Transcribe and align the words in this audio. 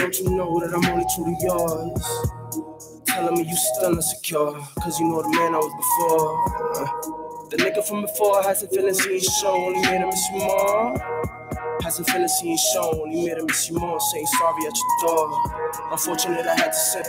Don't 0.00 0.18
you 0.18 0.30
know 0.30 0.58
that 0.60 0.72
I'm 0.72 0.82
only 0.86 1.04
truly 1.14 1.36
yours? 1.42 3.04
Telling 3.04 3.34
me 3.34 3.46
you 3.46 3.54
still 3.54 3.92
insecure, 3.92 4.52
cause 4.80 4.98
you 4.98 5.06
know 5.06 5.20
the 5.20 5.28
man 5.28 5.54
I 5.54 5.58
was 5.58 5.74
before. 5.76 7.50
The 7.50 7.58
nigga 7.58 7.86
from 7.86 8.00
before 8.00 8.42
has 8.42 8.62
the 8.62 8.68
feelings 8.68 9.04
he 9.04 9.16
ain't 9.16 9.22
shown, 9.24 9.60
only 9.60 9.82
made 9.82 10.00
him 10.00 10.08
miss 10.08 10.26
you 10.32 10.38
more. 10.38 10.96
Has 11.82 11.96
some 11.96 12.06
feelings 12.06 12.32
he 12.40 12.52
ain't 12.52 12.60
shown. 12.72 13.10
He 13.10 13.26
made 13.26 13.36
him 13.36 13.44
miss 13.44 13.68
you 13.68 13.78
more, 13.78 14.00
saying 14.00 14.26
sorry 14.38 14.66
at 14.66 14.72
your 14.72 15.06
door. 15.06 15.42
Unfortunate 15.92 16.46
I 16.46 16.54
had 16.56 16.72
to 16.72 16.78
say, 16.78 17.02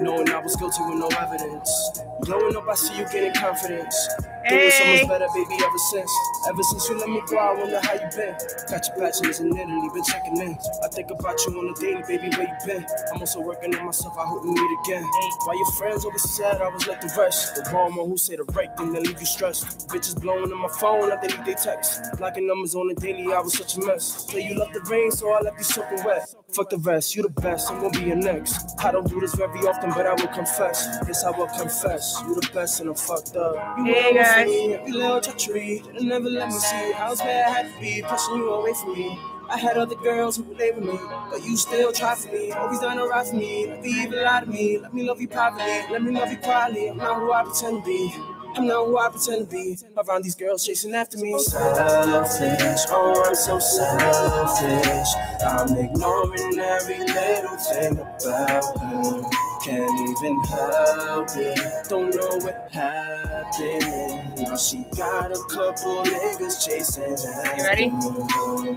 knowing 0.00 0.30
I 0.30 0.38
was 0.38 0.54
guilty 0.54 0.84
with 0.84 0.94
no 0.94 1.08
evidence. 1.18 2.00
Growing 2.20 2.56
up, 2.56 2.68
I 2.68 2.74
see 2.76 2.98
you 2.98 3.04
getting 3.10 3.34
confidence. 3.34 4.10
Doing 4.48 4.70
so 4.70 4.84
much 4.86 5.08
better, 5.08 5.28
baby, 5.34 5.54
ever 5.62 5.78
since. 5.90 6.12
Ever 6.48 6.62
since 6.62 6.88
you 6.88 6.98
let 6.98 7.08
me 7.08 7.22
go, 7.26 7.36
I 7.36 7.54
wonder 7.54 7.80
how 7.82 7.94
you 7.94 8.08
been. 8.16 8.34
Got 8.70 8.86
your 8.88 8.96
bachelor's 8.98 9.40
in 9.40 9.56
Italy, 9.56 9.88
been 9.92 10.04
checking 10.04 10.36
in. 10.40 10.58
I 10.84 10.88
think 10.88 11.10
about 11.10 11.38
you 11.46 11.58
on 11.58 11.68
a 11.68 11.74
daily, 11.80 12.02
baby, 12.08 12.34
where 12.36 12.48
you 12.48 12.66
been? 12.66 12.86
I'm 13.12 13.20
also 13.20 13.40
working 13.40 13.74
on 13.76 13.86
myself, 13.86 14.16
I 14.18 14.26
hope 14.26 14.44
we 14.44 14.50
meet 14.52 14.78
again. 14.84 15.04
While 15.44 15.56
your 15.56 15.70
friends 15.72 16.04
always 16.04 16.22
said 16.22 16.60
I 16.62 16.68
was 16.68 16.86
like 16.86 17.00
the 17.00 17.12
rest. 17.18 17.56
The 17.56 17.68
bomber 17.70 18.04
who 18.04 18.16
say 18.16 18.36
the 18.36 18.44
right 18.44 18.74
thing, 18.76 18.92
then 18.92 19.02
leave 19.04 19.20
you 19.20 19.26
stressed. 19.26 19.88
Bitches 19.88 20.20
blowing 20.20 20.52
on 20.52 20.58
my 20.58 20.68
phone, 20.68 21.12
I 21.12 21.20
delete 21.20 21.44
they 21.44 21.54
text. 21.54 22.02
Blocking 22.18 22.46
numbers 22.46 22.74
on 22.74 22.88
the 22.88 22.94
daily, 22.94 23.32
I 23.32 23.40
was 23.40 23.56
such 23.56 23.76
a 23.76 23.80
mess. 23.86 24.26
Say 24.30 24.46
you 24.48 24.54
love 24.54 24.72
the 24.72 24.80
rain, 24.90 25.10
so 25.10 25.30
I 25.32 25.40
left 25.40 25.58
you 25.58 25.64
soaking 25.64 26.04
wet. 26.04 26.34
Fuck 26.54 26.70
the 26.70 26.78
rest, 26.78 27.14
you 27.14 27.22
the 27.22 27.28
best, 27.28 27.70
I'm 27.70 27.80
gonna 27.80 27.90
be 27.98 28.06
your 28.06 28.16
next. 28.16 28.74
I 28.78 28.92
don't 28.92 29.08
do 29.08 29.20
this 29.20 29.34
very 29.34 29.60
often, 29.66 29.90
but 29.90 30.06
I 30.06 30.14
will 30.14 30.28
confess. 30.28 30.88
Yes, 31.06 31.24
I 31.24 31.30
will 31.36 31.46
confess. 31.48 32.22
You 32.26 32.34
the 32.34 32.48
best 32.54 32.80
and 32.80 32.88
I'm 32.90 32.94
fucked 32.94 33.36
up. 33.36 33.78
You 33.78 33.84
Hey, 33.84 34.14
guys. 34.14 34.37
Me, 34.46 34.74
every 34.74 34.92
little 34.92 35.20
treachery. 35.20 35.82
Didn't 35.84 36.08
never 36.08 36.28
let 36.28 36.48
me 36.48 36.54
see 36.54 36.92
how 36.92 37.14
bad 37.16 37.48
I 37.48 37.50
had 37.62 37.74
to 37.74 37.80
be, 37.80 38.02
pushing 38.06 38.36
you 38.36 38.50
away 38.50 38.72
from 38.74 38.92
me. 38.94 39.18
I 39.50 39.56
had 39.56 39.78
other 39.78 39.94
girls 39.96 40.36
who 40.36 40.42
would 40.44 40.58
lay 40.58 40.70
with 40.72 40.84
me, 40.84 40.98
but 41.30 41.42
you 41.42 41.56
still 41.56 41.90
try 41.92 42.14
for 42.14 42.30
me. 42.32 42.52
Always 42.52 42.80
done 42.80 42.98
it 42.98 43.02
right 43.02 43.26
for 43.26 43.34
me. 43.36 43.66
Never 43.66 43.86
even 43.86 44.22
lie 44.24 44.40
to 44.40 44.46
me. 44.46 44.78
Let 44.78 44.92
me 44.92 45.02
love 45.08 45.20
you 45.20 45.28
privately. 45.28 45.90
Let 45.92 46.02
me 46.02 46.12
love 46.12 46.30
you 46.30 46.36
quietly. 46.38 46.88
I'm 46.90 46.98
not 46.98 47.16
who 47.18 47.32
I 47.32 47.42
pretend 47.44 47.82
to 47.82 47.88
be. 47.88 48.14
I'm 48.54 48.66
not 48.66 48.86
who 48.86 48.98
I 48.98 49.08
pretend 49.08 49.48
to 49.48 49.56
be. 49.56 49.78
Around 49.96 50.24
these 50.24 50.34
girls 50.34 50.66
chasing 50.66 50.94
after 50.94 51.16
me. 51.18 51.38
Selfish, 51.38 52.84
oh, 52.90 53.24
I'm 53.26 53.34
so 53.34 53.58
selfish. 53.58 55.08
I'm 55.46 55.76
ignoring 55.78 56.58
every 56.58 56.98
little 56.98 57.56
thing 57.56 57.98
about 57.98 58.78
her. 58.78 59.47
Can't 59.64 60.10
even 60.10 60.40
help 60.44 61.28
it. 61.36 61.88
Don't 61.88 62.14
know 62.14 62.38
what 62.44 62.68
happened. 62.72 64.36
Now 64.42 64.56
she 64.56 64.84
got 64.96 65.32
a 65.32 65.38
couple 65.50 66.04
niggas 66.04 66.66
chasing 66.66 67.14
after 67.14 67.56
You 67.56 67.64
ready? 67.64 67.88
her. 67.90 68.76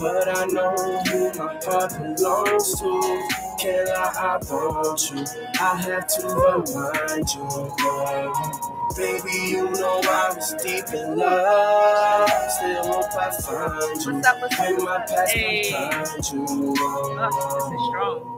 But 0.00 0.28
I 0.36 0.46
know 0.46 0.76
who 1.08 1.32
my 1.38 1.60
heart 1.64 1.92
belongs 1.92 2.80
to. 2.80 3.28
Can't 3.60 3.88
lie, 3.88 4.14
I 4.16 4.38
want 4.50 5.12
you. 5.12 5.24
I 5.60 5.76
have 5.82 6.06
to 6.08 6.26
remind 6.28 7.34
you, 7.34 7.74
girl. 7.78 8.34
Baby, 8.96 9.50
you 9.50 9.70
know 9.70 10.00
I 10.04 10.32
was 10.34 10.54
deep 10.62 10.86
in 10.94 11.16
love. 11.18 12.30
Still 12.50 12.84
hope 12.86 13.14
I 13.16 13.30
find 13.30 14.02
you. 14.06 14.14
What's 14.14 14.26
up, 14.28 14.42
what's 14.42 14.60
up? 14.60 14.68
When 14.76 14.84
my 14.84 14.98
past 15.00 15.32
Hey. 15.32 15.70
behind 15.70 16.32
you. 16.32 16.46
Oh, 16.78 17.54
this 17.70 17.74
is 17.80 17.88
strong. 17.90 18.36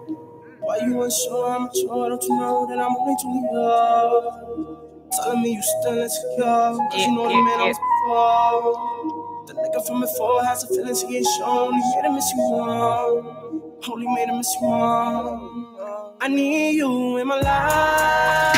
Why 0.62 0.78
you 0.86 1.02
unsure? 1.02 1.48
I'm 1.50 1.68
sure, 1.74 2.08
don't 2.08 2.22
you 2.22 2.36
know 2.36 2.66
that 2.68 2.78
I'm 2.78 2.96
only 2.96 3.16
too 3.20 3.34
young? 3.52 4.78
Telling 5.12 5.42
me 5.42 5.54
you 5.54 5.62
still 5.62 5.98
insecure, 5.98 6.44
cause 6.90 7.00
you 7.06 7.12
know 7.16 7.28
the 7.28 7.42
man 7.42 7.60
I 7.60 7.68
was 7.68 7.78
before. 7.78 9.46
The 9.46 9.54
nigga 9.54 9.86
from 9.86 10.00
before 10.02 10.44
has 10.44 10.62
the 10.62 10.68
feelings 10.74 11.02
he 11.02 11.16
ain't 11.18 11.26
shown. 11.38 11.74
He 11.74 11.80
made 11.96 12.06
him 12.06 12.14
miss 12.14 12.30
you 12.30 12.36
more. 12.38 13.78
Holy 13.82 14.06
made 14.14 14.28
him 14.28 14.38
miss 14.38 14.54
you 14.60 14.68
more. 14.68 16.16
I 16.20 16.28
need 16.28 16.76
you 16.76 17.16
in 17.18 17.26
my 17.26 17.40
life. 17.40 18.52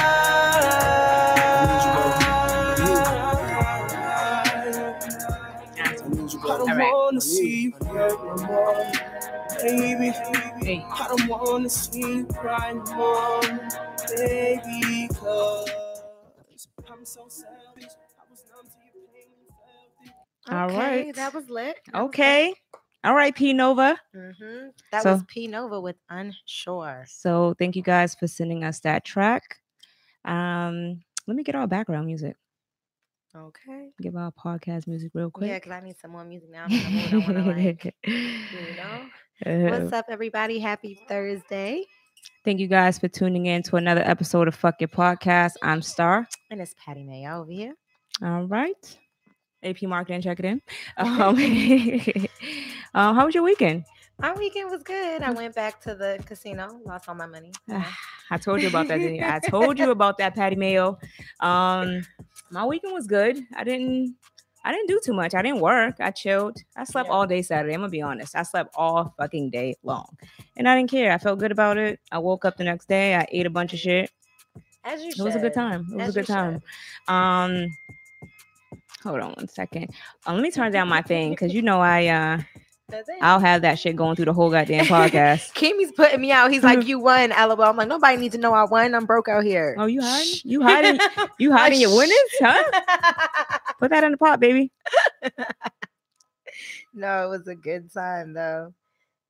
I 6.45 6.59
don't 6.59 6.79
wanna 6.79 7.21
see 7.21 7.63
you 7.63 7.73
hurt 7.87 8.25
no 8.25 8.47
more, 8.47 8.93
baby. 9.65 10.11
Hey. 10.65 10.85
I 10.91 11.09
don't 11.09 11.29
wanna 11.29 11.69
see 11.71 12.01
you 12.01 12.27
cry 12.27 12.73
no 12.73 12.95
more, 12.95 13.41
baby. 14.17 15.09
Cause 15.15 15.71
I'm 16.91 17.05
so 17.05 17.27
selfish. 17.29 17.93
I 18.19 18.25
was 18.31 18.45
numb 18.51 18.65
to 18.67 18.79
your 18.85 19.07
pain 19.13 19.31
and 19.39 19.49
felt 19.57 20.07
it. 20.07 20.53
All 20.53 20.67
Okay, 20.67 20.79
right. 21.07 21.15
That 21.17 21.35
was 21.35 21.49
lit. 21.49 21.79
That 21.93 22.01
was 22.03 22.09
Okay. 22.09 22.55
All 23.05 23.15
right, 23.15 23.35
P 23.35 23.53
Nova. 23.53 23.99
lit. 24.15 24.37
Mhm. 24.39 24.71
That 24.93 25.03
So- 25.03 25.13
was 25.15 25.23
P 25.29 25.47
Nova 25.47 25.81
with 25.81 25.97
Unsure. 26.09 27.05
So 27.09 27.55
thank 27.59 27.77
you 27.77 27.83
guys 27.83 28.15
for 28.15 28.27
sending 28.27 28.65
us 28.65 28.81
that 28.81 29.05
track. 29.05 29.59
Um, 30.25 31.03
let 31.27 31.37
me 31.37 31.43
get 31.43 31.55
our 31.55 31.67
background 31.67 32.07
music. 32.07 32.37
Okay. 33.37 33.91
Give 34.01 34.15
our 34.15 34.31
podcast 34.31 34.87
music 34.87 35.11
real 35.13 35.29
quick. 35.29 35.49
Yeah, 35.49 35.57
because 35.57 35.73
I 35.73 35.81
need 35.81 35.97
some 35.99 36.13
more 36.13 36.25
music 36.25 36.51
now. 36.51 36.67
I'm 36.69 36.73
in 36.73 36.79
the 36.79 37.17
mood. 37.17 37.37
I 37.37 37.43
want 37.43 37.57
to 37.57 37.65
like, 37.65 37.95
you 38.07 38.77
know. 38.77 39.07
Uh, 39.45 39.81
What's 39.81 39.93
up, 39.93 40.07
everybody? 40.09 40.61
Happy 40.61 41.01
Thursday. 41.09 41.85
Thank 42.45 42.61
you 42.61 42.69
guys 42.69 42.97
for 42.97 43.09
tuning 43.09 43.47
in 43.47 43.65
to 43.65 43.77
another 43.77 44.03
episode 44.03 44.47
of 44.47 44.55
Fuck 44.55 44.77
Your 44.81 44.89
Podcast. 44.89 45.55
I'm 45.65 45.83
Star. 45.83 46.29
And 46.53 46.61
it's 46.61 46.77
Patty 46.79 47.03
Mayo 47.03 47.41
over 47.41 47.51
here. 47.51 47.75
All 48.23 48.45
right. 48.45 48.99
AP 49.65 49.83
marketing, 49.83 50.23
check 50.23 50.39
it 50.39 50.45
in. 50.45 50.63
Um, 50.97 51.37
um, 52.95 53.17
how 53.17 53.27
was 53.27 53.35
your 53.35 53.43
weekend? 53.43 53.85
My 54.19 54.33
weekend 54.33 54.71
was 54.71 54.83
good. 54.83 55.23
I 55.23 55.31
went 55.33 55.55
back 55.55 55.81
to 55.83 55.95
the 55.95 56.23
casino, 56.25 56.81
lost 56.85 57.09
all 57.09 57.15
my 57.15 57.27
money. 57.27 57.53
I 58.31 58.39
told 58.39 58.63
you 58.63 58.69
about 58.69 58.89
that. 58.89 58.99
Didn't 58.99 59.17
you? 59.17 59.25
I 59.25 59.39
told 59.51 59.79
you 59.79 59.91
about 59.91 60.19
that, 60.19 60.35
Patty 60.35 60.57
Mayo. 60.57 60.99
Um, 61.41 62.03
my 62.51 62.65
weekend 62.65 62.93
was 62.95 63.07
good. 63.07 63.39
I 63.55 63.65
didn't. 63.65 64.17
I 64.67 64.73
didn't 64.73 64.89
do 64.89 64.99
too 65.05 65.13
much. 65.13 65.35
I 65.35 65.43
didn't 65.43 65.61
work. 65.61 65.97
I 66.01 66.11
chilled. 66.11 66.57
I 66.75 66.85
slept 66.85 67.09
Yeah. 67.09 67.15
all 67.15 67.27
day 67.27 67.43
Saturday. 67.43 67.75
I'm 67.75 67.81
gonna 67.81 67.91
be 67.91 68.01
honest. 68.01 68.35
I 68.35 68.45
slept 68.45 68.75
all 68.77 69.15
fucking 69.19 69.51
day 69.51 69.77
long, 69.83 70.17
and 70.57 70.67
I 70.69 70.77
didn't 70.77 70.91
care. 70.91 71.13
I 71.13 71.19
felt 71.19 71.39
good 71.39 71.53
about 71.53 71.77
it. 71.77 72.01
I 72.11 72.19
woke 72.19 72.45
up 72.47 72.57
the 72.57 72.65
next 72.65 72.89
day. 72.89 73.15
I 73.15 73.27
ate 73.31 73.45
a 73.45 73.51
bunch 73.51 73.75
of 73.75 73.79
shit. 73.79 74.11
As 74.85 75.03
you 75.03 75.11
It 75.11 75.19
was 75.23 75.35
a 75.35 75.39
good 75.39 75.53
time. 75.55 75.87
It 75.93 75.97
was 75.97 76.09
As 76.09 76.17
a 76.17 76.21
good 76.21 76.27
time. 76.27 76.63
Um, 77.09 77.69
hold 79.03 79.21
on 79.21 79.33
one 79.35 79.49
second. 79.49 79.91
Uh, 80.27 80.33
let 80.33 80.43
me 80.43 80.51
turn 80.51 80.73
down 80.73 80.89
my 80.89 81.03
thing 81.03 81.31
because 81.31 81.53
you 81.53 81.61
know 81.61 81.81
I 81.81 82.07
uh. 82.07 82.39
I'll 83.23 83.41
have 83.41 83.63
that 83.63 83.79
shit 83.79 83.97
going 83.97 84.17
through 84.17 84.27
the 84.27 84.33
whole 84.33 84.51
goddamn 84.51 84.85
podcast. 84.85 85.55
Kimmy's 85.55 85.93
putting 85.93 86.21
me 86.21 86.31
out. 86.33 86.51
He's 86.51 86.63
like, 86.63 86.87
"You 86.87 87.01
won, 87.01 87.31
lol." 87.31 87.63
I'm 87.63 87.77
like, 87.77 87.89
nobody 87.89 88.17
needs 88.17 88.35
to 88.35 88.41
know 88.41 88.53
I 88.53 88.65
won. 88.65 88.95
I'm 88.95 89.07
broke 89.07 89.29
out 89.29 89.45
here. 89.45 89.75
Oh, 89.79 89.87
you 89.87 90.01
hiding? 90.03 90.35
You 90.45 90.63
hiding? 90.63 91.01
You 91.39 91.53
hiding 91.57 91.81
your 91.81 91.97
winnings, 91.97 92.31
huh? 92.41 93.73
Put 93.79 93.91
that 93.91 94.05
in 94.05 94.13
the 94.13 94.19
pot, 94.19 94.39
baby. 94.41 94.71
no, 96.93 97.27
it 97.27 97.29
was 97.31 97.49
a 97.49 97.55
good 97.55 97.93
time 97.93 98.35
though. 98.35 98.75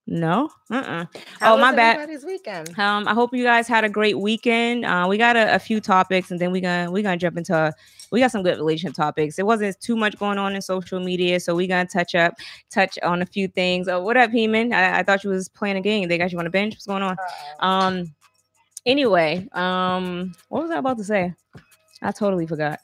No. 0.06 0.50
Uh-uh. 0.70 1.06
How 1.40 1.54
Oh, 1.54 1.58
my 1.58 1.74
bad. 1.74 2.08
weekend. 2.24 2.78
Um, 2.78 3.08
I 3.08 3.14
hope 3.14 3.34
you 3.34 3.42
guys 3.42 3.66
had 3.66 3.84
a 3.84 3.88
great 3.88 4.18
weekend. 4.18 4.84
Uh, 4.84 5.06
we 5.08 5.16
got 5.16 5.34
a, 5.34 5.54
a 5.54 5.58
few 5.58 5.80
topics, 5.80 6.30
and 6.30 6.38
then 6.38 6.50
we 6.52 6.60
gonna 6.60 6.90
we 6.90 7.02
gonna 7.02 7.16
jump 7.16 7.38
into. 7.38 7.54
A, 7.56 7.72
We 8.12 8.20
got 8.20 8.30
some 8.30 8.42
good 8.42 8.58
relationship 8.58 8.94
topics. 8.94 9.38
It 9.38 9.46
wasn't 9.46 9.80
too 9.80 9.96
much 9.96 10.18
going 10.18 10.36
on 10.36 10.54
in 10.54 10.60
social 10.62 11.00
media, 11.00 11.40
so 11.40 11.54
we 11.54 11.66
gonna 11.66 11.86
touch 11.86 12.14
up, 12.14 12.34
touch 12.70 12.98
on 13.02 13.22
a 13.22 13.26
few 13.26 13.48
things. 13.48 13.88
Oh, 13.88 14.02
what 14.02 14.16
up, 14.18 14.30
Heman? 14.30 14.74
I, 14.74 14.98
I 14.98 15.02
thought 15.02 15.24
you 15.24 15.30
was 15.30 15.48
playing 15.48 15.78
a 15.78 15.80
game. 15.80 16.06
They 16.08 16.18
got 16.18 16.30
you 16.32 16.38
on 16.38 16.46
a 16.46 16.50
bench. 16.50 16.74
What's 16.74 16.86
going 16.86 17.02
on? 17.02 17.16
Um. 17.60 18.14
Anyway, 18.86 19.48
um, 19.52 20.34
what 20.50 20.62
was 20.64 20.70
I 20.70 20.76
about 20.78 20.98
to 20.98 21.04
say? 21.04 21.32
I 22.02 22.12
totally 22.12 22.46
forgot. 22.46 22.78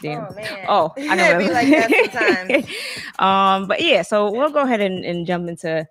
Damn. 0.00 0.26
Oh. 0.68 0.92
Oh, 0.94 0.94
I 0.96 1.16
know. 1.16 1.32
What 1.38 1.38
be 1.38 1.50
I 1.50 1.52
like 1.52 1.68
that 1.90 2.46
sometimes. 2.46 2.66
um, 3.18 3.66
but 3.66 3.82
yeah, 3.82 4.02
so 4.02 4.30
we'll 4.30 4.50
go 4.50 4.60
ahead 4.60 4.80
and, 4.80 5.04
and 5.04 5.26
jump 5.26 5.48
into 5.48 5.86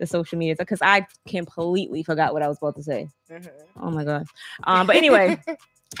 the 0.00 0.06
social 0.06 0.38
media 0.38 0.56
because 0.58 0.80
I 0.82 1.06
completely 1.28 2.02
forgot 2.02 2.32
what 2.32 2.42
I 2.42 2.48
was 2.48 2.58
about 2.58 2.74
to 2.76 2.82
say. 2.82 3.08
Mhm. 3.30 3.50
Oh 3.80 3.90
my 3.90 4.04
god. 4.04 4.26
Um, 4.64 4.86
but 4.88 4.96
anyway, 4.96 5.38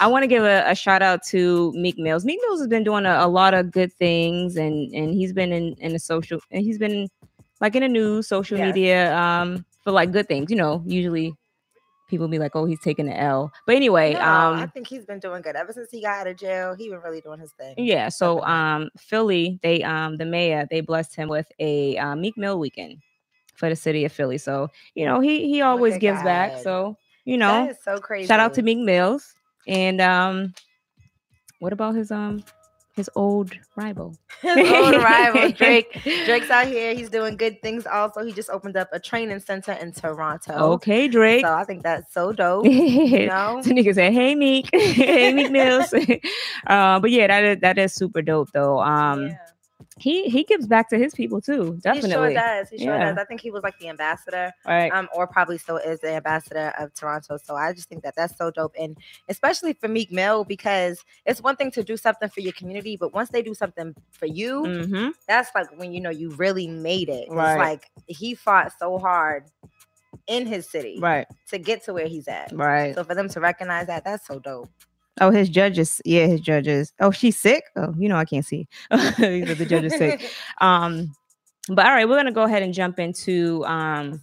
I 0.00 0.06
want 0.06 0.22
to 0.22 0.26
give 0.26 0.42
a, 0.44 0.64
a 0.66 0.74
shout 0.74 1.02
out 1.02 1.20
to 1.28 1.72
Meek 1.74 1.98
Mills. 1.98 2.24
Meek 2.24 2.40
Mills 2.46 2.60
has 2.60 2.68
been 2.68 2.84
doing 2.84 3.06
a, 3.06 3.18
a 3.20 3.28
lot 3.28 3.54
of 3.54 3.70
good 3.70 3.92
things, 3.94 4.56
and 4.56 4.92
and 4.94 5.14
he's 5.14 5.32
been 5.32 5.52
in 5.52 5.74
in 5.78 5.92
the 5.92 5.98
social, 5.98 6.40
and 6.50 6.62
he's 6.64 6.78
been 6.78 7.08
like 7.60 7.74
in 7.76 7.82
the 7.82 7.88
news, 7.88 8.28
social 8.28 8.58
Yes. 8.58 8.74
media, 8.74 9.16
um, 9.16 9.64
for 9.84 9.90
like 9.92 10.12
good 10.12 10.28
things. 10.28 10.50
You 10.50 10.56
know, 10.56 10.82
usually 10.86 11.34
people 12.10 12.28
be 12.28 12.38
like, 12.38 12.54
"Oh, 12.54 12.66
he's 12.66 12.80
taking 12.80 13.06
the 13.06 13.18
L." 13.18 13.52
But 13.66 13.76
anyway, 13.76 14.14
No, 14.14 14.20
I 14.20 14.62
um, 14.62 14.70
think 14.70 14.86
he's 14.86 15.06
been 15.06 15.20
doing 15.20 15.42
good 15.42 15.56
ever 15.56 15.72
since 15.72 15.90
he 15.90 16.02
got 16.02 16.20
out 16.20 16.26
of 16.26 16.36
jail. 16.36 16.74
He 16.74 16.88
been 16.88 17.00
really 17.00 17.20
doing 17.20 17.40
his 17.40 17.52
thing. 17.52 17.74
yeah. 17.78 18.08
So 18.08 18.42
um, 18.42 18.90
Philly, 18.98 19.58
they 19.62 19.82
um, 19.82 20.16
the 20.16 20.26
mayor, 20.26 20.66
they 20.70 20.80
blessed 20.80 21.16
him 21.16 21.28
with 21.28 21.46
a 21.58 21.96
uh, 21.96 22.14
Meek 22.16 22.36
Mill 22.36 22.58
weekend 22.58 22.98
for 23.54 23.68
the 23.68 23.76
city 23.76 24.04
of 24.04 24.12
Philly. 24.12 24.38
So 24.38 24.68
you 24.94 25.06
know, 25.06 25.20
he 25.20 25.48
he 25.48 25.62
always 25.62 25.94
at 25.94 26.00
gives 26.00 26.22
back. 26.22 26.58
So 26.62 26.96
you 27.24 27.36
know, 27.36 27.64
that 27.64 27.70
is 27.70 27.78
so 27.82 27.98
crazy. 27.98 28.26
shout 28.26 28.40
out 28.40 28.54
to 28.54 28.62
Meek 28.62 28.78
Mills. 28.78 29.34
And 29.66 30.00
um, 30.00 30.54
what 31.60 31.72
about 31.72 31.94
his 31.94 32.10
um 32.10 32.42
his 32.96 33.08
old 33.14 33.52
rival. 33.76 34.16
His 34.42 34.70
old 34.70 34.94
rival 35.02 35.52
Drake. 35.56 35.92
Drake's 36.02 36.50
out 36.50 36.66
here. 36.66 36.94
He's 36.94 37.10
doing 37.10 37.36
good 37.36 37.60
things. 37.62 37.86
Also, 37.86 38.24
he 38.24 38.32
just 38.32 38.48
opened 38.50 38.76
up 38.76 38.88
a 38.92 38.98
training 38.98 39.38
center 39.40 39.72
in 39.72 39.92
Toronto. 39.92 40.52
Okay, 40.74 41.08
Drake. 41.08 41.44
So 41.44 41.52
I 41.52 41.64
think 41.64 41.82
that's 41.82 42.12
so 42.12 42.32
dope. 42.32 42.64
You 42.66 43.26
know, 43.26 43.60
So 43.62 43.70
nigga 43.70 43.94
said, 43.94 44.12
"Hey 44.12 44.34
Meek, 44.34 44.68
hey 44.74 45.32
Meek 45.32 45.50
Mills." 45.50 45.92
uh, 46.66 46.98
but 47.00 47.10
yeah, 47.10 47.26
that 47.26 47.44
is 47.44 47.60
that 47.60 47.78
is 47.78 47.92
super 47.94 48.22
dope 48.22 48.50
though. 48.52 48.80
Um, 48.80 49.28
Yeah. 49.28 49.36
He 50.00 50.28
he 50.30 50.44
gives 50.44 50.66
back 50.66 50.88
to 50.90 50.98
his 50.98 51.14
people 51.14 51.40
too, 51.40 51.78
Definitely, 51.82 52.08
he 52.10 52.14
sure 52.14 52.32
does. 52.32 52.68
He 52.70 52.78
sure 52.78 52.94
Yeah. 52.96 53.04
does. 53.10 53.18
I 53.18 53.24
think 53.24 53.40
he 53.40 53.50
was 53.50 53.62
like 53.62 53.78
the 53.78 53.88
ambassador, 53.88 54.52
right. 54.66 54.90
um, 54.92 55.08
or 55.14 55.26
probably 55.26 55.58
still 55.58 55.76
is 55.76 56.00
the 56.00 56.12
ambassador 56.12 56.72
of 56.78 56.92
Toronto. 56.94 57.36
So 57.42 57.54
I 57.54 57.72
just 57.72 57.88
think 57.88 58.02
that 58.02 58.14
that's 58.16 58.36
so 58.36 58.50
dope, 58.50 58.74
and 58.78 58.96
especially 59.28 59.74
for 59.74 59.88
Meek 59.88 60.10
Mill 60.10 60.44
because 60.44 61.04
it's 61.26 61.42
one 61.42 61.56
thing 61.56 61.70
to 61.72 61.82
do 61.84 61.96
something 61.96 62.28
for 62.30 62.40
your 62.40 62.52
community, 62.54 62.96
but 62.96 63.12
once 63.12 63.28
they 63.30 63.42
do 63.42 63.54
something 63.54 63.94
for 64.10 64.26
you, 64.26 64.62
Mm-hmm. 64.62 65.08
that's 65.28 65.50
like 65.54 65.66
when 65.78 65.92
you 65.92 66.00
know 66.00 66.10
you 66.10 66.30
really 66.30 66.66
made 66.66 67.08
it. 67.08 67.28
Right. 67.30 67.52
It's 67.52 67.58
like 67.58 67.90
he 68.06 68.34
fought 68.34 68.72
so 68.78 68.98
hard 68.98 69.44
in 70.26 70.46
his 70.46 70.68
city 70.68 70.98
Right. 71.00 71.26
to 71.48 71.58
get 71.58 71.84
to 71.84 71.92
where 71.92 72.06
he's 72.06 72.26
at. 72.28 72.52
Right. 72.52 72.94
So 72.94 73.04
for 73.04 73.14
them 73.14 73.28
to 73.28 73.40
recognize 73.40 73.86
that, 73.88 74.04
that's 74.04 74.26
so 74.26 74.38
dope. 74.38 74.68
Oh, 75.20 75.30
his 75.30 75.48
judges. 75.48 76.00
Yeah, 76.04 76.26
his 76.26 76.40
judges. 76.40 76.92
Oh, 77.00 77.10
she's 77.10 77.36
sick. 77.38 77.64
Oh, 77.76 77.94
you 77.98 78.08
know 78.08 78.16
I 78.16 78.24
can't 78.24 78.44
see. 78.44 78.68
These 78.90 79.50
are 79.50 79.54
the 79.54 79.66
judges 79.68 79.94
sick. 79.96 80.30
Um, 80.60 81.14
but 81.68 81.84
all 81.86 81.92
right, 81.92 82.08
we're 82.08 82.16
gonna 82.16 82.32
go 82.32 82.42
ahead 82.44 82.62
and 82.62 82.72
jump 82.74 82.98
into 82.98 83.64
um. 83.66 84.20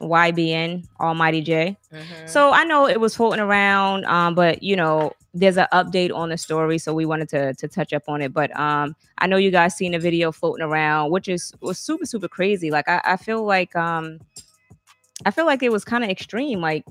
YBN 0.00 0.84
Almighty 1.00 1.40
Jay. 1.40 1.76
Mhm. 1.92 2.28
So 2.28 2.52
I 2.52 2.64
know 2.64 2.86
it 2.88 3.00
was 3.00 3.16
floating 3.16 3.40
around, 3.40 4.04
um, 4.06 4.34
but 4.34 4.62
you 4.62 4.76
know, 4.76 5.12
there's 5.32 5.56
an 5.56 5.66
update 5.72 6.14
on 6.14 6.28
the 6.28 6.36
story, 6.36 6.78
so 6.78 6.92
we 6.94 7.06
wanted 7.06 7.28
to 7.30 7.54
to 7.54 7.68
touch 7.68 7.92
up 7.92 8.02
on 8.08 8.20
it. 8.20 8.32
But 8.32 8.54
um, 8.58 8.94
I 9.18 9.26
know 9.26 9.36
you 9.36 9.50
guys 9.50 9.74
seen 9.76 9.94
a 9.94 9.98
video 9.98 10.30
floating 10.30 10.64
around, 10.64 11.10
which 11.10 11.28
is 11.28 11.52
was 11.60 11.78
super 11.78 12.06
super 12.06 12.28
crazy. 12.28 12.70
Like 12.70 12.88
I, 12.88 13.00
I 13.04 13.16
feel 13.16 13.44
like 13.44 13.74
um, 13.76 14.18
I 15.24 15.30
feel 15.30 15.46
like 15.46 15.62
it 15.62 15.72
was 15.72 15.84
kind 15.84 16.04
of 16.04 16.10
extreme, 16.10 16.60
like 16.60 16.84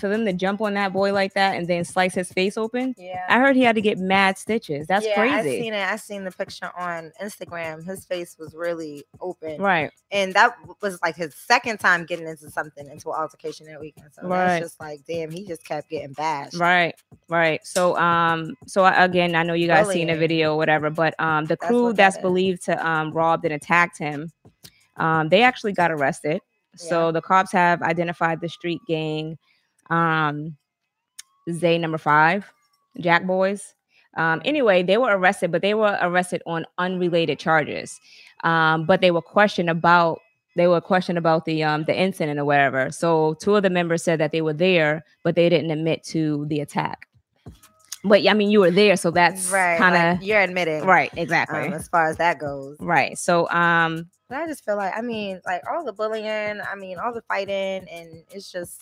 for 0.00 0.08
them 0.08 0.24
to 0.24 0.32
jump 0.32 0.60
on 0.60 0.74
that 0.74 0.92
boy 0.92 1.12
like 1.12 1.34
that 1.34 1.56
and 1.56 1.68
then 1.68 1.84
slice 1.84 2.14
his 2.14 2.32
face 2.32 2.56
open. 2.56 2.94
yeah. 2.98 3.24
I 3.28 3.38
heard 3.38 3.54
he 3.56 3.62
had 3.62 3.74
to 3.76 3.80
get 3.80 3.98
mad 3.98 4.36
stitches. 4.38 4.86
That's 4.86 5.06
crazy. 5.14 5.32
yeah, 5.34 5.36
I 5.38 5.42
seen 5.42 5.72
it. 5.74 5.86
I 5.92 5.96
seen 5.96 6.24
the 6.24 6.30
picture 6.32 6.70
on 6.78 7.12
Instagram. 7.22 7.84
His 7.84 8.04
face 8.04 8.36
was 8.38 8.54
really 8.54 9.04
open, 9.20 9.60
Right. 9.60 9.90
and 10.10 10.34
that 10.34 10.56
was 10.82 10.98
like 11.02 11.16
his 11.16 11.34
second 11.34 11.78
time 11.78 12.04
getting 12.06 12.26
into 12.26 12.50
something, 12.50 12.86
into 12.90 13.10
an 13.10 13.16
altercation 13.20 13.66
that 13.66 13.80
weekend. 13.80 14.10
So 14.12 14.26
Right. 14.26 14.46
that's 14.46 14.64
just 14.64 14.80
like, 14.80 15.00
damn, 15.06 15.30
he 15.30 15.46
just 15.46 15.64
kept 15.64 15.88
getting 15.90 16.12
bashed. 16.12 16.54
Right, 16.56 16.94
right. 17.28 17.64
So, 17.64 17.96
um, 17.96 18.54
so 18.66 18.84
I, 18.84 19.04
again, 19.04 19.34
I 19.34 19.42
know 19.42 19.54
you 19.54 19.66
guys 19.68 19.88
seen 19.90 20.08
the 20.08 20.16
video, 20.16 20.54
or 20.54 20.56
whatever, 20.56 20.90
but 20.90 21.14
um, 21.20 21.44
the 21.44 21.56
crew 21.56 21.92
that's 21.92 22.16
that 22.16 22.20
is. 22.20 22.22
believed 22.22 22.64
to 22.64 22.86
um 22.86 23.12
robbed 23.12 23.44
and 23.44 23.54
attacked 23.54 23.98
him, 23.98 24.32
um, 24.96 25.28
they 25.28 25.42
actually 25.42 25.72
got 25.72 25.90
arrested. 25.90 26.40
So 26.76 27.12
the 27.12 27.22
cops 27.22 27.52
have 27.52 27.82
identified 27.82 28.40
the 28.40 28.48
street 28.48 28.80
gang, 28.88 29.38
um, 29.90 30.56
Zay 31.50 31.78
number 31.78 31.98
five, 31.98 32.50
Jack 32.98 33.26
Boys. 33.26 33.74
Um, 34.16 34.40
anyway, 34.44 34.82
they 34.82 34.96
were 34.96 35.16
arrested, 35.16 35.50
but 35.50 35.62
they 35.62 35.74
were 35.74 35.98
arrested 36.00 36.42
on 36.46 36.66
unrelated 36.78 37.38
charges. 37.38 37.98
Um, 38.44 38.86
but 38.86 39.00
they 39.00 39.10
were 39.10 39.22
questioned 39.22 39.70
about 39.70 40.20
they 40.56 40.68
were 40.68 40.80
questioned 40.80 41.18
about 41.18 41.46
the 41.46 41.64
um 41.64 41.84
the 41.84 41.98
incident 41.98 42.38
or 42.38 42.44
whatever. 42.44 42.92
So 42.92 43.34
two 43.40 43.56
of 43.56 43.62
the 43.62 43.70
members 43.70 44.04
said 44.04 44.20
that 44.20 44.30
they 44.32 44.42
were 44.42 44.52
there, 44.52 45.04
but 45.24 45.34
they 45.34 45.48
didn't 45.48 45.70
admit 45.70 46.04
to 46.04 46.46
the 46.46 46.60
attack. 46.60 47.08
But 48.04 48.26
I 48.28 48.34
mean, 48.34 48.50
you 48.50 48.60
were 48.60 48.70
there, 48.70 48.96
so 48.96 49.10
that's 49.10 49.50
right. 49.50 49.78
kind 49.78 49.94
like, 49.94 50.18
of 50.18 50.22
you're 50.22 50.40
admitting, 50.40 50.84
right, 50.84 51.10
exactly, 51.16 51.68
Um, 51.68 51.72
as 51.72 51.88
far 51.88 52.06
as 52.06 52.18
that 52.18 52.38
goes. 52.38 52.76
right. 52.78 53.16
So 53.16 53.48
um, 53.48 54.10
But 54.28 54.38
I 54.38 54.46
just 54.46 54.62
feel 54.62 54.76
like, 54.76 54.92
I 54.94 55.00
mean, 55.00 55.40
like 55.46 55.62
all 55.72 55.82
the 55.84 55.92
bullying, 55.94 56.60
I 56.60 56.74
mean, 56.76 56.98
all 56.98 57.14
the 57.14 57.22
fighting, 57.22 57.88
and 57.90 58.22
it's 58.30 58.52
just 58.52 58.78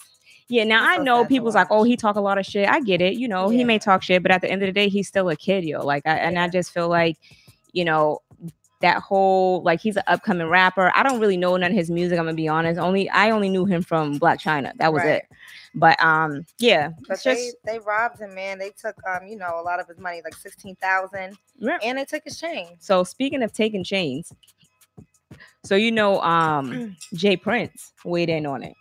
Yeah, 0.48 0.64
now 0.64 0.84
I 0.88 0.98
know 0.98 1.24
people's 1.24 1.54
like, 1.54 1.68
oh, 1.70 1.82
he 1.84 1.96
talk 1.96 2.16
a 2.16 2.20
lot 2.20 2.36
of 2.38 2.44
shit. 2.44 2.68
I 2.68 2.80
get 2.80 3.00
it. 3.00 3.14
You 3.14 3.28
know, 3.28 3.48
he 3.48 3.64
may 3.64 3.78
talk 3.78 4.02
shit, 4.02 4.22
but 4.22 4.30
at 4.32 4.40
the 4.42 4.50
end 4.50 4.62
of 4.62 4.66
the 4.66 4.72
day, 4.72 4.88
he's 4.88 5.08
still 5.08 5.28
a 5.30 5.36
kid, 5.36 5.64
yo. 5.64 5.84
Like, 5.84 6.06
I, 6.06 6.16
and 6.16 6.38
I 6.38 6.48
just 6.48 6.72
feel 6.72 6.88
like, 6.88 7.16
you 7.72 7.84
know, 7.84 8.20
that 8.82 8.98
whole 9.00 9.62
like 9.62 9.80
he's 9.80 9.96
an 9.96 10.02
upcoming 10.08 10.48
rapper. 10.48 10.90
I 10.96 11.04
don't 11.04 11.20
really 11.20 11.36
know 11.36 11.56
none 11.56 11.70
of 11.70 11.76
his 11.76 11.88
music. 11.88 12.18
I'm 12.18 12.24
gonna 12.24 12.34
be 12.34 12.48
honest. 12.48 12.80
Only 12.80 13.08
I 13.10 13.30
only 13.30 13.48
knew 13.48 13.64
him 13.64 13.80
from 13.80 14.18
Blac 14.18 14.40
Chyna. 14.42 14.72
That 14.78 14.92
was 14.92 15.04
Right. 15.04 15.12
it. 15.18 15.24
But 15.74 16.02
um, 16.02 16.44
yeah, 16.58 16.88
But 17.06 17.14
it's 17.14 17.22
just 17.22 17.56
they 17.64 17.74
they 17.74 17.78
robbed 17.78 18.18
him, 18.20 18.34
man. 18.34 18.58
They 18.58 18.70
took 18.70 18.96
um, 19.08 19.26
you 19.28 19.36
know, 19.36 19.60
a 19.60 19.62
lot 19.62 19.78
of 19.78 19.86
his 19.86 19.98
money, 19.98 20.20
like 20.24 20.34
sixteen 20.34 20.74
thousand, 20.76 21.38
Yeah. 21.58 21.78
and 21.84 21.96
they 21.96 22.04
took 22.04 22.24
his 22.24 22.40
chain. 22.40 22.76
so. 22.80 23.04
Speaking 23.04 23.44
of 23.44 23.52
taking 23.52 23.84
chains, 23.84 24.32
so 25.64 25.76
you 25.76 25.92
know, 25.92 26.20
um, 26.20 26.96
J 27.14 27.36
Prince 27.36 27.92
weighed 28.04 28.30
in 28.30 28.46
on 28.46 28.64
it. 28.64 28.74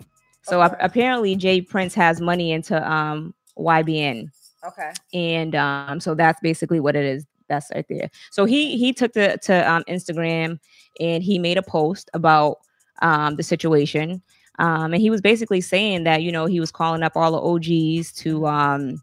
So 0.43 0.61
Okay. 0.61 0.75
apparently, 0.79 1.35
J 1.35 1.61
Prince 1.61 1.93
has 1.95 2.19
money 2.21 2.51
into 2.51 2.75
um 2.89 3.33
YBN. 3.57 4.29
Okay. 4.65 4.91
and 5.13 5.55
um, 5.55 5.99
so 5.99 6.13
that's 6.13 6.39
basically 6.41 6.79
what 6.79 6.95
it 6.95 7.03
is. 7.03 7.25
That's 7.49 7.71
right 7.73 7.85
there. 7.89 8.09
So 8.31 8.45
he 8.45 8.77
he 8.77 8.93
took 8.93 9.13
to 9.13 9.37
to 9.37 9.71
um, 9.71 9.83
Instagram 9.89 10.59
and 10.99 11.23
he 11.23 11.39
made 11.39 11.57
a 11.57 11.63
post 11.63 12.09
about 12.13 12.57
um, 13.01 13.35
the 13.35 13.43
situation, 13.43 14.21
um, 14.59 14.93
and 14.93 15.01
he 15.01 15.09
was 15.09 15.19
basically 15.21 15.61
saying 15.61 16.03
that 16.05 16.21
you 16.23 16.31
know 16.31 16.45
he 16.45 16.59
was 16.59 16.71
calling 16.71 17.03
up 17.03 17.13
all 17.15 17.31
the 17.31 17.41
OGs 17.41 18.11
to 18.13 18.47
um, 18.47 19.01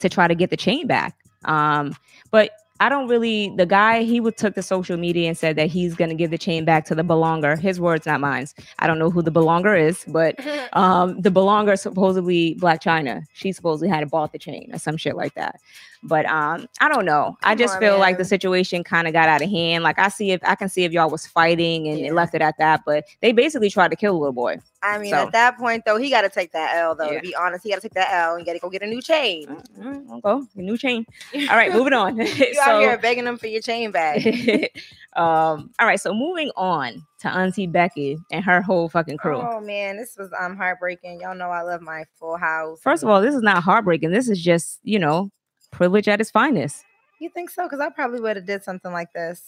to 0.00 0.08
try 0.08 0.26
to 0.26 0.34
get 0.34 0.50
the 0.50 0.56
chain 0.56 0.86
back. 0.86 1.14
Um, 1.44 1.94
but 2.30 2.50
I 2.80 2.88
don't 2.88 3.08
really. 3.08 3.52
The 3.56 3.66
guy 3.66 4.02
he 4.02 4.20
would 4.20 4.36
took 4.36 4.54
the 4.54 4.62
social 4.62 4.96
media 4.96 5.28
and 5.28 5.36
said 5.36 5.56
that 5.56 5.68
he's 5.68 5.94
going 5.94 6.10
to 6.10 6.14
give 6.14 6.30
the 6.30 6.38
chain 6.38 6.64
back 6.64 6.84
to 6.86 6.94
the 6.94 7.02
belonger. 7.02 7.58
His 7.58 7.80
words, 7.80 8.06
not 8.06 8.20
mine. 8.20 8.46
I 8.78 8.86
don't 8.86 8.98
know 8.98 9.10
who 9.10 9.22
the 9.22 9.32
belonger 9.32 9.78
is, 9.80 10.04
but 10.08 10.38
um 10.74 11.20
the 11.20 11.30
belonger 11.30 11.78
supposedly 11.78 12.54
Blac 12.56 12.82
Chyna 12.82 13.22
she 13.32 13.52
supposedly 13.52 13.88
had 13.88 14.08
bought 14.10 14.32
the 14.32 14.38
chain 14.38 14.70
or 14.72 14.78
some 14.78 14.96
shit 14.96 15.16
like 15.16 15.34
that 15.34 15.60
but 16.02 16.26
um 16.26 16.68
i 16.80 16.88
don't 16.88 17.04
know 17.04 17.36
i 17.42 17.54
just 17.54 17.74
on, 17.74 17.80
feel 17.80 17.98
like 17.98 18.18
the 18.18 18.24
situation 18.24 18.84
kind 18.84 19.06
of 19.06 19.12
got 19.12 19.28
out 19.28 19.42
of 19.42 19.50
hand 19.50 19.82
like 19.82 19.98
i 19.98 20.08
see 20.08 20.30
if 20.30 20.40
i 20.44 20.54
can 20.54 20.68
see 20.68 20.84
if 20.84 20.92
y'all 20.92 21.10
was 21.10 21.26
fighting 21.26 21.88
and, 21.88 21.98
Yeah. 21.98 22.06
and 22.08 22.14
left 22.16 22.34
it 22.34 22.42
at 22.42 22.56
that 22.58 22.82
but 22.84 23.04
they 23.22 23.32
basically 23.32 23.70
tried 23.70 23.90
to 23.90 23.96
kill 23.96 24.12
the 24.14 24.18
little 24.18 24.32
boy 24.32 24.58
I 24.86 24.98
mean, 24.98 25.10
So- 25.10 25.26
at 25.26 25.32
that 25.32 25.58
point 25.58 25.84
though, 25.84 25.96
he 25.96 26.10
got 26.10 26.22
to 26.22 26.28
take 26.28 26.52
that 26.52 26.76
L 26.76 26.94
though. 26.94 27.10
Yeah. 27.10 27.20
To 27.20 27.26
be 27.26 27.34
honest, 27.34 27.64
he 27.64 27.70
got 27.70 27.76
to 27.76 27.82
take 27.82 27.94
that 27.94 28.12
L 28.12 28.36
and 28.36 28.46
got 28.46 28.52
to 28.52 28.58
go 28.58 28.70
get 28.70 28.82
a 28.82 28.86
new 28.86 29.02
chain. 29.02 29.46
Mm, 29.78 30.06
mm, 30.06 30.22
go 30.22 30.46
a 30.56 30.60
new 30.60 30.76
chain 30.78 31.04
all 31.50 31.56
right 31.56 31.72
moving 31.72 31.92
on 31.92 32.16
You 32.26 32.60
out 32.62 32.80
here 32.80 32.98
begging 32.98 33.24
them 33.24 33.36
for 33.38 33.46
your 33.46 33.60
chain 33.60 33.90
back. 33.90 34.24
um 35.16 35.70
all 35.78 35.86
right 35.86 36.00
so 36.00 36.12
moving 36.12 36.50
on 36.56 37.02
to 37.20 37.28
auntie 37.28 37.66
becky 37.66 38.18
and 38.30 38.44
her 38.44 38.60
whole 38.60 38.88
fucking 38.88 39.16
crew 39.16 39.40
Oh 39.40 39.60
man, 39.60 39.96
this 39.96 40.16
was 40.16 40.30
um 40.38 40.56
heartbreaking. 40.56 41.20
Y'all 41.20 41.34
know 41.34 41.50
I 41.50 41.62
love 41.62 41.80
my 41.80 42.04
Full 42.18 42.36
House. 42.36 42.80
first 42.80 43.02
of 43.02 43.08
all 43.08 43.20
this 43.20 43.34
is 43.34 43.42
not 43.42 43.62
heartbreaking 43.62 44.10
this 44.10 44.28
is 44.28 44.42
just 44.42 44.78
you 44.82 44.98
know 44.98 45.30
privilege 45.70 46.08
at 46.08 46.20
its 46.20 46.30
finest 46.30 46.84
you 47.18 47.30
think 47.30 47.48
so? 47.50 47.62
Because 47.64 47.80
I 47.80 47.88
probably 47.88 48.20
would 48.20 48.36
have 48.36 48.46
did 48.46 48.62
something 48.62 48.92
like 48.92 49.12
this 49.14 49.42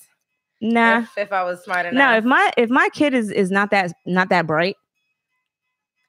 nah 0.60 1.00
if, 1.00 1.18
if 1.18 1.32
I 1.32 1.44
was 1.44 1.62
smart 1.62 1.86
enough. 1.86 1.94
No, 1.94 2.16
if 2.16 2.24
my 2.24 2.50
if 2.56 2.70
my 2.70 2.88
kid 2.92 3.14
is 3.14 3.30
is 3.30 3.50
not 3.50 3.70
that 3.70 3.92
not 4.06 4.28
that 4.30 4.46
bright, 4.46 4.76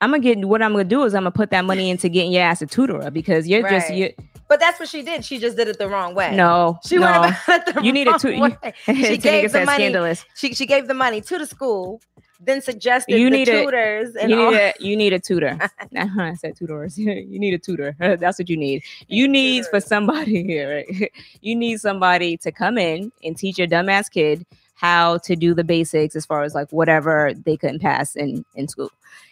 I'm 0.01 0.11
gonna 0.11 0.21
get 0.23 0.45
what 0.45 0.61
I'm 0.61 0.71
gonna 0.71 0.83
do 0.85 1.03
is 1.03 1.13
I'm 1.13 1.21
gonna 1.23 1.31
put 1.31 1.49
that 1.51 1.65
money 1.65 1.89
into 1.89 2.09
getting 2.09 2.31
your 2.31 2.43
ass 2.43 2.61
a 2.61 2.65
tutor 2.67 3.11
because 3.11 3.47
you're 3.47 3.67
just 3.69 3.93
you. 3.93 4.13
but 4.47 4.59
that's 4.59 4.79
what 4.79 4.87
she 4.89 5.01
did. 5.01 5.25
She 5.25 5.39
just 5.39 5.57
did 5.57 5.67
it 5.67 5.77
the 5.77 5.89
wrong 5.89 6.15
way. 6.15 6.35
No, 6.35 6.79
she 6.85 6.95
no. 6.95 7.01
went 7.01 7.17
about 7.17 7.37
it 7.67 7.75
the 7.75 7.81
You 7.83 7.91
need 7.91 8.07
a 8.07 8.11
wrong 8.11 8.19
tu- 8.19 8.31
you- 8.33 8.41
way. 8.41 8.73
She 8.85 9.17
gave 9.17 9.51
the 9.51 9.65
money. 9.65 9.83
scandalous. 9.83 10.25
She 10.35 10.53
she 10.53 10.65
gave 10.65 10.87
the 10.87 10.93
money 10.93 11.19
to 11.21 11.37
the 11.37 11.45
school, 11.45 12.01
then 12.39 12.61
suggested 12.61 13.17
You 13.19 13.25
the 13.29 13.35
need 13.37 13.49
a- 13.49 13.63
tutors 13.65 14.15
and 14.15 14.31
You 14.31 14.41
all. 14.41 14.51
need 14.51 14.57
a 14.57 14.73
you 14.79 14.95
need 14.95 15.11
a 15.11 15.19
tutor. 15.19 15.57
I 15.97 16.33
said 16.35 16.55
tutors. 16.55 16.97
you 16.97 17.37
need 17.37 17.53
a 17.53 17.59
tutor. 17.59 17.93
That's 17.99 18.39
what 18.39 18.49
you 18.49 18.55
need. 18.55 18.83
You 19.09 19.27
need 19.27 19.65
for 19.65 19.81
somebody 19.81 20.43
here. 20.47 20.85
Right? 20.87 21.11
You 21.41 21.57
need 21.57 21.81
somebody 21.81 22.37
to 22.37 22.51
come 22.53 22.77
in 22.77 23.11
and 23.23 23.35
teach 23.37 23.57
your 23.57 23.67
dumbass 23.67 24.09
kid 24.09 24.45
how 24.79 25.17
to 25.19 25.35
do 25.35 25.53
the 25.53 25.63
basics 25.63 26.15
as 26.15 26.25
far 26.25 26.43
as 26.43 26.55
like 26.55 26.71
whatever 26.71 27.33
they 27.45 27.57
couldn't 27.57 27.79
pass 27.79 28.15
in 28.15 28.45
in 28.55 28.67
school, 28.67 28.91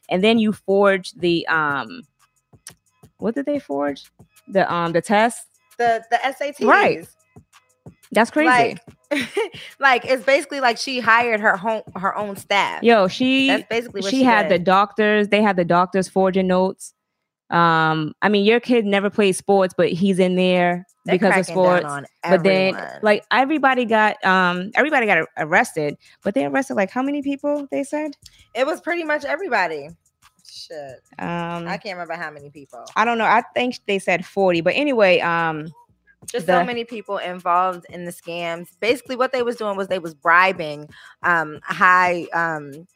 and 0.09 0.23
then 0.23 0.39
you 0.39 0.53
forge 0.53 1.13
the 1.13 1.47
um. 1.47 2.03
What 3.19 3.33
did 3.33 3.45
they 3.45 3.59
forge? 3.59 4.11
The 4.47 4.71
um 4.71 4.91
the 4.91 5.01
test. 5.01 5.47
the 5.77 6.03
the 6.11 6.17
SATs. 6.17 6.65
Right. 6.65 7.07
That's 8.11 8.31
crazy. 8.31 8.77
Like, 9.11 9.59
like 9.79 10.05
it's 10.05 10.23
basically 10.23 10.59
like 10.59 10.77
she 10.77 10.99
hired 10.99 11.39
her 11.39 11.57
home 11.57 11.81
her 11.95 12.15
own 12.15 12.35
staff. 12.35 12.83
Yo, 12.83 13.07
she 13.07 13.47
That's 13.47 13.67
basically 13.69 14.01
what 14.01 14.11
she, 14.11 14.17
she, 14.17 14.23
had 14.23 14.49
the 14.49 14.59
doctors 14.59 15.29
they 15.29 15.41
had 15.41 15.55
the 15.55 15.65
doctors 15.65 16.07
forging 16.07 16.47
notes 16.47 16.93
um 17.49 18.13
i 18.21 18.27
mean 18.27 18.43
your 18.43 18.59
kid 18.59 18.85
never 18.85 19.09
played 19.09 19.31
sports 19.33 19.73
but 19.77 19.89
he's 19.89 20.19
in 20.19 20.35
there 20.35 20.85
They're 21.05 21.15
because 21.15 21.37
of 21.37 21.45
sports 21.45 21.85
but 22.23 22.43
then 22.43 22.77
like 23.01 23.23
everybody 23.31 23.85
got 23.85 24.23
um 24.25 24.71
everybody 24.75 25.05
got 25.05 25.25
arrested 25.37 25.97
but 26.23 26.33
they 26.33 26.43
arrested 26.45 26.75
like 26.75 26.89
how 26.91 27.01
many 27.01 27.21
people 27.21 27.65
they 27.71 27.85
said 27.85 28.11
it 28.53 28.65
was 28.65 28.81
pretty 28.81 29.03
much 29.05 29.23
everybody. 29.23 29.89
Shit, 30.49 31.01
um 31.19 31.67
I 31.67 31.77
can't 31.77 31.95
remember 31.97 32.13
how 32.15 32.31
many 32.31 32.49
people. 32.49 32.85
I 32.95 33.05
don't 33.05 33.17
know. 33.17 33.25
I 33.25 33.43
think 33.53 33.79
they 33.85 33.99
said 33.99 34.25
40, 34.25 34.61
but 34.61 34.73
anyway, 34.75 35.19
um 35.19 35.67
Just 36.25 36.47
the- 36.47 36.59
so 36.59 36.65
many 36.65 36.83
people 36.85 37.17
involved 37.17 37.85
in 37.89 38.05
the 38.05 38.11
scams. 38.11 38.67
Basically, 38.79 39.15
what 39.15 39.31
they 39.31 39.43
was 39.43 39.55
doing 39.57 39.77
was 39.77 39.87
they 39.87 39.99
was 39.99 40.13
bribing 40.13 40.89
um, 41.23 41.59
high 41.63 42.27
um, 42.33 42.87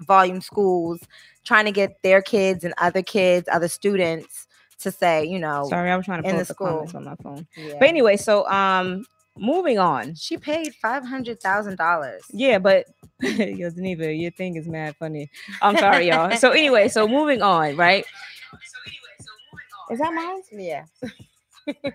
volume 0.00 0.40
schools, 0.40 1.00
trying 1.44 1.64
to 1.66 1.72
get 1.72 2.02
their 2.02 2.22
kids 2.22 2.64
and 2.64 2.74
other 2.78 3.02
kids, 3.02 3.48
other 3.50 3.68
students, 3.68 4.46
to 4.80 4.90
say, 4.90 5.24
you 5.24 5.38
know, 5.38 5.66
Sorry, 5.68 5.90
I 5.90 5.96
was 5.96 6.06
trying 6.06 6.22
to 6.22 6.28
in 6.28 6.34
pull 6.34 6.38
the 6.38 6.44
the 6.44 6.54
school. 6.54 6.66
comments 6.68 6.94
on 6.94 7.04
my 7.04 7.14
phone. 7.22 7.46
yeah. 7.56 7.74
But 7.78 7.88
anyway, 7.88 8.16
so 8.16 8.48
um, 8.48 9.04
moving 9.38 9.78
on. 9.78 10.14
she 10.14 10.36
paid 10.38 10.74
five 10.76 11.04
hundred 11.04 11.40
thousand 11.40 11.76
dollars. 11.76 12.22
Yeah, 12.32 12.58
but 12.58 12.86
yo, 13.20 13.70
Geneva, 13.70 14.12
your 14.12 14.30
thing 14.30 14.56
is 14.56 14.66
mad 14.66 14.96
funny. 14.96 15.30
I'm 15.60 15.76
sorry, 15.76 16.08
y'all. 16.08 16.34
So 16.36 16.50
anyway, 16.50 16.88
so 16.88 17.06
moving 17.06 17.42
on, 17.42 17.76
right? 17.76 18.04
So 18.06 18.78
anyway, 18.86 19.16
so 19.20 19.30
moving 19.52 19.68
on. 19.78 19.92
Is 19.92 19.98
that 20.00 20.14
mine? 20.14 20.42
Yeah. 20.52 20.84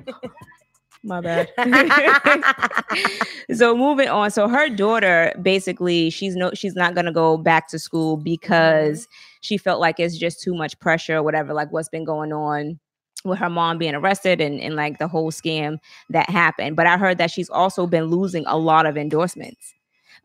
My 1.06 1.22
bad. 1.22 1.52
so 3.54 3.78
moving 3.78 4.10
on. 4.10 4.32
So 4.32 4.48
her 4.48 4.70
daughter 4.70 5.32
basically 5.40 6.10
she's 6.10 6.36
no 6.36 6.50
she's 6.56 6.76
not 6.76 6.96
gonna 6.96 7.14
go 7.14 7.38
back 7.38 7.68
to 7.70 7.80
school 7.80 8.18
because 8.18 9.02
mm-hmm. 9.02 9.38
she 9.42 9.58
felt 9.58 9.80
like 9.80 10.00
it's 10.00 10.18
just 10.18 10.42
too 10.42 10.56
much 10.56 10.80
pressure 10.80 11.18
or 11.18 11.24
whatever, 11.24 11.54
like 11.54 11.72
what's 11.72 11.90
been 11.90 12.06
going 12.06 12.34
on 12.34 12.80
with 13.24 13.38
her 13.38 13.52
mom 13.52 13.78
being 13.78 13.94
arrested 13.94 14.42
and, 14.42 14.60
and 14.60 14.76
like 14.76 14.98
the 14.98 15.08
whole 15.08 15.32
scam 15.32 15.78
that 16.10 16.28
happened. 16.28 16.76
But 16.76 16.88
I 16.88 16.98
heard 16.98 17.20
that 17.20 17.30
she's 17.30 17.50
also 17.52 17.86
been 17.86 18.06
losing 18.06 18.44
a 18.48 18.58
lot 18.58 18.88
of 18.88 18.98
endorsements. 18.98 19.75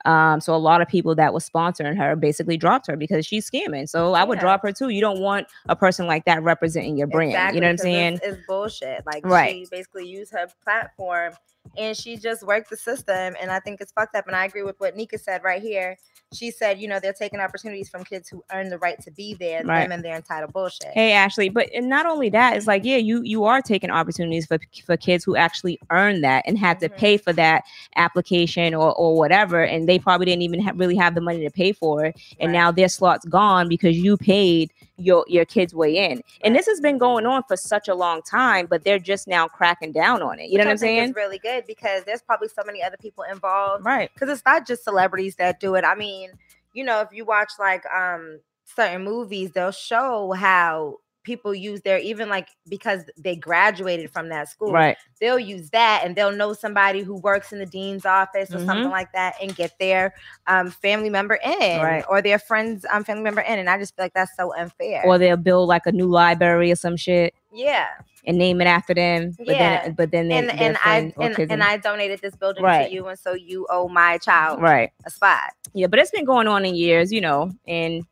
Um, 0.05 0.41
so 0.41 0.55
a 0.55 0.57
lot 0.57 0.81
of 0.81 0.89
people 0.89 1.15
that 1.17 1.35
was 1.35 1.49
sponsoring 1.49 1.97
her 1.97 2.17
basically 2.17 2.57
dropped 2.57 2.87
her 2.87 2.97
because 2.97 3.27
she's 3.27 3.49
scamming. 3.51 3.89
So 3.89 4.15
I 4.15 4.25
would 4.25 4.37
Yeah. 4.37 4.43
drop 4.43 4.63
her 4.63 4.73
too. 4.73 4.89
You 4.89 5.01
don't 5.01 5.21
want 5.21 5.47
a 5.69 5.77
person 5.77 6.07
like 6.07 6.25
that 6.25 6.43
representing 6.43 6.97
your 6.97 7.07
brand. 7.07 7.55
you 7.55 7.61
know 7.61 7.67
what 7.67 7.71
I'm 7.73 7.77
saying? 7.79 8.15
It's, 8.15 8.27
it's 8.27 8.47
bullshit. 8.47 9.05
Like 9.07 9.25
Right. 9.27 9.57
she 9.57 9.67
basically 9.71 10.07
used 10.09 10.33
her 10.33 10.49
platform 10.65 11.35
and 11.77 11.97
she 11.97 12.17
just 12.17 12.47
worked 12.47 12.71
the 12.71 12.77
system. 12.77 13.37
And 13.41 13.51
I 13.51 13.61
think 13.61 13.81
it's 13.81 13.93
fucked 13.93 14.15
up. 14.17 14.27
And 14.27 14.35
I 14.35 14.45
agree 14.47 14.63
with 14.63 14.77
what 14.79 14.97
Nika 14.97 15.19
said 15.19 15.43
right 15.45 15.61
here. 15.63 15.97
She 16.33 16.53
said, 16.53 16.81
you 16.81 16.87
know, 16.87 17.01
they're 17.01 17.13
taking 17.13 17.41
opportunities 17.41 17.89
from 17.89 18.05
kids 18.05 18.29
who 18.29 18.45
earn 18.53 18.69
the 18.69 18.79
right 18.79 19.01
to 19.03 19.11
be 19.11 19.35
there, 19.35 19.65
Right. 19.65 19.83
them 19.83 19.93
and 19.93 20.05
their 20.05 20.15
entitled 20.15 20.53
bullshit. 20.53 20.87
Hey 20.93 21.13
Ashley, 21.13 21.49
but 21.49 21.69
and 21.75 21.89
not 21.89 22.07
only 22.07 22.29
that, 22.31 22.57
it's 22.57 22.69
like 22.69 22.85
yeah, 22.85 22.99
you 22.99 23.21
you 23.23 23.45
are 23.45 23.61
taking 23.61 23.91
opportunities 23.91 24.47
for 24.47 24.59
for 24.87 24.97
kids 24.97 25.25
who 25.25 25.35
actually 25.35 25.81
earn 25.91 26.21
that 26.21 26.45
and 26.47 26.57
had 26.57 26.79
to 26.81 26.89
Mhm. 26.89 26.97
pay 26.97 27.17
for 27.17 27.33
that 27.33 27.65
application 27.97 28.75
or 28.75 28.95
or 28.95 29.17
whatever, 29.17 29.65
and 29.65 29.89
they 29.89 29.99
probably 29.99 30.27
didn't 30.27 30.43
even 30.43 30.61
ha- 30.61 30.73
really 30.77 30.97
have 30.97 31.17
the 31.17 31.21
money 31.21 31.43
to 31.43 31.51
pay 31.51 31.73
for 31.73 32.05
it, 32.05 32.21
and 32.39 32.53
Right. 32.53 32.59
now 32.59 32.71
their 32.71 32.89
slot's 32.89 33.25
gone 33.25 33.69
because 33.69 33.97
you 33.99 34.17
paid 34.17 34.73
your 35.01 35.25
your 35.29 35.45
kids 35.45 35.75
weigh 35.75 35.97
in, 36.11 36.23
and 36.43 36.55
this 36.55 36.67
has 36.67 36.81
been 36.81 36.99
going 36.99 37.27
on 37.27 37.43
for 37.49 37.57
such 37.57 37.89
a 37.89 37.95
long 37.95 38.23
time, 38.23 38.67
but 38.67 38.85
they're 38.85 38.99
just 38.99 39.27
now 39.27 39.49
cracking 39.49 39.93
down 39.93 40.23
on 40.23 40.39
it. 40.39 40.51
You 40.51 40.59
know 40.59 40.65
what 40.65 40.69
I 40.69 40.73
I'm 40.73 40.79
saying? 40.79 41.11
Is 41.11 41.15
really 41.15 41.39
good 41.39 41.65
because 41.67 42.05
there's 42.05 42.23
probably 42.23 42.49
so 42.49 42.63
many 42.67 42.83
other 42.83 42.97
people 42.99 43.25
involved. 43.25 43.85
Right. 43.85 44.11
because 44.13 44.29
it's 44.29 44.45
not 44.45 44.67
just 44.67 44.85
celebrities 44.85 45.37
that 45.37 45.61
do 45.61 45.75
it. 45.75 45.85
I 45.85 45.95
mean, 45.95 46.31
you 46.73 46.85
know, 46.85 47.01
if 47.01 47.09
you 47.13 47.25
watch 47.25 47.53
like 47.59 47.85
um 47.87 48.41
certain 48.65 49.05
movies, 49.05 49.53
they'll 49.53 49.73
show 49.73 50.33
how 50.33 50.97
people 51.23 51.55
use 51.55 51.83
their 51.83 51.99
even 51.99 52.29
like 52.29 52.49
because 52.69 53.05
they 53.19 53.37
graduated 53.37 54.11
from 54.11 54.29
that 54.31 54.49
school, 54.49 54.73
Right. 54.73 54.97
they'll 55.21 55.39
use 55.39 55.71
that 55.71 56.03
and 56.05 56.17
they'll 56.17 56.33
know 56.33 56.53
somebody 56.53 57.03
who 57.03 57.17
works 57.17 57.53
in 57.53 57.59
the 57.59 57.67
dean's 57.67 58.07
office 58.07 58.51
or 58.55 58.59
Mhm. 58.59 58.67
something 58.67 58.91
like 58.91 59.13
that 59.13 59.35
and 59.41 59.55
get 59.55 59.73
their 59.79 60.15
um 60.47 60.71
family 60.71 61.11
member 61.11 61.39
in 61.45 61.81
Right. 61.83 62.05
or 62.09 62.23
their 62.23 62.39
friends 62.39 62.87
um 62.91 63.05
family 63.05 63.23
member 63.23 63.43
in. 63.43 63.59
And 63.59 63.69
I 63.69 63.79
just 63.79 63.95
feel 63.97 64.05
like 64.07 64.15
that's 64.15 64.35
so 64.37 64.55
unfair. 64.55 65.03
Or 65.05 65.19
they'll 65.19 65.37
build 65.37 65.69
like 65.69 65.87
a 65.87 65.93
new 65.93 66.07
library 66.07 66.73
or 66.73 66.77
some 66.77 66.97
shit 66.97 67.35
yeah. 67.53 67.89
and 68.25 68.39
name 68.39 68.61
it 68.61 68.67
after 68.67 68.95
them. 68.95 69.33
But 69.39 69.57
Yeah. 69.57 69.83
then 69.83 69.95
but 69.95 70.11
then 70.11 70.29
they, 70.29 70.39
And 70.39 70.51
and 70.51 70.77
I 70.83 71.13
and, 71.21 71.39
and 71.39 71.63
I 71.63 71.77
donated 71.77 72.21
this 72.23 72.35
building 72.37 72.65
Right. 72.65 72.87
to 72.89 72.93
you 72.95 73.07
and 73.09 73.19
so 73.19 73.35
you 73.35 73.67
owe 73.71 73.89
my 73.89 74.19
child 74.19 74.63
right. 74.63 74.91
a 75.05 75.11
spot. 75.11 75.53
Yeah, 75.75 75.87
but 75.87 75.99
it's 76.01 76.11
been 76.11 76.25
going 76.25 76.49
on 76.49 76.65
in 76.65 76.75
years, 76.75 77.13
you 77.13 77.21
know, 77.21 77.53
and 77.69 78.05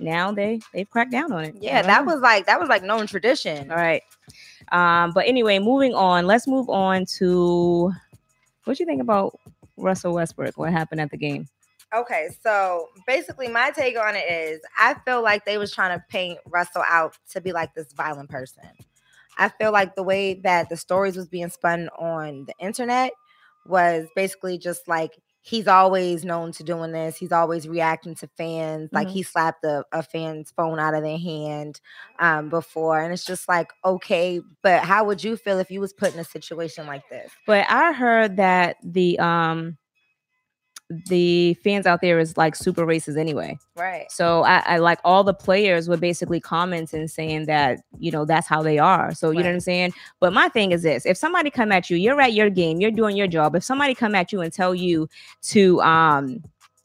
now 0.00 0.32
they 0.32 0.60
they've 0.72 0.88
cracked 0.88 1.12
down 1.12 1.32
on 1.32 1.44
it. 1.44 1.54
Yeah, 1.60 1.82
that 1.82 2.06
was 2.06 2.20
like 2.20 2.46
that 2.46 2.60
was 2.60 2.68
like 2.68 2.82
known 2.82 3.06
tradition. 3.06 3.70
all 3.70 3.76
right. 3.76 4.02
Um, 4.70 5.12
but 5.12 5.26
anyway, 5.26 5.58
moving 5.58 5.94
on. 5.94 6.26
Let's 6.26 6.46
move 6.46 6.68
on 6.68 7.06
to 7.18 7.92
what 8.64 8.78
you 8.78 8.86
think 8.86 9.00
about 9.00 9.38
Russell 9.78 10.14
Westbrook? 10.14 10.58
What 10.58 10.72
happened 10.72 11.00
at 11.00 11.10
the 11.10 11.16
game? 11.16 11.48
Okay, 11.94 12.28
so 12.42 12.88
basically 13.06 13.48
my 13.48 13.70
take 13.70 13.98
on 13.98 14.14
it 14.14 14.30
is 14.30 14.60
I 14.78 14.94
feel 15.06 15.22
like 15.22 15.46
they 15.46 15.56
was 15.56 15.72
trying 15.72 15.98
to 15.98 16.04
paint 16.10 16.38
Russell 16.46 16.84
out 16.86 17.16
to 17.30 17.40
be 17.40 17.52
like 17.52 17.74
this 17.74 17.92
violent 17.94 18.28
person. 18.28 18.64
I 19.38 19.48
feel 19.48 19.72
like 19.72 19.94
the 19.94 20.02
way 20.02 20.34
that 20.34 20.68
the 20.68 20.76
stories 20.76 21.16
was 21.16 21.28
being 21.28 21.48
spun 21.48 21.88
on 21.98 22.44
the 22.44 22.54
internet 22.60 23.12
was 23.64 24.06
basically 24.14 24.58
just 24.58 24.86
like 24.86 25.12
he's 25.48 25.66
always 25.66 26.24
known 26.24 26.52
to 26.52 26.62
doing 26.62 26.92
this. 26.92 27.16
He's 27.16 27.32
always 27.32 27.66
reacting 27.66 28.14
to 28.16 28.28
fans. 28.36 28.90
Like 28.92 29.08
Mhm. 29.08 29.12
he 29.12 29.22
slapped 29.22 29.64
a, 29.64 29.84
a 29.92 30.02
fan's 30.02 30.50
phone 30.50 30.78
out 30.78 30.94
of 30.94 31.02
their 31.02 31.18
hand 31.18 31.80
um, 32.18 32.50
before. 32.50 33.00
And 33.00 33.12
it's 33.12 33.24
just 33.24 33.48
like, 33.48 33.68
okay, 33.84 34.40
but 34.62 34.82
how 34.82 35.04
would 35.04 35.24
you 35.24 35.36
feel 35.36 35.58
if 35.58 35.70
you 35.70 35.80
was 35.80 35.92
put 35.94 36.12
in 36.12 36.20
a 36.20 36.24
situation 36.24 36.86
like 36.86 37.08
this? 37.08 37.32
But 37.46 37.66
I 37.70 37.92
heard 37.92 38.36
that 38.36 38.76
the 38.82 39.18
um 39.18 39.78
the 40.90 41.54
fans 41.62 41.86
out 41.86 42.00
there 42.00 42.18
is 42.18 42.36
like 42.36 42.56
super 42.56 42.86
racist 42.86 43.18
anyway. 43.18 43.58
Right. 43.76 44.10
So 44.10 44.42
I, 44.44 44.62
I 44.66 44.78
like 44.78 44.98
all 45.04 45.22
the 45.22 45.34
players 45.34 45.88
were 45.88 45.98
basically 45.98 46.40
commenting 46.40 47.08
saying 47.08 47.46
that 47.46 47.80
you 47.98 48.10
know 48.10 48.24
that's 48.24 48.46
how 48.46 48.62
they 48.62 48.78
are. 48.78 49.14
So 49.14 49.30
you 49.30 49.40
know 49.40 49.46
what 49.46 49.54
I'm 49.54 49.60
saying. 49.60 49.92
But 50.20 50.32
my 50.32 50.48
thing 50.48 50.72
is 50.72 50.82
this: 50.82 51.04
if 51.04 51.16
somebody 51.16 51.50
come 51.50 51.72
at 51.72 51.90
you, 51.90 51.96
you're 51.96 52.20
at 52.20 52.32
your 52.32 52.48
game, 52.48 52.80
you're 52.80 52.90
doing 52.90 53.16
your 53.16 53.26
job. 53.26 53.54
If 53.54 53.64
somebody 53.64 53.94
come 53.94 54.14
at 54.14 54.32
you 54.32 54.40
and 54.40 54.52
tell 54.52 54.74
you 54.74 55.08
to 55.42 55.80
um, 55.82 56.42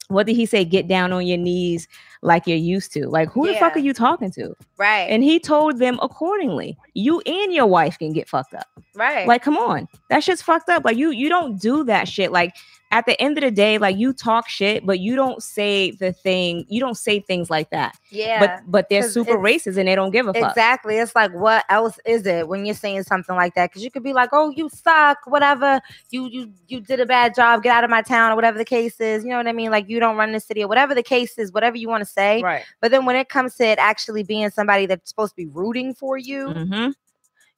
what 0.08 0.26
did 0.26 0.36
he 0.36 0.44
say? 0.44 0.64
Get 0.64 0.86
down 0.86 1.12
on 1.12 1.26
your 1.26 1.38
knees 1.38 1.88
like 2.20 2.46
you're 2.46 2.58
used 2.58 2.92
to. 2.92 3.08
Like 3.08 3.30
who 3.30 3.46
the 3.46 3.54
fuck 3.54 3.74
are 3.74 3.80
you 3.80 3.94
talking 3.94 4.30
to? 4.32 4.54
Right. 4.76 5.06
And 5.08 5.22
he 5.22 5.40
told 5.40 5.78
them 5.78 5.98
accordingly. 6.02 6.76
You 6.92 7.20
and 7.20 7.52
your 7.52 7.66
wife 7.66 7.98
can 7.98 8.12
get 8.12 8.28
fucked 8.28 8.54
up. 8.54 8.66
right. 8.94 9.26
Like, 9.26 9.42
come 9.42 9.56
on, 9.56 9.88
that 10.10 10.22
shit's 10.22 10.42
fucked 10.42 10.68
up. 10.68 10.84
Like, 10.84 10.96
you 10.96 11.10
you 11.10 11.28
don't 11.30 11.58
do 11.58 11.84
that 11.84 12.06
shit. 12.06 12.32
Like, 12.32 12.54
at 12.94 13.06
the 13.06 13.20
end 13.20 13.36
of 13.36 13.42
the 13.42 13.50
day, 13.50 13.76
like 13.76 13.96
you 13.96 14.12
talk 14.12 14.48
shit, 14.48 14.86
but 14.86 15.00
you 15.00 15.16
don't 15.16 15.42
say 15.42 15.90
the 15.90 16.12
thing. 16.12 16.64
You 16.68 16.78
don't 16.78 16.96
say 16.96 17.18
things 17.18 17.50
like 17.50 17.70
that. 17.70 17.98
yeah. 18.10 18.38
But 18.38 18.62
but 18.70 18.88
they're 18.88 19.08
super 19.10 19.36
racist 19.36 19.76
and 19.76 19.88
they 19.88 19.96
don't 19.96 20.12
give 20.12 20.28
a 20.28 20.32
fuck. 20.32 20.50
Exactly. 20.50 20.96
It's 20.98 21.14
like 21.16 21.32
what 21.34 21.64
else 21.68 21.98
is 22.06 22.24
it 22.24 22.46
when 22.46 22.64
you're 22.64 22.74
saying 22.76 23.02
something 23.02 23.34
like 23.34 23.56
that? 23.56 23.70
Because 23.70 23.82
you 23.82 23.90
could 23.90 24.04
be 24.04 24.12
like, 24.12 24.30
"Oh, 24.32 24.50
you 24.50 24.68
suck," 24.68 25.18
whatever. 25.26 25.80
You 26.10 26.28
you 26.28 26.52
you 26.68 26.80
did 26.80 27.00
a 27.00 27.06
bad 27.06 27.34
job. 27.34 27.64
Get 27.64 27.74
out 27.74 27.82
of 27.82 27.90
my 27.90 28.02
town, 28.02 28.30
or 28.30 28.36
whatever 28.36 28.58
the 28.58 28.64
case 28.64 29.00
is. 29.00 29.24
You 29.24 29.30
know 29.30 29.38
what 29.38 29.48
I 29.48 29.52
mean? 29.52 29.72
Like 29.72 29.88
you 29.88 29.98
don't 29.98 30.16
run 30.16 30.30
the 30.30 30.38
city, 30.38 30.62
or 30.62 30.68
whatever 30.68 30.94
the 30.94 31.02
case 31.02 31.36
is. 31.36 31.50
Whatever 31.50 31.76
you 31.76 31.88
want 31.88 32.02
to 32.02 32.10
say. 32.10 32.42
Right. 32.42 32.62
But 32.80 32.92
then 32.92 33.06
when 33.06 33.16
it 33.16 33.28
comes 33.28 33.56
to 33.56 33.64
it 33.66 33.80
actually 33.80 34.22
being 34.22 34.48
somebody 34.50 34.86
that's 34.86 35.08
supposed 35.10 35.32
to 35.32 35.36
be 35.36 35.46
rooting 35.46 35.94
for 35.94 36.16
you, 36.16 36.50
hmm 36.52 36.90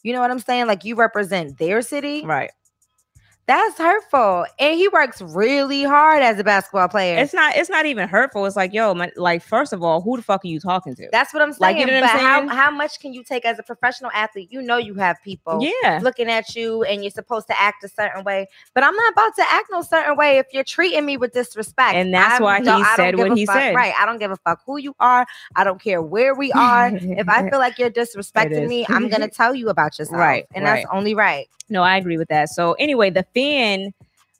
you 0.02 0.12
know 0.12 0.20
what 0.20 0.30
I'm 0.30 0.38
saying? 0.38 0.66
Like 0.66 0.84
you 0.84 0.94
represent 0.94 1.58
their 1.58 1.82
city. 1.82 2.24
Right. 2.24 2.52
That's 3.46 3.78
hurtful. 3.78 4.44
And 4.58 4.76
he 4.76 4.88
works 4.88 5.22
really 5.22 5.84
hard 5.84 6.20
as 6.20 6.38
a 6.40 6.44
basketball 6.44 6.88
player. 6.88 7.16
It's 7.18 7.32
not. 7.32 7.54
It's 7.56 7.70
not 7.70 7.86
even 7.86 8.08
hurtful. 8.08 8.44
It's 8.44 8.56
like, 8.56 8.72
yo, 8.72 8.92
man, 8.92 9.12
like 9.16 9.40
first 9.42 9.72
of 9.72 9.84
all, 9.84 10.00
who 10.00 10.16
the 10.16 10.22
fuck 10.22 10.44
are 10.44 10.48
you 10.48 10.58
talking 10.58 10.96
to? 10.96 11.08
That's 11.12 11.32
what 11.32 11.42
I'm 11.42 11.52
saying. 11.52 11.76
Like, 11.76 11.78
you 11.78 11.86
know 11.86 12.00
but 12.00 12.10
saying? 12.10 12.26
how 12.26 12.48
how 12.48 12.70
much 12.72 12.98
can 12.98 13.12
you 13.12 13.22
take 13.22 13.44
as 13.44 13.60
a 13.60 13.62
professional 13.62 14.10
athlete? 14.12 14.48
You 14.50 14.62
know 14.62 14.78
you 14.78 14.94
have 14.94 15.22
people 15.22 15.60
yeah. 15.62 16.00
looking 16.02 16.28
at 16.28 16.56
you 16.56 16.82
and 16.82 17.04
you're 17.04 17.10
supposed 17.12 17.46
to 17.46 17.60
act 17.60 17.84
a 17.84 17.88
certain 17.88 18.24
way. 18.24 18.48
But 18.74 18.82
I'm 18.82 18.94
not 18.94 19.12
about 19.12 19.36
to 19.36 19.44
act 19.48 19.68
no 19.70 19.82
certain 19.82 20.16
way 20.16 20.38
if 20.38 20.46
you're 20.52 20.64
treating 20.64 21.06
me 21.06 21.16
with 21.16 21.32
disrespect. 21.32 21.94
And 21.94 22.12
that's 22.12 22.40
I 22.40 22.42
why 22.42 22.60
he 22.60 22.68
I 22.68 22.94
said 22.96 23.16
what 23.16 23.36
he 23.36 23.46
fuck. 23.46 23.54
said. 23.54 23.74
Right. 23.76 23.94
I 23.96 24.06
don't 24.06 24.18
give 24.18 24.32
a 24.32 24.36
fuck 24.38 24.62
who 24.66 24.78
you 24.78 24.96
are. 24.98 25.24
I 25.54 25.62
don't 25.62 25.80
care 25.80 26.02
where 26.02 26.34
we 26.34 26.50
are. 26.52 26.90
if 26.92 27.28
I 27.28 27.48
feel 27.48 27.60
like 27.60 27.78
you're 27.78 27.90
disrespecting 27.96 28.66
me, 28.66 28.86
I'm 28.88 29.08
gonna 29.08 29.28
tell 29.36 29.54
you 29.54 29.68
about 29.68 29.98
yourself. 30.00 30.18
Right, 30.18 30.46
And 30.52 30.64
right. 30.64 30.82
that's 30.82 30.86
only 30.92 31.14
right. 31.14 31.48
No, 31.68 31.82
I 31.82 31.96
agree 31.96 32.16
with 32.16 32.28
that. 32.28 32.48
So 32.50 32.74
anyway, 32.74 33.10
the 33.10 33.24
fan 33.36 33.92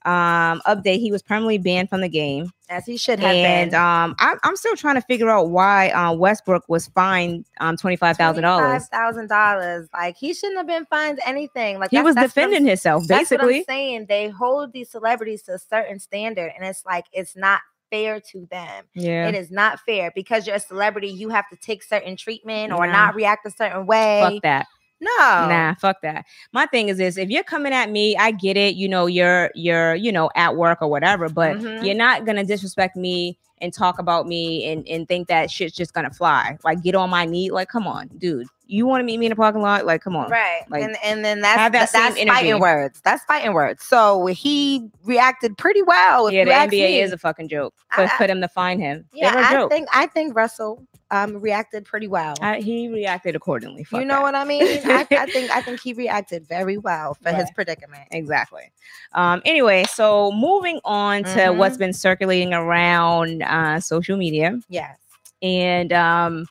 um 0.05 0.61
update, 0.65 0.99
he 0.99 1.11
was 1.11 1.21
permanently 1.21 1.57
banned 1.57 1.89
from 1.89 2.01
the 2.01 2.07
game. 2.09 2.49
As 2.69 2.85
he 2.85 2.97
should 2.97 3.19
have 3.19 3.35
and 3.35 3.71
been. 3.71 3.79
um 3.79 4.15
I'm, 4.19 4.37
I'm 4.43 4.55
still 4.55 4.75
trying 4.75 4.95
to 4.95 5.01
figure 5.01 5.29
out 5.29 5.49
why 5.49 5.89
uh, 5.89 6.13
Westbrook 6.13 6.63
was 6.69 6.87
fined 6.87 7.45
um 7.59 7.77
twenty 7.77 7.95
five 7.95 8.17
thousand 8.17 8.43
dollars. 8.43 8.87
thousand 8.87 9.27
dollars. 9.29 9.87
Like 9.93 10.15
he 10.17 10.33
shouldn't 10.33 10.57
have 10.57 10.67
been 10.67 10.85
fined 10.85 11.19
anything. 11.25 11.79
Like 11.79 11.91
He 11.91 12.01
was 12.01 12.15
that's 12.15 12.35
what 12.35 12.43
I'm 12.43 12.49
defending 12.49 12.67
himself 12.67 13.07
That's 13.07 13.31
what 13.31 13.41
I'm 13.41 13.47
basically. 13.47 13.63
saying. 13.67 14.05
They 14.07 14.29
hold 14.29 14.73
these 14.73 14.89
celebrities 14.89 15.43
to 15.43 15.53
a 15.53 15.59
certain 15.59 15.99
standard, 15.99 16.51
and 16.55 16.65
it's 16.65 16.85
like 16.85 17.05
it's 17.11 17.35
not 17.35 17.61
fair 17.89 18.19
to 18.31 18.45
them. 18.51 18.85
Yeah, 18.95 19.27
It 19.29 19.35
is 19.35 19.49
not 19.49 19.79
fair 19.81 20.11
because 20.13 20.45
you're 20.45 20.57
a 20.57 20.59
celebrity. 20.59 21.07
You 21.07 21.29
have 21.29 21.49
to 21.49 21.55
take 21.57 21.83
certain 21.83 22.15
treatment 22.17 22.73
or 22.73 22.85
not 22.87 23.15
react 23.15 23.45
a 23.45 23.51
certain 23.51 23.85
way. 23.85 24.19
fuck 24.21 24.41
that. 24.43 24.67
No, 24.99 25.09
Nah, 25.47 25.75
fuck 25.75 26.01
that. 26.01 26.25
My 26.53 26.65
thing 26.65 26.89
is 26.89 26.97
this: 26.97 27.17
if 27.17 27.29
you're 27.29 27.43
coming 27.43 27.71
at 27.73 27.91
me, 27.91 28.15
I 28.17 28.31
get 28.31 28.57
it. 28.57 28.75
You 28.75 28.89
know, 28.89 29.05
you're 29.05 29.51
you're 29.53 29.93
you 29.95 30.11
know 30.11 30.29
at 30.35 30.55
work 30.55 30.81
or 30.81 30.87
whatever, 30.87 31.29
but 31.29 31.57
Mhm. 31.57 31.83
you're 31.83 31.95
not 31.95 32.25
gonna 32.25 32.43
disrespect 32.43 32.95
me 32.95 33.37
and 33.61 33.71
talk 33.73 33.99
about 33.99 34.25
me 34.27 34.65
and 34.71 34.87
and 34.87 35.07
think 35.07 35.27
that 35.27 35.51
shit's 35.51 35.75
just 35.75 35.93
gonna 35.93 36.09
fly. 36.11 36.57
Like 36.63 36.81
get 36.81 36.95
on 36.95 37.09
my 37.11 37.25
knee. 37.25 37.51
Like, 37.51 37.69
come 37.69 37.85
on, 37.87 38.07
dude. 38.17 38.47
You 38.67 38.85
want 38.85 39.01
to 39.01 39.05
meet 39.05 39.17
me 39.17 39.25
in 39.27 39.29
the 39.29 39.35
parking 39.35 39.61
lot? 39.61 39.85
Like, 39.85 40.01
come 40.01 40.15
on. 40.15 40.29
Right. 40.29 40.61
Like, 40.69 40.83
and 40.83 40.97
and 41.03 41.23
then 41.25 41.41
that's 41.41 41.57
that 41.57 41.71
that's 41.71 41.91
fighting 41.93 42.29
energy. 42.29 42.53
words. 42.61 43.01
That's 43.03 43.23
fighting 43.25 43.53
words. 43.53 43.83
So 43.85 44.25
he 44.27 44.89
reacted 45.05 45.57
pretty 45.57 45.81
well. 45.81 46.29
Yeah, 46.31 46.43
the 46.45 46.51
NBA 46.51 46.71
me. 46.71 46.99
is 47.01 47.11
a 47.13 47.17
fucking 47.17 47.47
joke. 47.47 47.73
I- 47.91 48.03
I- 48.03 48.07
for 48.17 48.27
to 48.27 48.47
find 48.49 48.81
him. 48.81 49.05
yeah. 49.13 49.33
A 49.33 49.65
I 49.65 49.67
think 49.69 49.87
I 49.93 50.07
think 50.07 50.35
Russell 50.35 50.83
um 51.09 51.39
reacted 51.39 51.85
pretty 51.85 52.07
well. 52.09 52.35
I- 52.41 52.59
he 52.59 52.89
reacted 52.89 53.35
accordingly. 53.35 53.85
Fuck 53.85 54.01
you 54.01 54.05
know 54.05 54.15
that. 54.15 54.21
what 54.23 54.35
I 54.35 54.43
mean? 54.43 54.61
I, 54.85 55.07
I 55.09 55.25
think 55.31 55.49
I 55.51 55.61
think 55.61 55.79
he 55.81 55.93
reacted 55.93 56.45
very 56.47 56.77
well 56.77 57.13
for 57.21 57.31
his 57.31 57.49
predicament. 57.55 58.07
Exactly. 58.11 58.71
Um, 59.13 59.41
anyway, 59.45 59.85
so 59.85 60.31
moving 60.33 60.81
on 60.83 61.23
to 61.23 61.51
what's 61.51 61.77
Mhm. 61.77 61.79
been 61.79 61.93
circulating 61.93 62.53
around 62.53 63.41
uh, 63.43 63.79
social 63.79 64.17
media, 64.17 64.59
Yes. 64.67 64.97
and 65.41 65.93
um, 65.93 66.47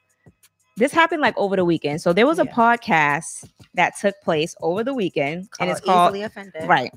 this 0.76 0.92
happened 0.92 1.22
like 1.22 1.36
over 1.38 1.56
the 1.56 1.64
weekend. 1.64 2.00
So 2.02 2.12
there 2.12 2.26
was 2.26 2.38
a 2.38 2.44
podcast 2.44 3.48
that 3.74 3.94
took 4.00 4.14
place 4.22 4.54
over 4.60 4.84
the 4.84 4.94
weekend, 4.94 5.48
and 5.60 5.70
it's 5.70 5.80
Called 5.80 5.94
called 5.94 6.08
easily 6.14 6.22
offended. 6.24 6.68
right. 6.68 6.92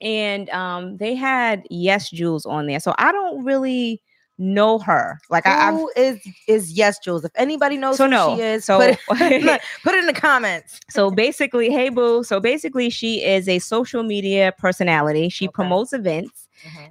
And 0.00 0.48
um, 0.50 0.96
they 0.98 1.14
had 1.14 1.64
Yesjulz 1.72 2.46
on 2.46 2.66
there, 2.66 2.78
so 2.80 2.94
I 2.98 3.10
don't 3.10 3.44
really 3.44 4.00
know 4.40 4.78
her. 4.78 5.18
Like 5.30 5.44
I, 5.46 5.68
I've 5.68 5.74
Who 5.74 5.90
is 5.96 6.20
is 6.46 6.72
yes, 6.72 7.00
Jules? 7.00 7.24
If 7.24 7.32
anybody 7.34 7.76
knows 7.76 7.96
So 7.96 8.04
who 8.04 8.10
no. 8.10 8.36
she 8.36 8.42
is, 8.42 8.64
So- 8.64 8.78
put 8.78 8.90
it, 8.90 9.00
put 9.82 9.94
it 9.94 9.98
in 9.98 10.06
the 10.06 10.12
comments. 10.12 10.78
So 10.88 11.10
basically, 11.10 11.70
hey 11.70 11.88
boo. 11.88 12.22
So 12.22 12.38
basically, 12.38 12.90
she 12.90 13.24
is 13.24 13.48
a 13.48 13.58
social 13.58 14.04
media 14.04 14.52
personality. 14.58 15.28
She 15.28 15.48
Okay. 15.48 15.52
promotes 15.52 15.92
events. 15.92 16.46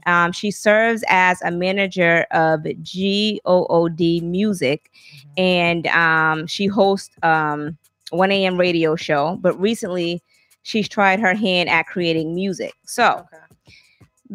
Um, 0.06 0.32
she 0.32 0.52
serves 0.52 1.04
as 1.10 1.42
a 1.42 1.52
manager 1.52 2.26
of 2.32 2.64
GOOD 2.64 4.22
Music, 4.24 4.92
Mm-hmm. 5.16 5.30
and 5.38 5.88
um, 5.88 6.48
she 6.48 6.68
hosts 6.68 7.16
um 7.24 7.78
1 8.12 8.32
a.m. 8.32 8.58
radio 8.58 8.96
show. 8.96 9.38
But 9.42 9.60
recently, 9.60 10.22
she's 10.64 10.88
tried 10.88 11.20
her 11.20 11.34
hand 11.34 11.70
at 11.70 11.88
creating 11.88 12.34
music. 12.36 12.74
So 12.86 13.26
Okay. 13.34 13.38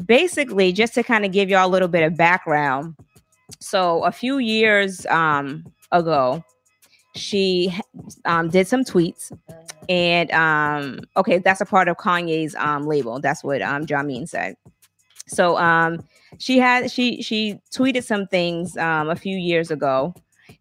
basically, 0.05 0.73
just 0.73 0.95
to 0.95 1.03
kind 1.03 1.25
of 1.25 1.33
give 1.33 1.49
y'all 1.49 1.67
a 1.67 1.71
little 1.71 1.89
bit 1.89 2.03
of 2.05 2.17
background. 2.17 2.97
So 3.61 4.05
a 4.05 4.13
few 4.13 4.39
years 4.39 5.07
um, 5.07 5.65
ago, 5.93 6.45
she 7.15 7.73
um, 8.25 8.49
did 8.49 8.67
some 8.67 8.85
tweets 8.85 9.33
and 9.89 10.31
um 10.33 11.01
okay 11.17 11.39
that's 11.39 11.61
a 11.61 11.67
part 11.67 11.89
of 11.89 11.97
kanye's 11.97 12.55
um 12.57 12.87
label 12.87 13.21
that's 13.21 13.43
what 13.43 13.61
um 13.63 13.85
Jamin 13.85 14.29
said 14.29 14.57
so 15.27 15.57
um 15.59 16.05
she 16.39 16.59
had 16.59 16.91
she 16.91 17.23
she 17.23 17.59
tweeted 17.75 18.05
some 18.05 18.27
things 18.27 18.77
um 18.77 19.09
a 19.11 19.17
few 19.17 19.37
years 19.37 19.71
ago. 19.71 20.15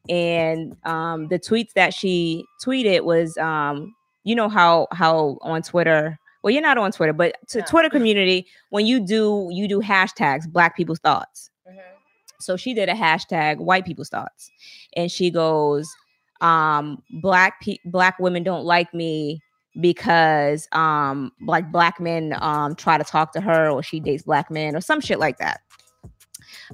And 0.10 0.75
um 0.86 1.27
the 1.27 1.39
tweets 1.39 1.74
that 1.74 1.94
she 1.94 2.46
tweeted 2.65 3.01
was 3.03 3.38
um 3.38 3.94
you 4.24 4.36
know 4.36 4.50
how 4.50 4.88
how 4.91 5.38
on 5.41 5.62
twitter 5.62 6.18
well 6.44 6.51
you're 6.51 6.62
not 6.62 6.77
on 6.77 6.91
twitter 6.91 7.13
but 7.13 7.36
to 7.50 7.60
No. 7.60 7.65
twitter 7.65 7.89
community 7.89 8.46
when 8.70 8.86
you 8.86 9.00
do 9.06 9.50
you 9.51 9.68
do 9.68 9.80
hashtags 9.82 10.48
black 10.48 10.75
people's 10.77 11.00
thoughts. 11.00 11.50
So 12.39 12.58
she 12.58 12.74
did 12.74 12.89
a 12.89 12.94
hashtag 12.94 13.58
white 13.58 13.86
people's 13.86 14.10
thoughts. 14.10 14.50
And 14.96 15.12
she 15.12 15.30
goes 15.30 15.88
um 16.41 17.01
black 17.22 17.62
pe- 17.62 17.77
black 17.86 18.18
women 18.20 18.44
don't 18.44 18.65
like 18.65 18.94
me 18.94 19.41
because 19.80 20.68
um 20.74 21.32
like 21.42 21.72
black 21.72 22.00
men 22.00 22.36
um 22.42 22.75
try 22.75 22.98
to 22.98 23.04
talk 23.04 23.32
to 23.34 23.40
her 23.42 23.70
or 23.70 23.82
she 23.82 24.00
dates 24.00 24.24
black 24.24 24.51
men 24.51 24.75
or 24.75 24.82
some 24.82 25.00
shit 25.00 25.20
like 25.20 25.38
that. 25.38 25.62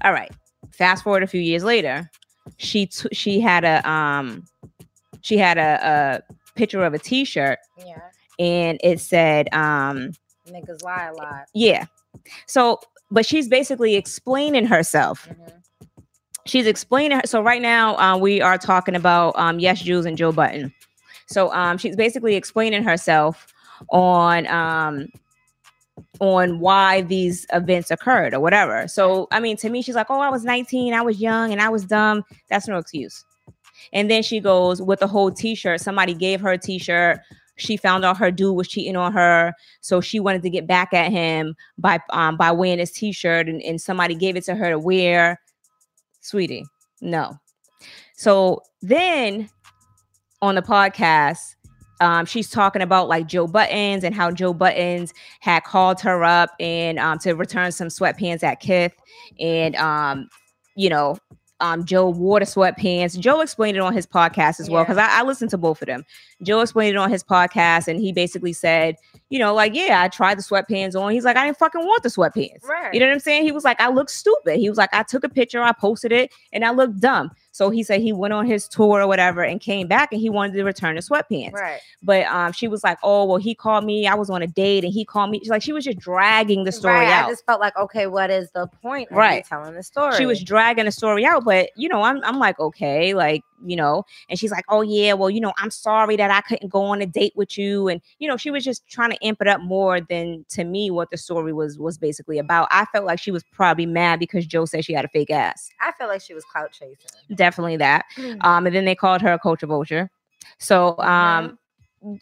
All 0.04 0.13
right 0.13 0.32
fast 0.72 1.04
forward 1.04 1.24
a 1.24 1.27
few 1.27 1.39
years 1.42 1.63
later 1.63 2.10
she 2.58 2.88
t- 2.88 3.08
she 3.13 3.39
had 3.39 3.63
a 3.63 3.88
um 3.89 4.43
she 5.21 5.38
had 5.38 5.58
a, 5.58 6.21
a 6.28 6.34
picture 6.56 6.84
of 6.84 6.93
a 6.93 7.00
t-shirt 7.00 7.60
Yeah. 7.86 8.00
and 8.39 8.80
it 8.84 9.00
said 9.00 9.48
um 9.54 10.12
Niggas 10.50 10.82
lie 10.84 11.10
a 11.12 11.13
lot. 11.13 11.45
yeah. 11.54 11.86
So 12.48 12.80
but 13.12 13.26
she's 13.26 13.48
basically 13.48 13.95
explaining 13.95 14.65
herself. 14.65 15.28
She's 16.45 16.65
explaining 16.67 17.21
so 17.26 17.41
right 17.41 17.62
now 17.62 17.95
uh, 17.98 18.17
we 18.17 18.41
are 18.41 18.58
talking 18.58 18.95
about 18.95 19.38
um 19.38 19.60
Yesjulz 19.60 20.06
and 20.06 20.17
Joe 20.17 20.32
Budden 20.32 20.74
so 21.28 21.54
um 21.54 21.78
she's 21.78 21.96
basically 21.96 22.36
explaining 22.36 22.84
herself 22.84 23.54
on 23.90 24.48
um 24.48 25.08
on 26.20 26.60
why 26.60 27.02
these 27.02 27.46
events 27.54 27.92
occurred 27.92 28.34
or 28.34 28.40
whatever. 28.40 28.88
So 28.88 29.28
i 29.32 29.40
mean 29.40 29.58
to 29.58 29.70
me 29.70 29.82
she's 29.82 29.96
like 29.96 30.08
oh 30.10 30.20
i 30.20 30.30
was 30.30 30.44
19 30.44 30.94
i 30.94 31.02
was 31.02 31.20
young 31.20 31.52
and 31.52 31.62
i 31.62 31.70
was 31.70 31.86
dumb. 31.86 32.24
That's 32.50 32.68
no 32.68 32.78
excuse. 32.78 33.26
And 33.94 34.10
then 34.10 34.24
she 34.24 34.40
goes 34.40 34.82
with 34.82 35.00
the 35.00 35.08
whole 35.08 35.32
t-shirt. 35.32 35.80
Somebody 35.82 36.13
gave 36.13 36.42
her 36.42 36.52
a 36.52 36.58
t-shirt. 36.58 37.20
She 37.56 37.78
found 37.78 38.06
out 38.06 38.18
her 38.18 38.32
dude 38.32 38.56
was 38.56 38.68
cheating 38.68 38.96
on 38.96 39.13
her. 39.13 39.54
So 39.82 40.02
she 40.02 40.20
wanted 40.20 40.42
to 40.44 40.50
get 40.50 40.68
back 40.68 40.94
at 40.94 41.12
him 41.12 41.56
by 41.78 42.00
um 42.10 42.38
by 42.38 42.52
wearing 42.52 42.80
his 42.80 42.92
t-shirt 42.92 43.48
and, 43.48 43.62
and 43.62 43.82
somebody 43.82 44.16
gave 44.16 44.36
it 44.36 44.46
to 44.46 44.56
her 44.56 44.70
to 44.70 44.80
wear. 44.80 45.40
Sweetie 46.22 46.66
no. 47.02 47.38
So 48.16 48.62
then 48.82 49.50
on 50.41 50.56
the 50.56 50.62
podcast 50.62 51.56
um, 52.00 52.26
she's 52.26 52.50
talking 52.50 52.82
about 52.82 53.08
like 53.08 53.28
Joe 53.28 53.47
Buddens 53.47 54.04
and 54.04 54.13
how 54.13 54.32
Joe 54.32 54.54
Buddens 54.54 55.13
had 55.39 55.63
called 55.63 56.00
her 56.02 56.23
up 56.23 56.52
and 56.60 57.00
um, 57.00 57.17
to 57.19 57.34
return 57.34 57.71
some 57.71 57.88
sweatpants 57.88 58.43
at 58.43 58.60
Kith, 58.60 58.93
and 59.39 59.76
um, 59.78 60.30
you 60.76 60.89
know, 60.89 61.17
um, 61.60 61.86
Joe 61.86 62.10
wore 62.10 62.39
the 62.39 62.45
sweatpants. 62.45 63.17
Joe 63.17 63.41
explained 63.41 63.78
it 63.78 63.80
on 63.80 63.93
his 63.93 64.06
podcast 64.06 64.60
as 64.60 64.69
well 64.69 64.84
because 64.84 64.97
I, 64.97 65.08
I 65.19 65.23
listened 65.23 65.50
to 65.52 65.58
both 65.58 65.82
of 65.82 65.88
them. 65.88 66.04
Joe 66.43 66.62
explained 66.62 66.95
it 66.95 67.00
on 67.00 67.10
his 67.10 67.23
podcast, 67.23 67.88
and 67.88 68.00
he 68.00 68.12
basically 68.12 68.54
said, 68.54 68.95
you 69.30 69.40
know, 69.40 69.54
like 69.54 69.74
yeah, 69.76 70.02
I 70.02 70.08
tried 70.08 70.38
the 70.38 70.44
sweatpants 70.44 71.00
on. 71.00 71.12
He's 71.12 71.26
like, 71.26 71.38
I 71.38 71.46
didn't 71.46 71.58
fucking 71.58 71.82
want 71.82 72.04
the 72.04 72.10
sweatpants. 72.10 72.63
Right. 72.63 72.94
You 72.94 73.00
know 73.00 73.08
what 73.08 73.13
I'm 73.13 73.20
saying? 73.20 73.44
He 73.44 73.52
was 73.52 73.63
like, 73.63 73.80
I 73.82 73.90
look 73.90 74.10
stupid. 74.10 74.58
He 74.58 74.70
was 74.70 74.78
like, 74.78 74.94
I 74.94 75.04
took 75.04 75.24
a 75.24 75.30
picture, 75.30 75.62
I 75.62 75.74
posted 75.74 76.12
it, 76.12 76.32
and 76.54 76.63
I 76.63 76.72
looked 76.72 77.00
dumb. 77.00 77.32
So 77.58 77.72
he 77.72 77.82
said 77.82 78.02
he 78.02 78.13
went 78.13 78.36
on 78.36 78.46
his 78.46 78.68
tour 78.68 79.02
or 79.02 79.08
whatever 79.08 79.42
and 79.44 79.60
came 79.60 79.88
back 79.88 80.12
and 80.12 80.22
he 80.22 80.30
wanted 80.30 80.54
to 80.54 80.63
return 80.63 80.94
the 80.94 81.02
sweatpants. 81.02 81.54
Right. 81.54 81.80
But 82.04 82.28
um, 82.28 82.52
she 82.52 82.68
was 82.68 82.84
like, 82.84 83.00
"Oh, 83.02 83.26
well, 83.26 83.38
he 83.38 83.56
called 83.56 83.84
me. 83.84 84.06
I 84.06 84.13
was 84.13 84.30
on 84.30 84.44
a 84.44 84.48
date, 84.48 84.84
and 84.84 84.94
he 84.94 85.04
called 85.04 85.32
me." 85.32 85.40
She's 85.40 85.50
like, 85.50 85.63
she 85.63 85.74
was 85.74 85.84
just 85.84 85.98
dragging 85.98 86.66
the 86.66 86.72
story 86.72 86.94
right. 86.94 87.08
out. 87.08 87.26
I 87.26 87.32
just 87.32 87.46
felt 87.48 87.60
like, 87.60 87.76
okay, 87.76 88.06
what 88.06 88.30
is 88.30 88.52
the 88.52 88.68
point 88.68 89.10
of 89.10 89.18
Right. 89.18 89.44
telling 89.44 89.74
the 89.74 89.82
story? 89.82 90.16
She 90.18 90.28
was 90.28 90.44
dragging 90.44 90.86
the 90.86 90.92
story 90.92 91.26
out, 91.26 91.46
but 91.46 91.72
you 91.76 91.90
know, 91.90 92.04
I'm 92.04 92.24
I'm 92.24 92.38
like, 92.38 92.60
okay, 92.60 93.16
like 93.16 93.44
you 93.66 93.76
know, 93.76 94.06
and 94.30 94.38
she's 94.38 94.52
like, 94.52 94.66
"Oh 94.70 94.82
yeah, 94.82 95.13
well, 95.13 95.32
you 95.32 95.42
know, 95.42 95.54
I'm 95.58 95.72
sorry 95.72 96.16
that 96.18 96.30
I 96.30 96.42
couldn't 96.42 96.70
go 96.70 96.84
on 96.84 97.02
a 97.02 97.08
date 97.08 97.34
with 97.36 97.58
you," 97.58 97.88
and 97.88 98.02
you 98.20 98.28
know, 98.28 98.38
she 98.38 98.52
was 98.52 98.63
just 98.63 98.88
trying 98.88 99.10
to 99.10 99.16
amp 99.23 99.41
it 99.41 99.47
up 99.47 99.62
more 99.62 99.99
than 100.01 100.45
to 100.49 100.63
me 100.63 100.89
what 100.91 101.10
the 101.12 101.17
story 101.17 101.53
was 101.53 101.77
was 101.77 101.97
basically 101.97 102.38
about. 102.38 102.67
I 102.71 102.86
felt 102.86 103.06
like 103.06 103.19
she 103.19 103.32
was 103.32 103.43
probably 103.51 103.86
mad 103.86 104.19
because 104.19 104.45
Joe 104.45 104.65
said 104.65 104.86
she 104.86 104.93
had 104.93 105.06
a 105.06 105.10
fake 105.10 105.30
ass. 105.32 105.69
I 105.82 105.91
felt 105.93 106.10
like 106.10 106.21
she 106.21 106.34
was 106.34 106.43
clout 106.45 106.71
chasing. 106.71 106.95
Definitely 107.36 107.77
that. 107.77 108.06
Um, 108.41 108.65
and 108.65 108.75
then 108.75 108.86
they 108.86 108.95
called 108.95 109.21
her 109.21 109.34
a 109.34 109.39
culture 109.39 109.67
vulture. 109.67 110.10
So 110.60 110.97
um, 110.99 111.58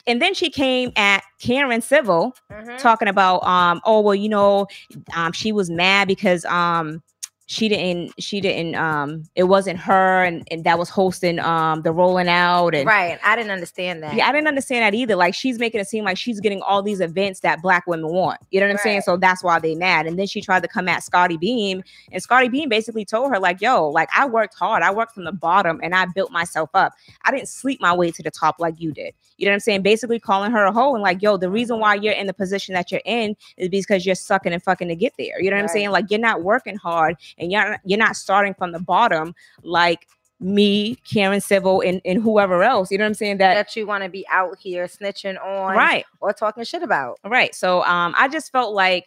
and 0.08 0.21
then 0.21 0.34
she 0.34 0.49
came 0.49 0.91
at 0.95 1.23
Karen 1.39 1.81
Civil 1.81 2.34
Mhm. 2.51 2.77
talking 2.79 3.08
about 3.08 3.43
um 3.45 3.81
oh 3.86 3.99
well 4.01 4.15
you 4.15 4.29
know 4.29 4.67
um 5.15 5.31
she 5.34 5.51
was 5.51 5.69
mad 5.69 6.08
because 6.08 6.45
um 6.45 7.03
she 7.47 7.69
didn't 7.69 8.12
she 8.19 8.41
didn't 8.41 8.73
um 8.73 9.23
it 9.36 9.43
wasn't 9.43 9.77
her 9.77 10.23
and, 10.23 10.47
and 10.49 10.63
that 10.63 10.79
was 10.79 10.89
hosting 10.89 11.38
um 11.39 11.84
the 11.84 11.91
rolling 11.91 12.27
out 12.27 12.73
and 12.73 12.88
Right. 12.88 13.19
I 13.23 13.36
didn't 13.36 13.51
understand 13.51 14.01
that. 14.01 14.15
yeah, 14.15 14.27
I 14.27 14.31
didn't 14.31 14.47
understand 14.47 14.81
that 14.81 14.97
either. 14.97 15.15
Like 15.15 15.36
she's 15.36 15.60
making 15.60 15.79
it 15.79 15.88
seem 15.88 16.03
like 16.03 16.17
she's 16.17 16.39
getting 16.39 16.62
all 16.63 16.81
these 16.81 17.01
events 17.01 17.41
that 17.41 17.62
black 17.62 17.86
women 17.86 18.12
want. 18.12 18.39
You 18.49 18.60
know 18.60 18.65
what 18.67 18.73
I'm 18.73 18.77
saying? 18.79 19.01
So 19.01 19.15
that's 19.17 19.43
why 19.43 19.60
they 19.60 19.75
mad. 19.75 20.08
And 20.08 20.17
then 20.17 20.25
she 20.25 20.41
tried 20.41 20.63
to 20.63 20.67
come 20.67 20.88
at 20.88 21.03
Scottie 21.03 21.38
Beam, 21.38 21.84
and 22.12 22.21
Scottie 22.21 22.49
Beam 22.49 22.67
basically 22.67 23.05
told 23.05 23.31
her, 23.31 23.39
like, 23.39 23.62
yo, 23.62 23.89
like 23.89 24.10
I 24.15 24.25
worked 24.25 24.55
hard. 24.55 24.81
I 24.81 24.91
worked 24.91 25.13
from 25.13 25.25
the 25.25 25.31
bottom 25.31 25.79
and 25.84 25.93
I 25.93 26.08
built 26.08 26.31
myself 26.31 26.69
up. 26.73 26.93
I 27.25 27.31
didn't 27.31 27.47
sleep 27.49 27.79
my 27.79 27.93
way 27.93 28.10
to 28.10 28.23
the 28.23 28.31
top 28.31 28.55
like 28.60 28.79
you 28.79 28.91
did. 28.91 29.13
You 29.38 29.45
know 29.45 29.51
what 29.51 29.55
I'm 29.55 29.60
saying? 29.60 29.81
Basically 29.84 30.19
calling 30.19 30.51
her 30.51 30.63
a 30.63 30.71
hoe 30.71 30.93
and 30.95 31.03
like, 31.03 31.21
yo, 31.21 31.38
the 31.38 31.49
reason 31.49 31.79
why 31.79 31.93
you're 31.95 32.13
in 32.13 32.25
the 32.25 32.34
position 32.34 32.73
that 32.73 32.91
you're 32.91 33.01
in 33.05 33.36
is 33.58 33.69
because 33.69 34.05
you're 34.05 34.15
sucking 34.15 34.53
and 34.53 34.63
fucking 34.63 34.88
to 34.88 34.95
get 34.95 35.13
there. 35.17 35.39
You 35.41 35.49
know 35.51 35.58
what 35.58 35.63
I'm 35.63 35.67
saying? 35.67 35.91
Like 35.91 36.05
you're 36.10 36.19
not 36.19 36.41
working 36.43 36.77
hard 36.77 37.17
and 37.38 37.52
you're 37.52 37.69
not, 37.69 37.80
you're 37.84 38.00
not 38.00 38.15
starting 38.15 38.54
from 38.54 38.71
the 38.71 38.80
bottom 38.80 39.34
like 39.63 40.08
me, 40.39 40.95
Karen 41.10 41.41
Civil, 41.41 41.82
and, 41.82 42.02
and 42.06 42.21
whoever 42.21 42.63
else. 42.63 42.91
You 42.91 42.98
know 42.98 43.06
what 43.06 43.10
I'm 43.10 43.13
saying? 43.15 43.38
That 43.38 43.54
that 43.54 43.76
you 43.76 43.88
want 43.88 44.04
to 44.04 44.10
be 44.10 44.26
out 44.30 44.58
here 44.60 44.86
snitching 44.86 45.41
on 45.43 45.76
right. 45.76 46.06
or 46.19 46.34
talking 46.34 46.63
shit 46.63 46.84
about. 46.84 47.19
Right. 47.24 47.56
So 47.56 47.84
um 47.84 48.13
I 48.17 48.28
just 48.28 48.52
felt 48.52 48.74
like 48.74 49.06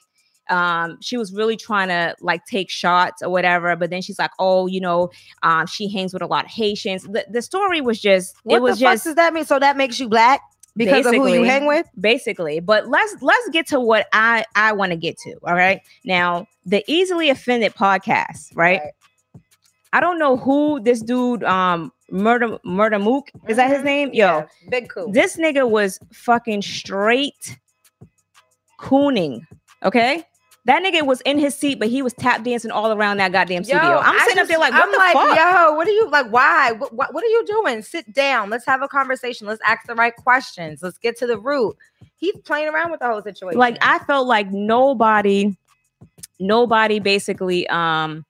um 0.49 0.97
she 1.03 1.19
was 1.19 1.33
really 1.35 1.57
trying 1.57 1.89
to 1.89 2.15
like 2.21 2.45
take 2.47 2.71
shots 2.71 3.23
or 3.23 3.29
whatever, 3.29 3.77
but 3.77 3.91
then 3.91 4.01
she's 4.01 4.19
like, 4.19 4.31
oh, 4.39 4.67
you 4.67 4.81
know, 4.81 5.11
um 5.43 5.67
she 5.67 5.91
hangs 5.91 6.13
with 6.13 6.23
a 6.23 6.27
lot 6.27 6.47
of 6.47 6.51
Haitians. 6.51 7.03
The, 7.05 7.27
the 7.31 7.43
story 7.43 7.81
was 7.81 8.01
just 8.01 8.35
What 8.45 8.57
it 8.57 8.63
was 8.63 8.79
the 8.79 8.87
fuck 8.87 8.95
just 8.95 9.05
does 9.05 9.15
that 9.17 9.35
mean? 9.35 9.45
So 9.45 9.59
that 9.59 9.77
makes 9.77 10.01
you 10.01 10.09
black 10.09 10.41
because 10.77 11.07
of 11.07 11.15
who 11.15 11.21
you 11.27 11.41
Basically. 11.41 11.49
hang 11.49 11.67
with? 11.67 11.87
basically 12.01 12.61
but 12.61 12.89
let's 12.89 13.17
let's 13.23 13.49
get 13.51 13.67
to 13.69 13.81
what 13.81 14.07
i 14.13 14.45
i 14.55 14.73
want 14.73 14.91
to 14.91 14.97
get 14.97 15.19
to 15.19 15.35
all 15.47 15.55
right 15.55 15.81
now 16.05 16.47
the 16.67 16.85
easily 16.87 17.31
offended 17.31 17.75
podcast 17.75 18.55
right, 18.55 18.81
I 19.93 20.01
don't 20.01 20.19
know 20.19 20.37
who 20.37 20.81
this 20.81 21.01
dude 21.01 21.43
um 21.45 21.93
murder 22.11 22.59
Murda 22.65 23.03
Mook 23.03 23.31
is 23.49 23.57
that 23.57 23.71
his 23.71 23.81
Mhm. 23.81 23.85
name? 23.85 24.09
Yo, 24.13 24.27
Yeah, 24.27 24.47
big 24.71 24.89
cool. 24.91 25.11
this 25.13 25.37
nigga 25.37 25.69
was 25.69 25.99
fucking 26.13 26.63
straight 26.63 27.59
cooning. 28.79 29.47
Okay. 29.83 30.25
That 30.65 30.83
nigga 30.83 31.07
was 31.07 31.23
in 31.23 31.39
his 31.39 31.55
seat, 31.55 31.79
but 31.79 31.89
he 31.89 32.03
was 32.03 32.13
tap 32.15 32.45
dancing 32.45 32.71
all 32.71 32.93
around 32.93 33.17
that 33.19 33.33
goddamn 33.33 33.65
studio. 33.65 33.81
I'm 33.81 34.17
I 34.19 34.25
sitting 34.25 34.39
up 34.43 34.49
there 34.49 34.59
like, 34.59 34.73
what 34.73 34.83
I'm 34.83 34.93
the 34.93 34.99
like, 34.99 35.13
fuck? 35.15 35.37
yo, 35.37 35.73
what 35.75 35.87
are 35.89 35.91
you 35.91 36.11
like? 36.11 36.27
Why? 36.31 36.73
What, 36.73 36.93
what, 36.93 37.15
what 37.15 37.25
are 37.25 37.29
you 37.29 37.45
doing? 37.47 37.81
Sit 37.83 38.13
down. 38.13 38.51
Let's 38.51 38.67
have 38.67 38.83
a 38.83 38.89
conversation. 38.89 39.47
Let's 39.47 39.63
ask 39.67 39.87
the 39.87 39.95
right 39.95 40.15
questions. 40.15 40.83
Let's 40.83 40.99
get 40.99 41.17
to 41.19 41.27
the 41.27 41.39
root. 41.39 41.77
He's 42.17 42.37
playing 42.45 42.69
around 42.69 42.91
with 42.91 43.01
the 43.01 43.07
whole 43.07 43.23
situation. 43.23 43.59
like 43.59 43.79
I 43.81 43.99
felt 44.01 44.27
like 44.27 44.51
nobody, 44.51 45.57
nobody 46.39 46.99
basically 46.99 47.67
um 47.69 48.27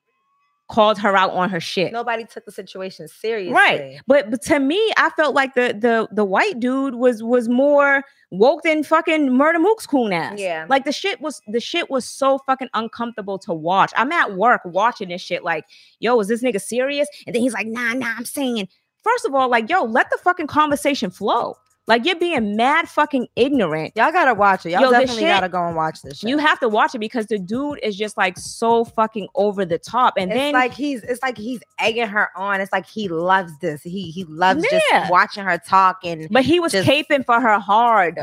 called 0.68 0.98
her 0.98 1.16
out 1.16 1.30
on 1.30 1.48
her 1.48 1.60
shit. 1.60 1.92
nobody 1.92 2.24
took 2.24 2.44
the 2.44 2.52
situation 2.52 3.08
seriously. 3.08 3.54
Right. 3.54 4.00
But, 4.06 4.30
but 4.30 4.42
to 4.42 4.60
me, 4.60 4.92
I 4.96 5.10
felt 5.10 5.34
like 5.34 5.54
the 5.54 5.76
the 5.78 6.08
the 6.12 6.24
white 6.24 6.60
dude 6.60 6.94
was 6.94 7.22
was 7.22 7.48
more 7.48 8.04
woke 8.30 8.62
than 8.62 8.84
fucking 8.84 9.30
Murda 9.30 9.60
Mook's 9.60 9.86
coon 9.86 10.12
ass. 10.12 10.38
Yeah. 10.38 10.66
Like 10.68 10.84
the 10.84 10.92
shit 10.92 11.20
was 11.20 11.40
the 11.48 11.60
shit 11.60 11.90
was 11.90 12.04
so 12.04 12.38
fucking 12.46 12.68
uncomfortable 12.74 13.38
to 13.40 13.54
watch. 13.54 13.92
I'm 13.96 14.12
at 14.12 14.34
work 14.36 14.60
watching 14.64 15.08
this 15.08 15.22
shit, 15.22 15.42
like, 15.42 15.64
yo, 16.00 16.18
is 16.20 16.28
this 16.28 16.42
nigga 16.42 16.60
serious? 16.60 17.08
And 17.26 17.34
then 17.34 17.42
he's 17.42 17.54
like, 17.54 17.66
nah, 17.66 17.94
nah, 17.94 18.14
I'm 18.16 18.24
saying, 18.26 18.68
first 19.02 19.24
of 19.24 19.34
all, 19.34 19.48
like, 19.48 19.70
yo, 19.70 19.84
let 19.84 20.10
the 20.10 20.18
fucking 20.18 20.48
conversation 20.48 21.10
flow. 21.10 21.56
Like 21.88 22.04
you're 22.04 22.14
being 22.16 22.54
mad 22.54 22.88
fucking 22.88 23.26
ignorant. 23.34 23.94
Y'all 23.96 24.12
gotta 24.12 24.34
watch 24.34 24.64
it. 24.66 24.70
Y'all 24.70 24.82
Yo, 24.82 24.90
definitely 24.90 25.22
shit- 25.22 25.28
gotta 25.30 25.48
go 25.48 25.66
and 25.66 25.74
watch 25.74 26.02
this. 26.02 26.18
Shit. 26.18 26.28
You 26.30 26.38
have 26.38 26.60
to 26.60 26.68
watch 26.68 26.94
it 26.94 26.98
because 26.98 27.26
the 27.26 27.38
dude 27.38 27.80
is 27.82 27.96
just 27.96 28.16
like 28.16 28.38
so 28.38 28.84
fucking 28.84 29.26
over 29.34 29.64
the 29.64 29.78
top. 29.78 30.14
And 30.18 30.30
it's 30.30 30.38
then 30.38 30.52
like 30.52 30.72
he's 30.74 31.02
it's 31.02 31.22
like 31.22 31.36
he's 31.36 31.60
egging 31.80 32.06
her 32.06 32.28
on. 32.36 32.60
It's 32.60 32.70
like 32.72 32.86
he 32.86 33.08
loves 33.08 33.58
this. 33.60 33.82
He 33.82 34.10
he 34.10 34.24
loves 34.24 34.64
Yeah. 34.70 34.78
just 35.00 35.10
watching 35.10 35.44
her 35.44 35.58
talk 35.58 35.98
and 36.04 36.28
but 36.30 36.44
he 36.44 36.60
was 36.60 36.72
just- 36.72 36.86
caping 36.88 37.24
for 37.24 37.40
her 37.40 37.58
hard. 37.58 38.20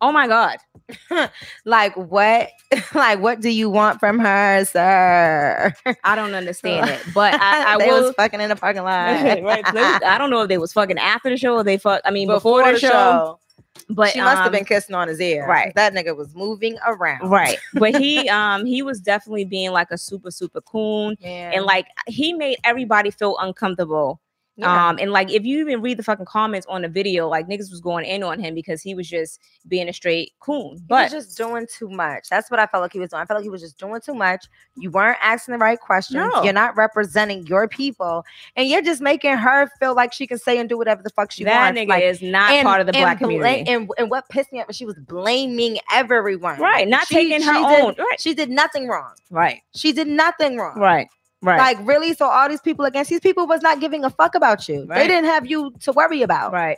Oh 0.00 0.12
my 0.12 0.26
god. 0.26 0.56
like 1.64 1.96
what 1.96 2.50
like 2.94 3.20
what 3.20 3.40
do 3.40 3.48
you 3.48 3.68
want 3.70 3.98
from 3.98 4.18
her, 4.18 4.64
sir? 4.64 5.72
I 6.04 6.14
don't 6.14 6.34
understand 6.34 6.90
it. 6.90 7.00
But 7.14 7.34
I, 7.34 7.72
I 7.74 7.76
will 7.76 8.04
was 8.04 8.14
fucking 8.14 8.40
in 8.40 8.48
the 8.48 8.56
parking 8.56 8.82
lot. 8.82 9.42
right. 9.42 9.64
I 10.04 10.18
don't 10.18 10.30
know 10.30 10.42
if 10.42 10.48
they 10.48 10.58
was 10.58 10.72
fucking 10.72 10.98
after 10.98 11.30
the 11.30 11.36
show 11.36 11.54
or 11.54 11.64
they 11.64 11.78
fuck. 11.78 12.02
I 12.04 12.10
mean, 12.10 12.28
before, 12.28 12.72
the, 12.72 12.78
show, 12.78 13.38
But 13.90 14.10
she 14.10 14.20
must 14.20 14.38
have 14.38 14.46
um, 14.46 14.52
been 14.52 14.64
kissing 14.64 14.94
on 14.94 15.08
his 15.08 15.20
ear. 15.20 15.46
right. 15.48 15.72
That 15.74 15.92
nigga 15.94 16.16
was 16.16 16.34
moving 16.34 16.76
around. 16.86 17.30
right. 17.30 17.58
But 17.74 17.96
he 17.96 18.28
um 18.28 18.64
he 18.64 18.82
was 18.82 19.00
definitely 19.00 19.44
being 19.44 19.72
like 19.72 19.90
a 19.90 19.98
super 19.98 20.30
super 20.30 20.60
coon, 20.60 21.16
Yeah. 21.20 21.52
and 21.54 21.64
like 21.64 21.86
he 22.06 22.32
made 22.32 22.58
everybody 22.64 23.10
feel 23.10 23.36
uncomfortable. 23.38 24.20
Yeah. 24.58 24.88
Um 24.88 24.98
and 25.00 25.12
like 25.12 25.30
if 25.30 25.44
you 25.44 25.60
even 25.60 25.82
read 25.82 25.98
the 25.98 26.02
fucking 26.02 26.24
comments 26.26 26.66
on 26.70 26.82
the 26.82 26.88
video, 26.88 27.28
like 27.28 27.46
niggas 27.46 27.70
was 27.70 27.80
going 27.80 28.04
in 28.06 28.22
on 28.22 28.40
him 28.40 28.54
because 28.54 28.80
he 28.80 28.94
was 28.94 29.08
just 29.08 29.40
being 29.68 29.88
a 29.88 29.92
straight 29.92 30.32
coon. 30.40 30.76
he 30.76 30.82
But 30.88 31.12
was 31.12 31.24
just 31.26 31.36
doing 31.36 31.66
too 31.70 31.88
much. 31.90 32.28
That's 32.30 32.50
what 32.50 32.58
I 32.58 32.66
felt 32.66 32.80
like 32.82 32.92
he 32.92 32.98
was 32.98 33.10
doing. 33.10 33.20
I 33.22 33.26
felt 33.26 33.36
like 33.38 33.44
he 33.44 33.50
was 33.50 33.60
just 33.60 33.78
doing 33.78 34.00
too 34.00 34.14
much. 34.14 34.46
You 34.76 34.90
weren't 34.90 35.18
asking 35.20 35.52
the 35.52 35.58
right 35.58 35.78
questions. 35.78 36.16
No. 36.32 36.42
You're 36.42 36.52
not 36.54 36.76
representing 36.76 37.46
your 37.46 37.68
people, 37.68 38.24
and 38.56 38.68
you're 38.68 38.82
just 38.82 39.00
making 39.02 39.36
her 39.36 39.68
feel 39.78 39.94
like 39.94 40.12
she 40.12 40.26
can 40.26 40.38
say 40.38 40.58
and 40.58 40.68
do 40.68 40.78
whatever 40.78 41.02
the 41.02 41.10
fuck 41.10 41.30
she 41.32 41.44
that 41.44 41.66
wants. 41.74 41.78
nigga 41.80 41.88
like, 41.88 42.02
is 42.04 42.22
not 42.22 42.50
and- 42.52 42.64
part 42.66 42.80
of 42.80 42.86
the 42.86 42.94
and 42.94 43.02
black 43.02 43.18
bla- 43.18 43.28
community. 43.28 43.70
And, 43.70 43.90
and 43.98 44.10
what 44.10 44.28
pissed 44.30 44.52
me 44.52 44.60
off 44.60 44.68
was 44.68 44.76
she 44.76 44.86
was 44.86 44.96
blaming 44.96 45.78
everyone. 45.92 46.58
right, 46.60 46.88
not 46.88 47.06
She- 47.08 47.14
taking 47.14 47.42
her 47.42 47.52
she 47.52 47.58
own. 47.82 47.94
Did, 47.94 47.98
right, 48.02 48.20
She 48.20 48.32
did 48.34 48.48
nothing 48.50 48.88
wrong. 48.88 49.12
right, 49.30 49.60
She 49.74 49.92
did 49.92 50.06
nothing 50.08 50.56
wrong. 50.56 50.78
right, 50.78 51.08
right, 51.46 51.58
Like 51.58 51.86
really, 51.86 52.14
so 52.14 52.26
all 52.26 52.48
these 52.48 52.60
people 52.60 52.84
against 52.84 53.10
these 53.10 53.20
people 53.20 53.46
was 53.46 53.62
not 53.62 53.80
giving 53.80 54.04
a 54.04 54.10
fuck 54.10 54.34
about 54.34 54.68
you. 54.68 54.86
They 54.86 55.06
didn't 55.06 55.26
have 55.26 55.46
you 55.46 55.72
to 55.80 55.92
worry 55.92 56.22
about 56.22 56.52
right. 56.52 56.76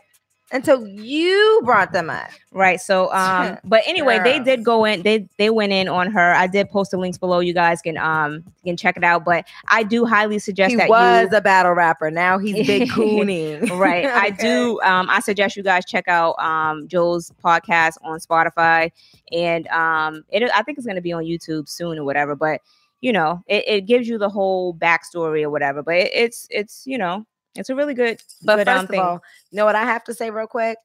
until 0.53 0.87
you 0.87 1.61
brought 1.65 1.93
them 1.93 2.11
up. 2.11 2.29
Right. 2.53 2.81
So 2.81 3.13
um 3.15 3.59
but 3.65 3.83
anyway, 3.87 4.21
they 4.23 4.39
did 4.39 4.65
go 4.65 4.85
in 4.85 5.03
they 5.03 5.27
they 5.39 5.51
went 5.51 5.73
in 5.73 5.89
on 5.89 6.11
her. 6.11 6.35
I 6.35 6.47
did 6.47 6.69
post 6.69 6.91
the 6.91 6.99
links 6.99 7.19
below. 7.19 7.41
You 7.41 7.55
guys 7.55 7.81
can 7.81 7.97
um 7.97 8.45
can 8.65 8.77
check 8.77 8.97
it 8.97 9.05
out, 9.05 9.25
but 9.25 9.47
I 9.69 9.83
do 9.83 10.05
highly 10.05 10.39
suggest 10.39 10.71
He 10.71 10.77
that 10.77 10.89
was 10.89 11.31
you 11.31 11.37
a 11.37 11.41
battle 11.41 11.73
rapper. 11.73 12.11
Now 12.11 12.39
he's 12.39 12.55
big 12.67 12.91
cooning. 12.91 13.71
Right. 13.71 14.05
I 14.07 14.31
do 14.39 14.81
um 14.83 15.09
I 15.09 15.21
suggest 15.21 15.57
you 15.57 15.63
guys 15.63 15.85
check 15.87 16.09
out 16.09 16.39
um 16.39 16.89
Joe's 16.89 17.33
podcast 17.43 17.97
on 18.03 18.19
Spotify 18.21 18.93
and 19.33 19.67
um 19.69 20.25
it 20.29 20.43
I 20.55 20.63
think 20.63 20.79
it's 20.79 20.87
going 20.87 20.97
to 20.97 21.03
be 21.03 21.13
on 21.13 21.25
YouTube 21.25 21.69
soon 21.69 21.99
or 21.99 22.05
whatever, 22.05 22.35
but 22.35 22.61
you 23.01 23.13
know, 23.13 23.43
it, 23.47 23.65
it 23.67 23.81
gives 23.87 24.09
you 24.09 24.19
the 24.19 24.29
whole 24.29 24.75
backstory 24.75 25.43
or 25.43 25.51
whatever, 25.51 25.83
but 25.83 25.95
it, 25.95 26.11
it's 26.13 26.47
it's 26.51 26.83
you 26.87 26.99
know, 26.99 27.25
it's 27.55 27.71
a 27.71 27.75
really 27.75 27.95
good 27.95 28.21
But 28.45 28.57
good, 28.57 28.67
first 28.67 28.91
um, 28.91 28.95
of 28.95 29.01
all, 29.05 29.23
you 29.51 29.57
know 29.57 29.65
what 29.65 29.77
I 29.77 29.85
have 29.85 30.05
to 30.05 30.15
say 30.15 30.31
real 30.31 30.47
quick? 30.47 30.79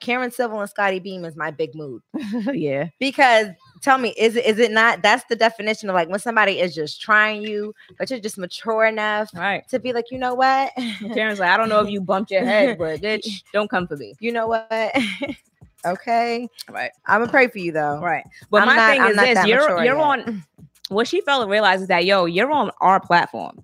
Karen 0.00 0.30
Civil 0.30 0.60
and 0.60 0.70
Scottie 0.70 1.00
Beam 1.00 1.24
is 1.24 1.34
my 1.34 1.50
big 1.50 1.74
mood 1.74 2.02
yeah. 2.52 2.86
because 3.00 3.48
tell 3.82 3.98
me, 3.98 4.10
is 4.16 4.36
it 4.36 4.46
is 4.46 4.60
it 4.60 4.70
not? 4.70 5.02
That's 5.02 5.24
the 5.24 5.34
definition 5.34 5.88
of 5.90 5.94
like 5.94 6.08
when 6.08 6.20
somebody 6.20 6.60
is 6.60 6.72
just 6.72 7.00
trying 7.00 7.42
you, 7.42 7.74
but 7.98 8.08
you're 8.08 8.20
just 8.20 8.38
mature 8.38 8.84
enough 8.84 9.28
right, 9.34 9.66
to 9.70 9.80
be 9.80 9.92
like, 9.92 10.12
you 10.12 10.18
know 10.18 10.34
what, 10.34 10.70
Karen's 11.14 11.40
like, 11.40 11.50
I 11.50 11.56
don't 11.56 11.68
know 11.68 11.80
if 11.80 11.90
you 11.90 12.00
bumped 12.00 12.30
your 12.30 12.44
head, 12.44 12.78
but 12.78 13.00
bitch, 13.02 13.42
don't 13.52 13.68
come 13.68 13.88
for 13.88 13.96
me. 13.96 14.14
you 14.20 14.30
know 14.30 14.46
what. 14.46 14.70
okay, 15.84 16.48
Right. 16.70 16.90
I'm 17.06 17.20
gonna 17.20 17.30
pray 17.32 17.48
for 17.48 17.58
you 17.58 17.72
though. 17.72 17.98
Right. 18.00 18.24
But 18.50 18.62
I'm 18.62 18.68
my 18.68 18.76
not- 18.76 18.90
thing 18.92 19.00
I'm 19.02 19.10
is 19.10 19.16
this: 19.36 19.46
you're 19.46 19.68
you're 19.84 19.96
yet. 19.96 19.96
on. 19.96 20.44
What 20.88 21.06
she 21.08 21.20
felt 21.20 21.42
and 21.42 21.50
realized 21.50 21.82
is 21.82 21.88
that 21.88 22.04
yo, 22.04 22.24
you're 22.24 22.50
on 22.50 22.70
our 22.80 23.00
platform. 23.00 23.62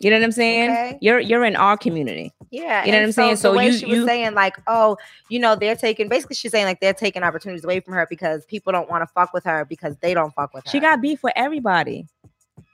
You 0.00 0.10
know 0.10 0.16
what 0.18 0.24
I'm 0.24 0.32
saying? 0.32 0.70
Okay. 0.70 0.98
You're 1.00 1.20
you're 1.20 1.44
in 1.44 1.54
our 1.56 1.76
community. 1.76 2.32
Yeah, 2.50 2.84
You 2.84 2.92
know 2.92 2.98
what 2.98 3.04
I'm 3.04 3.12
saying? 3.12 3.30
The 3.32 3.36
So 3.38 3.56
way 3.56 3.66
you- 3.68 3.72
she 3.78 3.86
was 3.86 3.96
you- 3.98 4.06
saying 4.06 4.34
like, 4.34 4.56
oh, 4.66 4.98
you 5.30 5.38
know, 5.38 5.54
they're 5.54 5.76
taking 5.76 6.08
basically 6.08 6.34
she's 6.36 6.50
saying 6.50 6.66
like 6.66 6.80
they're 6.80 6.92
taking 6.92 7.22
opportunities 7.22 7.64
away 7.64 7.80
from 7.80 7.94
her 7.94 8.06
because 8.10 8.44
people 8.44 8.72
don't 8.72 8.90
want 8.90 9.02
to 9.02 9.06
fuck 9.14 9.32
with 9.32 9.44
her 9.44 9.64
because 9.64 9.96
they 10.02 10.12
don't 10.12 10.34
fuck 10.34 10.52
with 10.52 10.64
her. 10.64 10.70
She 10.70 10.80
got 10.80 11.00
beef 11.00 11.22
with 11.22 11.32
everybody. 11.36 12.06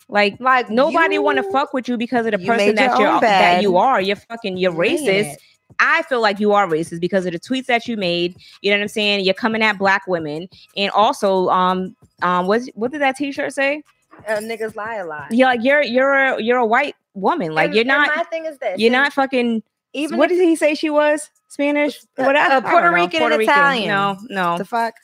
Like 0.08 0.40
like 0.40 0.70
nobody 0.70 1.18
want 1.18 1.36
to 1.36 1.42
fuck 1.52 1.74
with 1.74 1.86
you 1.86 1.98
because 1.98 2.24
of 2.24 2.32
the 2.32 2.38
person 2.38 2.74
that 2.76 2.92
your 2.98 3.00
you're 3.06 3.16
own 3.16 3.20
that 3.20 3.62
you 3.62 3.76
are. 3.76 4.00
You're 4.00 4.16
fucking 4.16 4.56
you're 4.56 4.72
racist. 4.72 5.34
I 5.80 6.02
feel 6.04 6.22
like 6.22 6.40
you 6.40 6.54
are 6.54 6.66
racist 6.66 6.98
because 7.00 7.26
of 7.26 7.32
the 7.32 7.38
tweets 7.38 7.66
that 7.66 7.86
you 7.86 7.96
made. 7.98 8.34
You 8.62 8.70
know 8.70 8.78
what 8.78 8.82
I'm 8.84 8.88
saying? 8.88 9.24
You're 9.26 9.34
coming 9.34 9.62
at 9.62 9.78
black 9.78 10.06
women, 10.08 10.48
and 10.78 10.90
also, 10.92 11.50
um, 11.50 11.94
um, 12.22 12.46
what 12.46 12.62
what 12.74 12.90
did 12.92 13.00
that 13.00 13.16
T-shirt 13.16 13.52
say? 13.52 13.82
Uh, 14.26 14.36
niggas 14.38 14.74
lie 14.74 14.96
a 14.96 15.06
lot. 15.06 15.30
You're 15.32 15.48
like 15.48 15.60
you're 15.62 15.82
you're 15.82 16.12
a 16.12 16.42
you're 16.42 16.58
a 16.58 16.66
white 16.66 16.96
woman. 17.14 17.54
Like 17.54 17.66
And- 17.66 17.74
you're 17.76 17.84
not 17.84 18.10
my 18.16 18.24
thing 18.24 18.46
is 18.46 18.58
this. 18.58 18.78
you're 18.78 18.90
not 18.92 19.12
fucking. 19.12 19.62
even 19.92 20.18
what 20.18 20.28
did 20.28 20.40
he 20.40 20.56
say 20.56 20.74
she 20.74 20.90
was? 20.90 21.30
Spanish? 21.48 21.98
Uh, 22.18 22.24
What? 22.24 22.36
Uh, 22.36 22.40
I 22.40 22.48
don't 22.48 22.62
Puerto 22.64 22.88
know. 22.88 22.94
Rican 22.94 23.22
and 23.32 23.42
Italian. 23.42 23.88
No, 23.88 24.16
no. 24.28 24.58
the 24.58 24.64
fuck. 24.64 24.94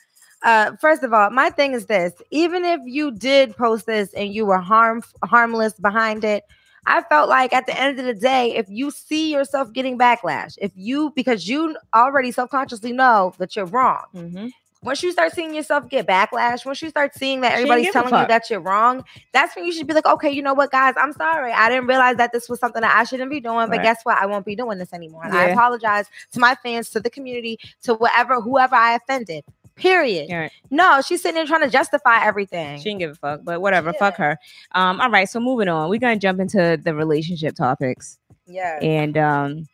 Uh, 0.43 0.75
first 0.79 1.01
of 1.03 1.11
all, 1.13 1.29
my 1.31 1.49
thing 1.49 1.73
is 1.73 1.85
this: 1.87 2.13
even 2.29 2.65
if 2.65 2.79
you 2.85 3.11
did 3.11 3.55
post 3.57 3.85
this 3.85 4.13
and 4.13 4.33
you 4.33 4.45
were 4.45 4.59
harm 4.59 5.01
harmless 5.23 5.73
behind 5.73 6.23
it, 6.23 6.43
I 6.85 7.01
felt 7.03 7.29
like 7.29 7.51
at 7.53 7.65
the 7.65 7.79
end 7.79 7.97
of 7.99 8.05
the 8.05 8.13
day, 8.13 8.53
if 8.55 8.67
you 8.69 8.91
see 8.91 9.31
yourself 9.33 9.71
getting 9.73 9.97
backlash, 9.97 10.55
if 10.61 10.71
you 10.75 11.11
because 11.15 11.47
you 11.47 11.75
already 11.95 12.31
self 12.31 12.49
consciously 12.51 12.91
know 12.91 13.33
that 13.39 13.55
you're 13.55 13.65
wrong, 13.65 14.03
Mhm. 14.13 14.51
Once 14.85 15.03
you 15.03 15.11
start 15.11 15.33
seeing 15.33 15.53
yourself 15.53 15.89
get 15.89 16.07
backlash, 16.07 16.65
once 16.65 16.81
you 16.81 16.89
start 16.89 17.13
seeing 17.15 17.41
that 17.41 17.53
everybody's 17.53 17.91
telling 17.91 18.13
you 18.13 18.27
that 18.27 18.49
you're 18.49 18.59
wrong, 18.59 19.03
that's 19.33 19.55
when 19.55 19.65
you 19.65 19.71
should 19.73 19.87
be 19.87 19.93
like, 19.93 20.05
okay, 20.05 20.29
you 20.29 20.41
know 20.41 20.53
what, 20.53 20.71
guys, 20.71 20.93
I'm 20.97 21.11
sorry. 21.13 21.51
I 21.51 21.69
didn't 21.69 21.87
realize 21.87 22.17
that 22.17 22.31
this 22.31 22.47
was 22.47 22.59
something 22.59 22.81
that 22.81 22.95
I 22.95 23.03
shouldn't 23.03 23.31
be 23.31 23.39
doing, 23.39 23.67
but 23.67 23.77
Right. 23.77 23.83
guess 23.83 24.03
what? 24.03 24.17
I 24.17 24.27
won't 24.27 24.45
be 24.45 24.55
doing 24.55 24.77
this 24.77 24.93
anymore. 24.93 25.25
And 25.25 25.33
I 25.33 25.45
apologize 25.45 26.05
to 26.33 26.39
my 26.39 26.55
fans, 26.55 26.91
to 26.91 26.99
the 26.99 27.09
community, 27.09 27.59
to 27.83 27.95
whatever, 27.95 28.39
whoever 28.39 28.75
I 28.75 28.95
offended. 28.95 29.43
Period. 29.75 30.31
Right. 30.31 30.51
No, 30.69 31.01
she's 31.01 31.21
sitting 31.21 31.35
there 31.35 31.45
trying 31.45 31.61
to 31.63 31.69
justify 31.69 32.23
everything. 32.23 32.77
She 32.77 32.85
didn't 32.85 32.99
give 32.99 33.11
a 33.11 33.15
fuck, 33.15 33.41
but 33.43 33.59
whatever. 33.59 33.91
Fuck 33.91 34.15
her. 34.15 34.37
Um. 34.71 35.01
All 35.01 35.09
right. 35.09 35.27
So 35.27 35.41
moving 35.41 35.67
on, 35.67 35.89
we're 35.89 35.99
gonna 35.99 36.15
jump 36.17 36.39
into 36.39 36.79
the 36.81 36.95
relationship 36.95 37.55
topics, 37.55 38.17
yeah. 38.47 38.79
and 38.81 39.17
um, 39.17 39.67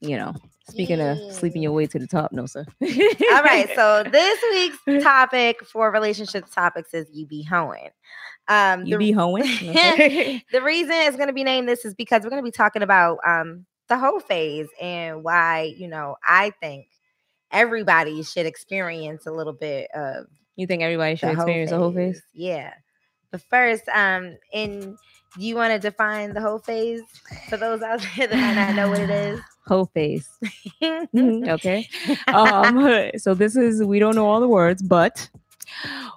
you 0.00 0.16
know, 0.16 0.34
speaking 0.68 1.00
of 1.00 1.18
sleeping 1.32 1.62
your 1.62 1.72
way 1.72 1.86
to 1.86 1.98
the 1.98 2.06
top, 2.06 2.32
no 2.32 2.46
sir. 2.46 2.64
All 2.80 3.42
right. 3.42 3.68
So 3.74 4.02
this 4.10 4.38
week's 4.50 5.04
topic 5.04 5.64
for 5.64 5.90
relationship 5.90 6.44
topics 6.52 6.94
is 6.94 7.08
you 7.12 7.26
be 7.26 7.42
hoeing. 7.42 7.90
Um, 8.48 8.84
you 8.84 8.94
the- 8.94 8.98
be 8.98 9.12
hoeing. 9.12 9.44
The 10.52 10.62
reason 10.62 10.92
it's 10.92 11.16
going 11.16 11.28
to 11.28 11.34
be 11.34 11.44
named 11.44 11.68
this 11.68 11.84
is 11.84 11.94
because 11.94 12.22
we're 12.22 12.30
going 12.30 12.42
to 12.42 12.46
be 12.46 12.50
talking 12.50 12.82
about 12.82 13.18
um 13.26 13.66
the 13.88 13.98
whole 13.98 14.20
phase 14.20 14.68
and 14.80 15.22
why 15.22 15.74
you 15.76 15.88
know 15.88 16.16
I 16.24 16.52
think 16.60 16.86
everybody 17.50 18.22
should 18.22 18.46
experience 18.46 19.26
a 19.26 19.32
little 19.32 19.52
bit 19.52 19.90
of 19.94 20.26
you 20.56 20.66
think 20.66 20.82
everybody 20.82 21.16
should 21.16 21.30
experience 21.30 21.70
the 21.70 21.78
whole 21.78 21.92
phase? 21.92 22.22
Yeah. 22.34 22.72
But 23.30 23.42
first, 23.42 23.88
um, 23.88 24.36
in 24.52 24.96
do 25.38 25.46
you 25.46 25.54
want 25.54 25.72
to 25.72 25.78
define 25.78 26.34
the 26.34 26.40
whole 26.40 26.58
phase 26.58 27.00
for 27.48 27.56
those 27.56 27.80
out 27.80 28.04
there 28.16 28.26
that 28.26 28.36
might 28.36 28.54
not 28.54 28.74
know 28.74 28.90
what 28.90 29.00
it 29.00 29.10
is? 29.10 29.40
Whole 29.66 29.86
phase. 29.86 30.28
Mhm, 30.82 31.48
okay. 31.48 31.88
Um. 32.28 33.10
So 33.18 33.34
this 33.34 33.54
is 33.56 33.82
we 33.84 33.98
don't 34.00 34.14
know 34.16 34.26
all 34.26 34.40
the 34.40 34.48
words, 34.48 34.82
but 34.82 35.28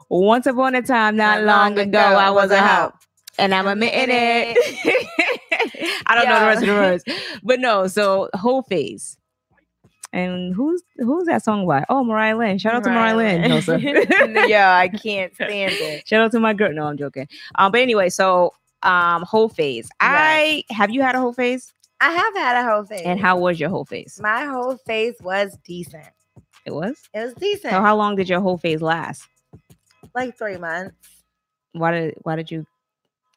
once 0.09 0.45
upon 0.47 0.73
a 0.75 0.81
time, 0.81 1.15
not, 1.15 1.43
long, 1.43 1.77
ago, 1.77 1.99
I 1.99 2.29
was 2.31 2.51
a 2.51 2.59
hoe. 2.61 2.91
and 3.37 3.53
I'm 3.53 3.67
admitting 3.67 4.07
it. 4.09 4.57
I 6.07 6.15
don't 6.15 6.25
know 6.27 6.39
the 6.39 6.45
rest 6.45 6.61
of 6.61 6.67
the 6.67 6.73
words, 6.73 7.03
but 7.43 7.59
no. 7.59 7.87
So 7.87 8.29
whole 8.35 8.63
phase. 8.63 9.17
And 10.13 10.55
who's 10.55 10.81
who's 10.97 11.25
that 11.25 11.43
song 11.43 11.67
by? 11.67 11.83
Oh, 11.89 12.03
Mariah 12.03 12.37
Lynn. 12.37 12.57
Shout 12.57 12.73
out 12.75 12.83
to 12.85 12.89
Mariah 12.89 13.17
Lynn. 13.17 13.49
No, 13.49 13.59
sir. 13.59 13.77
yeah, 14.47 14.75
I 14.77 14.87
can't 14.87 15.33
stand 15.35 15.73
it. 15.73 16.07
Shout 16.07 16.21
out 16.21 16.31
to 16.31 16.39
my 16.39 16.53
girl. 16.53 16.71
No, 16.73 16.85
I'm 16.85 16.97
joking. 16.97 17.27
Um, 17.55 17.71
but 17.71 17.81
anyway, 17.81 18.09
so 18.09 18.53
um, 18.83 19.23
whole 19.23 19.49
phase. 19.49 19.89
I 19.99 20.63
have 20.69 20.89
you 20.89 21.01
had 21.01 21.15
a 21.15 21.19
whole 21.19 21.33
phase? 21.33 21.73
I 22.01 22.11
have 22.11 22.35
had 22.35 22.65
a 22.65 22.69
whole 22.69 22.83
face. 22.83 23.01
And 23.05 23.19
how 23.19 23.37
was 23.37 23.59
your 23.59 23.69
whole 23.69 23.85
face? 23.85 24.19
My 24.21 24.45
whole 24.45 24.77
face 24.77 25.15
was 25.21 25.57
decent. 25.63 26.07
It 26.65 26.71
was. 26.71 26.97
It 27.13 27.19
was 27.19 27.33
decent. 27.35 27.71
So 27.71 27.81
how 27.81 27.95
long 27.95 28.15
did 28.15 28.27
your 28.27 28.41
whole 28.41 28.57
face 28.57 28.81
last? 28.81 29.27
like 30.15 30.37
three 30.37 30.57
months. 30.57 30.95
Why 31.73 31.91
did 31.91 32.15
Why 32.23 32.35
did 32.35 32.49
you? 32.49 32.65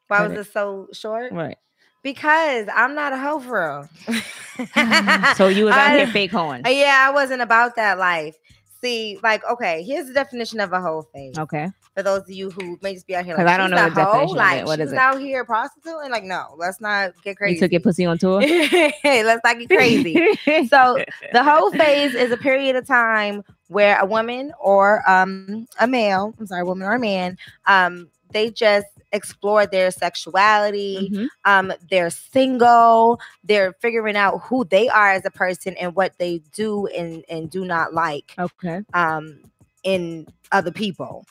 Why 0.06 0.26
was 0.26 0.32
it? 0.32 0.38
it 0.40 0.52
so 0.52 0.88
short? 0.92 1.32
Right. 1.32 1.58
Because 2.02 2.68
I'm 2.72 2.94
not 2.94 3.12
a 3.12 3.18
hoe 3.18 3.40
for 3.40 3.88
real. 4.06 4.14
so 5.34 5.48
you 5.48 5.64
was 5.64 5.74
out 5.74 5.96
here 5.96 6.06
fake 6.06 6.30
hoeing. 6.30 6.62
Yeah, 6.64 7.06
I 7.08 7.10
wasn't 7.12 7.42
about 7.42 7.76
that 7.76 7.98
life. 7.98 8.36
See, 8.80 9.18
like, 9.22 9.44
okay, 9.44 9.82
here's 9.82 10.06
the 10.06 10.14
definition 10.14 10.60
of 10.60 10.72
a 10.72 10.80
whole 10.80 11.02
face. 11.02 11.36
Okay. 11.36 11.68
For 11.98 12.04
those 12.04 12.20
of 12.22 12.30
you 12.30 12.52
who 12.52 12.78
may 12.80 12.94
just 12.94 13.08
be 13.08 13.16
out 13.16 13.24
here 13.24 13.36
like, 13.36 13.48
I 13.48 13.56
don't 13.56 13.70
know 13.72 13.88
the 13.88 13.90
definition 13.92 14.36
Like. 14.36 14.64
What 14.64 14.78
is 14.78 14.92
it? 14.92 14.98
out 14.98 15.18
here 15.18 15.44
prostituting? 15.44 16.12
Like, 16.12 16.22
no, 16.22 16.54
let's 16.56 16.80
not 16.80 17.10
get 17.24 17.36
crazy. 17.36 17.56
You 17.56 17.60
took 17.60 17.72
your 17.72 17.80
pussy 17.80 18.06
on 18.06 18.18
tour. 18.18 18.40
hey, 18.40 19.24
let's 19.24 19.40
not 19.42 19.58
get 19.58 19.68
crazy. 19.68 20.14
so 20.68 21.02
the 21.32 21.42
whole 21.42 21.72
phase 21.72 22.14
is 22.14 22.30
a 22.30 22.36
period 22.36 22.76
of 22.76 22.86
time 22.86 23.42
where 23.66 23.98
a 23.98 24.06
woman 24.06 24.52
or 24.60 25.02
um 25.10 25.66
a 25.80 25.88
male, 25.88 26.32
I'm 26.38 26.46
sorry, 26.46 26.62
woman 26.62 26.86
or 26.86 26.94
a 26.94 27.00
man, 27.00 27.36
um, 27.66 28.08
they 28.30 28.52
just 28.52 28.86
explore 29.10 29.66
their 29.66 29.90
sexuality. 29.90 31.10
Mhm. 31.12 31.28
Um, 31.46 31.72
they're 31.90 32.10
single, 32.10 33.18
they're 33.42 33.72
figuring 33.80 34.14
out 34.14 34.38
who 34.44 34.64
they 34.66 34.88
are 34.88 35.10
as 35.10 35.24
a 35.24 35.32
person 35.32 35.74
and 35.80 35.96
what 35.96 36.16
they 36.18 36.42
do 36.52 36.86
and, 36.86 37.24
and 37.28 37.50
do 37.50 37.64
not 37.64 37.92
like 37.92 38.36
Okay. 38.38 38.82
um 38.94 39.40
in 39.82 40.28
other 40.52 40.70
people. 40.70 41.24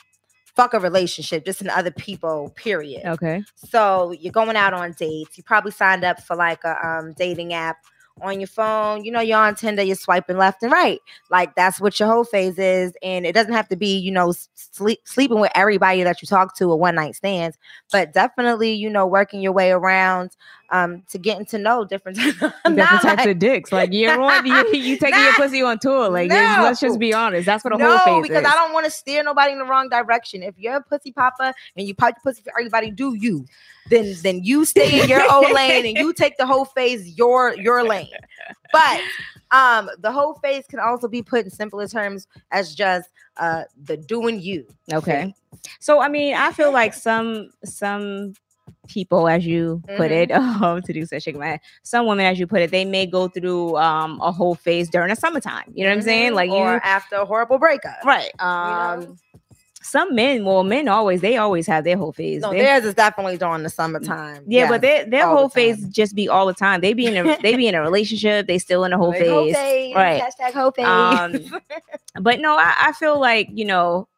Fuck 0.57 0.73
a 0.73 0.79
relationship, 0.79 1.45
just 1.45 1.61
in 1.61 1.69
other 1.69 1.91
people, 1.91 2.51
period. 2.55 3.05
Okay. 3.05 3.43
So 3.55 4.11
you're 4.11 4.31
going 4.31 4.55
out 4.55 4.73
on 4.73 4.93
dates. 4.93 5.37
You 5.37 5.43
probably 5.43 5.71
signed 5.71 6.03
up 6.03 6.19
for 6.23 6.35
like 6.35 6.63
a 6.63 6.85
um, 6.85 7.13
dating 7.13 7.53
app 7.53 7.77
on 8.21 8.39
your 8.39 8.47
phone. 8.47 9.03
You 9.05 9.11
know, 9.11 9.21
you're 9.21 9.37
on 9.37 9.53
Tinder, 9.53 9.83
you're 9.83 9.95
swiping 9.95 10.35
left 10.37 10.63
and 10.63 10.71
right. 10.71 10.99
Like 11.29 11.55
that's 11.55 11.79
what 11.79 11.99
your 11.99 12.09
whole 12.09 12.23
phase 12.23 12.57
is. 12.57 12.93
And 13.03 13.23
it 13.25 13.33
doesn't 13.33 13.53
have 13.53 13.67
to 13.69 13.75
be, 13.75 13.97
you 13.97 14.11
know, 14.11 14.33
sleep 14.55 14.99
sleeping 15.05 15.39
with 15.39 15.51
everybody 15.53 16.01
that 16.03 16.21
you 16.21 16.27
talk 16.27 16.57
to 16.57 16.71
or 16.71 16.79
one 16.79 16.95
night 16.95 17.15
stands, 17.15 17.57
but 17.91 18.13
definitely, 18.13 18.73
you 18.73 18.89
know, 18.89 19.05
working 19.05 19.41
your 19.41 19.53
way 19.53 19.71
around 19.71 20.35
um 20.69 21.03
to 21.09 21.17
getting 21.17 21.45
to 21.45 21.57
know 21.57 21.85
different, 21.85 22.17
Different 22.27 22.77
types 22.77 23.03
like- 23.03 23.25
of 23.27 23.39
dicks. 23.39 23.71
Like 23.71 23.93
you're 23.93 24.21
on 24.21 24.45
you, 24.45 24.67
you 24.73 24.97
taking 24.97 25.19
your 25.21 25.33
pussy 25.33 25.61
on 25.61 25.79
tour. 25.79 26.09
Like 26.09 26.25
it's- 26.31 26.59
let's 26.61 26.79
just 26.79 26.99
be 26.99 27.13
honest. 27.13 27.45
That's 27.45 27.63
what 27.63 27.73
a 27.73 27.77
no, 27.77 27.97
whole 27.97 28.21
phase 28.21 28.25
is. 28.25 28.29
because 28.29 28.43
is. 28.45 28.51
I 28.51 28.55
don't 28.55 28.73
want 28.73 28.85
to 28.85 28.91
steer 28.91 29.23
nobody 29.23 29.53
in 29.53 29.59
the 29.59 29.65
wrong 29.65 29.89
direction. 29.89 30.43
If 30.43 30.57
you're 30.57 30.75
a 30.75 30.81
pussy 30.83 31.11
papa 31.11 31.53
and 31.75 31.87
you 31.87 31.95
pop 31.95 32.09
your 32.15 32.21
pussy 32.33 32.41
for 32.41 32.51
everybody, 32.59 32.91
do 32.91 33.15
you? 33.15 33.45
Then 33.89 34.15
then 34.21 34.43
you 34.43 34.65
stay 34.65 35.01
in 35.01 35.07
your 35.07 35.23
own 35.31 35.53
lane 35.53 35.85
and 35.85 35.97
you 35.97 36.11
take 36.11 36.37
the 36.37 36.45
whole 36.45 36.65
phase 36.65 37.17
your 37.17 37.55
your 37.55 37.83
lane. 37.83 38.09
But 38.73 38.99
um 39.51 39.89
the 39.99 40.11
whole 40.11 40.33
phase 40.43 40.65
can 40.67 40.79
also 40.79 41.07
be 41.07 41.21
put 41.23 41.45
in 41.45 41.49
simpler 41.49 41.87
terms 41.87 42.27
as 42.51 42.75
just 42.75 43.09
uh 43.37 43.63
the 43.81 43.95
doing 43.95 44.41
you. 44.41 44.67
Okay. 44.91 45.33
So 45.79 46.01
I 46.01 46.09
mean, 46.09 46.35
I 46.35 46.51
feel 46.51 46.73
like 46.73 46.93
some 46.93 47.51
some 47.63 48.33
people, 48.87 49.27
as 49.27 49.45
you 49.45 49.81
put 49.97 50.11
it, 50.11 50.31
um, 50.61 50.81
to 50.81 50.93
do 50.93 51.05
such 51.05 51.27
a 51.27 51.59
some 51.83 52.05
women, 52.05 52.25
as 52.25 52.39
you 52.39 52.47
put 52.47 52.61
it, 52.61 52.71
they 52.71 52.85
may 52.85 53.05
go 53.05 53.27
through 53.27 53.75
um 53.77 54.19
a 54.21 54.31
whole 54.31 54.55
phase 54.55 54.89
during 54.89 55.09
the 55.09 55.15
summertime. 55.15 55.71
You 55.73 55.83
know 55.83 55.91
what 55.91 55.97
I'm 55.97 56.01
saying? 56.03 56.31
Mhm. 56.31 56.35
Like 56.35 56.49
or 56.51 56.73
you 56.73 56.79
after 56.83 57.15
a 57.17 57.25
horrible 57.25 57.57
breakup. 57.59 58.03
right. 58.05 58.31
know? 58.39 58.45
Um 58.45 59.17
some 59.83 60.13
men, 60.15 60.43
well, 60.43 60.63
men 60.63 60.89
always 60.89 61.21
they 61.21 61.37
always 61.37 61.65
have 61.67 61.85
their 61.85 61.95
whole 61.95 62.11
phase. 62.11 62.41
No, 62.41 62.51
They- 62.51 62.59
theirs 62.59 62.83
is 62.83 62.93
definitely 62.93 63.37
during 63.37 63.63
the 63.63 63.69
summertime. 63.69 64.43
yeah, 64.45 64.67
but 64.67 64.81
Yes, 64.83 65.05
their 65.05 65.09
their 65.09 65.27
all 65.27 65.33
the 65.33 65.37
whole 65.39 65.49
phase 65.49 65.81
just 65.87 66.13
be 66.13 66.27
all 66.27 66.45
the 66.45 66.53
time. 66.53 66.81
They 66.81 66.93
be 66.93 67.05
in 67.05 67.15
a 67.15 67.37
they 67.41 67.55
be 67.55 67.67
in 67.67 67.75
a 67.75 67.81
relationship. 67.81 68.47
They 68.47 68.57
still 68.57 68.83
in 68.83 68.91
a 68.91 68.97
whole 68.97 69.09
Like, 69.11 69.25
whole 69.27 69.45
phase. 69.45 69.55
phase, 69.55 69.95
Right. 69.95 70.21
Hashtag 70.21 70.53
whole 70.53 70.71
phase. 70.71 70.85
Um, 70.85 71.61
but 72.21 72.39
no, 72.41 72.57
I, 72.57 72.73
I 72.87 72.91
feel 72.93 73.17
like 73.19 73.47
you 73.53 73.63
know, 73.65 74.09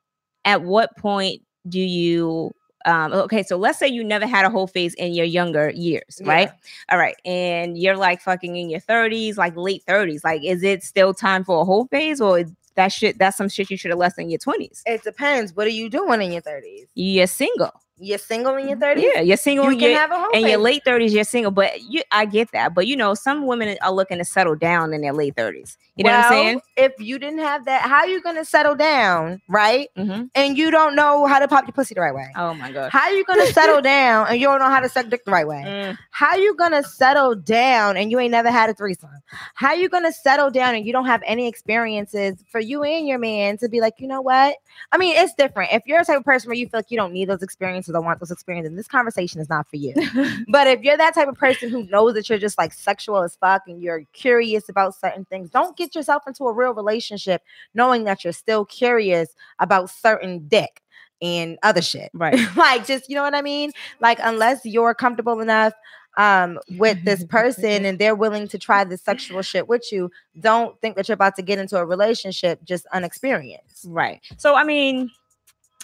at 0.43 0.63
what 0.63 0.97
point 0.97 1.43
do 1.67 1.79
you? 1.79 2.51
Um, 2.85 3.11
okay, 3.13 3.43
so 3.43 3.57
let's 3.57 3.77
say 3.77 3.87
you 3.87 4.03
never 4.03 4.25
had 4.25 4.45
a 4.45 4.49
whole 4.49 4.67
phase 4.67 4.93
in 4.95 5.13
your 5.13 5.25
younger 5.25 5.69
years, 5.71 6.21
right? 6.23 6.49
Yeah. 6.49 6.93
All 6.93 6.97
right, 6.99 7.15
and 7.25 7.77
you're 7.77 7.97
like 7.97 8.21
fucking 8.21 8.55
in 8.55 8.69
your 8.69 8.79
30s, 8.79 9.37
like 9.37 9.55
late 9.55 9.83
30s. 9.87 10.23
Like, 10.23 10.43
is 10.43 10.63
it 10.63 10.83
still 10.83 11.13
time 11.13 11.43
for 11.43 11.61
a 11.61 11.65
whole 11.65 11.85
phase, 11.87 12.21
or 12.21 12.43
that 12.75 12.91
shit? 12.91 13.17
That's 13.17 13.35
some 13.37 13.49
shit 13.49 13.69
you 13.69 13.77
should 13.77 13.91
have 13.91 13.99
left 13.99 14.17
in 14.17 14.29
your 14.29 14.39
20s. 14.39 14.81
it 14.85 15.03
depends. 15.03 15.53
What 15.53 15.67
are 15.67 15.71
you 15.71 15.89
doing 15.89 16.21
in 16.21 16.31
your 16.31 16.41
30s? 16.41 16.87
You're 16.95 17.27
single, 17.27 17.71
You're 18.01 18.17
single 18.17 18.55
in 18.55 18.67
your 18.69 18.77
30s? 18.77 19.03
yeah. 19.13 19.21
You're 19.21 19.37
single. 19.37 19.71
You 19.71 19.77
can 19.77 19.95
have 19.95 20.11
a 20.11 20.17
whole 20.19 20.31
in 20.31 20.47
your 20.47 20.57
late 20.57 20.83
30s, 20.85 21.11
you're 21.11 21.23
single, 21.23 21.51
but 21.51 21.81
you, 21.81 22.01
I 22.11 22.25
get 22.25 22.51
that. 22.53 22.73
But 22.73 22.87
you 22.87 22.95
know, 22.95 23.13
some 23.13 23.45
women 23.45 23.77
are 23.81 23.91
looking 23.91 24.17
to 24.19 24.25
settle 24.25 24.55
down 24.55 24.93
in 24.93 25.01
their 25.01 25.13
late 25.13 25.35
30s. 25.35 25.77
You 25.95 26.05
know 26.05 26.11
what 26.11 26.19
I'm 26.25 26.29
saying? 26.31 26.61
If 26.77 26.93
you 26.99 27.19
didn't 27.19 27.39
have 27.39 27.65
that, 27.65 27.81
how 27.81 27.97
are 27.97 28.07
you 28.07 28.21
gonna 28.21 28.45
settle 28.45 28.75
down, 28.75 29.41
right? 29.49 29.89
hmm 29.97 30.23
And 30.33 30.57
you 30.57 30.71
don't 30.71 30.95
know 30.95 31.25
how 31.25 31.39
to 31.39 31.47
pop 31.47 31.65
your 31.65 31.73
pussy 31.73 31.93
the 31.93 32.01
right 32.01 32.15
way. 32.15 32.31
Oh 32.37 32.53
my 32.53 32.71
god. 32.71 32.89
How 32.91 33.01
are 33.01 33.11
you 33.11 33.25
gonna 33.25 33.47
settle 33.47 33.81
down 33.81 34.27
and 34.29 34.39
you 34.39 34.47
don't 34.47 34.59
know 34.59 34.69
how 34.69 34.79
to 34.79 34.87
suck 34.89 35.09
dick 35.09 35.25
the 35.25 35.31
right 35.31 35.47
way? 35.47 35.65
Mm. 35.79 35.97
How 36.11 36.35
you 36.35 36.55
gonna 36.55 36.83
settle 36.83 37.35
down 37.35 37.95
and 37.95 38.11
you 38.11 38.19
ain't 38.19 38.31
never 38.31 38.49
had 38.49 38.69
a 38.69 38.73
threesome? 38.73 39.09
How 39.55 39.69
are 39.69 39.75
you 39.75 39.87
gonna 39.89 40.11
settle 40.11 40.49
down 40.49 40.73
and 40.75 40.85
you 40.85 40.91
don't 40.91 41.05
have 41.05 41.21
any 41.25 41.47
experiences 41.47 42.43
for 42.51 42.59
you 42.59 42.83
and 42.83 43.07
your 43.07 43.19
man 43.19 43.57
to 43.59 43.69
be 43.69 43.79
like, 43.81 43.95
you 43.99 44.07
know 44.07 44.21
what? 44.21 44.55
I 44.91 44.97
mean, 44.97 45.15
it's 45.17 45.33
different. 45.35 45.71
If 45.73 45.83
you're 45.85 45.99
a 46.01 46.05
type 46.05 46.17
of 46.17 46.25
person 46.25 46.49
where 46.49 46.57
you 46.57 46.67
feel 46.67 46.79
like 46.79 46.91
you 46.91 46.97
don't 46.97 47.13
need 47.13 47.29
those 47.29 47.43
experiences 47.43 47.88
or 47.95 48.01
want 48.01 48.19
those 48.19 48.31
experiences, 48.31 48.69
And 48.69 48.77
this 48.77 48.87
conversation 48.87 49.41
is 49.41 49.49
not 49.49 49.69
for 49.69 49.75
you. 49.75 49.93
But 50.47 50.67
if 50.67 50.81
you're 50.81 50.97
that 50.97 51.13
type 51.13 51.27
of 51.27 51.35
person 51.35 51.69
who 51.69 51.83
knows 51.85 52.13
that 52.13 52.29
you're 52.29 52.39
just 52.39 52.57
like 52.57 52.73
sexual 52.73 53.23
as 53.23 53.35
fuck 53.35 53.63
and 53.67 53.81
you're 53.81 54.03
curious 54.13 54.69
about 54.69 54.95
certain 54.95 55.25
things, 55.25 55.49
don't 55.49 55.77
get 55.77 55.95
yourself 55.95 56.23
into 56.27 56.45
a 56.45 56.53
real 56.53 56.73
relationship 56.73 57.41
knowing 57.73 58.03
that 58.05 58.23
you're 58.23 58.33
still 58.33 58.65
curious 58.65 59.35
about 59.59 59.89
certain 59.89 60.47
dick 60.47 60.81
and 61.21 61.57
other 61.63 61.81
shit. 61.81 62.09
right. 62.13 62.39
like 62.55 62.85
just 62.85 63.09
you 63.09 63.15
know 63.15 63.23
what 63.23 63.35
I 63.35 63.41
mean? 63.41 63.71
Like 63.99 64.19
unless 64.23 64.65
you're 64.65 64.93
comfortable 64.93 65.39
enough 65.39 65.73
um 66.17 66.59
with 66.77 67.03
this 67.05 67.23
person 67.29 67.85
and 67.85 67.99
they're 67.99 68.15
willing 68.15 68.47
to 68.47 68.57
try 68.57 68.83
this 68.83 69.01
sexual 69.01 69.41
shit 69.41 69.67
with 69.67 69.91
you, 69.91 70.09
don't 70.39 70.79
think 70.81 70.95
that 70.95 71.07
you're 71.07 71.13
about 71.13 71.35
to 71.35 71.41
get 71.41 71.59
into 71.59 71.77
a 71.77 71.85
relationship 71.85 72.63
just 72.63 72.85
unexperienced. 72.93 73.85
Right. 73.87 74.21
So 74.37 74.55
I 74.55 74.63
mean, 74.63 75.11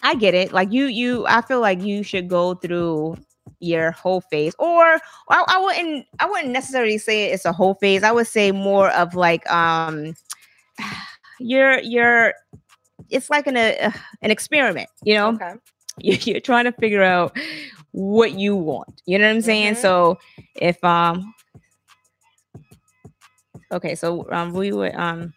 I 0.05 0.13
get 0.13 0.35
it. 0.35 0.53
Like 0.53 0.71
you, 0.71 0.85
you. 0.85 1.25
I 1.27 1.41
feel 1.41 1.59
like 1.61 1.81
you 1.81 2.03
should 2.03 2.29
go 2.29 2.53
through 2.53 3.17
your 3.59 3.89
whole 3.91 4.21
phase, 4.21 4.53
or 4.59 4.83
I, 4.83 4.99
I 5.47 5.59
wouldn't. 5.59 6.05
I 6.19 6.27
wouldn't 6.29 6.51
necessarily 6.53 6.99
say 6.99 7.31
it's 7.31 7.43
a 7.45 7.51
whole 7.51 7.73
phase. 7.73 8.03
I 8.03 8.11
would 8.11 8.27
say 8.27 8.51
more 8.51 8.91
of 8.91 9.15
like 9.15 9.49
um, 9.51 10.13
you're 11.39 11.79
you're. 11.79 12.35
It's 13.09 13.31
like 13.31 13.47
an 13.47 13.57
uh, 13.57 13.91
an 14.21 14.29
experiment. 14.29 14.89
You 15.03 15.15
know, 15.15 15.29
Okay. 15.33 15.53
you're, 15.99 16.17
you're 16.17 16.39
trying 16.39 16.65
to 16.65 16.71
figure 16.73 17.01
out 17.03 17.35
what 17.91 18.33
you 18.33 18.55
want. 18.55 19.01
You 19.07 19.17
know 19.17 19.25
what 19.25 19.35
I'm 19.35 19.41
saying? 19.41 19.73
Mhm. 19.73 19.81
So 19.81 20.19
if 20.55 20.81
um. 20.83 21.33
Okay, 23.71 23.95
so 23.95 24.29
um, 24.31 24.53
we 24.53 24.71
were 24.71 24.93
um, 24.99 25.33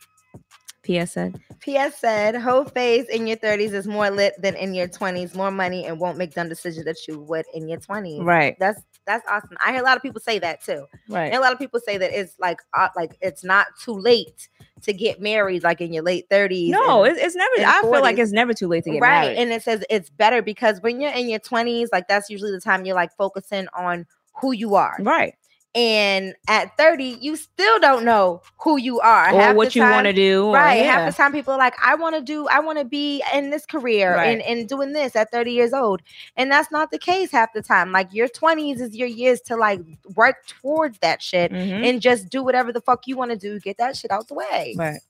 PS 0.89 1.13
said. 1.13 1.41
PS 1.61 1.97
said, 1.97 2.35
whole 2.37 2.65
phase 2.65 3.07
in 3.09 3.27
your 3.27 3.37
30s 3.37 3.73
is 3.73 3.87
more 3.87 4.11
lit 4.11 4.35
than 4.41 4.55
in 4.55 4.73
your 4.75 4.89
20s, 4.89 5.35
more 5.35 5.51
money, 5.51 5.87
and 5.87 6.01
won't 6.01 6.17
make 6.17 6.35
dumb 6.35 6.49
decisions 6.49 6.85
that 6.87 6.97
you 7.07 7.21
would 7.21 7.45
in 7.55 7.69
your 7.69 7.79
20s. 7.79 8.25
Right, 8.25 8.57
That's 8.59 8.81
that's 9.07 9.27
awesome. 9.27 9.57
I 9.65 9.73
hear 9.73 9.81
a 9.81 9.85
lot 9.85 9.97
of 9.97 10.03
people 10.03 10.21
say 10.21 10.39
that 10.39 10.63
too. 10.63 10.85
right. 11.09 11.27
And 11.27 11.35
a 11.35 11.41
lot 11.41 11.53
of 11.53 11.59
people 11.59 11.81
say 11.81 11.97
that 11.97 12.13
it's 12.13 12.35
like 12.39 12.59
uh, 12.77 12.89
like 12.95 13.17
it's 13.23 13.43
not 13.43 13.69
too 13.83 13.95
late 13.95 14.49
to 14.83 14.93
get 14.93 15.21
married, 15.21 15.63
like 15.63 15.81
in 15.81 15.93
your 15.95 16.03
late 16.03 16.29
30s. 16.29 16.69
No, 16.69 17.05
and- 17.05 17.17
it's, 17.17 17.35
never. 17.35 17.53
I 17.59 17.81
feel 17.81 18.03
like 18.03 18.19
it's 18.19 18.33
never 18.33 18.53
too 18.53 18.69
late 18.69 18.85
to 18.85 18.91
get 18.91 19.01
right. 19.01 19.23
married. 19.23 19.29
Right. 19.29 19.39
And 19.39 19.51
it 19.51 19.63
says 19.63 19.83
it's 19.89 20.11
better 20.11 20.43
because 20.43 20.83
when 20.83 21.01
you're 21.01 21.13
in 21.13 21.29
your 21.29 21.41
20s, 21.41 21.89
like 21.91 22.07
that's 22.07 22.29
usually 22.29 22.51
the 22.51 22.61
time 22.61 22.85
you're 22.85 22.95
like 22.95 23.11
focusing 23.17 23.67
on 23.75 24.07
who 24.41 24.53
you 24.53 24.75
are. 24.75 24.97
right, 25.01 25.35
And 25.75 26.35
at 26.49 26.77
30, 26.79 27.19
you 27.21 27.37
still 27.37 27.79
don't 27.79 28.05
know 28.05 28.41
who 28.59 28.79
you 28.79 29.01
are. 29.01 29.33
or 29.33 29.41
Half 29.41 29.55
what 29.57 29.77
you 29.77 29.83
want 29.83 30.07
to 30.07 30.13
do. 30.13 30.47
or- 30.47 30.55
Right. 30.55 30.81
yeah. 30.83 31.01
Half 31.05 31.13
the 31.15 31.17
time 31.23 31.31
people 31.31 31.53
are 31.55 31.59
like, 31.59 31.75
I 31.85 31.95
want 31.95 32.17
to 32.17 32.23
do, 32.23 32.49
I 32.49 32.59
want 32.61 32.79
to 32.79 32.85
be 32.87 33.23
in 33.35 33.51
this 33.51 33.67
career 33.67 34.15
Right. 34.15 34.29
and, 34.31 34.43
and 34.43 34.69
doing 34.69 34.93
this 34.95 35.15
at 35.15 35.31
30 35.31 35.53
years 35.53 35.73
old. 35.75 36.01
And 36.37 36.51
that's 36.51 36.71
not 36.73 36.91
the 36.91 36.99
case 36.99 37.31
half 37.31 37.53
the 37.53 37.63
time. 37.63 37.93
Like 37.93 38.13
your 38.13 38.29
20s 38.29 38.81
is 38.81 38.97
your 38.97 39.09
years 39.09 39.41
to 39.43 39.57
like 39.57 39.81
work 40.17 40.47
towards 40.47 40.99
that 41.01 41.21
shit 41.23 41.53
Mhm. 41.53 41.89
and 41.89 42.01
just 42.01 42.29
do 42.31 42.43
whatever 42.43 42.73
the 42.73 42.81
fuck 42.81 43.07
you 43.07 43.17
want 43.17 43.31
to 43.33 43.37
do. 43.37 43.61
Get 43.61 43.77
that 43.77 43.95
shit 43.97 44.11
out 44.11 44.27
the 44.29 44.35
way. 44.35 44.75
Right. 44.77 45.01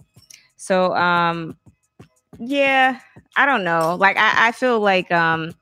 So, 0.57 0.93
um, 0.97 1.57
yeah, 2.39 2.99
I 3.37 3.47
don't 3.47 3.65
know. 3.65 3.97
Like, 3.99 4.17
I, 4.17 4.49
I 4.49 4.53
feel 4.53 4.81
like, 4.81 5.11
um, 5.13 5.55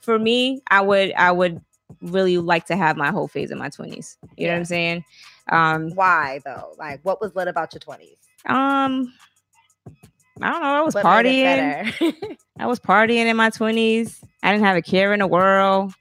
for 0.00 0.18
me, 0.18 0.62
I 0.70 0.80
would, 0.80 1.12
I 1.12 1.30
would 1.32 1.60
really 2.02 2.38
like 2.38 2.66
to 2.66 2.76
have 2.76 2.96
my 2.96 3.10
whole 3.10 3.28
phase 3.28 3.50
in 3.50 3.58
my 3.58 3.68
twenties. 3.68 4.16
You 4.36 4.46
know 4.46 4.52
what 4.54 4.58
I'm 4.58 4.64
saying? 4.64 5.04
Um, 5.50 5.90
Why 5.94 6.40
though? 6.44 6.74
Like, 6.78 7.00
what 7.04 7.20
was 7.20 7.34
lit 7.34 7.48
about 7.48 7.72
your 7.72 7.80
twenties? 7.80 8.16
um, 8.46 9.12
I 10.40 10.50
don't 10.50 10.62
know. 10.62 10.68
I 10.68 10.80
was 10.82 10.94
partying. 10.94 12.36
I 12.58 12.66
was 12.66 12.78
partying 12.78 13.26
in 13.26 13.36
my 13.36 13.50
twenties. 13.50 14.20
I 14.42 14.52
didn't 14.52 14.64
have 14.64 14.76
a 14.76 14.82
care 14.82 15.12
in 15.12 15.20
the 15.20 15.26
world. 15.26 15.92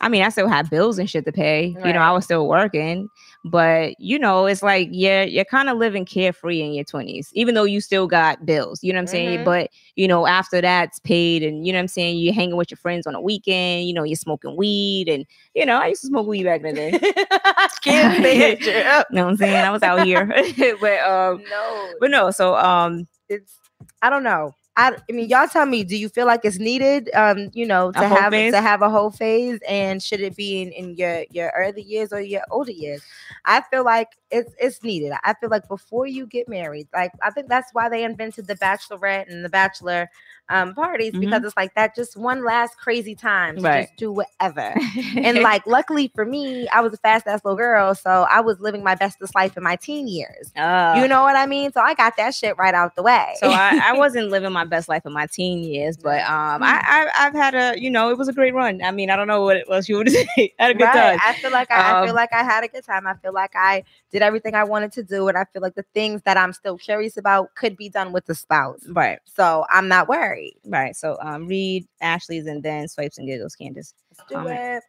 I 0.00 0.08
mean, 0.08 0.22
I 0.22 0.30
still 0.30 0.48
had 0.48 0.70
bills 0.70 0.98
and 0.98 1.08
shit 1.08 1.26
to 1.26 1.32
pay. 1.32 1.76
You 1.84 1.92
know, 1.92 2.00
I 2.00 2.10
was 2.12 2.24
still 2.24 2.48
working, 2.48 3.08
but 3.44 3.98
you 3.98 4.18
know, 4.18 4.46
it's 4.46 4.62
like 4.62 4.88
yeah, 4.90 5.22
you're 5.22 5.44
kind 5.44 5.68
of 5.68 5.78
living 5.78 6.04
carefree 6.04 6.60
in 6.62 6.72
your 6.74 6.84
twenties, 6.84 7.30
even 7.34 7.54
though 7.54 7.64
you 7.64 7.80
still 7.80 8.06
got 8.06 8.44
bills. 8.44 8.82
You 8.82 8.92
know 8.92 8.98
what 8.98 9.02
I'm 9.02 9.06
saying? 9.08 9.38
Mhm. 9.40 9.44
But 9.44 9.70
you 9.96 10.06
know, 10.06 10.26
after 10.26 10.60
that's 10.60 10.98
paid, 11.00 11.42
and 11.42 11.66
you 11.66 11.72
know 11.72 11.78
what 11.78 11.82
I'm 11.82 11.88
saying, 11.88 12.18
you're 12.18 12.34
hanging 12.34 12.56
with 12.56 12.70
your 12.70 12.76
friends 12.76 13.06
on 13.06 13.14
a 13.14 13.20
weekend. 13.20 13.86
You 13.88 13.94
know, 13.94 14.02
you're 14.04 14.16
smoking 14.16 14.56
weed, 14.56 15.08
and 15.08 15.24
you 15.54 15.64
know, 15.64 15.78
I 15.78 15.88
used 15.88 16.02
to 16.02 16.08
smoke 16.08 16.26
weed 16.26 16.44
back 16.44 16.60
in 16.62 16.74
the 16.74 16.90
day. 16.90 16.98
Can't 17.82 18.22
say 18.22 18.52
it. 18.52 18.60
You 19.10 19.16
know 19.16 19.24
what 19.24 19.30
I'm 19.30 19.36
saying? 19.36 19.56
I 19.56 19.70
was 19.70 19.82
out 19.82 20.04
here, 20.04 20.26
but 20.80 21.00
um, 21.00 21.42
No, 21.50 21.88
but 21.98 22.10
no. 22.10 22.30
So 22.30 22.54
um, 22.56 23.08
it's 23.28 23.58
I 24.02 24.10
don't 24.10 24.22
know. 24.22 24.54
I, 24.80 24.96
I 25.08 25.12
mean, 25.12 25.28
y'all 25.28 25.46
tell 25.46 25.66
me, 25.66 25.84
do 25.84 25.94
you 25.94 26.08
feel 26.08 26.26
like 26.26 26.40
it's 26.44 26.58
needed? 26.58 27.10
Um, 27.14 27.50
you 27.52 27.66
know, 27.66 27.92
to 27.92 28.08
have 28.08 28.32
phase? 28.32 28.52
to 28.54 28.62
have 28.62 28.80
a 28.80 28.88
whole 28.88 29.10
phase, 29.10 29.60
and 29.68 30.02
should 30.02 30.20
it 30.20 30.34
be 30.34 30.62
in, 30.62 30.72
in 30.72 30.96
your 30.96 31.24
your 31.30 31.52
early 31.54 31.82
years 31.82 32.12
or 32.14 32.20
your 32.20 32.42
older 32.50 32.72
years? 32.72 33.02
I 33.44 33.60
feel 33.60 33.84
like 33.84 34.08
it's 34.30 34.52
it's 34.58 34.82
needed. 34.82 35.12
I 35.24 35.34
feel 35.34 35.50
like 35.50 35.68
before 35.68 36.06
you 36.06 36.26
get 36.26 36.48
married, 36.48 36.88
like 36.94 37.12
I 37.22 37.30
think 37.30 37.48
that's 37.48 37.70
why 37.72 37.88
they 37.88 38.04
invented 38.04 38.46
the 38.46 38.56
bachelorette 38.56 39.30
and 39.30 39.44
the 39.44 39.48
bachelor 39.48 40.10
um 40.48 40.74
parties 40.74 41.14
because 41.18 41.44
it's 41.44 41.56
like 41.56 41.74
that 41.74 41.94
just 41.94 42.16
one 42.16 42.44
last 42.44 42.76
crazy 42.78 43.14
time 43.14 43.58
to 43.58 43.62
Right. 43.62 43.70
just 43.70 43.96
do 43.96 44.12
whatever. 44.12 44.74
and 45.22 45.42
like 45.42 45.66
luckily 45.66 46.10
for 46.14 46.24
me, 46.24 46.68
I 46.70 46.80
was 46.80 46.92
a 46.94 46.98
fast 46.98 47.26
ass 47.26 47.40
little 47.44 47.56
girl, 47.56 47.94
so 47.94 48.26
I 48.30 48.40
was 48.40 48.60
living 48.60 48.82
my 48.84 48.94
bestest 48.94 49.34
life 49.34 49.56
in 49.56 49.62
my 49.62 49.76
teen 49.76 50.06
years. 50.08 50.52
uh, 50.56 50.94
You 50.94 51.08
know 51.08 51.22
what 51.22 51.36
I 51.36 51.46
mean? 51.46 51.72
So 51.72 51.80
I 51.80 51.94
got 51.94 52.16
that 52.16 52.34
shit 52.34 52.56
right 52.58 52.74
out 52.74 52.96
the 52.96 53.02
way. 53.02 53.34
So 53.34 53.52
I, 53.52 53.74
I 53.80 53.92
wasn't 53.94 54.30
living 54.30 54.52
my 54.52 54.64
best 54.64 54.88
life 54.88 55.04
in 55.06 55.12
my 55.12 55.26
teen 55.26 55.62
years, 55.62 55.96
but 55.96 56.20
um, 56.22 56.62
I, 56.62 56.80
I 57.14 57.26
I've 57.26 57.34
had 57.34 57.54
a 57.54 57.80
you 57.80 57.90
know 57.90 58.10
it 58.10 58.18
was 58.18 58.28
a 58.28 58.32
great 58.32 58.54
run. 58.54 58.82
I 58.82 58.90
mean 58.90 59.10
I 59.10 59.16
don't 59.16 59.28
know 59.28 59.42
what 59.42 59.58
else 59.70 59.88
you 59.88 59.96
would 59.96 60.10
say. 60.12 60.54
I 60.58 60.62
had 60.64 60.70
a 60.72 60.74
good 60.78 60.92
right. 60.92 60.92
time. 60.92 61.20
I 61.20 61.34
feel 61.40 61.50
like 61.52 61.70
I, 61.70 61.92
I 61.92 61.94
feel 61.96 62.14
Um, 62.14 62.14
like 62.14 62.32
I 62.32 62.42
had 62.44 62.64
a 62.64 62.68
good 62.68 62.84
time. 62.84 63.06
I 63.06 63.14
feel 63.14 63.32
like 63.32 63.52
I 63.54 63.84
did 64.10 64.19
everything 64.22 64.54
I 64.54 64.64
wanted 64.64 64.92
to 64.92 65.02
do, 65.02 65.28
and 65.28 65.36
I 65.36 65.44
feel 65.52 65.62
like 65.62 65.74
the 65.74 65.84
things 65.94 66.22
that 66.22 66.36
I'm 66.36 66.52
still 66.52 66.76
curious 66.78 67.16
about 67.16 67.54
could 67.54 67.76
be 67.76 67.88
done 67.88 68.12
with 68.12 68.26
the 68.26 68.34
spouse. 68.34 68.80
Right, 68.88 69.18
So 69.24 69.64
I'm 69.70 69.88
not 69.88 70.08
worried. 70.08 70.56
right. 70.66 70.94
So 70.96 71.16
um, 71.20 71.46
read 71.46 71.86
Ashley's 72.00 72.46
and 72.46 72.62
then 72.62 72.88
swipes 72.88 73.18
and 73.18 73.26
giggles, 73.26 73.54
Candace. 73.54 73.94
Let's 74.10 74.30
do 74.30 74.48
it. 74.48 74.82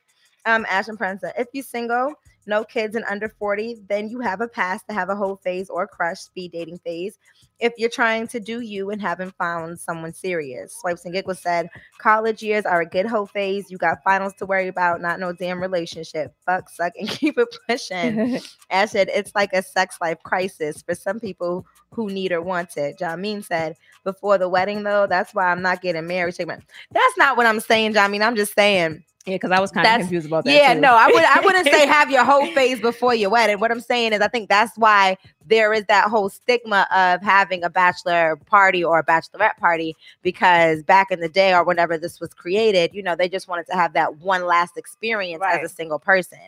Um, 0.45 0.65
Ash 0.69 0.87
and 0.87 0.97
Prince, 0.97 1.21
if 1.37 1.47
you're 1.53 1.63
single, 1.63 2.13
no 2.47 2.63
kids 2.63 2.95
and 2.95 3.05
under 3.05 3.29
40, 3.29 3.77
then 3.87 4.09
you 4.09 4.19
have 4.19 4.41
a 4.41 4.47
pass 4.47 4.83
to 4.83 4.93
have 4.93 5.09
a 5.09 5.15
whole 5.15 5.35
phase 5.37 5.69
or 5.69 5.87
crush 5.87 6.19
speed 6.19 6.51
dating 6.51 6.79
phase. 6.79 7.17
If 7.59 7.73
you're 7.77 7.89
trying 7.89 8.27
to 8.29 8.39
do 8.39 8.61
you 8.61 8.89
and 8.89 9.01
haven't 9.01 9.35
found 9.37 9.79
someone 9.79 10.13
serious, 10.13 10.75
Swipes 10.79 11.05
and 11.05 11.13
Giggles 11.13 11.39
said, 11.39 11.69
college 11.99 12.41
years 12.41 12.65
are 12.65 12.81
a 12.81 12.85
good 12.85 13.05
whole 13.05 13.27
phase. 13.27 13.69
You 13.69 13.77
got 13.77 14.03
finals 14.03 14.33
to 14.39 14.45
worry 14.45 14.67
about, 14.67 15.01
not 15.01 15.19
no 15.19 15.31
damn 15.33 15.61
relationship. 15.61 16.33
Fuck, 16.45 16.69
suck, 16.69 16.93
and 16.99 17.07
keep 17.09 17.37
it 17.37 17.47
pushing. 17.69 18.39
Ash 18.71 18.89
said, 18.89 19.09
it's 19.13 19.33
like 19.35 19.53
a 19.53 19.61
sex 19.61 19.97
life 20.01 20.17
crisis 20.23 20.81
for 20.81 20.95
some 20.95 21.19
people 21.19 21.65
who 21.91 22.09
need 22.09 22.31
or 22.31 22.41
want 22.41 22.77
it. 22.77 22.97
Jamin 22.97 23.43
said, 23.43 23.75
before 24.03 24.37
the 24.37 24.49
wedding, 24.49 24.83
though, 24.83 25.05
that's 25.07 25.35
why 25.35 25.51
I'm 25.51 25.61
not 25.61 25.81
getting 25.81 26.07
married. 26.07 26.35
That's 26.37 27.17
not 27.17 27.37
what 27.37 27.45
I'm 27.45 27.59
saying, 27.59 27.93
Jamin. 27.93 28.25
I'm 28.25 28.35
just 28.35 28.55
saying. 28.55 29.03
Yeah, 29.25 29.35
because 29.35 29.51
I 29.51 29.59
was 29.59 29.71
kind 29.71 29.85
of 29.87 29.97
confused 30.01 30.25
about 30.25 30.45
that. 30.45 30.51
Yeah, 30.51 30.73
too. 30.73 30.79
no, 30.79 30.95
I 30.95 31.07
would 31.07 31.23
I 31.23 31.41
wouldn't 31.45 31.65
say 31.65 31.85
have 31.85 32.09
your 32.09 32.23
whole 32.23 32.47
phase 32.47 32.79
before 32.79 33.13
your 33.13 33.29
wedding. 33.29 33.59
What 33.59 33.71
I'm 33.71 33.79
saying 33.81 34.13
is 34.13 34.21
I 34.21 34.27
think 34.27 34.49
that's 34.49 34.75
why 34.77 35.17
there 35.45 35.73
is 35.73 35.85
that 35.85 36.09
whole 36.09 36.29
stigma 36.29 36.87
of 36.95 37.21
having 37.21 37.63
a 37.63 37.69
bachelor 37.69 38.37
party 38.47 38.83
or 38.83 38.99
a 38.99 39.03
bachelorette 39.05 39.57
party 39.57 39.95
because 40.23 40.81
back 40.83 41.11
in 41.11 41.19
the 41.19 41.29
day 41.29 41.53
or 41.53 41.63
whenever 41.63 41.97
this 41.97 42.19
was 42.19 42.33
created, 42.33 42.93
you 42.95 43.03
know, 43.03 43.15
they 43.15 43.29
just 43.29 43.47
wanted 43.47 43.67
to 43.67 43.73
have 43.73 43.93
that 43.93 44.17
one 44.17 44.45
last 44.45 44.75
experience 44.77 45.41
Right. 45.41 45.61
as 45.63 45.71
a 45.71 45.73
single 45.73 45.99
person. 45.99 46.39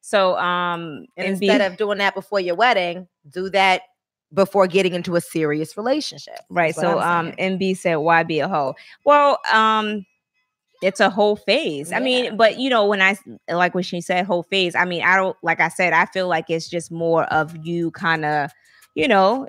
So 0.00 0.36
um, 0.38 1.06
And 1.16 1.28
instead 1.28 1.60
of 1.60 1.76
doing 1.76 1.98
that 1.98 2.14
before 2.14 2.40
your 2.40 2.54
wedding, 2.56 3.08
do 3.30 3.48
that 3.50 3.82
before 4.34 4.66
getting 4.66 4.92
into 4.94 5.16
a 5.16 5.20
serious 5.20 5.76
relationship. 5.76 6.40
right. 6.50 6.74
So 6.74 7.00
um. 7.00 7.32
MB 7.32 7.76
said, 7.76 7.96
"Why 7.96 8.22
be 8.22 8.40
a 8.40 8.48
hoe?" 8.48 8.74
Well, 9.04 9.38
um. 9.52 10.04
It's 10.82 11.00
a 11.00 11.08
whole 11.10 11.36
phase. 11.36 11.92
I 11.92 12.00
mean, 12.00 12.36
but 12.36 12.58
you 12.58 12.68
know, 12.70 12.86
when 12.86 13.00
I 13.02 13.16
like 13.48 13.74
when 13.74 13.84
she 13.84 14.00
said 14.00 14.26
whole 14.26 14.42
phase, 14.44 14.74
I 14.74 14.84
mean, 14.84 15.02
I 15.02 15.16
don't 15.16 15.36
like 15.42 15.60
I 15.60 15.68
said, 15.68 15.92
I 15.92 16.06
feel 16.06 16.28
like 16.28 16.50
it's 16.50 16.68
just 16.68 16.90
more 16.90 17.24
of 17.24 17.56
you 17.66 17.90
kind 17.92 18.24
of, 18.24 18.50
you 18.94 19.08
know, 19.08 19.48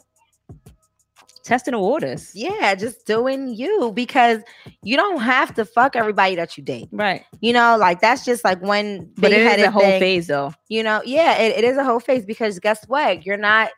testing 1.44 1.72
the 1.74 1.80
waters. 1.80 2.32
Yeah, 2.34 2.76
just 2.76 3.06
doing 3.06 3.54
you 3.54 3.92
because 3.94 4.42
you 4.84 4.98
don't 4.98 5.22
have 5.22 5.54
to 5.56 5.64
fuck 5.66 5.96
everybody 5.96 6.36
that 6.36 6.58
you 6.58 6.64
date. 6.64 6.90
Right. 6.92 7.24
You 7.40 7.54
know, 7.54 7.78
like 7.78 8.02
that's 8.02 8.26
just 8.26 8.44
like 8.44 8.62
when 8.62 9.10
But 9.18 9.32
it 9.32 9.60
is 9.60 9.66
a 9.66 9.72
whole 9.72 9.82
thing. 9.82 10.00
phase 10.00 10.28
though. 10.28 10.54
you 10.70 10.84
know 10.84 11.02
yeah 11.06 11.38
it, 11.38 11.58
it 11.58 11.64
is 11.64 11.78
a 11.78 11.84
whole 11.84 12.00
phase 12.02 12.26
because 12.26 12.60
guess 12.60 12.84
what 12.88 13.26
you're 13.26 13.38
not 13.38 13.70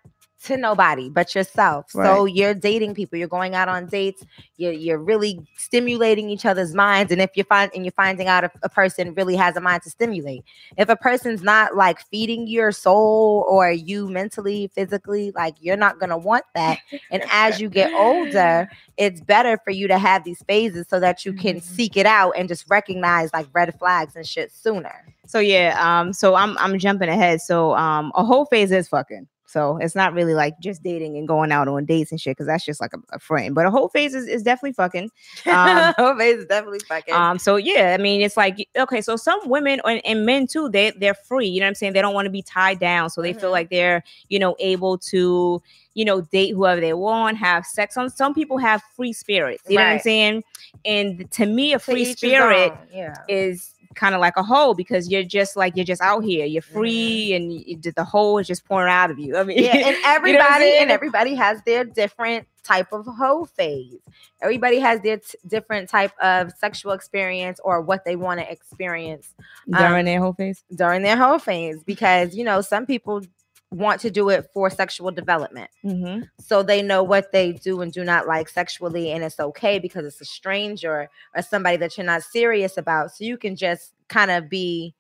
to 0.44 0.56
nobody 0.58 1.10
but 1.10 1.36
yourself 1.36 1.86
so 1.90 2.26
you're 2.26 2.54
dating 2.54 2.94
people 2.94 3.18
you're 3.18 3.28
going 3.28 3.56
out 3.56 3.68
on 3.68 3.86
dates 3.88 4.24
you're, 4.58 4.72
you're 4.72 4.98
really 4.98 5.40
stimulating 5.58 6.30
each 6.30 6.46
other's 6.46 6.74
minds 6.74 7.12
and 7.12 7.22
if 7.22 7.32
you 7.36 7.44
find 7.44 7.72
and 7.76 7.84
you're 7.86 7.92
finding 7.92 8.28
out 8.28 8.44
if 8.44 8.52
a 8.64 8.70
person 8.70 9.14
really 9.16 9.36
has 9.36 9.56
a 9.58 9.62
mind 9.62 9.82
to 9.84 9.90
stimulate 9.90 10.44
if 10.78 10.88
a 10.90 10.96
person's 10.96 11.44
not 11.44 11.76
like 11.76 12.00
feeding 12.10 12.48
your 12.48 12.72
soul 12.72 13.46
or 13.50 13.72
you 13.72 14.08
mentally 14.10 14.70
physically 14.74 15.32
like 15.36 15.56
you're 15.60 15.78
not 15.78 16.00
gonna 16.00 16.18
want 16.18 16.46
that 16.56 16.80
and 17.12 17.24
as 17.32 17.60
you 17.60 17.70
get 17.70 17.92
older 17.94 18.70
it's 18.98 19.22
better 19.22 19.58
for 19.64 19.72
you 19.72 19.88
to 19.88 19.98
have 19.98 20.24
these 20.24 20.42
phases 20.48 20.88
so 20.90 21.00
that 21.00 21.26
you 21.26 21.34
can 21.34 21.58
Mhm. 21.58 21.62
seek 21.64 21.98
it 21.98 22.06
out 22.06 22.32
and 22.38 22.48
just 22.48 22.70
recognize 22.70 23.32
like 23.34 23.48
red 23.54 23.74
flags 23.78 24.16
and 24.16 24.26
shit 24.28 24.52
sooner 24.52 25.14
So 25.26 25.40
yeah, 25.40 25.76
um, 25.80 26.12
so 26.14 26.34
I'm 26.36 26.58
I'm 26.58 26.80
jumping 26.80 27.08
ahead. 27.10 27.40
So 27.42 27.76
um, 27.76 28.12
a 28.16 28.24
whole 28.24 28.46
phase 28.46 28.72
is 28.72 28.88
fucking. 28.88 29.28
So 29.50 29.78
it's 29.78 29.96
not 29.96 30.14
really 30.14 30.36
like 30.36 30.60
just 30.60 30.84
dating 30.84 31.18
and 31.18 31.28
going 31.28 31.52
out 31.52 31.68
on 31.68 31.84
dates 31.86 32.12
and 32.12 32.22
shit, 32.22 32.32
because 32.38 32.46
that's 32.46 32.64
just 32.64 32.80
like 32.80 32.94
a, 32.94 33.00
a 33.12 33.20
friend. 33.20 33.56
But 33.56 33.66
a 33.66 33.72
whole 33.72 33.90
phase 33.90 34.14
is, 34.14 34.28
is 34.28 34.44
definitely 34.44 34.74
fucking. 34.74 35.10
Um, 35.48 35.94
Whole 35.98 36.16
phase 36.16 36.38
is 36.40 36.46
definitely 36.46 36.80
fucking. 36.88 37.14
Um, 37.16 37.40
so 37.40 37.56
yeah, 37.56 37.96
I 37.98 38.02
mean, 38.02 38.22
it's 38.22 38.38
like 38.38 38.68
okay, 38.78 39.02
so 39.02 39.16
some 39.16 39.40
women 39.46 39.82
and, 39.86 40.02
and 40.06 40.26
men 40.26 40.46
too, 40.46 40.70
they 40.70 40.92
they're 40.92 41.16
free. 41.16 41.48
You 41.48 41.60
know 41.62 41.66
what 41.66 41.70
I'm 41.70 41.76
saying? 41.76 41.94
They 41.94 42.02
don't 42.02 42.14
want 42.14 42.28
to 42.28 42.32
be 42.32 42.44
tied 42.44 42.80
down, 42.80 43.10
so 43.10 43.22
they 43.22 43.34
feel 43.34 43.50
Mhm. 43.50 43.54
like 43.54 43.70
they're 43.70 44.04
you 44.28 44.38
know 44.38 44.56
able 44.60 44.98
to 45.00 45.62
you 45.96 46.06
know 46.06 46.22
date 46.22 46.52
whoever 46.52 46.80
they 46.80 46.94
want, 46.94 47.38
have 47.38 47.66
sex. 47.66 47.96
Some 47.96 48.10
some 48.10 48.34
people 48.36 48.60
have 48.60 48.84
free 48.96 49.14
spirits. 49.14 49.64
You 49.68 49.78
know 49.80 49.86
what 49.86 49.94
I'm 49.94 50.00
saying? 50.00 50.44
And 50.86 51.30
to 51.32 51.46
me, 51.48 51.74
a 51.74 51.80
free 51.80 52.06
spirit 52.06 52.72
Yeah. 52.94 53.16
is 53.28 53.74
kind 53.96 54.16
of 54.16 54.22
like 54.22 54.38
a 54.38 54.44
hole 54.44 54.74
because 54.74 55.10
you're 55.10 55.24
just 55.24 55.56
like 55.56 55.76
you're 55.76 55.86
just 55.86 56.02
out 56.02 56.24
here. 56.24 56.46
You're 56.46 56.62
free, 56.62 57.34
and 57.34 57.52
you, 57.54 57.78
the 57.78 58.04
hole 58.04 58.38
is 58.38 58.48
just 58.48 58.66
pouring 58.66 58.92
out 58.92 59.12
of 59.12 59.20
you. 59.20 59.38
I 59.38 59.44
mean, 59.44 59.58
Mm-hmm. 59.58 59.66
Yeah, 59.78 59.88
and 59.88 59.98
everybody 60.06 60.66
saying? 60.66 60.82
and 60.84 60.92
everybody 60.92 61.36
has 61.36 61.62
their 61.66 61.84
different 61.84 62.48
type 62.64 62.92
of 62.94 63.06
hoe 63.06 63.46
phase. 63.46 63.96
Everybody 64.42 64.80
has 64.80 65.02
their 65.02 65.18
t- 65.18 65.38
different 65.48 65.90
type 65.90 66.12
of 66.22 66.52
sexual 66.60 66.92
experience 66.94 67.60
or 67.64 67.82
what 67.82 68.06
they 68.06 68.16
want 68.16 68.40
to 68.40 68.52
experience 68.52 69.34
during 69.78 70.06
their 70.06 70.20
whole 70.20 70.34
phase. 70.34 70.64
during 70.76 71.02
their 71.02 71.18
hoe 71.18 71.40
phase 71.40 71.84
because 71.84 72.36
you 72.36 72.44
know 72.44 72.62
some 72.62 72.86
people 72.86 73.22
want 73.72 74.02
to 74.02 74.10
do 74.10 74.30
it 74.30 74.48
for 74.54 74.70
sexual 74.70 75.12
development. 75.12 75.70
Mm-hmm. 75.86 76.24
so 76.40 76.64
they 76.64 76.82
know 76.82 77.04
what 77.04 77.32
they 77.32 77.54
do 77.54 77.82
and 77.82 77.92
do 77.92 78.04
not 78.04 78.28
like 78.28 78.50
sexually 78.50 79.12
and 79.12 79.24
it's 79.24 79.40
okay 79.40 79.80
because 79.80 80.06
it's 80.06 80.22
a 80.22 80.26
stranger 80.26 81.10
or 81.36 81.42
somebody 81.42 81.78
that 81.78 81.98
you're 81.98 82.06
not 82.06 82.24
serious 82.24 82.78
about 82.78 83.12
so 83.12 83.24
you 83.24 83.38
can 83.38 83.56
just 83.56 83.94
kind 84.08 84.32
of 84.32 84.50
be 84.50 84.96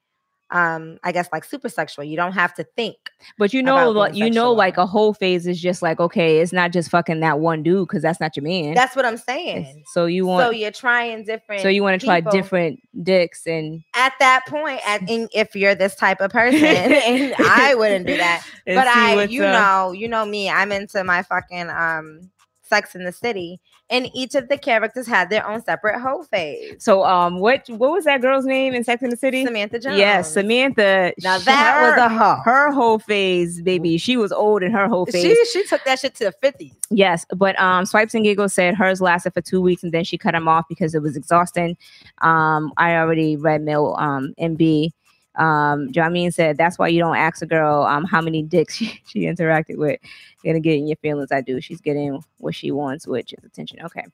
um 0.52 0.98
i 1.04 1.12
guess 1.12 1.30
like 1.32 1.44
super 1.44 1.70
sexual 1.70 2.04
you 2.04 2.16
don't 2.18 2.32
have 2.32 2.54
to 2.54 2.64
think 2.76 2.96
But 3.38 3.54
you 3.54 3.62
know, 3.62 3.92
like 3.92 4.16
you 4.16 4.30
know, 4.30 4.52
like 4.52 4.78
a 4.78 4.86
whole 4.86 5.14
phase 5.14 5.46
is 5.46 5.60
just 5.62 5.82
like 5.82 6.00
okay, 6.00 6.40
it's 6.40 6.52
not 6.54 6.72
just 6.72 6.90
fucking 6.90 7.20
that 7.20 7.40
one 7.40 7.62
dude 7.64 7.88
because 7.88 8.02
that's 8.02 8.20
not 8.20 8.36
your 8.36 8.44
man. 8.44 8.74
that's 8.74 8.96
what 8.96 9.06
i'm 9.06 9.14
It's- 9.16 9.26
saying 9.28 9.84
So 9.94 10.06
you 10.06 10.26
want 10.26 10.46
so 10.46 10.50
you're 10.52 10.72
trying 10.72 11.24
different 11.26 11.62
so 11.62 11.68
you 11.68 11.84
want 11.84 12.00
to 12.00 12.06
try 12.06 12.22
different 12.22 12.80
dicks 13.04 13.46
and, 13.46 13.84
at 13.96 14.14
that 14.20 14.46
point 14.48 14.80
at, 14.88 15.08
in, 15.10 15.28
if 15.34 15.56
you're 15.56 15.76
this 15.76 15.96
type 15.96 16.22
of 16.22 16.32
person 16.32 16.64
and 16.64 17.34
i 17.40 17.76
wouldn't 17.76 18.08
do 18.08 18.18
that 18.18 18.44
but 18.66 18.88
i 18.88 19.24
you 19.26 19.44
up. 19.44 19.54
know 19.54 19.92
you 19.92 20.08
know 20.08 20.26
me 20.26 20.50
i'm 20.50 20.72
into 20.72 21.04
my 21.04 21.22
fucking 21.24 21.70
um 21.70 22.30
Sex 22.70 22.96
in 22.96 23.04
the 23.04 23.12
City, 23.12 23.60
and 23.90 24.10
each 24.14 24.36
of 24.36 24.48
the 24.48 24.58
characters 24.58 25.08
had 25.08 25.30
their 25.30 25.46
own 25.48 25.62
separate 25.64 26.00
hoe 26.00 26.24
phase. 26.24 26.76
So 26.84 27.04
um, 27.04 27.40
what 27.40 27.68
what 27.70 27.92
was 27.92 28.06
that 28.06 28.22
girl's 28.22 28.46
name 28.46 28.74
in 28.74 28.84
Sex 28.84 29.02
in 29.02 29.10
the 29.10 29.18
City? 29.18 29.44
Samantha 29.46 29.80
Jones. 29.80 29.98
Yes, 29.98 30.32
Samantha. 30.34 31.14
Now 31.22 31.40
that 31.40 31.82
was 31.82 31.94
her- 31.96 32.06
a 32.06 32.10
hoe. 32.10 32.42
her 32.46 32.72
whole 32.72 33.00
phase, 33.00 33.62
baby. 33.62 33.98
She 33.98 34.16
was 34.16 34.32
old 34.32 34.64
in 34.64 34.72
her 34.72 34.88
whole 34.88 35.06
phase. 35.06 35.24
She 35.24 35.46
she 35.46 35.68
took 35.68 35.84
that 35.86 36.00
shit 36.00 36.16
to 36.16 36.26
the 36.26 36.32
fifties. 36.32 36.74
Yes, 36.92 37.26
but 37.36 37.60
um, 37.60 37.86
Swipes 37.86 38.14
and 38.14 38.24
Giggles 38.24 38.54
said 38.54 38.76
hers 38.76 39.02
lasted 39.02 39.34
for 39.34 39.42
two 39.42 39.62
weeks 39.62 39.84
and 39.84 39.92
then 39.92 40.04
she 40.04 40.18
cut 40.18 40.36
him 40.36 40.48
off 40.48 40.66
because 40.70 40.96
it 40.96 41.02
was 41.02 41.16
exhausting. 41.18 41.78
Um, 42.22 42.72
I 42.78 42.96
already 42.96 43.36
read 43.36 43.62
Mill 43.62 43.96
um 44.00 44.34
MB. 44.40 44.92
Um, 45.40 45.92
Jameen 45.92 46.34
said 46.34 46.58
that's 46.58 46.78
why 46.78 46.90
you 46.90 47.00
don't 47.00 47.16
ask 47.16 47.42
a 47.42 47.46
girl 47.48 47.84
um 47.84 48.04
how 48.04 48.22
many 48.22 48.44
dicks 48.44 48.76
she, 48.78 49.02
she 49.08 49.20
interacted 49.22 49.78
with. 49.78 50.00
You're 50.44 50.54
Gonna 50.54 50.62
get 50.62 50.78
in 50.78 50.88
your 50.88 50.98
feelings. 50.98 51.32
I 51.32 51.42
do. 51.42 51.60
She's 51.62 51.82
getting 51.82 52.24
what 52.38 52.56
she 52.56 52.72
wants, 52.72 53.08
which 53.08 53.34
is 53.34 53.44
attention. 53.44 53.80
Okay. 53.84 54.06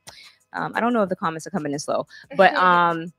Um, 0.53 0.71
I 0.75 0.79
don't 0.79 0.93
know 0.93 1.03
if 1.03 1.09
the 1.09 1.15
comments 1.15 1.45
are 1.45 1.51
coming 1.51 1.73
in 1.73 1.79
slow, 1.79 2.07
but 2.37 2.55
um 2.55 3.11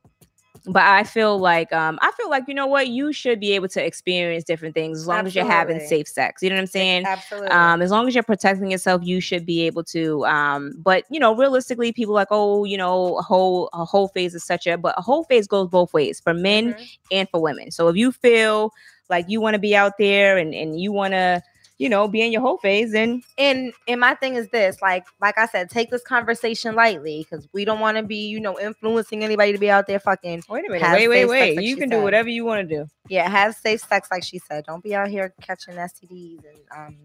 but 0.65 0.83
I 0.83 1.05
feel 1.05 1.39
like 1.39 1.73
um 1.73 1.99
I 2.03 2.11
feel 2.17 2.29
like 2.31 2.45
you 2.49 2.55
know 2.55 2.67
what 2.67 2.89
you 2.89 3.13
should 3.13 3.39
be 3.41 3.53
able 3.53 3.69
to 3.69 3.85
experience 3.85 4.45
different 4.45 4.75
things 4.75 5.01
as 5.01 5.07
long 5.07 5.27
as 5.27 5.35
you're 5.35 5.45
having 5.45 5.79
safe 5.81 6.09
sex. 6.09 6.43
You 6.43 6.51
know 6.51 6.57
what 6.57 6.61
I'm 6.63 6.67
saying? 6.67 7.05
Absolutely. 7.07 7.49
um 7.51 7.83
as 7.83 7.91
long 7.91 8.07
as 8.09 8.15
you're 8.15 8.23
protecting 8.25 8.71
yourself 8.71 9.03
you 9.05 9.21
should 9.21 9.45
be 9.47 9.63
able 9.67 9.85
to 9.85 10.25
um 10.27 10.75
but 10.79 11.05
you 11.11 11.19
know 11.21 11.35
realistically 11.37 11.93
people 11.93 12.15
like 12.15 12.29
oh 12.31 12.65
you 12.65 12.77
know 12.77 13.17
a 13.19 13.23
whole 13.23 13.69
a 13.73 13.85
whole 13.85 14.09
phase 14.09 14.35
is 14.35 14.45
such 14.45 14.67
a 14.67 14.77
but 14.79 14.95
a 14.97 15.03
whole 15.03 15.25
phase 15.25 15.47
goes 15.47 15.69
both 15.69 15.93
ways 15.93 16.21
for 16.21 16.33
men 16.35 16.75
Mhm. 16.75 16.89
and 17.13 17.29
for 17.31 17.41
women 17.41 17.71
so 17.71 17.89
if 17.89 17.97
you 17.97 18.11
feel 18.13 18.73
like 19.09 19.27
you 19.29 19.41
want 19.41 19.55
to 19.55 19.61
be 19.61 19.77
out 19.77 19.93
there 19.99 20.37
and 20.39 20.55
and 20.55 20.81
you 20.81 20.91
want 20.93 21.13
to 21.13 21.43
you 21.79 21.89
know 21.89 22.09
be 22.09 22.23
in 22.23 22.33
your 22.33 22.41
whole 22.41 22.59
phase 22.59 22.95
and 22.95 23.23
and 23.39 23.73
and 23.87 24.01
my 24.01 24.15
thing 24.15 24.35
is 24.35 24.49
this 24.49 24.81
like 24.81 25.05
like 25.21 25.37
i 25.39 25.47
said 25.47 25.69
take 25.69 25.91
this 25.91 26.03
conversation 26.03 26.75
lightly 26.75 27.27
because 27.29 27.49
we 27.53 27.65
don't 27.65 27.81
want 27.81 27.97
to 27.97 28.03
be 28.03 28.29
you 28.29 28.41
know 28.41 28.59
influencing 28.59 29.23
anybody 29.23 29.53
to 29.53 29.59
be 29.59 29.71
out 29.71 29.87
there 29.87 30.01
fucking 30.01 30.43
wait 30.49 30.67
a 30.67 30.73
minute. 30.73 30.93
wait 30.93 31.09
wait 31.09 31.25
wait. 31.27 31.57
like 31.57 31.65
you 31.65 31.77
can 31.77 31.89
do 31.89 32.01
whatever 32.03 32.29
you 32.29 32.45
want 32.45 32.67
to 32.67 32.77
do. 32.77 32.87
Yeah 33.09 33.29
have 33.29 33.55
safe 33.55 33.81
sex 33.81 34.09
like 34.11 34.25
she 34.25 34.39
said. 34.39 34.65
Don't 34.65 34.83
be 34.83 34.95
out 34.95 35.09
here 35.09 35.35
catching 35.41 35.75
stds 35.75 36.41
and 36.45 36.61
um 36.77 36.97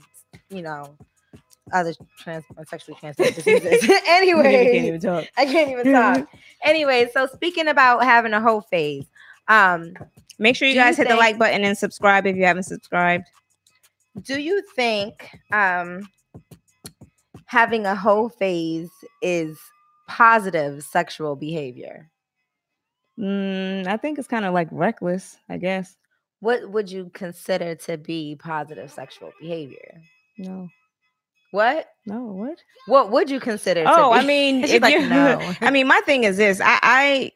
you 0.49 0.61
know 0.61 0.95
other 1.73 1.93
trans 2.19 2.43
sexually 2.67 2.97
transmitted 2.99 3.35
diseases. 3.43 3.83
You 3.83 3.87
can't 3.87 4.07
anyway 4.07 4.87
even 4.87 5.01
talk. 5.01 5.25
I 5.37 5.45
can't 5.45 5.71
even 5.71 5.91
talk. 5.91 6.27
Anyway 6.63 7.09
so 7.13 7.27
speaking 7.27 7.67
about 7.67 8.03
having 8.03 8.33
a 8.33 8.41
whole 8.41 8.61
phase 8.61 9.05
um 9.47 9.93
make 10.39 10.55
sure 10.55 10.67
you 10.67 10.75
Do 10.75 10.79
you 10.79 10.85
guys 10.85 10.97
hit 10.97 11.09
the 11.09 11.15
like 11.15 11.37
button 11.37 11.65
and 11.65 11.77
subscribe 11.77 12.25
if 12.25 12.35
you 12.35 12.45
haven't 12.45 12.63
subscribed 12.63 13.25
do 14.21 14.39
you 14.39 14.61
think 14.75 15.29
um 15.51 16.07
having 17.45 17.85
a 17.85 17.95
whole 17.95 18.29
phase 18.29 18.89
is 19.21 19.59
positive 20.07 20.83
sexual 20.83 21.35
behavior? 21.35 22.09
Mm, 23.19 23.87
i 23.87 23.97
think 23.97 24.17
it's 24.17 24.27
kind 24.27 24.45
of 24.45 24.53
like 24.53 24.69
reckless 24.71 25.37
i 25.49 25.57
guess. 25.57 25.95
What 26.41 26.71
would 26.71 26.91
you 26.91 27.11
consider 27.13 27.75
to 27.75 27.97
be 27.97 28.35
positive 28.35 28.89
sexual 28.91 29.31
behavior? 29.39 30.01
No. 30.39 30.69
What? 31.51 31.87
No 32.07 32.21
what? 32.23 32.57
What 32.87 33.11
would 33.11 33.29
you 33.29 33.39
consider 33.39 33.83
Oh, 33.85 34.11
I 34.11 34.23
mean, 34.25 34.63
if 34.63 34.81
like, 34.81 34.93
you, 34.93 35.07
no. 35.07 35.53
I 35.61 35.69
mean, 35.69 35.87
my 35.87 36.01
thing 36.05 36.23
is 36.23 36.37
this: 36.37 36.59
I, 36.59 36.79
I, 36.81 37.31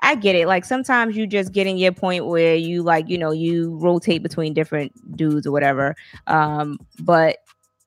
I 0.00 0.14
get 0.14 0.36
it. 0.36 0.46
Like 0.46 0.64
sometimes 0.64 1.16
you 1.16 1.26
just 1.26 1.52
get 1.52 1.66
in 1.66 1.78
your 1.78 1.92
point 1.92 2.26
where 2.26 2.54
you 2.54 2.82
like, 2.82 3.08
you 3.08 3.18
know, 3.18 3.30
you 3.30 3.76
rotate 3.76 4.22
between 4.22 4.52
different 4.52 4.92
dudes 5.16 5.46
or 5.46 5.52
whatever. 5.52 5.96
Um, 6.26 6.78
but 7.00 7.38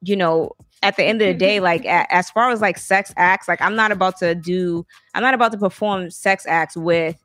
you 0.02 0.16
know, 0.16 0.52
at 0.82 0.96
the 0.96 1.04
end 1.04 1.22
of 1.22 1.28
the 1.28 1.34
day, 1.34 1.60
like 1.60 1.86
a, 1.86 2.12
as 2.14 2.30
far 2.32 2.50
as 2.50 2.62
like 2.62 2.78
sex 2.78 3.14
acts, 3.18 3.48
like 3.48 3.62
I'm 3.62 3.76
not 3.76 3.92
about 3.92 4.18
to 4.18 4.36
do, 4.36 4.86
I'm 5.14 5.22
not 5.22 5.34
about 5.34 5.52
to 5.52 5.58
perform 5.58 6.10
sex 6.10 6.46
acts 6.48 6.76
with, 6.76 7.18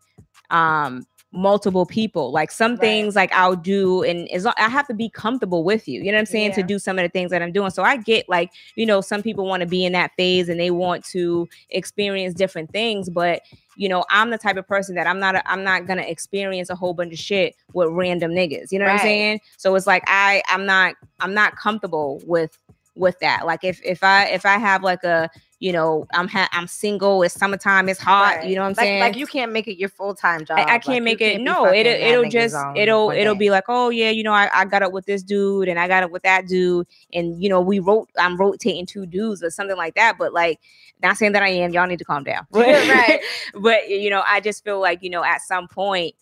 um 0.51 1.07
multiple 1.35 1.85
people. 1.85 2.33
Like 2.33 2.51
some 2.51 2.73
Right. 2.73 2.81
things 2.81 3.15
like 3.17 3.33
i'll 3.33 3.57
do 3.57 4.03
and 4.05 4.31
as 4.31 4.45
long, 4.45 4.55
i 4.57 4.69
have 4.69 4.87
to 4.87 4.95
be 4.95 5.11
comfortable 5.11 5.65
with 5.65 5.87
you. 5.89 6.01
You 6.01 6.11
know 6.13 6.17
what 6.17 6.21
i'm 6.21 6.27
saying? 6.27 6.53
To 6.53 6.63
do 6.63 6.79
some 6.79 6.99
of 6.99 7.03
the 7.03 7.09
things 7.09 7.31
that 7.31 7.43
i'm 7.43 7.53
doing. 7.53 7.71
So 7.71 7.83
i 7.83 7.97
get 7.97 8.29
like 8.29 8.51
you 8.77 8.87
know 8.87 9.01
some 9.01 9.23
people 9.23 9.45
want 9.47 9.61
to 9.61 9.67
be 9.67 9.85
in 9.85 9.93
that 9.93 10.13
phase 10.17 10.49
and 10.49 10.59
they 10.61 10.71
want 10.71 11.05
to 11.07 11.49
experience 11.71 12.35
different 12.35 12.71
things 12.71 13.11
but 13.11 13.43
you 13.77 13.89
know 13.89 14.05
i'm 14.11 14.31
the 14.31 14.39
type 14.39 14.57
of 14.57 14.67
person 14.69 14.95
that 14.95 15.07
i'm 15.07 15.19
not 15.19 15.43
i'm 15.47 15.65
not 15.65 15.87
gonna 15.87 16.03
experience 16.03 16.71
a 16.71 16.75
whole 16.77 16.95
bunch 16.95 17.13
of 17.13 17.19
shit 17.19 17.57
with 17.73 17.89
random 17.91 18.31
niggas. 18.31 18.71
You 18.71 18.79
know 18.79 18.85
what 18.85 18.93
i'm 18.93 18.99
saying? 19.01 19.41
So 19.57 19.75
it's 19.75 19.87
like 19.87 20.05
i 20.07 20.43
i'm 20.49 20.65
not 20.65 20.95
i'm 21.21 21.35
not 21.35 21.57
comfortable 21.57 22.23
with 22.25 22.57
with 22.97 23.19
that 23.19 23.45
like 23.45 23.65
if 23.65 23.81
if 23.85 24.03
i 24.05 24.27
if 24.27 24.47
i 24.47 24.57
have 24.57 24.83
like 24.83 25.03
a 25.03 25.29
you 25.59 25.73
know 25.73 26.07
i'm 26.15 26.29
ha- 26.29 26.49
i'm 26.53 26.67
single 26.69 27.23
it's 27.25 27.35
summertime 27.35 27.89
it's 27.89 27.99
hot 27.99 28.37
Right. 28.37 28.49
you 28.49 28.55
know 28.55 28.61
what 28.63 28.67
i'm 28.69 28.73
like, 28.75 28.85
saying 28.85 29.01
like 29.01 29.17
you 29.17 29.27
can't 29.27 29.51
make 29.53 29.67
it 29.67 29.79
your 29.79 29.89
full-time 29.89 30.45
job 30.45 30.59
I, 30.59 30.75
I 30.75 30.79
can't 30.79 30.97
you 30.97 31.03
make 31.03 31.21
it. 31.21 31.39
be 31.39 31.43
No, 31.43 31.67
it'll 31.73 31.93
it'll 31.93 32.31
just 32.31 32.55
it'll 32.77 33.11
it'll 33.11 33.35
day. 33.35 33.39
be 33.39 33.51
like, 33.51 33.65
oh 33.69 33.89
yeah, 33.91 34.11
you 34.11 34.23
know, 34.23 34.33
I, 34.33 34.49
I 34.53 34.65
got 34.65 34.83
up 34.83 34.93
with 34.93 35.07
this 35.07 35.23
dude 35.23 35.69
and 35.69 35.79
I 35.79 35.89
got 35.89 36.03
up 36.05 36.11
with 36.11 36.23
that 36.23 36.47
dude, 36.47 36.87
and 37.13 37.43
you 37.43 37.49
know, 37.49 37.61
we 37.61 37.79
wrote 37.81 38.09
I'm 38.19 38.37
rotating 38.37 38.87
two 38.87 39.07
dudes 39.07 39.43
or 39.43 39.51
something 39.51 39.77
like 39.77 39.95
that. 39.95 40.17
But 40.19 40.33
like, 40.33 40.61
not 41.03 41.17
saying 41.17 41.33
that 41.33 41.43
I 41.43 41.49
am. 41.49 41.73
Y'all 41.73 41.87
need 41.87 41.99
to 41.99 42.05
calm 42.05 42.25
down. 42.25 42.47
Right. 42.53 43.21
but 43.55 43.89
you 43.89 44.11
know, 44.11 44.23
I 44.27 44.41
just 44.41 44.63
feel 44.65 44.81
like 44.81 45.03
you 45.03 45.11
know, 45.11 45.25
at 45.25 45.41
some 45.41 45.67
point, 45.69 46.15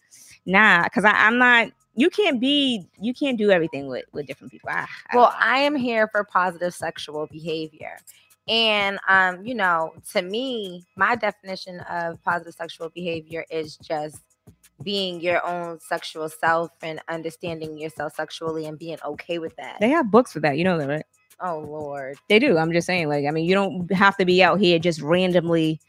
nah, 0.46 0.84
because 0.84 1.04
I'm 1.04 1.36
not. 1.38 1.68
You 1.94 2.08
can't 2.10 2.40
be. 2.40 2.88
You 3.00 3.12
can't 3.12 3.36
do 3.36 3.50
everything 3.50 3.86
with 3.86 4.04
with 4.12 4.26
different 4.26 4.50
people. 4.50 4.70
I, 4.70 4.86
I 5.10 5.16
well 5.16 5.30
know. 5.30 5.36
i 5.38 5.58
am 5.58 5.76
here 5.76 6.08
for 6.08 6.24
positive 6.24 6.74
sexual 6.74 7.26
behavior 7.26 7.98
and 8.48 8.98
um 9.08 9.44
you 9.46 9.54
know 9.54 9.92
to 10.12 10.20
me 10.22 10.84
my 10.96 11.14
definition 11.14 11.78
of 11.80 12.20
positive 12.22 12.54
sexual 12.54 12.88
behavior 12.90 13.44
is 13.50 13.76
just 13.76 14.20
being 14.82 15.20
your 15.20 15.44
own 15.46 15.78
sexual 15.78 16.28
self 16.28 16.70
and 16.82 17.00
understanding 17.08 17.78
yourself 17.78 18.14
sexually 18.14 18.66
and 18.66 18.78
being 18.78 18.98
okay 19.04 19.38
with 19.38 19.54
that 19.56 19.76
they 19.80 19.90
have 19.90 20.10
books 20.10 20.32
for 20.32 20.40
that. 20.40 20.58
You 20.58 20.64
know 20.64 20.78
that, 20.78 20.88
right? 20.88 21.04
oh 21.40 21.58
lord 21.58 22.16
They 22.28 22.38
do. 22.38 22.56
I'm 22.56 22.72
just 22.72 22.86
saying. 22.86 23.08
Like, 23.08 23.26
I 23.26 23.30
mean, 23.30 23.44
you 23.44 23.54
don't 23.54 23.92
have 23.92 24.16
to 24.16 24.24
be 24.24 24.42
out 24.42 24.60
here 24.60 24.78
just 24.78 25.00
randomly 25.02 25.80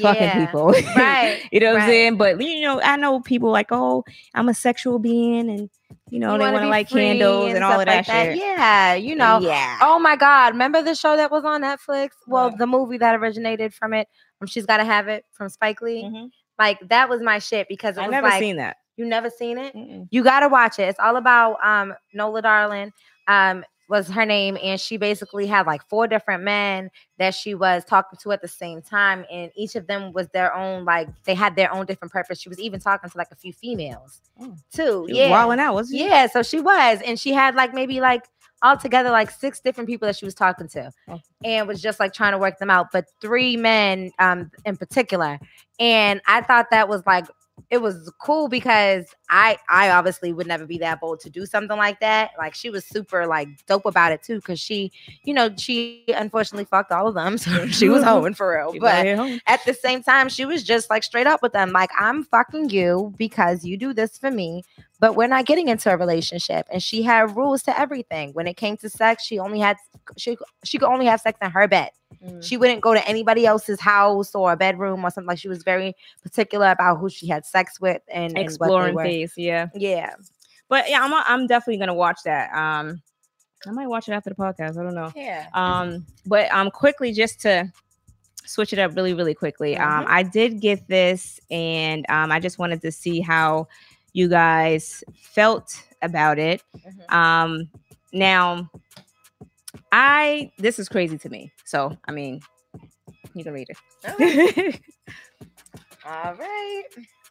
fucking 0.00 0.22
Yeah. 0.22 0.46
people. 0.46 0.66
right 0.96 1.42
you 1.52 1.60
know 1.60 1.72
what 1.74 1.82
I'm 1.82 1.88
saying? 1.88 2.16
But 2.16 2.40
you 2.40 2.62
know, 2.62 2.80
I 2.80 2.96
know 2.96 3.20
people 3.20 3.50
like, 3.50 3.68
oh, 3.70 4.04
I'm 4.34 4.48
a 4.48 4.54
sexual 4.54 4.98
being, 4.98 5.50
and 5.50 5.70
you 6.10 6.18
know, 6.18 6.32
You 6.32 6.38
they 6.38 6.52
want 6.52 6.62
to 6.64 6.68
light 6.68 6.88
candles 6.88 7.52
and 7.54 7.64
all 7.64 7.80
of 7.80 7.86
that, 7.86 8.06
like 8.08 8.26
shit. 8.32 8.36
yeah 8.38 8.94
you 8.94 9.14
know 9.14 9.40
yeah. 9.40 9.78
Oh 9.82 9.98
my 9.98 10.16
God! 10.16 10.52
Remember 10.52 10.82
the 10.82 10.94
show 10.94 11.16
that 11.16 11.30
was 11.30 11.44
on 11.44 11.62
Netflix? 11.62 12.10
Well, 12.26 12.50
the 12.56 12.66
movie 12.66 12.98
that 12.98 13.14
originated 13.14 13.72
from 13.74 13.92
it, 13.94 14.08
from 14.38 14.48
She's 14.48 14.66
Gotta 14.66 14.84
Have 14.84 15.08
It 15.08 15.24
from 15.32 15.48
Spike 15.48 15.80
Lee. 15.80 16.04
Mhm. 16.04 16.30
Like 16.58 16.78
that 16.88 17.08
was 17.08 17.20
my 17.22 17.38
shit 17.38 17.66
because 17.68 17.96
it 17.96 18.00
I 18.02 18.06
was 18.06 18.12
never 18.12 18.28
like 18.28 18.40
seen 18.40 18.56
that. 18.56 18.76
you 18.96 19.06
never 19.06 19.30
seen 19.30 19.58
it. 19.58 19.74
Mm-mm. 19.74 20.06
You 20.10 20.22
gotta 20.22 20.48
watch 20.48 20.78
it. 20.78 20.82
It's 20.88 21.00
all 21.00 21.16
about 21.16 21.56
um 21.64 21.94
Nola 22.14 22.42
Darling. 22.42 22.92
Um 23.26 23.64
was 23.92 24.08
her 24.08 24.24
name, 24.24 24.56
and 24.62 24.80
she 24.80 24.96
basically 24.96 25.46
had 25.46 25.66
like 25.66 25.86
four 25.88 26.08
different 26.08 26.42
men 26.42 26.90
that 27.18 27.34
she 27.34 27.54
was 27.54 27.84
talking 27.84 28.18
to 28.22 28.32
at 28.32 28.40
the 28.40 28.48
same 28.48 28.80
time, 28.80 29.24
and 29.30 29.52
each 29.54 29.76
of 29.76 29.86
them 29.86 30.12
was 30.14 30.26
their 30.30 30.52
own 30.54 30.86
like 30.86 31.08
they 31.24 31.34
had 31.34 31.54
their 31.56 31.70
own 31.72 31.84
different 31.84 32.10
purpose. 32.10 32.40
She 32.40 32.48
was 32.48 32.58
even 32.58 32.80
talking 32.80 33.10
to 33.10 33.18
like 33.18 33.28
a 33.30 33.36
few 33.36 33.52
females 33.52 34.22
Oh. 34.40 34.56
too. 34.74 35.04
She 35.06 35.12
was 35.12 35.18
yeah, 35.18 35.30
wilding 35.30 35.60
out, 35.60 35.74
wasn't 35.74 36.00
yeah, 36.00 36.26
so 36.26 36.42
she 36.42 36.58
was, 36.58 37.00
and 37.04 37.20
she 37.20 37.32
had 37.34 37.54
like 37.54 37.74
maybe 37.74 38.00
like 38.00 38.24
altogether 38.62 39.10
like 39.10 39.30
six 39.30 39.60
different 39.60 39.88
people 39.90 40.06
that 40.06 40.16
she 40.16 40.24
was 40.24 40.34
talking 40.34 40.68
to, 40.68 40.90
Oh. 41.08 41.20
and 41.44 41.68
was 41.68 41.82
just 41.82 42.00
like 42.00 42.14
trying 42.14 42.32
to 42.32 42.38
work 42.38 42.58
them 42.58 42.70
out. 42.70 42.92
But 42.92 43.04
three 43.20 43.58
men, 43.58 44.10
um, 44.18 44.50
in 44.64 44.78
particular, 44.78 45.38
and 45.78 46.22
I 46.26 46.40
thought 46.40 46.70
that 46.70 46.88
was 46.88 47.02
like 47.06 47.26
it 47.70 47.80
was 47.80 48.12
cool 48.20 48.48
because 48.48 49.06
I 49.30 49.56
I 49.68 49.90
obviously 49.90 50.32
would 50.32 50.46
never 50.46 50.66
be 50.66 50.76
that 50.78 51.00
bold 51.00 51.20
to 51.20 51.30
do 51.30 51.46
something 51.46 51.76
like 51.76 52.00
that. 52.00 52.32
Like 52.36 52.54
she 52.54 52.68
was 52.68 52.84
super 52.84 53.26
like 53.26 53.48
dope 53.66 53.86
about 53.86 54.12
it 54.12 54.22
too, 54.22 54.36
because 54.36 54.60
she, 54.60 54.92
you 55.24 55.32
know, 55.32 55.50
she 55.56 56.04
unfortunately 56.08 56.66
fucked 56.66 56.92
all 56.92 57.08
of 57.08 57.14
them, 57.14 57.38
so 57.38 57.66
she 57.68 57.88
was 57.88 58.04
hoeing 58.04 58.34
for 58.34 58.54
real. 58.54 58.78
But 58.78 59.06
at 59.46 59.64
the 59.64 59.72
same 59.72 60.02
time, 60.02 60.28
she 60.28 60.44
was 60.44 60.62
just 60.62 60.90
like 60.90 61.02
straight 61.02 61.26
up 61.26 61.40
with 61.42 61.52
them, 61.52 61.72
like, 61.72 61.90
I'm 61.98 62.24
fucking 62.24 62.70
you 62.70 63.14
because 63.16 63.64
you 63.64 63.76
do 63.78 63.94
this 63.94 64.18
for 64.18 64.30
me, 64.30 64.64
but 65.02 65.16
we're 65.16 65.26
not 65.26 65.46
getting 65.46 65.66
into 65.66 65.92
a 65.92 65.96
relationship. 65.96 66.64
And 66.70 66.80
she 66.80 67.02
had 67.02 67.36
rules 67.36 67.64
to 67.64 67.76
everything. 67.76 68.30
When 68.34 68.46
it 68.46 68.56
came 68.56 68.76
to 68.76 68.88
sex, 68.88 69.24
she 69.24 69.40
only 69.40 69.58
had 69.58 69.76
she 70.16 70.38
she 70.64 70.78
could 70.78 70.86
only 70.88 71.06
have 71.06 71.20
sex 71.20 71.36
in 71.42 71.50
her 71.50 71.66
bed. 71.66 71.90
Mm. 72.24 72.40
She 72.40 72.56
wouldn't 72.56 72.82
go 72.82 72.94
to 72.94 73.04
anybody 73.08 73.44
else's 73.44 73.80
house 73.80 74.32
or 74.32 74.52
a 74.52 74.56
bedroom 74.56 75.04
or 75.04 75.10
something. 75.10 75.26
Like 75.26 75.40
she 75.40 75.48
was 75.48 75.64
very 75.64 75.96
particular 76.22 76.70
about 76.70 77.00
who 77.00 77.08
she 77.08 77.26
had 77.26 77.44
sex 77.44 77.80
with 77.80 78.00
and, 78.06 78.26
and 78.26 78.32
what 78.32 78.36
they 78.36 78.44
exploring 78.44 78.96
phase, 78.96 79.32
yeah. 79.36 79.66
Yeah, 79.74 80.14
But 80.68 80.88
yeah, 80.88 81.02
I'm 81.02 81.12
I'm 81.12 81.48
definitely 81.48 81.78
gonna 81.78 81.94
watch 81.94 82.20
that. 82.24 82.54
Um, 82.54 83.02
I 83.66 83.72
might 83.72 83.88
watch 83.88 84.08
it 84.08 84.12
after 84.12 84.30
the 84.30 84.36
podcast. 84.36 84.78
I 84.78 84.84
don't 84.84 84.94
know. 84.94 85.10
yeah. 85.16 85.48
Um, 85.52 86.06
but 86.26 86.48
um, 86.52 86.70
quickly 86.70 87.12
just 87.12 87.40
to 87.40 87.72
switch 88.44 88.72
it 88.72 88.78
up 88.78 88.94
really, 88.94 89.14
really 89.14 89.34
quickly. 89.34 89.76
Um, 89.76 90.04
Mhm. 90.04 90.08
I 90.08 90.22
did 90.22 90.60
get 90.60 90.86
this, 90.86 91.40
and 91.50 92.06
um, 92.08 92.30
I 92.30 92.38
just 92.38 92.60
wanted 92.60 92.82
to 92.82 92.92
see 92.92 93.20
how 93.20 93.66
you 94.12 94.28
guys 94.28 95.02
felt 95.14 95.74
about 96.02 96.38
it. 96.38 96.62
Mhm. 96.76 97.12
Um, 97.14 97.70
now, 98.12 98.70
I 99.90 100.50
this 100.58 100.78
is 100.78 100.88
crazy 100.88 101.18
to 101.18 101.28
me. 101.28 101.52
So 101.64 101.96
I 102.06 102.12
mean, 102.12 102.40
You 103.34 103.44
can 103.44 103.52
read 103.54 103.68
it. 103.70 104.80
All 106.04 106.34
right. 106.34 106.84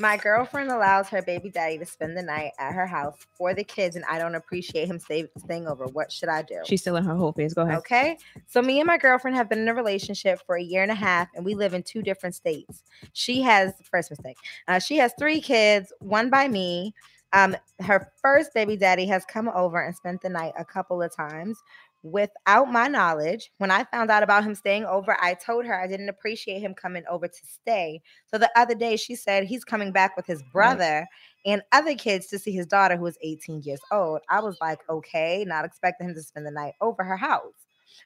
My 0.00 0.16
girlfriend 0.16 0.70
allows 0.70 1.08
her 1.08 1.22
baby 1.22 1.50
daddy 1.50 1.76
to 1.78 1.84
spend 1.84 2.16
the 2.16 2.22
night 2.22 2.52
at 2.58 2.72
her 2.72 2.86
house 2.86 3.16
for 3.36 3.52
the 3.52 3.64
kids, 3.64 3.96
and 3.96 4.04
I 4.04 4.18
don't 4.18 4.36
appreciate 4.36 4.86
him 4.86 5.00
stay, 5.00 5.28
staying 5.38 5.66
over. 5.66 5.86
What 5.86 6.12
should 6.12 6.28
I 6.28 6.42
do? 6.42 6.60
She's 6.64 6.82
still 6.82 6.94
in 6.96 7.04
her 7.04 7.16
whole 7.16 7.32
phase. 7.32 7.52
Go 7.52 7.62
ahead. 7.62 7.78
Okay. 7.78 8.16
So 8.46 8.62
me 8.62 8.78
and 8.78 8.86
my 8.86 8.96
girlfriend 8.96 9.36
have 9.36 9.48
been 9.48 9.58
in 9.58 9.68
a 9.68 9.74
relationship 9.74 10.40
for 10.46 10.56
a 10.56 10.62
year 10.62 10.82
and 10.82 10.92
a 10.92 10.94
half, 10.94 11.28
and 11.34 11.44
we 11.44 11.56
live 11.56 11.74
in 11.74 11.82
two 11.82 12.02
different 12.02 12.36
states. 12.36 12.84
She 13.12 13.42
has 13.42 13.72
first 13.90 14.10
mistake. 14.10 14.36
Uh, 14.68 14.78
she 14.78 14.96
has 14.98 15.12
three 15.18 15.40
kids, 15.40 15.92
one 15.98 16.30
by 16.30 16.46
me. 16.46 16.94
Um, 17.32 17.56
her 17.80 18.10
first 18.22 18.54
baby 18.54 18.76
daddy 18.76 19.06
has 19.06 19.24
come 19.24 19.48
over 19.48 19.80
and 19.80 19.94
spent 19.94 20.22
the 20.22 20.30
night 20.30 20.54
a 20.58 20.64
couple 20.64 21.02
of 21.02 21.14
times 21.14 21.58
without 22.02 22.70
my 22.70 22.88
knowledge. 22.88 23.50
When 23.58 23.70
I 23.70 23.84
found 23.84 24.10
out 24.10 24.22
about 24.22 24.44
him 24.44 24.54
staying 24.54 24.84
over, 24.84 25.16
I 25.20 25.34
told 25.34 25.66
her 25.66 25.78
I 25.78 25.86
didn't 25.86 26.08
appreciate 26.08 26.60
him 26.60 26.74
coming 26.74 27.04
over 27.10 27.28
to 27.28 27.46
stay. 27.46 28.00
So 28.26 28.38
the 28.38 28.50
other 28.56 28.74
day 28.74 28.96
she 28.96 29.14
said 29.14 29.44
he's 29.44 29.64
coming 29.64 29.92
back 29.92 30.16
with 30.16 30.26
his 30.26 30.42
brother 30.52 31.06
and 31.44 31.62
other 31.72 31.94
kids 31.94 32.26
to 32.28 32.38
see 32.38 32.52
his 32.52 32.66
daughter 32.66 32.96
who 32.96 33.06
is 33.06 33.18
18 33.22 33.62
years 33.62 33.80
old. 33.92 34.20
I 34.28 34.40
was 34.40 34.56
like, 34.60 34.80
okay, 34.88 35.44
not 35.46 35.64
expecting 35.64 36.08
him 36.08 36.14
to 36.14 36.22
spend 36.22 36.46
the 36.46 36.50
night 36.50 36.74
over 36.80 37.02
her 37.04 37.16
house. 37.16 37.54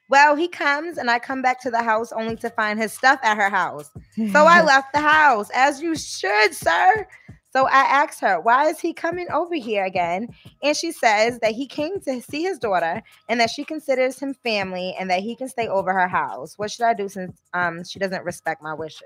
Well, 0.09 0.35
he 0.35 0.47
comes 0.47 0.97
and 0.97 1.09
I 1.09 1.19
come 1.19 1.41
back 1.41 1.61
to 1.61 1.71
the 1.71 1.83
house 1.83 2.11
only 2.11 2.35
to 2.37 2.49
find 2.51 2.79
his 2.79 2.93
stuff 2.93 3.19
at 3.23 3.37
her 3.37 3.49
house. 3.49 3.89
So 4.31 4.45
I 4.45 4.61
left 4.65 4.93
the 4.93 5.01
house, 5.01 5.49
as 5.53 5.81
you 5.81 5.95
should, 5.95 6.53
sir. 6.53 7.07
So 7.55 7.67
I 7.67 7.81
asked 7.81 8.19
her, 8.21 8.39
why 8.41 8.67
is 8.67 8.79
he 8.79 8.93
coming 8.93 9.27
over 9.31 9.53
here 9.53 9.85
again? 9.85 10.27
And 10.63 10.75
she 10.75 10.91
says 10.91 11.37
that 11.39 11.51
he 11.51 11.67
came 11.67 12.01
to 12.01 12.19
see 12.19 12.41
his 12.41 12.57
daughter 12.57 13.03
and 13.29 13.39
that 13.39 13.51
she 13.51 13.63
considers 13.63 14.17
him 14.17 14.33
family 14.33 14.95
and 14.99 15.07
that 15.11 15.19
he 15.19 15.35
can 15.35 15.47
stay 15.47 15.67
over 15.67 15.93
her 15.93 16.07
house. 16.07 16.57
What 16.57 16.71
should 16.71 16.85
I 16.85 16.95
do 16.95 17.07
since 17.07 17.31
um 17.53 17.83
she 17.83 17.99
doesn't 17.99 18.23
respect 18.23 18.63
my 18.63 18.73
wishes? 18.73 19.03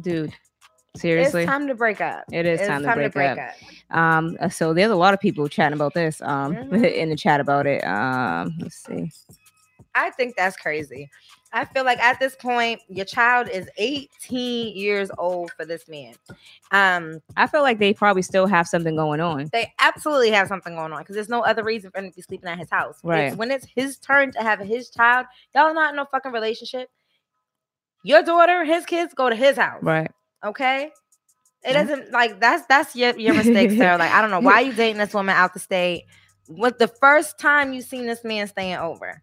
Dude, 0.00 0.32
seriously. 0.96 1.42
It's 1.42 1.50
time 1.50 1.68
to 1.68 1.76
break 1.76 2.00
up. 2.00 2.24
It 2.32 2.44
is 2.44 2.60
It's 2.60 2.66
time, 2.84 2.98
to 2.98 3.08
break, 3.08 3.38
up. 3.38 3.50
up. 3.90 3.96
Um, 3.96 4.36
uh, 4.40 4.48
so 4.48 4.74
there's 4.74 4.90
a 4.90 4.96
lot 4.96 5.14
of 5.14 5.20
people 5.20 5.48
chatting 5.48 5.74
about 5.76 5.94
this. 5.94 6.20
Um, 6.22 6.56
Mhm. 6.72 6.92
in 6.92 7.10
the 7.10 7.16
chat 7.16 7.38
about 7.40 7.68
it. 7.68 7.84
Um, 7.84 8.56
let's 8.60 8.76
see. 8.84 9.12
I 9.94 10.10
think 10.10 10.34
that's 10.36 10.56
crazy. 10.56 11.08
I 11.56 11.64
feel 11.64 11.84
like 11.84 11.98
at 12.00 12.20
this 12.20 12.36
point, 12.36 12.82
your 12.88 13.06
child 13.06 13.48
is 13.48 13.66
18 13.78 14.76
years 14.76 15.10
old 15.16 15.50
for 15.52 15.64
this 15.64 15.88
man. 15.88 16.14
Um, 16.70 17.22
I 17.34 17.46
feel 17.46 17.62
like 17.62 17.78
they 17.78 17.94
probably 17.94 18.20
still 18.20 18.46
have 18.46 18.68
something 18.68 18.94
going 18.94 19.20
on. 19.20 19.48
they 19.52 19.72
absolutely 19.78 20.30
have 20.32 20.48
something 20.48 20.74
going 20.74 20.92
on 20.92 21.00
because 21.00 21.14
there's 21.14 21.30
no 21.30 21.40
other 21.40 21.64
reason 21.64 21.90
for 21.90 21.98
him 21.98 22.10
to 22.10 22.14
be 22.14 22.20
sleeping 22.20 22.48
at 22.50 22.58
his 22.58 22.68
house. 22.70 22.96
It's 22.96 23.04
Right. 23.04 23.36
when 23.36 23.50
it's 23.50 23.66
his 23.74 23.96
turn 23.96 24.32
to 24.32 24.42
have 24.42 24.60
his 24.60 24.90
child, 24.90 25.24
y'all 25.54 25.72
not 25.72 25.90
in 25.90 25.96
no 25.96 26.04
fucking 26.04 26.30
relationship. 26.32 26.90
Your 28.02 28.22
daughter, 28.22 28.64
his 28.64 28.84
kids 28.84 29.14
go 29.14 29.30
to 29.30 29.34
his 29.36 29.56
house. 29.56 29.82
Right. 29.82 30.10
Okay. 30.44 30.92
It 31.64 31.72
Yeah. 31.72 31.84
doesn't 31.84 32.12
like 32.12 32.38
that's 32.38 32.66
that's 32.66 32.94
your, 32.94 33.18
your 33.18 33.32
mistake, 33.42 33.70
Sarah. 33.70 33.96
Like, 33.96 34.12
I 34.12 34.20
don't 34.20 34.30
know 34.30 34.40
why 34.40 34.60
you 34.60 34.74
dating 34.74 34.98
this 34.98 35.14
woman 35.14 35.34
out 35.34 35.54
the 35.54 35.58
state. 35.60 36.04
What 36.48 36.78
the 36.78 36.88
first 36.88 37.38
time 37.38 37.72
you 37.72 37.80
seen 37.80 38.06
this 38.06 38.22
man 38.24 38.46
staying 38.46 38.76
over? 38.76 39.22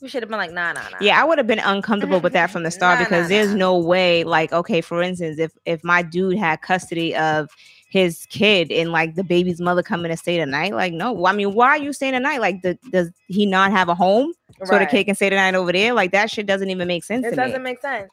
You 0.00 0.08
should 0.08 0.22
have 0.22 0.28
been 0.28 0.38
like, 0.38 0.52
nah, 0.52 0.72
nah, 0.72 0.82
nah. 0.90 0.98
Yeah, 1.00 1.20
I 1.20 1.24
would 1.24 1.38
have 1.38 1.46
been 1.46 1.58
uncomfortable 1.58 2.20
with 2.20 2.34
that 2.34 2.50
from 2.50 2.62
the 2.64 2.70
start 2.72 2.98
Nah, 2.98 3.04
because 3.08 3.22
nah, 3.22 3.28
there's 3.28 3.50
nah. 3.50 3.56
no 3.56 3.78
way, 3.78 4.24
like, 4.24 4.52
okay, 4.52 4.80
for 4.80 5.02
instance, 5.02 5.38
if 5.38 5.52
if 5.64 5.82
my 5.82 6.02
dude 6.02 6.36
had 6.38 6.60
custody 6.60 7.14
of 7.16 7.48
his 7.88 8.26
kid 8.26 8.70
and 8.70 8.92
like 8.92 9.14
the 9.14 9.24
baby's 9.24 9.60
mother 9.60 9.82
coming 9.82 10.10
to 10.10 10.16
stay 10.16 10.36
tonight, 10.36 10.74
like, 10.74 10.92
no, 10.92 11.24
I 11.26 11.32
mean, 11.32 11.54
why 11.54 11.68
are 11.68 11.78
you 11.78 11.92
staying 11.92 12.12
tonight? 12.12 12.40
Like, 12.40 12.60
the, 12.62 12.78
does 12.90 13.10
he 13.28 13.46
not 13.46 13.70
have 13.70 13.88
a 13.88 13.94
home 13.94 14.34
so 14.64 14.74
the 14.74 14.80
Right. 14.80 14.90
kid 14.90 15.04
can 15.04 15.14
stay 15.14 15.30
tonight 15.30 15.54
over 15.54 15.72
there? 15.72 15.94
Like, 15.94 16.12
that 16.12 16.30
shit 16.30 16.46
doesn't 16.46 16.68
even 16.68 16.88
make 16.88 17.04
sense 17.04 17.24
It 17.24 17.34
doesn't 17.36 17.62
me. 17.62 17.64
make 17.64 17.80
sense. 17.80 18.10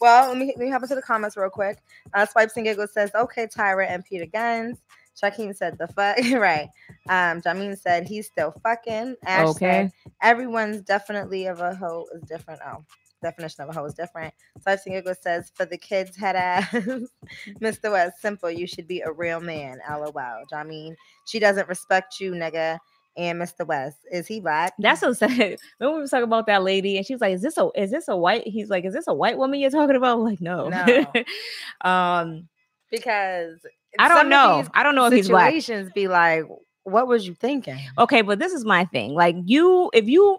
Well, 0.00 0.28
let 0.28 0.38
me 0.38 0.46
let 0.46 0.58
me 0.58 0.70
hop 0.70 0.82
into 0.82 0.94
the 0.94 1.02
comments 1.02 1.36
real 1.36 1.48
quick. 1.50 1.78
Uh, 2.14 2.26
Swipes 2.26 2.56
and 2.56 2.64
Giggles 2.64 2.92
says, 2.92 3.10
"Okay, 3.14 3.46
Tyra 3.46 3.86
and 3.88 4.04
Peter 4.04 4.26
Gunz." 4.26 4.78
Shaquem 5.20 5.54
said, 5.56 5.78
"The 5.78 5.88
fuck, 5.88 6.16
right?" 6.40 6.68
Um, 7.08 7.40
Jamin 7.42 7.78
said, 7.78 8.06
"He's 8.06 8.26
still 8.26 8.52
fucking." 8.62 9.16
Ash 9.24 9.48
Okay. 9.48 9.90
said, 10.04 10.12
"Everyone's 10.22 10.82
definitely 10.82 11.46
of 11.46 11.60
a 11.60 11.74
hoe 11.74 12.06
is 12.14 12.22
different." 12.22 12.60
Oh, 12.66 12.84
definition 13.22 13.62
of 13.64 13.70
a 13.70 13.72
hoe 13.72 13.84
is 13.86 13.94
different. 13.94 14.34
Swipes 14.62 14.86
and 14.86 15.16
says, 15.22 15.50
"For 15.54 15.64
the 15.64 15.78
kids' 15.78 16.16
head 16.16 16.36
ass, 16.36 16.70
Mr. 17.60 17.90
West, 17.90 18.20
simple. 18.20 18.50
You 18.50 18.66
should 18.66 18.86
be 18.86 19.00
a 19.00 19.10
real 19.12 19.40
man." 19.40 19.80
LOL. 19.88 20.12
Jamin, 20.52 20.94
she 21.24 21.38
doesn't 21.38 21.68
respect 21.68 22.20
you, 22.20 22.32
nigga. 22.32 22.78
And 23.18 23.40
Mr. 23.40 23.66
West, 23.66 23.96
is 24.12 24.26
he 24.26 24.40
black? 24.40 24.74
That's 24.78 25.00
so 25.00 25.14
sad. 25.14 25.30
Remember 25.80 25.96
we 25.96 26.00
were 26.00 26.06
talking 26.06 26.24
about 26.24 26.46
that 26.48 26.62
lady, 26.62 26.98
and 26.98 27.06
she 27.06 27.14
was 27.14 27.22
like, 27.22 27.32
"Is 27.32 27.40
this 27.40 27.56
a 27.56 27.70
is 27.74 27.90
this 27.90 28.08
a 28.08 28.16
white?" 28.16 28.46
He's 28.46 28.68
like, 28.68 28.84
"Is 28.84 28.92
this 28.92 29.06
a 29.08 29.14
white 29.14 29.38
woman 29.38 29.58
you're 29.58 29.70
talking 29.70 29.96
about?" 29.96 30.18
I'm 30.18 30.24
like, 30.24 30.42
no, 30.42 30.68
No. 30.68 31.90
um, 31.90 32.46
because 32.90 33.58
I 33.98 34.08
don't 34.08 34.28
know. 34.28 34.66
I 34.74 34.82
don't 34.82 34.94
know 34.94 35.06
if 35.06 35.12
he's 35.12 35.28
black. 35.28 35.48
situations 35.48 35.90
be 35.94 36.08
like, 36.08 36.44
what 36.84 37.08
was 37.08 37.26
you 37.26 37.34
thinking? 37.34 37.78
Okay, 37.98 38.22
but 38.22 38.38
this 38.38 38.52
is 38.52 38.64
my 38.64 38.84
thing. 38.84 39.14
Like 39.14 39.36
you, 39.44 39.90
if 39.92 40.08
you 40.08 40.38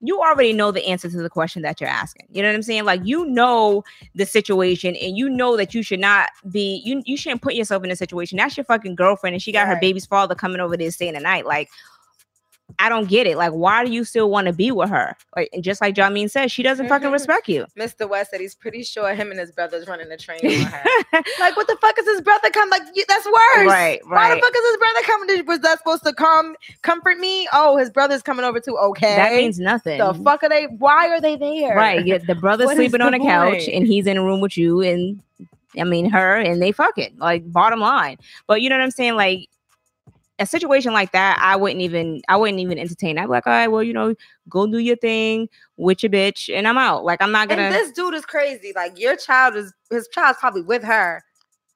you 0.00 0.20
already 0.20 0.52
know 0.52 0.70
the 0.70 0.86
answer 0.86 1.08
to 1.08 1.16
the 1.16 1.30
question 1.30 1.62
that 1.62 1.80
you're 1.80 1.90
asking. 1.90 2.26
You 2.30 2.42
know 2.42 2.48
what 2.48 2.54
I'm 2.54 2.62
saying? 2.62 2.84
Like 2.84 3.00
you 3.04 3.26
know 3.26 3.82
the 4.14 4.26
situation 4.26 4.94
and 4.96 5.16
you 5.16 5.28
know 5.28 5.56
that 5.56 5.74
you 5.74 5.82
should 5.82 6.00
not 6.00 6.28
be 6.50 6.82
you 6.84 7.02
you 7.06 7.16
shouldn't 7.16 7.42
put 7.42 7.54
yourself 7.54 7.82
in 7.82 7.90
a 7.90 7.96
situation. 7.96 8.36
That's 8.36 8.56
your 8.56 8.64
fucking 8.64 8.94
girlfriend 8.94 9.34
and 9.34 9.42
she 9.42 9.52
got 9.52 9.66
her 9.66 9.78
baby's 9.80 10.06
father 10.06 10.34
coming 10.34 10.60
over 10.60 10.76
there 10.76 10.90
staying 10.90 11.14
the 11.14 11.20
night. 11.20 11.46
Like 11.46 11.70
I 12.78 12.88
don't 12.88 13.08
get 13.08 13.26
it. 13.26 13.36
Like, 13.36 13.52
why 13.52 13.84
do 13.84 13.90
you 13.90 14.04
still 14.04 14.28
want 14.30 14.46
to 14.48 14.52
be 14.52 14.70
with 14.70 14.90
her? 14.90 15.16
Like, 15.34 15.48
and 15.52 15.62
just 15.64 15.80
like 15.80 15.94
Jameen 15.94 16.30
said, 16.30 16.50
she 16.50 16.62
doesn't 16.62 16.88
fucking 16.88 17.08
Mhm. 17.08 17.12
respect 17.12 17.48
you. 17.48 17.66
Mr. 17.78 18.08
West 18.08 18.30
said 18.30 18.40
he's 18.40 18.54
pretty 18.54 18.82
sure 18.82 19.14
him 19.14 19.30
and 19.30 19.40
his 19.40 19.50
brother's 19.52 19.86
running 19.88 20.08
the 20.08 20.16
train 20.16 20.40
like, 21.40 21.56
what 21.56 21.66
the 21.66 21.76
fuck 21.80 21.98
is 21.98 22.06
his 22.06 22.20
brother 22.20 22.50
come? 22.50 22.68
Like, 22.70 22.82
that's 23.08 23.26
worse. 23.26 23.34
right, 23.66 23.66
right. 23.66 24.00
Why 24.06 24.34
the 24.34 24.40
fuck 24.40 24.52
is 24.54 24.68
his 24.70 24.76
brother 24.76 25.00
coming? 25.04 25.28
To, 25.36 25.42
was 25.44 25.60
that 25.60 25.78
supposed 25.78 26.04
to 26.04 26.12
come 26.12 26.56
comfort 26.82 27.18
me? 27.18 27.48
Oh, 27.52 27.76
his 27.76 27.90
brother's 27.90 28.22
coming 28.22 28.44
over 28.44 28.60
too. 28.60 28.76
Okay. 28.76 29.16
That 29.16 29.32
means 29.32 29.58
nothing. 29.58 29.98
the 29.98 30.14
fuck 30.14 30.42
are 30.42 30.48
they? 30.48 30.64
Why 30.64 31.08
are 31.08 31.20
they 31.20 31.36
there? 31.36 31.76
Right. 31.76 32.04
Yeah, 32.06 32.18
the 32.18 32.34
brother's 32.34 32.72
sleeping 32.72 33.00
on 33.00 33.12
the 33.12 33.18
a 33.18 33.20
couch 33.20 33.68
and 33.72 33.86
he's 33.86 34.06
in 34.06 34.16
a 34.16 34.22
room 34.24 34.40
with 34.40 34.56
you 34.56 34.80
and 34.82 35.20
I 35.78 35.84
mean 35.84 36.08
her 36.10 36.36
and 36.36 36.60
they 36.62 36.72
fucking 36.72 37.16
like 37.18 37.50
bottom 37.52 37.80
line. 37.80 38.18
But 38.46 38.62
you 38.62 38.68
know 38.68 38.76
what 38.76 38.82
I'm 38.84 38.90
saying? 38.90 39.14
Like 39.16 39.48
a 40.38 40.44
situation 40.46 40.92
like 40.92 41.12
that, 41.12 41.38
I 41.40 41.56
wouldn't 41.56 41.80
even 41.80 42.20
I 42.28 42.36
wouldn't 42.36 42.60
even 42.60 42.78
entertain. 42.78 43.18
I'd 43.18 43.22
be 43.26 43.28
like, 43.28 43.46
all 43.46 43.52
right, 43.52 43.68
well, 43.68 43.82
you 43.82 43.92
know, 43.92 44.14
go 44.48 44.66
do 44.66 44.78
your 44.78 44.96
thing 44.96 45.48
with 45.76 46.02
your 46.02 46.10
bitch 46.10 46.54
and 46.54 46.68
I'm 46.68 46.76
out. 46.78 47.04
Like 47.04 47.22
I'm 47.22 47.32
not 47.32 47.48
gonna 47.48 47.62
And 47.62 47.74
this 47.74 47.90
dude 47.92 48.14
is 48.14 48.26
crazy. 48.26 48.72
Like, 48.74 48.98
your 48.98 49.16
child 49.16 49.56
is 49.56 49.72
his 49.90 50.08
child's 50.08 50.38
probably 50.38 50.62
with 50.62 50.82
her. 50.82 51.22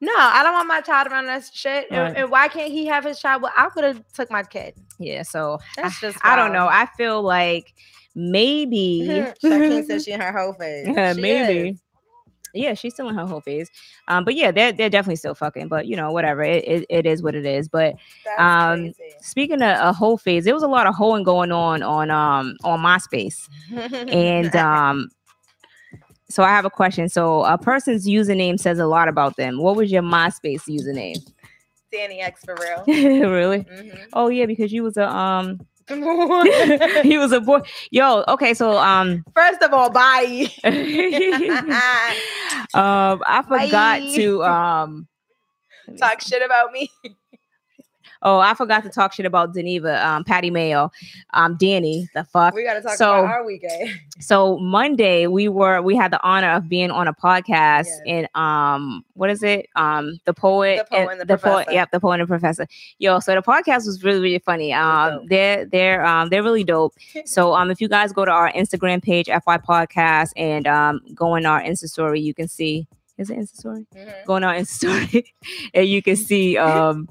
No, 0.03 0.13
I 0.17 0.43
don't 0.43 0.53
want 0.55 0.69
my 0.69 0.81
child 0.81 1.09
around 1.09 1.27
that 1.27 1.45
shit. 1.53 1.87
And- 1.91 1.99
Right. 2.01 2.17
And, 2.17 2.31
why 2.31 2.49
can't 2.49 2.71
he 2.73 2.87
have 2.87 3.05
his 3.05 3.19
child? 3.21 3.43
Well, 3.43 3.53
I 3.57 3.69
could 3.69 3.85
have 3.85 4.03
took 4.15 4.31
my 4.31 4.43
kid. 4.43 4.75
yeah, 4.99 5.23
so 5.23 5.59
That's 5.77 6.01
just 6.01 6.19
I 6.23 6.37
don't 6.37 6.53
know. 6.53 6.67
I 6.71 6.87
feel 6.97 7.23
like 7.23 7.75
maybe 8.15 9.03
Shaquem 9.45 9.87
says 9.87 10.05
she 10.05 10.13
in 10.13 10.21
her 10.21 10.33
whole 10.37 10.53
face. 10.55 10.87
Yeah, 10.95 11.13
maybe. 11.15 11.69
is. 11.71 11.81
Yeah, 12.55 12.75
she's 12.75 12.95
still 12.95 13.09
in 13.09 13.15
her 13.15 13.27
whole 13.27 13.41
phase. 13.41 13.71
Um, 14.09 14.25
but 14.25 14.35
yeah, 14.35 14.51
they're 14.51 14.73
they're 14.73 14.91
definitely 14.91 15.17
still 15.17 15.35
fucking. 15.35 15.69
But 15.69 15.87
you 15.87 15.97
know, 15.97 16.11
whatever. 16.13 16.43
It, 16.43 16.65
it, 16.67 16.87
it 16.91 17.07
is 17.07 17.23
what 17.23 17.35
it 17.35 17.47
is. 17.47 17.69
But 17.69 17.95
That's 18.25 18.41
Um, 18.41 18.81
crazy. 18.83 19.17
speaking 19.21 19.63
of 19.63 19.79
a 19.79 19.93
whole 19.93 20.17
phase, 20.19 20.45
there 20.45 20.55
was 20.55 20.63
a 20.63 20.69
lot 20.69 20.87
of 20.87 20.95
hoeing 20.95 21.23
going 21.25 21.53
on 21.53 21.83
on 21.83 22.11
um 22.11 22.57
on 22.65 22.81
MySpace. 22.81 23.49
And 24.13 24.55
um 24.57 25.11
so 26.29 26.45
I 26.45 26.49
have 26.51 26.65
a 26.65 26.71
question. 26.71 27.09
So 27.09 27.45
a 27.45 27.59
person's 27.59 28.07
username 28.07 28.59
says 28.59 28.79
a 28.79 28.87
lot 28.87 29.09
about 29.09 29.37
them. 29.37 29.59
What 29.59 29.75
was 29.77 29.91
your 29.91 30.03
MySpace 30.03 30.69
username? 30.69 31.21
Danny 31.91 32.21
X 32.21 32.45
for 32.45 32.55
real. 32.61 32.85
really? 33.31 33.61
Mhm. 33.65 33.99
Oh 34.13 34.29
yeah, 34.29 34.47
because 34.47 34.73
you 34.73 34.85
was 34.85 34.97
a 34.97 35.09
um 35.09 35.61
he 37.03 37.19
was 37.19 37.33
a 37.33 37.41
boy. 37.41 37.61
Yo, 37.91 38.25
okay, 38.29 38.55
so 38.55 38.79
um 38.79 39.25
First 39.35 39.63
of 39.63 39.73
all, 39.73 39.91
bye. 39.91 40.47
um 42.75 43.23
I 43.27 43.43
forgot 43.47 44.01
Bye. 44.01 44.13
to 44.15 44.45
um 44.45 45.09
Talk 45.99 46.21
shit 46.21 46.43
about 46.43 46.73
me. 46.73 46.91
Oh 48.23 48.39
I 48.39 48.55
forgot 48.55 48.83
to 48.85 48.89
talk 48.91 49.13
shit 49.13 49.27
about 49.27 49.55
Deneva, 49.55 50.03
um 50.05 50.25
Patty 50.25 50.51
Mayo, 50.51 50.91
um 51.35 51.57
Danny, 51.59 52.09
the 52.15 52.25
fuck. 52.25 52.55
We 52.55 52.65
gotta 52.65 52.81
talk 52.83 52.93
So- 52.97 53.21
about 53.21 53.31
our 53.31 53.45
weekend. 53.47 53.91
So 54.21 54.59
Monday 54.59 55.27
we 55.29 55.49
were 55.49 55.81
we 55.81 55.97
had 55.97 56.11
the 56.13 56.23
honor 56.23 56.51
of 56.51 56.69
being 56.69 56.91
on 56.91 57.09
a 57.09 57.15
podcast 57.15 57.87
Yes. 57.87 58.01
and 58.07 58.29
um 58.35 59.03
what 59.15 59.31
is 59.31 59.43
it 59.43 59.67
um 59.77 60.21
the 60.27 60.35
poet 60.35 60.87
The 60.91 60.97
Poet 60.97 61.09
and 61.13 61.21
the 61.23 61.39
poet 61.39 61.41
Professor. 61.41 61.73
yep 61.73 61.91
the 61.91 62.01
poet 62.01 62.21
and 62.21 62.23
the 62.25 62.27
professor 62.27 62.67
yo 62.99 63.19
so 63.21 63.35
the 63.35 63.41
podcast 63.41 63.87
was 63.87 64.05
really 64.05 64.21
really 64.21 64.39
funny 64.39 64.75
um 64.75 65.25
they're 65.29 65.65
they're 65.65 66.05
um 66.05 66.29
they're 66.29 66.43
really 66.43 66.65
dope 66.65 66.93
so 67.25 67.55
um 67.55 67.71
if 67.71 67.81
you 67.81 67.89
guys 67.89 68.13
go 68.13 68.27
to 68.27 68.31
our 68.31 68.53
Instagram 68.53 69.03
page 69.03 69.27
FY 69.29 69.57
podcast 69.57 70.33
and 70.37 70.67
um 70.67 71.01
go 71.15 71.35
in 71.37 71.47
our 71.47 71.63
Insta 71.63 71.89
story 71.89 72.21
you 72.21 72.35
can 72.35 72.47
see 72.47 72.87
is 73.17 73.31
it 73.31 73.39
Insta 73.39 73.57
story 73.57 73.87
Mhm. 73.97 74.25
go 74.27 74.35
on 74.35 74.45
our 74.45 74.53
Insta 74.55 74.67
story 74.69 75.35
and 75.75 75.89
you 75.89 76.03
can 76.03 76.17
see 76.17 76.59
um 76.59 77.09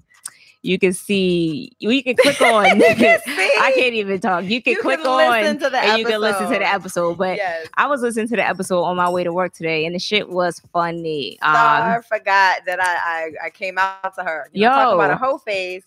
you 0.62 0.78
can 0.78 0.94
see 0.94 1.72
you 1.80 2.04
can 2.04 2.16
click 2.22 2.42
on. 2.42 2.66
I 2.84 3.72
can't 3.76 3.94
even 3.94 4.20
talk. 4.20 4.44
You 4.46 4.62
can 4.62 4.74
You 4.74 4.82
click 4.82 5.00
can 5.00 5.08
on 5.08 5.32
listen 5.32 5.60
to 5.60 5.70
the 5.70 5.78
and 5.78 6.00
you 6.00 6.06
can 6.06 6.20
listen 6.20 6.44
to 6.52 6.60
the 6.60 6.68
episode. 6.68 7.18
But 7.18 7.38
yes. 7.38 7.68
I 7.76 7.88
was 7.88 8.02
listening 8.02 8.28
to 8.30 8.36
the 8.36 8.48
episode 8.48 8.84
on 8.84 8.98
my 8.98 9.10
way 9.10 9.24
to 9.24 9.34
work 9.34 9.54
today, 9.54 9.86
and 9.86 9.96
the 9.96 10.00
shit 10.00 10.30
was 10.30 10.62
funny. 10.74 11.40
Um, 11.42 11.54
Star 11.54 12.02
forgot 12.04 12.66
that 12.66 12.80
I, 12.82 12.96
I 13.44 13.48
I 13.48 13.50
came 13.50 13.78
out 13.78 14.16
to 14.16 14.24
her. 14.24 14.50
You 14.52 14.64
know, 14.64 14.70
talking 14.70 14.96
about 14.96 15.10
Yo. 15.10 15.16
a 15.16 15.18
whole 15.18 15.38
phase. 15.38 15.84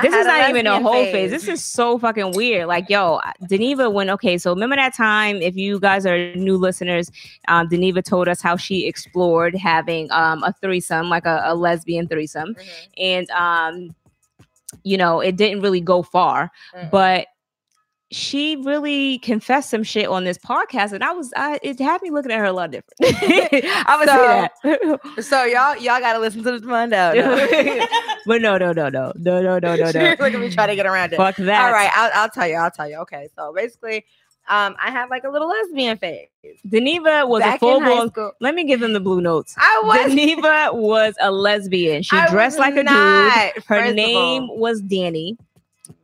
This 0.00 0.14
is 0.14 0.26
not 0.26 0.48
even 0.48 0.66
a 0.66 0.80
whole 0.80 1.04
phase. 1.04 1.12
phase. 1.12 1.30
This 1.30 1.48
is 1.48 1.62
so 1.62 1.98
fucking 1.98 2.32
weird. 2.32 2.66
Like, 2.66 2.88
yo, 2.88 3.20
Deneva 3.42 3.92
went 3.92 4.08
okay. 4.10 4.38
So 4.38 4.50
remember 4.50 4.76
that 4.76 4.94
time? 4.94 5.36
If 5.42 5.54
you 5.56 5.78
guys 5.80 6.06
are 6.06 6.34
new 6.34 6.56
listeners, 6.56 7.10
um, 7.48 7.68
Deneva 7.68 8.02
told 8.02 8.26
us 8.28 8.40
how 8.40 8.56
she 8.56 8.86
explored 8.86 9.54
having 9.54 10.10
um 10.10 10.42
a 10.44 10.52
threesome, 10.60 11.10
like 11.10 11.26
a, 11.26 11.42
a 11.44 11.54
lesbian 11.54 12.08
threesome, 12.08 12.54
Mhm, 12.54 12.88
and 12.96 13.30
um, 13.30 13.94
you 14.84 14.96
know, 14.96 15.20
it 15.20 15.36
didn't 15.36 15.60
really 15.60 15.80
go 15.80 16.02
far, 16.02 16.50
mhm. 16.74 16.90
but 16.90 17.26
she 18.12 18.56
really 18.56 19.18
confessed 19.18 19.70
some 19.70 19.82
shit 19.82 20.06
on 20.06 20.24
this 20.24 20.38
podcast, 20.38 20.92
and 20.92 21.02
I 21.02 21.12
was, 21.12 21.32
I, 21.34 21.58
it 21.62 21.78
had 21.80 22.02
me 22.02 22.10
looking 22.10 22.30
at 22.30 22.38
her 22.38 22.44
a 22.44 22.52
lot 22.52 22.70
different. 22.70 22.94
I 23.02 23.96
would 23.98 24.08
say 24.08 25.00
that. 25.16 25.24
so 25.24 25.44
y'all 25.44 25.76
y'all 25.76 26.00
gotta 26.00 26.18
listen 26.18 26.42
to 26.44 26.52
this 26.52 26.62
one 26.62 26.90
now. 26.90 27.14
but 28.26 28.42
no, 28.42 28.58
no, 28.58 28.72
no, 28.72 28.88
no, 28.90 29.12
no, 29.16 29.40
no, 29.40 29.58
no, 29.58 29.58
no, 29.58 29.74
no. 29.90 30.16
Look 30.20 30.20
at 30.20 30.40
me 30.40 30.50
trying 30.50 30.68
to 30.68 30.76
get 30.76 30.86
around 30.86 31.14
it. 31.14 31.16
Fuck 31.16 31.36
that. 31.36 31.64
All 31.64 31.72
right, 31.72 31.90
I'll, 31.94 32.10
I'll 32.14 32.28
tell 32.28 32.46
you. 32.46 32.56
I'll 32.56 32.70
tell 32.70 32.88
you. 32.88 32.96
Okay, 32.98 33.28
so 33.34 33.52
basically, 33.54 34.04
um, 34.48 34.76
I 34.78 34.90
had 34.90 35.08
like 35.08 35.24
a 35.24 35.30
little 35.30 35.48
lesbian 35.48 35.96
phase. 35.96 36.28
Deneva 36.68 37.26
was 37.26 37.40
Back 37.40 37.56
a 37.56 37.58
full 37.58 37.80
blown. 37.80 38.10
Let 38.40 38.54
me 38.54 38.64
give 38.64 38.80
them 38.80 38.92
the 38.92 39.00
blue 39.00 39.22
notes. 39.22 39.54
I 39.56 39.82
was 39.84 39.98
Deneva 40.12 40.74
was 40.74 41.14
a 41.20 41.30
lesbian. 41.30 42.02
She 42.02 42.16
I 42.16 42.28
dressed 42.28 42.58
like 42.58 42.74
a 42.76 42.84
dude. 42.84 43.64
Her 43.64 43.92
name 43.92 44.48
was 44.48 44.82
Danny. 44.82 45.38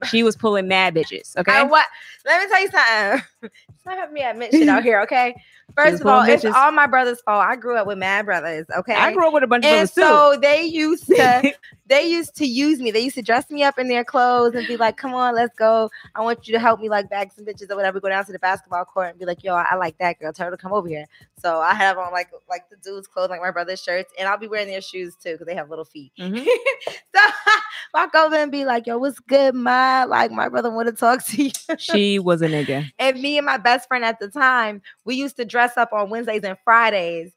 She 0.08 0.22
was 0.22 0.36
pulling 0.36 0.68
mad 0.68 0.94
bitches. 0.94 1.36
Okay. 1.36 1.52
I 1.52 1.62
what? 1.62 1.86
Let 2.24 2.42
me 2.42 2.48
tell 2.48 2.62
you 2.62 2.70
something. 2.70 3.50
Don't 3.84 3.98
have 3.98 4.12
me 4.12 4.22
admit 4.22 4.52
shit 4.52 4.68
out 4.68 4.82
here, 4.84 5.00
okay? 5.02 5.34
First 5.74 6.00
of 6.00 6.06
all, 6.06 6.22
pulling 6.22 6.34
it's 6.34 6.44
all 6.44 6.72
my 6.72 6.86
brother's 6.86 7.20
fault. 7.22 7.44
I 7.46 7.56
grew 7.56 7.76
up 7.76 7.86
with 7.86 7.98
mad 7.98 8.26
brothers, 8.26 8.66
okay? 8.76 8.94
I 8.94 9.12
grew 9.12 9.28
up 9.28 9.34
with 9.34 9.42
a 9.42 9.46
bunch 9.46 9.64
of 9.64 9.70
and 9.70 9.88
brothers 9.88 9.94
too. 9.94 10.02
so 10.02 10.38
they 10.40 10.62
used 10.62 11.06
to 11.06 11.52
they 11.88 12.02
used 12.06 12.36
to 12.36 12.46
use 12.46 12.80
me. 12.80 12.90
They 12.90 13.00
used 13.00 13.16
to 13.16 13.22
dress 13.22 13.50
me 13.50 13.62
up 13.62 13.78
in 13.78 13.88
their 13.88 14.04
clothes 14.04 14.54
and 14.54 14.66
be 14.66 14.76
like, 14.76 14.96
"Come 14.96 15.14
on, 15.14 15.34
let's 15.34 15.56
go. 15.56 15.90
I 16.14 16.20
want 16.20 16.46
you 16.46 16.52
to 16.52 16.60
help 16.60 16.80
me 16.80 16.88
like 16.88 17.08
bag 17.08 17.32
some 17.32 17.44
bitches 17.44 17.70
or 17.70 17.76
whatever. 17.76 18.00
Go 18.00 18.08
down 18.08 18.24
to 18.26 18.32
the 18.32 18.38
basketball 18.38 18.84
court 18.84 19.10
and 19.10 19.18
be 19.18 19.24
like, 19.24 19.42
yo, 19.42 19.54
I 19.54 19.74
like 19.76 19.96
that 19.98 20.18
girl. 20.18 20.32
Tell 20.32 20.46
her 20.46 20.50
to 20.50 20.56
come 20.56 20.72
over 20.72 20.88
here." 20.88 21.06
So 21.40 21.60
I 21.60 21.74
have 21.74 21.98
on 21.98 22.12
like 22.12 22.30
like 22.48 22.68
the 22.70 22.76
dudes' 22.76 23.06
clothes, 23.06 23.30
like 23.30 23.40
my 23.40 23.50
brother's 23.50 23.82
shirts, 23.82 24.12
and 24.18 24.28
I'll 24.28 24.38
be 24.38 24.48
wearing 24.48 24.68
their 24.68 24.80
shoes 24.80 25.14
too 25.16 25.32
because 25.32 25.46
they 25.46 25.54
have 25.54 25.70
little 25.70 25.84
feet. 25.84 26.12
Mhm. 26.18 26.44
so 27.14 27.20
walk 27.94 28.14
over 28.14 28.36
and 28.36 28.52
be 28.52 28.64
like, 28.64 28.86
"Yo, 28.86 28.98
what's 28.98 29.20
good, 29.20 29.54
ma? 29.54 30.04
Like 30.06 30.30
my 30.30 30.48
brother 30.48 30.70
want 30.70 30.88
to 30.88 30.94
talk 30.94 31.24
to 31.26 31.42
you." 31.44 31.50
She 31.78 32.18
was 32.18 32.42
a 32.42 32.48
nigga. 32.48 32.90
And 32.98 33.20
me 33.20 33.38
and 33.38 33.46
my 33.46 33.56
best 33.56 33.88
friend 33.88 34.04
at 34.04 34.18
the 34.20 34.28
time, 34.28 34.82
we 35.04 35.14
used 35.14 35.36
to 35.36 35.44
dress 35.44 35.76
up 35.76 35.92
on 35.92 36.10
Wednesdays 36.10 36.44
and 36.44 36.58
Fridays 36.64 37.32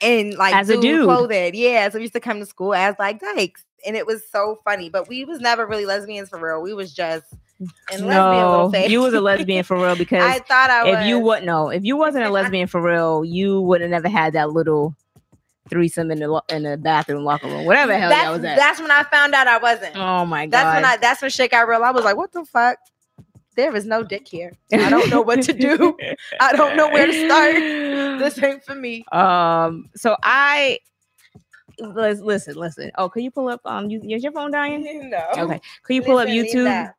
in 0.00 0.36
like 0.36 0.54
As 0.54 0.68
a 0.68 0.80
dude 0.80 1.04
clothing. 1.04 1.52
Yeah. 1.54 1.88
So 1.88 1.98
we 1.98 2.02
used 2.02 2.14
to 2.14 2.20
come 2.20 2.40
to 2.40 2.46
school 2.46 2.74
as 2.74 2.94
like 2.98 3.20
dykes. 3.20 3.64
And 3.86 3.96
it 3.96 4.06
was 4.06 4.22
so 4.30 4.58
funny. 4.64 4.88
But 4.88 5.08
we 5.08 5.24
was 5.24 5.40
never 5.40 5.66
really 5.66 5.84
lesbians 5.84 6.28
for 6.30 6.38
real. 6.38 6.62
We 6.62 6.72
was 6.72 6.92
just 6.94 7.26
No, 7.98 8.72
you 8.88 9.00
was 9.00 9.14
a 9.14 9.20
lesbian 9.20 9.62
for 9.64 9.76
real 9.76 9.96
because 9.98 10.22
I 10.22 10.38
thought 10.40 10.70
I 10.70 10.84
was. 10.84 10.98
if 11.00 11.06
you 11.06 11.18
would 11.20 11.44
no, 11.44 11.68
if 11.68 11.84
you 11.84 11.96
wasn't 11.96 12.24
a 12.24 12.30
lesbian 12.30 12.66
for 12.66 12.80
real, 12.80 13.24
you 13.24 13.60
would 13.60 13.80
have 13.80 13.90
never 13.90 14.08
had 14.08 14.32
that 14.32 14.50
little 14.50 14.94
threesome 15.70 16.10
in 16.10 16.18
the 16.18 16.28
lo- 16.28 16.42
in 16.50 16.62
the 16.64 16.76
bathroom 16.76 17.24
locker 17.24 17.46
room, 17.46 17.64
whatever 17.64 17.92
the 17.92 17.98
hell 17.98 18.10
that's, 18.10 18.24
that 18.24 18.30
was 18.30 18.44
at. 18.44 18.56
that's 18.56 18.80
when 18.80 18.90
I 18.90 19.02
found 19.04 19.34
out 19.34 19.46
I 19.46 19.58
wasn't. 19.58 19.96
oh 19.96 20.26
my 20.26 20.46
god! 20.46 20.52
that's 20.52 20.74
when 20.74 20.84
I 20.84 20.96
that's 20.96 21.22
when 21.22 21.30
shit 21.30 21.50
got 21.50 21.68
real. 21.68 21.82
I 21.82 21.90
was 21.90 22.04
like, 22.04 22.16
what 22.16 22.32
the 22.32 22.44
fuck? 22.44 22.78
There 23.56 23.74
is 23.76 23.86
no 23.86 24.02
dick 24.02 24.26
here. 24.26 24.52
I 24.72 24.90
don't 24.90 25.08
know 25.10 25.20
what 25.22 25.42
to 25.42 25.52
do. 25.52 25.96
I 26.40 26.52
don't 26.54 26.76
know 26.76 26.88
where 26.88 27.06
to 27.06 27.26
start. 27.26 27.54
This 28.20 28.42
ain't 28.42 28.64
for 28.64 28.74
me. 28.74 29.04
Um. 29.12 29.88
So 29.96 30.16
I 30.22 30.78
lis- 31.78 32.20
listen, 32.20 32.54
listen. 32.54 32.90
Oh, 32.98 33.08
can 33.08 33.22
you 33.22 33.30
pull 33.30 33.48
up? 33.48 33.60
Um, 33.64 33.90
you, 33.90 34.00
is 34.02 34.22
your 34.22 34.32
phone 34.32 34.50
dying? 34.50 34.84
No. 35.10 35.44
Okay. 35.44 35.60
Can 35.84 35.96
you 35.96 36.02
pull 36.02 36.18
up 36.18 36.28
Listen, 36.28 36.64
leave 36.64 36.66
YouTube? 36.66 36.94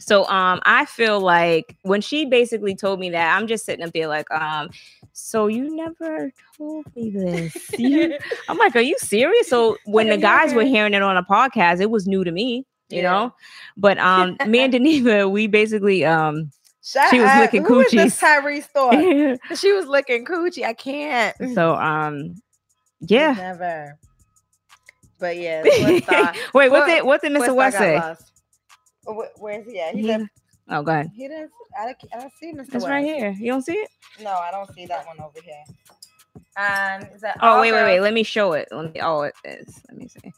So 0.00 0.24
um, 0.28 0.60
I 0.64 0.84
feel 0.84 1.20
like 1.20 1.76
when 1.82 2.00
she 2.00 2.24
basically 2.24 2.74
told 2.76 3.00
me 3.00 3.10
that, 3.10 3.36
I'm 3.36 3.46
just 3.48 3.64
sitting 3.66 3.84
up 3.84 3.92
there 3.92 4.06
like, 4.06 4.30
um, 4.30 4.70
so 5.12 5.48
you 5.48 5.74
never 5.74 6.30
told 6.56 6.86
me 6.94 7.10
this. 7.10 7.56
You- 7.78 8.16
I'm 8.48 8.56
like, 8.58 8.76
are 8.76 8.80
you 8.80 8.96
serious? 8.98 9.48
So 9.48 9.76
when 9.86 10.08
the 10.08 10.16
guys 10.16 10.54
were 10.54 10.62
hearing 10.64 10.94
it 10.94 11.02
on 11.02 11.16
a 11.16 11.24
podcast, 11.24 11.80
it 11.80 11.90
was 11.90 12.06
new 12.06 12.22
to 12.24 12.30
me, 12.30 12.64
you 12.88 13.02
Yeah. 13.02 13.10
know. 13.12 13.34
But 13.76 13.98
um, 13.98 14.36
me 14.46 14.60
and 14.60 14.72
Deneva, 14.72 15.30
we 15.30 15.46
basically 15.46 16.04
um, 16.04 16.50
Shut 16.82 17.10
She 17.10 17.20
was 17.20 17.28
up. 17.30 17.40
licking 17.40 17.64
Who 17.64 17.80
is 17.80 17.90
this 17.92 18.18
coochies. 18.20 18.42
Tyrese 18.42 18.64
Thorpe? 18.64 19.40
she 19.58 19.72
was 19.72 19.86
licking 19.86 20.24
coochie. 20.24 20.64
I 20.64 20.72
can't. 20.72 21.36
so 21.54 21.74
um, 21.74 22.34
yeah. 23.00 23.32
Never. 23.36 23.98
But 25.18 25.36
yeah. 25.36 25.62
Wait, 26.54 26.70
what's 26.70 26.70
What- 26.72 27.04
What's 27.06 27.24
What 27.24 27.32
Mr. 27.32 27.54
West 27.54 27.76
say? 27.78 28.00
Wh- 29.06 29.40
Where's 29.40 29.66
he 29.66 29.80
at? 29.80 29.94
He's 29.94 30.04
He- 30.06 30.12
at, 30.12 30.20
Oh, 30.70 30.82
go 30.82 30.92
ahead. 30.92 31.10
he 31.14 31.26
does. 31.28 31.48
I 31.78 31.84
don't, 31.86 31.96
I 32.14 32.20
don't 32.20 32.32
see 32.40 32.52
Mr. 32.52 32.60
It's 32.60 32.74
West. 32.74 32.86
right 32.88 33.04
here. 33.04 33.34
You 33.38 33.50
don't 33.52 33.62
see 33.62 33.72
it? 33.72 33.88
No, 34.22 34.30
I 34.32 34.50
don't 34.50 34.72
see 34.74 34.84
that 34.86 35.06
one 35.06 35.18
over 35.20 35.38
here. 35.42 35.64
Um, 36.56 37.02
is 37.14 37.20
that 37.22 37.36
Oh, 37.40 37.60
wait, 37.60 37.72
wait, 37.72 37.84
wait. 37.84 38.00
Let 38.00 38.12
me 38.14 38.22
show 38.22 38.52
it. 38.52 38.68
Let 38.70 38.92
me. 38.94 39.00
Oh, 39.00 39.22
it 39.22 39.34
is. 39.44 39.80
Let 39.88 39.96
me 39.98 40.08
see. 40.08 40.32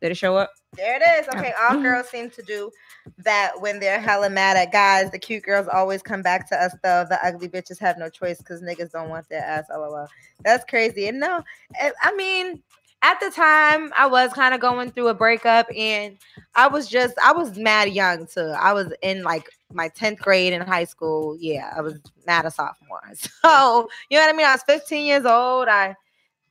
Did 0.00 0.12
it 0.12 0.16
show 0.16 0.36
up? 0.36 0.50
There 0.76 0.96
it 0.96 1.02
is. 1.20 1.28
Okay, 1.28 1.52
all 1.60 1.76
oh. 1.76 1.82
girls 1.82 2.08
seem 2.08 2.30
to 2.30 2.42
do 2.42 2.70
that 3.18 3.60
when 3.60 3.80
they're 3.80 4.00
hella 4.00 4.30
mad 4.30 4.56
at 4.56 4.72
guys. 4.72 5.10
The 5.10 5.18
cute 5.18 5.42
girls 5.42 5.68
always 5.68 6.02
come 6.02 6.22
back 6.22 6.48
to 6.50 6.62
us 6.62 6.74
though. 6.82 7.04
The 7.08 7.18
ugly 7.24 7.48
bitches 7.48 7.78
have 7.80 7.98
no 7.98 8.08
choice 8.08 8.38
because 8.38 8.62
niggas 8.62 8.92
don't 8.92 9.10
want 9.10 9.28
their 9.28 9.42
ass. 9.42 9.66
LOL. 9.70 10.08
That's 10.44 10.64
crazy. 10.64 11.08
And 11.08 11.20
no, 11.20 11.42
I- 11.80 11.92
I 12.02 12.14
mean, 12.14 12.62
at 13.02 13.18
the 13.20 13.30
time 13.30 13.92
I 13.96 14.06
was 14.06 14.32
kind 14.32 14.54
of 14.54 14.60
going 14.60 14.90
through 14.90 15.08
a 15.08 15.14
breakup 15.14 15.66
and 15.76 16.16
I 16.54 16.68
was 16.68 16.88
just 16.88 17.14
I 17.22 17.32
was 17.32 17.58
mad 17.58 17.90
young 17.90 18.26
too. 18.26 18.54
I 18.58 18.72
was 18.72 18.92
in 19.02 19.22
like 19.22 19.48
my 19.72 19.88
10th 19.88 20.18
grade 20.18 20.52
in 20.52 20.60
high 20.60 20.84
school. 20.84 21.36
Yeah, 21.38 21.72
I 21.76 21.80
was 21.80 21.98
mad 22.26 22.46
a 22.46 22.50
sophomore. 22.50 23.02
So, 23.14 23.88
you 24.08 24.18
know 24.18 24.24
what 24.24 24.34
I 24.34 24.36
mean? 24.36 24.46
I 24.46 24.52
was 24.52 24.62
15 24.64 25.06
years 25.06 25.24
old. 25.24 25.68
I 25.68 25.96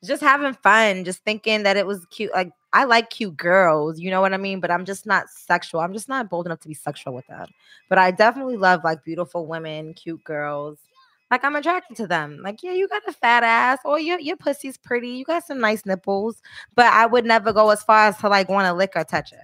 just 0.06 0.22
having 0.22 0.54
fun, 0.54 1.04
just 1.04 1.24
thinking 1.24 1.64
that 1.64 1.78
it 1.78 1.86
was 1.86 2.06
cute. 2.06 2.32
Like 2.34 2.52
I 2.74 2.86
like 2.86 3.10
cute 3.10 3.36
girls, 3.36 4.00
you 4.00 4.12
know 4.12 4.22
what 4.22 4.34
I 4.34 4.38
mean? 4.38 4.60
But 4.60 4.72
I'm 4.72 4.86
just 4.86 5.06
not 5.06 5.30
sexual. 5.30 5.82
I'm 5.82 5.93
just 5.93 6.08
not 6.08 6.30
bold 6.30 6.45
enough 6.45 6.60
to 6.62 6.68
be 6.68 6.74
sexual 6.74 7.14
with 7.14 7.28
them. 7.28 7.47
But 7.89 7.97
I 7.97 8.12
definitely 8.12 8.58
love 8.58 8.84
like 8.84 9.04
beautiful 9.04 9.45
women, 9.45 9.93
cute 9.93 10.24
girls. 10.24 10.80
Like 11.32 11.43
I'm 11.43 11.56
attracted 11.56 11.97
to 11.97 12.08
them. 12.08 12.39
Like, 12.41 12.64
yeah, 12.64 12.72
you 12.72 12.88
got 12.88 13.04
a 13.08 13.14
fat 13.14 13.43
ass, 13.43 13.80
or 13.86 14.00
your 14.00 14.20
your 14.20 14.38
pussy's 14.38 14.78
pretty. 14.78 15.10
You 15.10 15.26
got 15.26 15.45
some 15.45 15.60
nice 15.60 15.86
nipples. 15.86 16.41
But 16.76 16.88
I 16.88 17.06
would 17.06 17.26
never 17.26 17.54
go 17.54 17.70
as 17.70 17.84
far 17.84 18.08
as 18.08 18.18
to 18.18 18.30
like 18.30 18.50
want 18.50 18.66
to 18.66 18.74
lick 18.74 18.93
or 18.95 19.04
touch 19.04 19.32
it. 19.32 19.39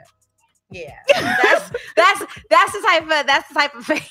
Yeah, 0.71 0.95
that's 1.43 1.71
that's 1.95 2.25
that's 2.49 2.71
the 2.71 2.81
type 2.81 3.03
of 3.03 3.27
that's 3.27 3.47
the 3.49 3.53
type 3.53 3.75
of 3.75 3.85
phase. 3.85 4.09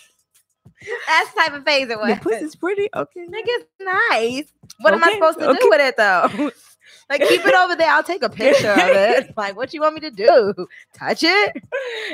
That's 1.06 1.32
the 1.32 1.40
type 1.40 1.52
of 1.54 1.64
phase 1.64 1.88
it 1.90 1.98
was. 1.98 2.08
Your 2.08 2.18
pussy's 2.18 2.56
pretty. 2.56 2.88
Okay. 2.94 3.26
Nigga's 3.26 3.64
nice. 3.80 4.44
What 4.80 4.94
am 4.94 5.04
I 5.04 5.12
supposed 5.12 5.38
to 5.38 5.50
okay. 5.50 5.58
do 5.60 5.70
with 5.70 5.80
it 5.80 5.96
though? 5.96 6.50
like 7.10 7.20
keep 7.28 7.44
it 7.46 7.54
over 7.54 7.76
there. 7.76 7.90
I'll 7.90 8.02
take 8.02 8.22
a 8.22 8.28
picture 8.28 8.70
of 8.70 8.78
it. 8.78 9.32
Like 9.36 9.56
what 9.56 9.74
you 9.74 9.80
want 9.80 9.94
me 9.94 10.00
to 10.02 10.10
do? 10.10 10.54
Touch 10.94 11.22
it? 11.22 11.54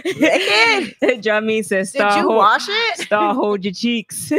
Lick 0.05 0.95
it? 1.03 1.21
Jamie 1.23 1.63
says, 1.63 1.93
Did 1.93 2.01
you 2.01 2.23
hold, 2.23 2.37
wash 2.37 2.67
it? 2.69 3.01
star 3.01 3.35
hold 3.35 3.65
your 3.65 3.75
cheeks." 3.75 4.33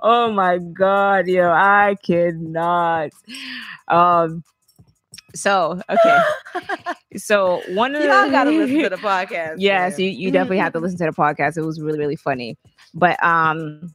oh 0.00 0.32
my 0.32 0.58
god, 0.58 1.26
yo, 1.28 1.50
I 1.50 1.96
cannot. 2.02 3.10
Um. 3.88 4.42
So 5.34 5.80
okay, 5.90 6.22
so 7.16 7.62
one 7.70 7.94
of 7.94 8.02
the 8.02 8.08
Y'all 8.08 8.30
gotta 8.30 8.50
listen 8.50 8.82
to 8.82 8.88
the 8.88 8.96
podcast. 9.02 9.56
yes, 9.58 9.98
man. 9.98 10.00
you, 10.06 10.12
you 10.12 10.30
definitely 10.30 10.58
have 10.58 10.72
to 10.74 10.78
listen 10.84 10.98
to 10.98 11.04
the 11.06 11.10
podcast. 11.12 11.56
It 11.56 11.62
was 11.62 11.80
really 11.80 11.98
really 11.98 12.16
funny. 12.16 12.56
But 12.94 13.22
um, 13.22 13.94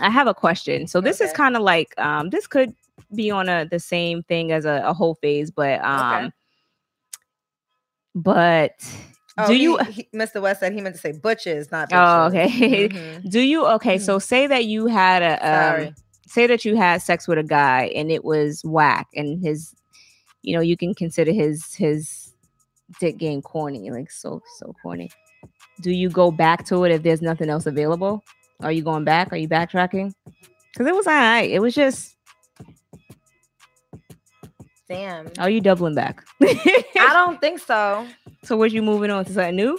I 0.00 0.10
have 0.10 0.26
a 0.26 0.34
question. 0.34 0.86
So 0.86 1.00
this 1.00 1.20
is 1.20 1.32
kind 1.32 1.56
of 1.56 1.62
like 1.62 1.94
um, 1.98 2.30
this 2.30 2.46
could 2.46 2.74
be 3.14 3.30
on 3.30 3.48
a 3.48 3.66
the 3.70 3.78
same 3.78 4.22
thing 4.24 4.52
as 4.52 4.64
a, 4.64 4.82
a 4.84 4.92
whole 4.94 5.14
phase, 5.16 5.50
but 5.50 5.80
um, 5.84 6.32
but 8.14 8.72
Oh, 9.36 9.48
do 9.48 9.56
you? 9.56 9.76
he- 9.90 10.08
Mr. 10.14 10.40
West 10.40 10.60
said 10.60 10.72
he 10.72 10.80
meant 10.80 10.94
to 10.94 11.00
say 11.00 11.10
butches, 11.10 11.72
not 11.72 11.88
Oh, 11.92 12.26
okay. 12.26 12.88
Mhm. 12.88 13.28
Do 13.28 13.40
you 13.40 13.66
okay? 13.66 13.98
So 13.98 14.20
say 14.20 14.46
that 14.46 14.66
you 14.66 14.86
had 14.86 15.22
a 15.22 15.40
Sorry. 15.40 15.86
um, 15.88 15.94
say 16.28 16.46
that 16.46 16.64
you 16.64 16.76
had 16.76 17.02
sex 17.02 17.26
with 17.26 17.38
a 17.38 17.42
guy 17.42 17.90
and 17.96 18.12
it 18.12 18.24
was 18.24 18.62
whack 18.64 19.08
and 19.16 19.42
his, 19.44 19.74
you 20.44 20.54
know, 20.54 20.60
you 20.60 20.76
can 20.76 20.94
consider 20.94 21.32
his 21.32 21.74
his 21.74 22.34
dick 23.00 23.16
game 23.16 23.42
corny, 23.42 23.90
like 23.90 24.10
so 24.10 24.42
so 24.58 24.74
corny. 24.82 25.10
Do 25.80 25.90
you 25.90 26.08
go 26.08 26.30
back 26.30 26.64
to 26.66 26.84
it 26.84 26.92
if 26.92 27.02
there's 27.02 27.22
nothing 27.22 27.50
else 27.50 27.66
available? 27.66 28.22
Are 28.60 28.72
you 28.72 28.82
going 28.82 29.04
back? 29.04 29.32
Are 29.32 29.36
you 29.36 29.48
backtracking? 29.48 30.12
Because 30.72 30.86
it 30.86 30.94
was 30.94 31.06
alright. 31.06 31.50
It 31.50 31.60
was 31.60 31.74
just 31.74 32.14
Damn. 34.88 35.30
Are 35.38 35.48
you 35.48 35.62
doubling 35.62 35.94
back? 35.94 36.24
I 36.42 36.84
don't 37.12 37.40
think 37.40 37.58
so. 37.58 38.06
so 38.42 38.56
was 38.56 38.72
you 38.72 38.82
moving 38.82 39.10
on 39.10 39.24
to 39.24 39.32
something 39.32 39.56
new? 39.56 39.78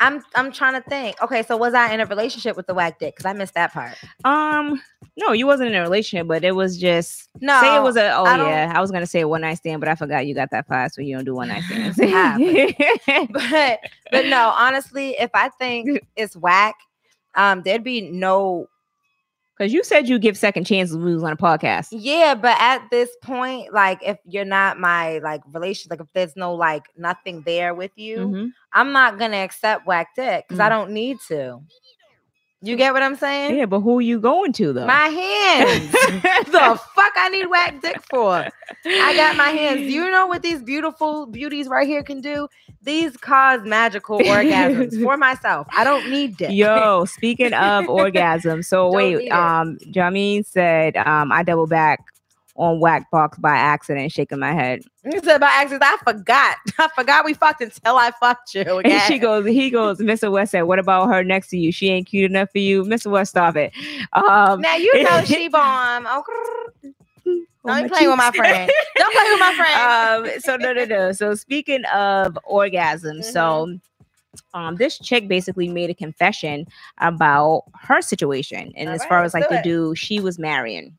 I'm 0.00 0.22
I'm 0.34 0.52
trying 0.52 0.80
to 0.80 0.88
think. 0.88 1.20
Okay, 1.22 1.42
so 1.42 1.56
was 1.56 1.74
I 1.74 1.92
in 1.92 2.00
a 2.00 2.06
relationship 2.06 2.56
with 2.56 2.66
the 2.66 2.74
whack 2.74 2.98
dick? 2.98 3.16
Because 3.16 3.26
I 3.26 3.32
missed 3.32 3.54
that 3.54 3.72
part. 3.72 3.96
Um, 4.24 4.80
no, 5.16 5.32
you 5.32 5.46
wasn't 5.46 5.70
in 5.70 5.74
a 5.74 5.82
relationship, 5.82 6.28
but 6.28 6.44
it 6.44 6.52
was 6.52 6.78
just 6.78 7.28
No, 7.40 7.60
say 7.60 7.74
it 7.74 7.82
was 7.82 7.96
a. 7.96 8.14
Oh 8.16 8.24
I 8.24 8.36
yeah, 8.36 8.72
I 8.74 8.80
was 8.80 8.90
gonna 8.92 9.06
say 9.06 9.20
a 9.20 9.28
one 9.28 9.40
night 9.40 9.54
stand, 9.54 9.80
but 9.80 9.88
I 9.88 9.96
forgot 9.96 10.26
you 10.26 10.34
got 10.34 10.50
that 10.52 10.68
fast, 10.68 10.94
so 10.94 11.02
you 11.02 11.16
don't 11.16 11.24
do 11.24 11.34
one 11.34 11.48
night 11.48 11.64
stands. 11.68 11.96
but 13.32 13.80
but 14.12 14.26
no, 14.26 14.52
honestly, 14.56 15.16
if 15.18 15.30
I 15.34 15.48
think 15.48 16.00
it's 16.16 16.36
whack, 16.36 16.76
um, 17.34 17.62
there'd 17.64 17.82
be 17.84 18.02
no 18.02 18.68
Because 19.58 19.72
you 19.72 19.82
said 19.82 20.08
you 20.08 20.18
give 20.20 20.36
second 20.36 20.64
chances 20.66 20.96
when 20.96 21.06
we 21.06 21.14
was 21.14 21.24
on 21.24 21.32
a 21.32 21.36
podcast. 21.36 21.88
yeah, 21.90 22.34
but 22.36 22.56
at 22.60 22.86
this 22.92 23.10
point, 23.22 23.72
like 23.72 23.98
if 24.04 24.18
you're 24.24 24.44
not 24.44 24.78
my 24.78 25.18
like 25.18 25.40
relation, 25.52 25.88
like 25.90 26.00
if 26.00 26.06
there's 26.14 26.36
no 26.36 26.54
like 26.54 26.84
nothing 26.96 27.42
there 27.44 27.74
with 27.74 27.90
you, 27.96 28.18
Mhm. 28.18 28.50
I'm 28.72 28.92
not 28.92 29.18
gonna 29.18 29.38
accept 29.38 29.86
whack 29.86 30.08
dick 30.14 30.44
because 30.46 30.60
I 30.60 30.66
Mm. 30.66 30.70
don't 30.70 30.90
need 30.92 31.16
to. 31.28 31.60
You 32.60 32.74
get 32.74 32.92
what 32.92 33.04
I'm 33.04 33.14
saying? 33.14 33.56
Yeah, 33.56 33.66
but 33.66 33.80
who 33.80 33.98
are 33.98 34.02
you 34.02 34.18
going 34.20 34.52
to 34.54 34.72
though? 34.72 34.86
My 34.86 35.06
hands. 35.06 35.92
the 36.50 36.80
fuck 36.94 37.12
I 37.16 37.28
need 37.30 37.46
whack 37.46 37.80
dick 37.80 38.02
for? 38.10 38.48
I 38.84 39.14
got 39.14 39.36
my 39.36 39.50
hands. 39.50 39.82
You 39.82 40.10
know 40.10 40.26
what 40.26 40.42
these 40.42 40.60
beautiful 40.62 41.26
beauties 41.26 41.68
right 41.68 41.86
here 41.86 42.02
can 42.02 42.20
do? 42.20 42.48
These 42.82 43.16
cause 43.16 43.62
magical 43.64 44.18
orgasms 44.20 45.02
for 45.02 45.16
myself. 45.16 45.66
I 45.76 45.84
don't 45.84 46.10
need 46.10 46.36
dick. 46.36 46.50
Yo, 46.52 47.04
speaking 47.06 47.52
of 47.52 47.88
orgasm, 47.88 48.62
so 48.62 48.90
wait, 48.90 49.28
um, 49.30 49.78
Jameen 49.90 50.46
said 50.46 50.96
um 50.96 51.32
I 51.32 51.42
double 51.42 51.66
back 51.66 52.00
on 52.58 52.80
whack 52.80 53.10
box 53.10 53.38
by 53.38 53.54
accident, 53.56 54.12
shaking 54.12 54.38
my 54.38 54.52
head. 54.52 54.82
You 55.04 55.20
said 55.22 55.38
by 55.38 55.46
accident. 55.46 55.84
I 55.84 55.96
forgot. 56.04 56.56
I 56.78 56.88
forgot 56.94 57.24
we 57.24 57.34
fucked 57.34 57.62
until 57.62 57.96
I 57.96 58.10
fucked 58.20 58.54
you. 58.54 58.62
And 58.62 59.02
she 59.02 59.18
goes, 59.18 59.46
he 59.46 59.70
goes, 59.70 59.98
Mr. 59.98 60.30
West 60.30 60.52
said, 60.52 60.62
What 60.62 60.78
about 60.78 61.08
her 61.08 61.24
next 61.24 61.48
to 61.48 61.56
you? 61.56 61.72
She 61.72 61.88
ain't 61.88 62.08
cute 62.08 62.30
enough 62.30 62.50
for 62.50 62.58
you. 62.58 62.84
Mr. 62.84 63.10
West, 63.10 63.30
stop 63.30 63.56
it. 63.56 63.72
Um 64.12 64.60
now 64.60 64.76
you 64.76 65.02
know 65.02 65.24
she 65.24 65.48
bomb. 65.48 66.06
Oh, 66.06 66.22
on 66.84 66.94
don't 67.66 67.88
play 67.88 68.06
with 68.06 68.16
my 68.16 68.30
friend. 68.30 68.70
Don't 68.96 69.12
play 69.12 69.30
with 69.30 69.40
my 69.40 69.54
friend. 69.54 70.26
um 70.34 70.40
so 70.40 70.56
no 70.56 70.72
no 70.72 70.84
no 70.84 71.12
so 71.12 71.34
speaking 71.34 71.84
of 71.86 72.38
orgasm 72.44 73.22
so 73.22 73.78
um 74.54 74.76
this 74.76 74.98
chick 74.98 75.28
basically 75.28 75.68
made 75.68 75.90
a 75.90 75.94
confession 75.94 76.66
about 76.98 77.64
her 77.80 78.00
situation 78.00 78.72
and 78.76 78.88
All 78.88 78.94
as 78.94 79.00
right, 79.00 79.08
far 79.08 79.24
as 79.24 79.34
like 79.34 79.48
do 79.48 79.56
the 79.56 79.62
dude 79.62 79.98
she 79.98 80.20
was 80.20 80.38
marrying 80.38 80.96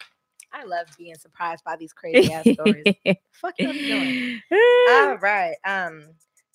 I 0.52 0.64
love 0.64 0.88
being 0.98 1.16
surprised 1.16 1.64
by 1.64 1.76
these 1.76 1.94
crazy 1.94 2.32
ass 2.34 2.44
stories. 2.54 2.84
Fuck 3.32 3.54
you 3.60 3.72
doing? 3.72 4.42
All 4.52 5.18
right. 5.18 5.56
Um, 5.64 6.06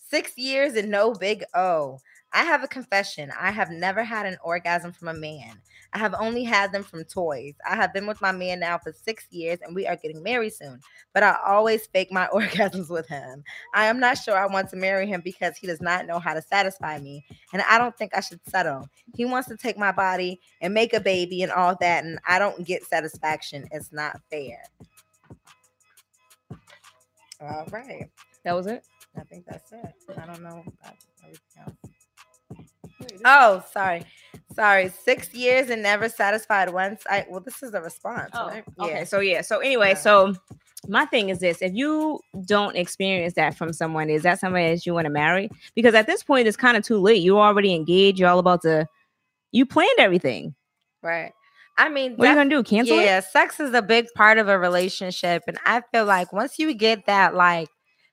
six 0.09 0.37
years 0.37 0.75
and 0.75 0.91
no 0.91 1.15
big 1.15 1.45
O. 1.55 2.01
I 2.35 2.43
have 2.43 2.65
a 2.65 2.69
confession. 2.69 3.33
I 3.41 3.53
have 3.53 3.71
never 3.71 4.03
had 4.03 4.27
an 4.27 4.37
orgasm 4.43 4.93
from 4.93 5.07
a 5.07 5.15
man. 5.15 5.57
I 5.93 5.99
have 5.99 6.17
only 6.19 6.43
had 6.43 6.73
them 6.73 6.83
from 6.83 7.05
toys. 7.05 7.55
I 7.65 7.77
have 7.77 7.95
been 7.95 8.09
with 8.09 8.21
my 8.21 8.33
man 8.33 8.59
now 8.59 8.77
for 8.77 8.93
six 8.93 9.25
years 9.31 9.61
and 9.63 9.73
we 9.73 9.87
are 9.87 9.95
getting 9.95 10.21
married 10.21 10.53
soon. 10.53 10.81
But 11.13 11.23
I 11.23 11.37
always 11.47 11.87
fake 11.87 12.11
my 12.11 12.27
orgasms 12.35 12.91
with 12.91 13.07
him. 13.07 13.45
I 13.73 13.87
am 13.87 14.01
not 14.01 14.19
sure 14.19 14.37
I 14.37 14.47
want 14.47 14.69
to 14.71 14.77
marry 14.77 15.07
him 15.07 15.21
because 15.25 15.57
he 15.57 15.69
does 15.69 15.81
not 15.81 16.07
know 16.07 16.19
how 16.19 16.35
to 16.35 16.43
satisfy 16.43 16.99
me. 16.99 17.25
And 17.53 17.63
I 17.63 17.79
don't 17.79 17.97
think 17.97 18.17
I 18.17 18.21
should 18.21 18.41
settle. 18.49 18.89
He 19.15 19.25
wants 19.25 19.49
to 19.49 19.57
take 19.57 19.79
my 19.79 19.93
body 19.93 20.41
and 20.61 20.75
make 20.75 20.93
a 20.93 21.01
baby 21.01 21.43
and 21.43 21.53
all 21.53 21.77
that. 21.81 22.05
And 22.05 22.19
I 22.27 22.41
don't 22.41 22.67
get 22.67 22.85
satisfaction. 22.85 23.69
It's 23.71 23.93
not 23.93 24.21
fair. 24.29 24.59
All 27.41 27.67
right. 27.71 28.11
that 28.43 28.55
was 28.55 28.67
it 28.67 28.85
I 29.17 29.23
think 29.23 29.45
that's 29.47 29.71
it. 29.73 29.95
I 30.19 30.27
don't 30.27 30.43
know 30.43 30.65
about 30.81 30.97
everything 31.23 31.63
else. 31.65 31.94
Oh, 33.25 33.63
sorry. 33.73 34.05
Sorry. 34.55 34.89
Six 34.89 35.33
years 35.35 35.71
and 35.71 35.83
never 35.83 36.09
satisfied 36.09 36.71
once. 36.73 37.03
I 37.09 37.27
well, 37.29 37.41
this 37.41 37.63
is 37.63 37.75
a 37.75 37.81
response. 37.81 38.31
Oh, 38.35 38.49
right? 38.49 38.65
okay 38.81 39.05
so 39.05 39.21
yeah 39.21 39.41
so 39.41 39.59
anyway 39.59 39.91
Yeah. 39.91 39.95
so 39.95 40.35
my 40.89 41.07
thing 41.07 41.31
is 41.31 41.39
this 41.39 41.63
if 41.63 41.73
you 41.75 42.21
don't 42.47 42.77
experience 42.77 43.35
that 43.35 43.57
from 43.57 43.73
someone 43.73 44.11
is 44.11 44.23
that 44.23 44.39
somebody 44.39 44.75
that 44.75 44.85
you 44.85 44.93
want 44.93 45.07
to 45.07 45.11
marry 45.11 45.49
because 45.75 45.95
at 45.95 46.07
this 46.07 46.23
point 46.23 46.47
it's 46.47 46.57
kind 46.59 46.77
of 46.77 46.85
too 46.85 46.99
late 46.99 47.23
you're 47.23 47.41
already 47.41 47.75
engaged 47.75 48.19
you're 48.19 48.29
all 48.29 48.39
about 48.39 48.61
to 48.63 48.87
you 49.51 49.65
planned 49.65 49.99
everything 49.99 50.55
Right. 51.03 51.33
I 51.77 51.89
mean, 51.89 52.17
what 52.17 52.29
are 52.29 52.31
you 52.33 52.37
gonna 52.37 52.51
do 52.51 52.63
cancel 52.63 52.99
it 52.99 53.05
yeah, 53.05 53.21
sex 53.21 53.61
is 53.61 53.73
a 53.75 53.83
big 53.83 54.07
part 54.15 54.39
of 54.39 54.49
a 54.49 54.59
relationship. 54.59 55.43
And 55.47 55.59
I 55.67 55.83
feel 55.93 56.05
like 56.05 56.33
once 56.33 56.59
you 56.59 56.73
get 56.75 57.07
that 57.07 57.35
like 57.35 57.69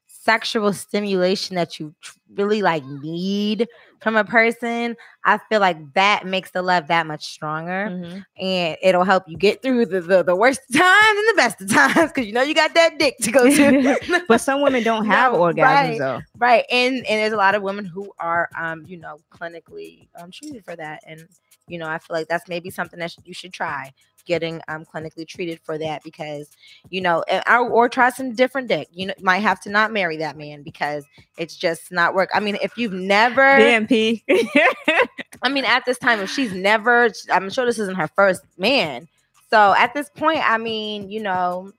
sexual 0.07 0.73
stimulation 0.73 1.55
that 1.55 1.79
you 1.79 1.93
tr- 2.01 2.17
really 2.35 2.61
like 2.61 2.83
need 2.85 3.67
from 4.01 4.15
a 4.15 4.23
person, 4.23 4.95
I 5.25 5.37
feel 5.49 5.59
like 5.59 5.93
that 5.93 6.25
makes 6.25 6.51
the 6.51 6.61
love 6.61 6.87
that 6.87 7.05
much 7.07 7.25
stronger. 7.25 7.93
Mhm. 7.93 8.25
and 8.39 8.77
it'll 8.81 9.03
help 9.03 9.23
you 9.27 9.37
get 9.37 9.61
through 9.61 9.85
the, 9.85 10.01
the, 10.01 10.23
the 10.23 10.35
worst 10.35 10.61
times 10.73 11.19
and 11.19 11.29
the 11.29 11.33
best 11.35 11.61
of 11.61 11.69
times 11.69 12.11
because 12.11 12.25
you 12.25 12.33
know 12.33 12.41
you 12.41 12.53
got 12.53 12.73
that 12.73 12.97
dick 12.97 13.17
to 13.21 13.31
go 13.31 13.47
to. 13.49 13.73
but 14.27 14.41
some 14.41 14.61
women 14.61 14.83
don't 14.83 15.05
have 15.07 15.33
No, 15.33 15.39
orgasms 15.39 15.57
right. 15.61 15.97
though 15.97 16.25
right. 16.37 16.65
And 16.71 16.95
and 16.97 17.05
there's 17.05 17.33
a 17.33 17.37
lot 17.37 17.55
of 17.55 17.61
women 17.61 17.85
who 17.85 18.11
are 18.19 18.49
um, 18.57 18.83
you 18.87 18.97
know, 18.97 19.19
clinically 19.31 20.07
um 20.15 20.31
treated 20.31 20.63
for 20.65 20.75
that. 20.75 21.01
And 21.05 21.27
you 21.67 21.77
know, 21.77 21.87
I 21.87 21.97
feel 21.99 22.15
like 22.15 22.27
that's 22.27 22.47
maybe 22.47 22.69
something 22.69 22.99
that 22.99 23.11
sh- 23.11 23.17
you 23.23 23.33
should 23.33 23.53
try 23.53 23.91
getting 24.25 24.61
um 24.67 24.85
clinically 24.85 25.27
treated 25.27 25.59
for 25.63 25.77
that 25.79 26.03
because 26.03 26.49
you 26.89 27.01
know 27.01 27.23
or, 27.47 27.69
or 27.69 27.89
try 27.89 28.09
some 28.09 28.33
different 28.35 28.67
dick 28.67 28.87
you 28.91 29.07
know 29.07 29.13
might 29.21 29.39
have 29.39 29.59
to 29.59 29.69
not 29.69 29.91
marry 29.91 30.15
that 30.17 30.37
man 30.37 30.61
because 30.61 31.05
it's 31.37 31.55
just 31.55 31.91
not 31.91 32.13
work 32.21 32.29
i 32.33 32.39
mean 32.39 32.57
if 32.61 32.77
you've 32.77 32.93
never 32.93 33.41
BMP. 33.41 34.23
I 35.43 35.49
mean, 35.49 35.65
at 35.65 35.85
this 35.85 35.97
time, 35.97 36.19
if 36.19 36.29
she's 36.29 36.53
never, 36.53 37.09
I'm 37.31 37.49
sure 37.49 37.65
this 37.65 37.79
isn't 37.79 37.95
her 37.95 38.07
first 38.09 38.43
man. 38.59 39.07
So 39.49 39.73
at 39.75 39.91
this 39.95 40.07
point, 40.15 40.37
I 40.47 40.59
mean, 40.59 41.09
you 41.09 41.19
know, 41.19 41.71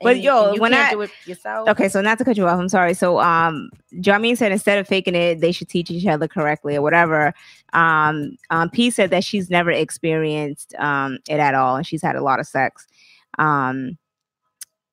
But 0.00 0.14
and- 0.14 0.24
yo, 0.24 0.46
and 0.46 0.54
you 0.56 0.62
when 0.62 0.72
can't 0.72 0.88
I- 0.88 0.90
do 0.92 1.02
it 1.02 1.10
yourself. 1.26 1.68
okay, 1.68 1.90
so 1.90 2.00
not 2.00 2.16
to 2.18 2.24
cut 2.24 2.38
you 2.38 2.46
off, 2.48 2.58
I'm 2.58 2.70
sorry. 2.70 2.94
So 2.94 3.20
um 3.20 3.70
Jameen 3.96 4.38
said 4.38 4.50
instead 4.50 4.78
of 4.78 4.88
faking 4.88 5.14
it, 5.14 5.40
they 5.42 5.52
should 5.52 5.68
teach 5.68 5.90
each 5.90 6.06
other 6.06 6.26
correctly 6.26 6.74
or 6.74 6.80
whatever. 6.80 7.34
Um, 7.74 8.38
um 8.48 8.70
P 8.70 8.90
said 8.90 9.10
that 9.10 9.24
she's 9.24 9.50
never 9.50 9.70
experienced 9.70 10.74
um 10.78 11.18
it 11.28 11.38
at 11.38 11.54
all 11.54 11.76
and 11.76 11.86
she's 11.86 12.02
had 12.02 12.16
a 12.16 12.22
lot 12.22 12.40
of 12.40 12.46
sex. 12.46 12.86
Um 13.38 13.98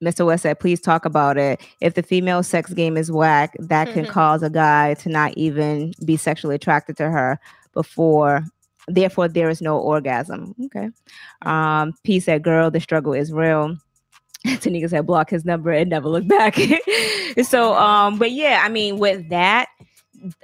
Mr. 0.03 0.25
West 0.25 0.43
said, 0.43 0.59
please 0.59 0.79
talk 0.79 1.05
about 1.05 1.37
it. 1.37 1.59
If 1.81 1.95
the 1.95 2.03
female 2.03 2.41
sex 2.41 2.73
game 2.73 2.95
is 2.95 3.11
whack, 3.11 3.55
that 3.59 3.91
can 3.91 4.05
cause 4.05 4.43
a 4.43 4.49
guy 4.49 4.93
to 4.95 5.09
not 5.09 5.33
even 5.35 5.93
be 6.05 6.15
sexually 6.15 6.55
attracted 6.55 6.95
to 6.97 7.09
her 7.09 7.39
before 7.73 8.45
therefore 8.89 9.27
there 9.27 9.49
is 9.49 9.61
no 9.61 9.77
orgasm. 9.77 10.55
Okay. 10.65 10.89
Um, 11.43 11.93
P 12.03 12.19
said, 12.19 12.43
girl, 12.43 12.71
the 12.71 12.79
struggle 12.79 13.13
is 13.13 13.31
real. 13.31 13.77
Tanika 14.45 14.89
said, 14.89 15.05
block 15.05 15.29
his 15.29 15.45
number 15.45 15.71
and 15.71 15.89
never 15.89 16.09
look 16.09 16.27
back. 16.27 16.57
so 17.43 17.73
um, 17.73 18.17
but 18.17 18.31
yeah, 18.31 18.61
I 18.63 18.69
mean, 18.69 18.97
with 18.97 19.29
that, 19.29 19.67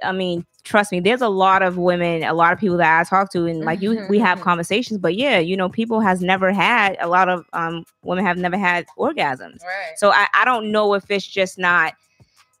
I 0.02 0.12
mean, 0.12 0.44
trust 0.64 0.90
me, 0.92 1.00
there's 1.00 1.20
a 1.22 1.28
lot 1.28 1.62
of 1.62 1.76
women, 1.78 2.22
a 2.22 2.34
lot 2.34 2.52
of 2.52 2.58
people 2.58 2.76
that 2.78 3.00
I 3.00 3.04
talk 3.04 3.30
to, 3.32 3.46
and 3.46 3.60
like 3.64 3.80
you, 3.82 4.04
we 4.08 4.18
have 4.18 4.38
Mhm. 4.38 4.42
conversations. 4.42 4.98
But 4.98 5.14
yeah, 5.16 5.38
you 5.38 5.56
know, 5.56 5.68
people 5.68 6.00
has 6.00 6.20
never 6.20 6.52
had 6.52 6.96
a 7.00 7.08
lot 7.08 7.28
of 7.28 7.44
um 7.52 7.84
women 8.02 8.24
have 8.24 8.38
never 8.38 8.56
had 8.58 8.86
orgasms. 8.98 9.62
Right. 9.64 9.96
So 9.96 10.10
I, 10.10 10.26
I 10.34 10.44
don't 10.44 10.70
know 10.72 10.94
if 10.94 11.10
it's 11.10 11.26
just 11.26 11.58
not 11.58 11.94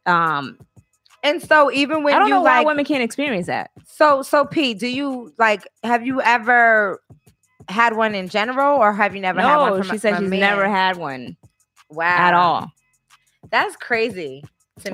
um 0.06 0.58
And 1.22 1.42
so 1.42 1.70
even 1.72 2.02
when 2.04 2.14
I 2.14 2.18
don't 2.18 2.28
you 2.28 2.34
know 2.34 2.42
why 2.42 2.62
women 2.64 2.84
can't 2.84 3.02
experience 3.02 3.46
that. 3.46 3.70
so 3.86 4.22
so 4.22 4.44
Pete, 4.44 4.78
do 4.78 4.86
you 4.86 5.32
like? 5.38 5.66
Have 5.82 6.06
you 6.06 6.20
ever 6.22 7.02
had 7.68 7.96
one 7.96 8.14
in 8.14 8.28
general, 8.28 8.78
or 8.78 8.92
have 8.92 9.14
you 9.14 9.20
never 9.20 9.40
had 9.40 9.56
one? 9.56 9.72
No, 9.72 9.76
From 9.78 9.88
she 9.88 9.98
said 9.98 10.18
she's 10.18 10.30
man? 10.30 10.40
never 10.40 10.68
had 10.68 10.96
one 10.96 11.36
wow 11.88 12.16
at 12.16 12.34
all. 12.34 12.70
That's 13.50 13.76
crazy. 13.76 14.44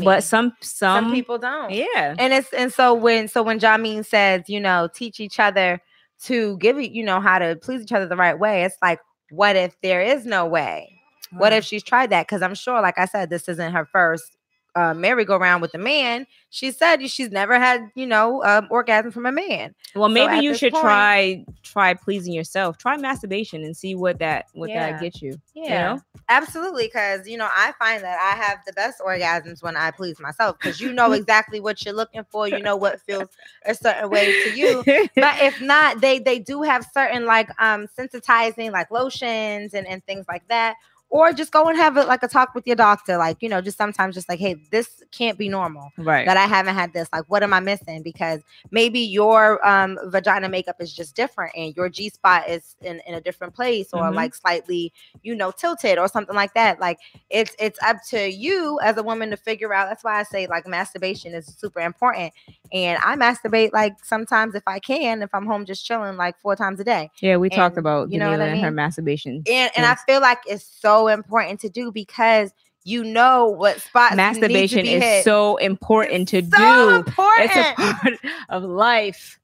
But 0.03 0.23
some 0.23 0.53
some, 0.61 1.05
some, 1.05 1.13
people 1.13 1.39
don't. 1.39 1.71
yeah. 1.73 2.15
and 2.19 2.33
it's 2.33 2.53
and 2.53 2.73
so 2.73 2.95
when 2.95 3.27
so 3.29 3.43
when 3.43 3.59
Jameen 3.59 4.07
says 4.07 4.43
you 4.49 4.61
know 4.61 4.89
teach 4.95 5.19
each 5.19 5.41
other 5.41 5.81
to 6.23 6.57
give 6.59 6.79
it 6.79 6.93
you 6.93 7.05
know 7.05 7.21
how 7.21 7.39
to 7.39 7.57
please 7.57 7.83
each 7.83 7.93
other 7.93 8.07
the 8.07 8.17
right 8.17 8.39
way 8.39 8.65
it's 8.65 8.77
like 8.81 9.01
what 9.31 9.57
if 9.57 9.77
there 9.83 10.01
is 10.01 10.25
no 10.25 10.47
way 10.47 11.01
what 11.33 11.53
if 11.53 11.65
she's 11.65 11.83
tried 11.83 12.11
that 12.11 12.27
because 12.27 12.43
i'm 12.43 12.55
sure 12.55 12.81
like 12.81 12.99
i 12.99 13.07
said 13.07 13.31
this 13.31 13.49
isn't 13.49 13.73
her 13.73 13.85
first 13.85 14.37
uh, 14.75 14.95
merry-go-round 14.95 15.61
with 15.61 15.75
a 15.75 15.79
man 15.79 16.27
she 16.51 16.71
said 16.71 16.97
she's 17.11 17.31
never 17.31 17.59
had 17.59 17.91
you 17.95 18.07
know 18.07 18.43
um, 18.45 18.67
orgasm 18.71 19.11
from 19.11 19.27
a 19.27 19.33
man 19.33 19.75
Well, 19.95 20.09
maybe 20.09 20.37
at 20.39 20.43
you 20.43 20.55
should 20.55 20.73
point- 20.73 20.83
try 20.85 21.45
try 21.63 21.95
pleasing 21.95 22.33
yourself. 22.35 22.77
Try 22.77 22.97
masturbation 22.99 23.63
and 23.65 23.75
see 23.77 23.95
what 23.95 24.19
that 24.19 24.47
what 24.53 24.69
Yeah. 24.71 24.93
that 24.93 25.01
gets 25.01 25.23
you. 25.23 25.39
yeah 25.55 25.95
know? 25.95 26.03
absolutely 26.29 26.87
because 26.87 27.27
you 27.29 27.37
know 27.37 27.49
i 27.55 27.73
find 27.79 28.03
that 28.03 28.19
i 28.21 28.37
have 28.43 28.59
the 28.67 28.73
best 28.75 29.01
orgasms 29.01 29.63
when 29.63 29.77
i 29.77 29.91
please 29.91 30.19
myself 30.21 30.57
because 30.59 30.81
you 30.81 30.93
know 30.93 31.13
exactly 31.21 31.61
what 31.61 31.85
you're 31.85 31.95
looking 31.95 32.25
for 32.31 32.47
you 32.49 32.61
know 32.61 32.77
what 32.77 33.01
feels 33.03 33.29
a 33.67 33.75
certain 33.75 34.09
way 34.09 34.33
to 34.45 34.51
you 34.57 34.83
but 35.17 35.35
if 35.43 35.61
not 35.61 36.01
they 36.01 36.19
they 36.19 36.39
do 36.39 36.63
have 36.63 36.87
certain 36.95 37.25
like 37.27 37.49
um 37.59 37.87
sensitizing 37.99 38.71
like 38.71 38.91
lotions 38.91 39.75
and 39.75 39.87
and 39.87 40.05
things 40.05 40.25
like 40.29 40.47
that 40.49 40.77
or 41.13 41.31
just 41.35 41.53
go 41.53 41.69
and 41.69 41.77
have 41.77 41.99
it 41.99 42.09
like 42.09 42.23
a 42.23 42.29
talk 42.29 42.55
with 42.55 42.67
your 42.67 42.75
doctor. 42.75 43.19
Like, 43.19 43.37
you 43.43 43.49
know, 43.51 43.61
just 43.61 43.77
sometimes 43.77 44.15
just 44.15 44.31
like, 44.31 44.39
hey, 44.41 44.57
this 44.71 45.03
can't 45.13 45.37
be 45.37 45.47
normal 45.47 45.93
Right. 45.99 46.25
that 46.27 46.39
I 46.39 46.47
haven't 46.47 46.75
had 46.75 46.95
this. 46.95 47.07
Like, 47.13 47.25
what 47.29 47.43
am 47.43 47.53
I 47.53 47.61
missing? 47.61 48.03
Because 48.03 48.41
maybe 48.71 48.99
your 48.99 49.65
um, 49.69 49.99
vagina 50.07 50.49
makeup 50.49 50.77
is 50.81 50.91
just 50.91 51.15
different 51.15 51.53
and 51.55 51.77
your 51.77 51.91
G 51.91 52.09
spot 52.09 52.49
is 52.49 52.77
in, 52.81 53.03
in 53.07 53.13
a 53.15 53.21
different 53.21 53.55
place 53.55 53.91
or 53.93 54.05
Mhm. 54.05 54.15
like 54.15 54.35
slightly, 54.35 54.91
you 55.23 55.35
know, 55.35 55.51
tilted 55.51 55.99
or 55.99 56.09
something 56.09 56.35
like 56.35 56.55
that. 56.55 56.81
Like, 56.81 56.99
it's 57.29 57.55
it's 57.59 57.79
up 57.85 57.99
to 58.09 58.31
you 58.33 58.81
as 58.83 58.97
a 58.97 59.03
woman 59.03 59.29
to 59.31 59.37
figure 59.37 59.75
out. 59.75 59.91
That's 59.91 60.03
why 60.03 60.19
I 60.19 60.23
say 60.23 60.47
like 60.47 60.67
masturbation 60.67 61.35
is 61.35 61.45
super 61.47 61.81
important. 61.81 62.33
And 62.73 62.99
I 63.05 63.17
masturbate 63.17 63.75
like 63.75 64.03
sometimes 64.03 64.55
if 64.55 64.63
I 64.67 64.79
can, 64.79 65.21
if 65.21 65.29
I'm 65.35 65.45
home 65.45 65.67
just 65.67 65.85
chilling, 65.85 66.17
like 66.17 66.41
four 66.41 66.57
times 66.57 66.81
a 66.81 66.85
day. 66.85 67.11
yeah, 67.21 67.37
we 67.37 67.51
talked 67.51 67.77
about 67.77 68.11
you 68.11 68.19
know 68.19 68.31
what 68.31 68.41
I 68.41 68.47
and 68.47 68.61
her 68.61 68.67
mean? 68.69 68.77
masturbation. 68.77 69.43
And 69.47 69.71
and 69.77 69.85
I 69.85 69.95
feel 70.07 70.23
like 70.23 70.39
it's 70.47 70.65
so 70.65 71.02
important 71.09 71.61
to 71.61 71.69
do 71.69 71.91
because 71.93 72.53
you 72.85 73.05
know 73.05 73.47
what 73.49 73.81
spots 73.81 74.17
Masturbation 74.17 74.87
is 74.87 75.03
hit. 75.03 75.25
so 75.25 75.57
important 75.59 76.29
to 76.29 76.43
so 76.43 76.59
do. 76.59 76.89
important. 76.97 77.51
It's 77.55 77.71
a 77.71 77.75
part 77.95 78.15
of 78.49 78.65
life. 78.65 79.39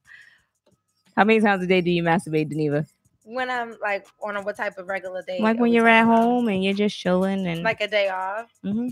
How 1.15 1.23
many 1.23 1.39
times 1.39 1.63
a 1.63 1.67
day 1.67 1.81
do 1.81 1.89
you 1.91 2.03
masturbate, 2.03 2.51
Deneva? 2.53 2.85
when 3.31 3.47
I'm 3.51 3.77
like 3.79 4.07
on 4.23 4.35
a 4.37 4.41
what 4.41 4.55
type 4.57 4.77
of 4.79 4.87
regular 4.87 5.21
day? 5.21 5.39
Like 5.39 5.59
when 5.59 5.71
you're 5.71 5.87
at 5.87 6.05
home 6.05 6.47
and 6.47 6.63
you're 6.63 6.73
just 6.73 6.97
chilling 6.97 7.45
and 7.45 7.61
like 7.61 7.79
a 7.79 7.87
day 7.87 8.09
off, 8.09 8.47
Mhm. 8.65 8.91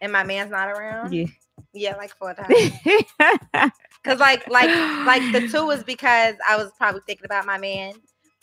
and 0.00 0.12
my 0.12 0.22
man's 0.22 0.50
not 0.52 0.68
around. 0.68 1.12
yeah. 1.12 1.26
Yeah, 1.74 1.96
like 1.96 2.14
four 2.16 2.32
times. 2.34 2.52
Cause 4.04 4.18
like 4.18 4.48
like 4.48 4.68
like 5.06 5.32
the 5.32 5.48
two 5.50 5.70
is 5.70 5.82
because 5.84 6.34
I 6.48 6.56
was 6.56 6.70
probably 6.78 7.00
thinking 7.06 7.24
about 7.24 7.44
my 7.46 7.58
man. 7.58 7.94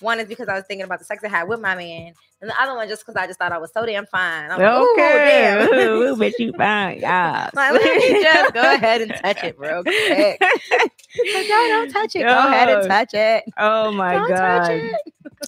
One 0.01 0.19
is 0.19 0.27
because 0.27 0.47
I 0.47 0.55
was 0.55 0.63
thinking 0.67 0.85
about 0.85 0.99
the 0.99 1.05
sex 1.05 1.23
I 1.23 1.29
had 1.29 1.47
with 1.47 1.59
my 1.59 1.75
man, 1.75 2.13
and 2.41 2.49
the 2.49 2.61
other 2.61 2.75
one 2.75 2.87
just 2.87 3.01
because 3.05 3.15
I 3.17 3.27
just 3.27 3.39
thought 3.39 3.51
I 3.51 3.57
was 3.57 3.71
so 3.73 3.85
damn 3.85 4.05
fine. 4.05 4.51
I'm 4.51 4.59
like, 4.59 4.71
Ooh, 4.73 4.93
okay. 4.93 5.67
damn. 5.69 5.79
Ooh, 5.89 6.15
bet 6.17 6.39
you 6.39 6.53
fine. 6.53 6.99
Yeah. 7.01 7.49
Like, 7.53 7.73
let 7.73 7.97
me 7.97 8.23
just 8.23 8.53
go 8.53 8.75
ahead 8.75 9.01
and 9.01 9.13
touch 9.15 9.43
it 9.43 9.59
real 9.59 9.83
quick. 9.83 10.41
Like, 11.33 11.47
no, 11.49 11.67
don't 11.67 11.91
touch 11.91 12.15
it. 12.15 12.23
Go 12.23 12.47
ahead 12.47 12.69
and 12.69 12.87
touch 12.87 13.13
it. 13.13 13.43
Oh 13.57 13.91
my 13.91 14.13
don't 14.13 14.29
god. 14.29 14.59
touch 14.67 14.71
it. 14.71 14.95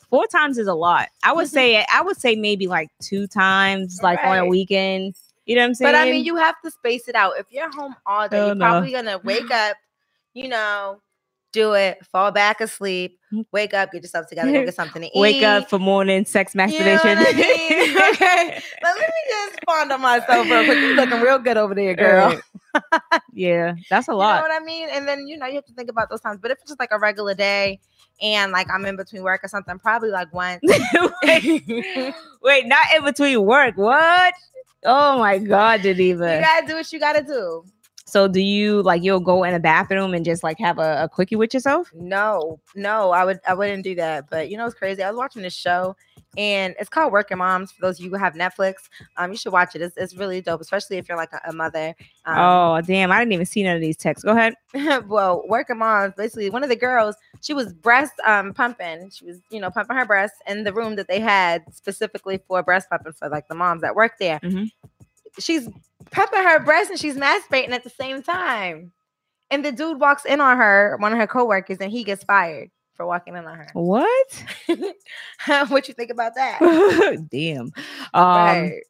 Four 0.09 0.27
times 0.27 0.57
is 0.57 0.67
a 0.67 0.73
lot. 0.73 1.09
I 1.23 1.33
would 1.33 1.47
say 1.49 1.85
I 1.93 2.01
would 2.01 2.17
say 2.17 2.35
maybe 2.35 2.67
like 2.67 2.89
two 3.01 3.27
times, 3.27 3.99
like 4.01 4.19
on 4.23 4.37
a 4.39 4.45
weekend. 4.47 5.15
You 5.45 5.55
know 5.55 5.61
what 5.61 5.67
I'm 5.67 5.73
saying? 5.75 5.93
But 5.93 5.95
I 5.95 6.05
mean, 6.05 6.25
you 6.25 6.35
have 6.37 6.55
to 6.63 6.71
space 6.71 7.07
it 7.07 7.15
out. 7.15 7.33
If 7.39 7.47
you're 7.51 7.71
home 7.71 7.95
all 8.05 8.27
day, 8.27 8.37
Hell 8.37 8.47
you're 8.47 8.55
no. 8.55 8.65
probably 8.65 8.91
gonna 8.91 9.19
wake 9.19 9.51
up, 9.51 9.77
you 10.33 10.47
know, 10.49 11.01
do 11.51 11.73
it, 11.73 12.05
fall 12.05 12.31
back 12.31 12.61
asleep, 12.61 13.19
wake 13.51 13.73
up, 13.73 13.91
get 13.91 14.01
yourself 14.03 14.27
together, 14.27 14.51
go 14.51 14.65
get 14.65 14.73
something 14.75 15.01
to 15.01 15.07
eat. 15.07 15.13
Mm. 15.15 15.21
wake 15.21 15.43
up 15.43 15.69
for 15.69 15.79
morning 15.79 16.25
sex 16.25 16.53
You 16.55 16.59
know 16.59 16.65
masturbation. 16.67 17.17
I 17.17 17.33
mean? 17.33 17.97
okay. 18.13 18.61
But 18.81 18.95
let 18.95 18.99
me 18.99 19.13
just 19.29 19.59
fond 19.65 19.91
on 19.91 20.01
myself 20.01 20.47
real 20.47 20.65
quick. 20.65 20.77
You 20.79 20.95
looking 20.95 21.19
real 21.21 21.39
good 21.39 21.57
over 21.57 21.75
there, 21.75 21.93
girl. 21.95 22.39
Right. 22.73 23.21
yeah, 23.33 23.75
that's 23.89 24.07
a 24.07 24.11
You 24.11 24.17
know 24.17 24.19
lot. 24.19 24.41
what 24.41 24.51
I 24.51 24.63
mean? 24.63 24.89
And 24.91 25.07
then 25.07 25.27
you 25.27 25.37
know 25.37 25.45
you 25.45 25.55
have 25.55 25.65
to 25.65 25.73
think 25.73 25.89
about 25.89 26.09
those 26.09 26.21
times. 26.21 26.39
But 26.41 26.51
if 26.51 26.59
it's 26.59 26.69
just 26.69 26.79
like 26.79 26.91
a 26.91 26.99
regular 26.99 27.33
day 27.33 27.79
and 28.21 28.51
like 28.51 28.67
I'm 28.73 28.85
in 28.85 28.95
between 28.95 29.23
work 29.23 29.43
or 29.43 29.47
something, 29.47 29.77
probably 29.79 30.09
like 30.09 30.33
once. 30.33 30.61
wait, 31.23 32.13
wait, 32.41 32.67
not 32.67 32.85
in 32.95 33.03
between 33.03 33.41
work. 33.43 33.77
What? 33.77 34.33
Oh 34.85 35.19
my 35.19 35.37
god, 35.37 35.81
Deneva. 35.81 36.35
You 36.37 36.41
gotta 36.41 36.67
do 36.67 36.75
what 36.75 36.91
you 36.91 36.99
gotta 36.99 37.23
do. 37.23 37.63
So 38.11 38.27
do 38.27 38.41
you 38.41 38.81
like 38.81 39.03
you'll 39.03 39.21
go 39.21 39.45
in 39.45 39.53
the 39.53 39.59
bathroom 39.59 40.13
and 40.13 40.25
just 40.25 40.43
like 40.43 40.59
have 40.59 40.79
a, 40.79 41.03
a 41.03 41.09
quickie 41.09 41.37
with 41.37 41.53
yourself? 41.53 41.89
No, 41.95 42.59
no, 42.75 43.11
I 43.11 43.23
would 43.23 43.39
I 43.47 43.53
wouldn't 43.53 43.85
do 43.85 43.95
that. 43.95 44.29
But 44.29 44.49
you 44.49 44.57
know 44.57 44.65
it's 44.65 44.75
crazy. 44.75 45.01
I 45.01 45.09
was 45.09 45.17
watching 45.17 45.43
this 45.43 45.53
show 45.53 45.95
and 46.35 46.75
it's 46.77 46.89
called 46.89 47.13
Working 47.13 47.37
Moms. 47.37 47.71
For 47.71 47.79
those 47.81 47.99
of 47.99 48.03
you 48.03 48.11
who 48.11 48.17
have 48.17 48.33
Netflix, 48.33 48.89
um, 49.15 49.31
you 49.31 49.37
should 49.37 49.53
watch 49.53 49.75
it. 49.75 49.81
It's, 49.81 49.95
it's 49.95 50.13
really 50.13 50.41
dope, 50.41 50.59
especially 50.59 50.97
if 50.97 51.07
you're 51.07 51.17
like 51.17 51.31
a, 51.31 51.39
a 51.49 51.53
mother. 51.53 51.95
Um, 52.25 52.37
oh 52.37 52.81
damn, 52.81 53.13
I 53.13 53.19
didn't 53.19 53.31
even 53.31 53.45
see 53.45 53.63
none 53.63 53.75
of 53.75 53.81
these 53.81 53.95
texts. 53.95 54.25
Go 54.25 54.31
ahead. 54.31 54.55
well, 55.07 55.43
Working 55.47 55.77
Moms, 55.77 56.13
basically 56.17 56.49
one 56.49 56.63
of 56.63 56.69
the 56.69 56.75
girls, 56.75 57.15
she 57.39 57.53
was 57.53 57.71
breast 57.71 58.13
um 58.25 58.53
pumping. 58.53 59.09
She 59.09 59.23
was, 59.23 59.39
you 59.49 59.61
know, 59.61 59.71
pumping 59.71 59.95
her 59.95 60.05
breasts 60.05 60.37
in 60.47 60.65
the 60.65 60.73
room 60.73 60.97
that 60.97 61.07
they 61.07 61.21
had 61.21 61.63
specifically 61.73 62.41
for 62.45 62.61
breast 62.61 62.89
pumping 62.89 63.13
for 63.13 63.29
like 63.29 63.47
the 63.47 63.55
moms 63.55 63.83
that 63.83 63.95
work 63.95 64.17
there. 64.19 64.41
Mhm. 64.41 64.69
She's 65.39 65.67
pumping 66.11 66.43
her 66.43 66.59
breast 66.59 66.89
and 66.89 66.99
she's 66.99 67.15
masturbating 67.15 67.71
at 67.71 67.83
the 67.83 67.89
same 67.89 68.21
time. 68.21 68.91
And 69.49 69.65
the 69.65 69.71
dude 69.71 69.99
walks 69.99 70.25
in 70.25 70.39
on 70.39 70.57
her, 70.57 70.97
one 70.99 71.11
of 71.11 71.19
her 71.19 71.27
coworkers, 71.27 71.77
and 71.79 71.91
he 71.91 72.03
gets 72.03 72.23
fired 72.23 72.69
for 72.93 73.05
walking 73.05 73.35
in 73.35 73.45
on 73.45 73.57
her. 73.57 73.67
What? 73.73 74.45
what 75.67 75.87
you 75.87 75.93
think 75.93 76.11
about 76.11 76.35
that? 76.35 76.59
damn. 77.31 77.71
Um 78.13 78.23
right. 78.23 78.81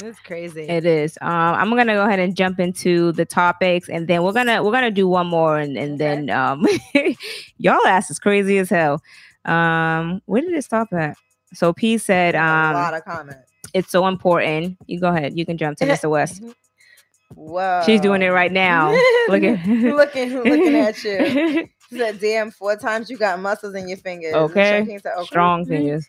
It's 0.00 0.20
crazy. 0.20 0.62
It 0.62 0.86
is. 0.86 1.18
Um, 1.20 1.30
I'm 1.30 1.70
gonna 1.70 1.94
go 1.94 2.04
ahead 2.04 2.20
and 2.20 2.36
jump 2.36 2.60
into 2.60 3.10
the 3.12 3.24
topics, 3.24 3.88
and 3.88 4.06
then 4.06 4.22
we're 4.22 4.32
gonna 4.32 4.62
we're 4.62 4.70
gonna 4.70 4.92
do 4.92 5.08
one 5.08 5.26
more, 5.26 5.58
and, 5.58 5.76
and 5.76 5.94
Okay. 5.94 6.26
then 6.26 6.30
um, 6.30 6.64
y'all 7.58 7.84
ass 7.84 8.08
is 8.08 8.20
crazy 8.20 8.58
as 8.58 8.70
hell. 8.70 9.02
Um, 9.44 10.20
where 10.26 10.40
did 10.40 10.52
it 10.52 10.62
stop 10.62 10.92
at? 10.92 11.16
So 11.52 11.72
P 11.72 11.98
said, 11.98 12.36
a 12.36 12.38
um, 12.38 12.74
lot 12.74 12.94
of 12.94 13.04
comments. 13.04 13.50
It's 13.74 13.90
so 13.90 14.06
important. 14.06 14.76
You 14.86 15.00
go 15.00 15.08
ahead. 15.08 15.36
You 15.36 15.46
can 15.46 15.58
jump 15.58 15.78
to 15.78 15.86
Mr. 15.86 16.10
West. 16.10 16.42
Whoa. 17.34 17.82
She's 17.84 18.00
doing 18.00 18.22
it 18.22 18.28
right 18.28 18.52
now. 18.52 18.90
Look 19.28 19.42
at 19.42 19.66
looking 19.66 20.34
looking 20.34 20.74
at 20.76 21.02
you. 21.04 21.68
She 21.90 21.96
said, 21.96 22.20
damn, 22.20 22.50
four 22.50 22.76
times 22.76 23.08
you 23.08 23.16
got 23.16 23.40
muscles 23.40 23.74
in 23.74 23.88
your 23.88 23.96
fingers. 23.96 24.34
Okay. 24.34 24.98
Said, 25.02 25.14
okay. 25.16 25.24
strong 25.24 25.64
fingers. 25.64 26.06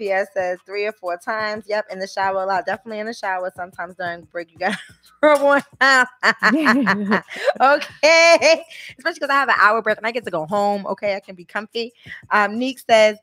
PS 0.00 0.28
says 0.34 0.58
three 0.66 0.86
or 0.86 0.92
four 0.92 1.18
times. 1.18 1.66
Yep, 1.68 1.86
in 1.92 1.98
the 1.98 2.06
shower 2.06 2.42
a 2.42 2.46
lot. 2.46 2.66
Definitely 2.66 3.00
in 3.00 3.06
the 3.06 3.14
shower. 3.14 3.52
Sometimes 3.54 3.94
during 3.96 4.22
break, 4.22 4.50
you 4.50 4.58
got 4.58 4.76
rub 5.22 5.40
one 5.42 5.62
out. 5.80 6.08
okay. 7.60 8.64
Especially 8.98 9.14
because 9.14 9.30
I 9.30 9.34
have 9.34 9.48
an 9.48 9.56
hour 9.58 9.82
break 9.82 9.98
and 9.98 10.06
I 10.06 10.10
get 10.10 10.24
to 10.24 10.30
go 10.30 10.46
home. 10.46 10.86
Okay, 10.86 11.14
I 11.14 11.20
can 11.20 11.34
be 11.34 11.44
comfy. 11.44 11.92
Um, 12.30 12.58
Neek 12.58 12.80
says, 12.80 13.18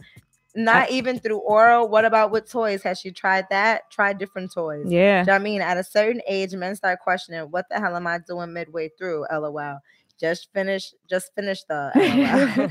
not 0.55 0.89
even 0.91 1.19
through 1.19 1.37
oral. 1.39 1.87
What 1.87 2.05
about 2.05 2.31
with 2.31 2.49
toys? 2.49 2.83
Has 2.83 2.99
she 2.99 3.11
tried 3.11 3.45
that? 3.49 3.89
Try 3.91 4.13
different 4.13 4.51
toys. 4.53 4.85
Yeah. 4.87 5.21
You 5.21 5.25
know 5.25 5.33
what 5.33 5.41
I 5.41 5.43
mean, 5.43 5.61
at 5.61 5.77
a 5.77 5.83
certain 5.83 6.21
age, 6.27 6.53
men 6.53 6.75
start 6.75 6.99
questioning, 6.99 7.41
"What 7.51 7.65
the 7.69 7.79
hell 7.79 7.95
am 7.95 8.07
I 8.07 8.19
doing 8.19 8.53
midway 8.53 8.89
through?" 8.97 9.25
LOL. 9.31 9.79
Just 10.19 10.49
finish. 10.53 10.93
Just 11.09 11.33
finish 11.35 11.63
the. 11.63 11.91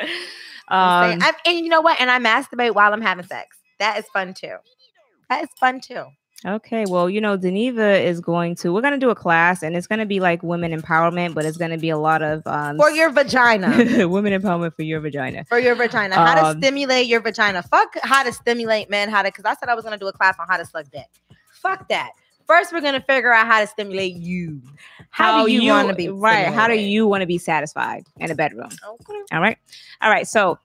LOL. 0.00 0.08
Um, 0.70 1.20
and 1.44 1.58
you 1.58 1.68
know 1.68 1.80
what? 1.80 2.00
And 2.00 2.08
I 2.08 2.20
masturbate 2.20 2.74
while 2.74 2.92
I'm 2.92 3.00
having 3.00 3.26
sex. 3.26 3.58
That 3.80 3.98
is 3.98 4.06
fun 4.12 4.34
too. 4.34 4.54
That 5.28 5.42
is 5.42 5.48
fun 5.58 5.80
too. 5.80 6.04
Okay. 6.44 6.84
Well, 6.88 7.08
you 7.10 7.20
know, 7.20 7.36
Deneva 7.36 8.02
is 8.02 8.20
going 8.20 8.54
to. 8.56 8.72
We're 8.72 8.80
gonna 8.82 8.98
do 8.98 9.10
a 9.10 9.14
class, 9.14 9.62
and 9.62 9.76
it's 9.76 9.86
gonna 9.86 10.06
be 10.06 10.20
like 10.20 10.42
women 10.42 10.78
empowerment, 10.78 11.34
but 11.34 11.44
it's 11.44 11.56
gonna 11.56 11.78
be 11.78 11.90
a 11.90 11.98
lot 11.98 12.22
of 12.22 12.46
um, 12.46 12.76
For 12.76 12.90
your 12.90 13.10
vagina. 13.10 13.68
women 14.08 14.32
empowerment 14.40 14.74
for 14.74 14.82
your 14.82 15.00
vagina. 15.00 15.44
For 15.44 15.58
your 15.58 15.74
vagina. 15.74 16.14
How 16.14 16.34
to 16.34 16.44
Um, 16.46 16.58
stimulate 16.58 17.06
your 17.06 17.20
vagina. 17.20 17.62
Fuck 17.62 17.94
how 18.02 18.22
to 18.22 18.32
stimulate 18.32 18.90
men. 18.90 19.08
How 19.08 19.22
to 19.22 19.28
because 19.28 19.44
I 19.44 19.54
said 19.54 19.68
I 19.68 19.74
was 19.74 19.84
gonna 19.84 19.98
do 19.98 20.08
a 20.08 20.12
class 20.12 20.36
on 20.38 20.46
how 20.48 20.56
to 20.56 20.64
suck 20.64 20.86
dick. 20.90 21.06
Fuck 21.52 21.88
that. 21.88 22.10
First, 22.46 22.72
we're 22.72 22.80
gonna 22.80 23.00
figure 23.00 23.32
out 23.32 23.46
how 23.46 23.60
to 23.60 23.66
stimulate 23.66 24.16
you. 24.16 24.60
How, 25.10 25.46
do 25.46 25.52
you, 25.52 25.70
want 25.70 25.88
to 25.88 25.94
be 25.94 26.08
right? 26.08 26.46
How 26.46 26.68
do 26.68 26.74
you 26.74 27.06
want 27.06 27.20
to 27.20 27.26
be 27.26 27.38
satisfied 27.38 28.04
in 28.16 28.30
a 28.30 28.34
bedroom? 28.34 28.70
Okay. 28.88 29.22
All 29.32 29.40
right, 29.40 29.56
all 30.00 30.10
right. 30.10 30.26
So 30.26 30.58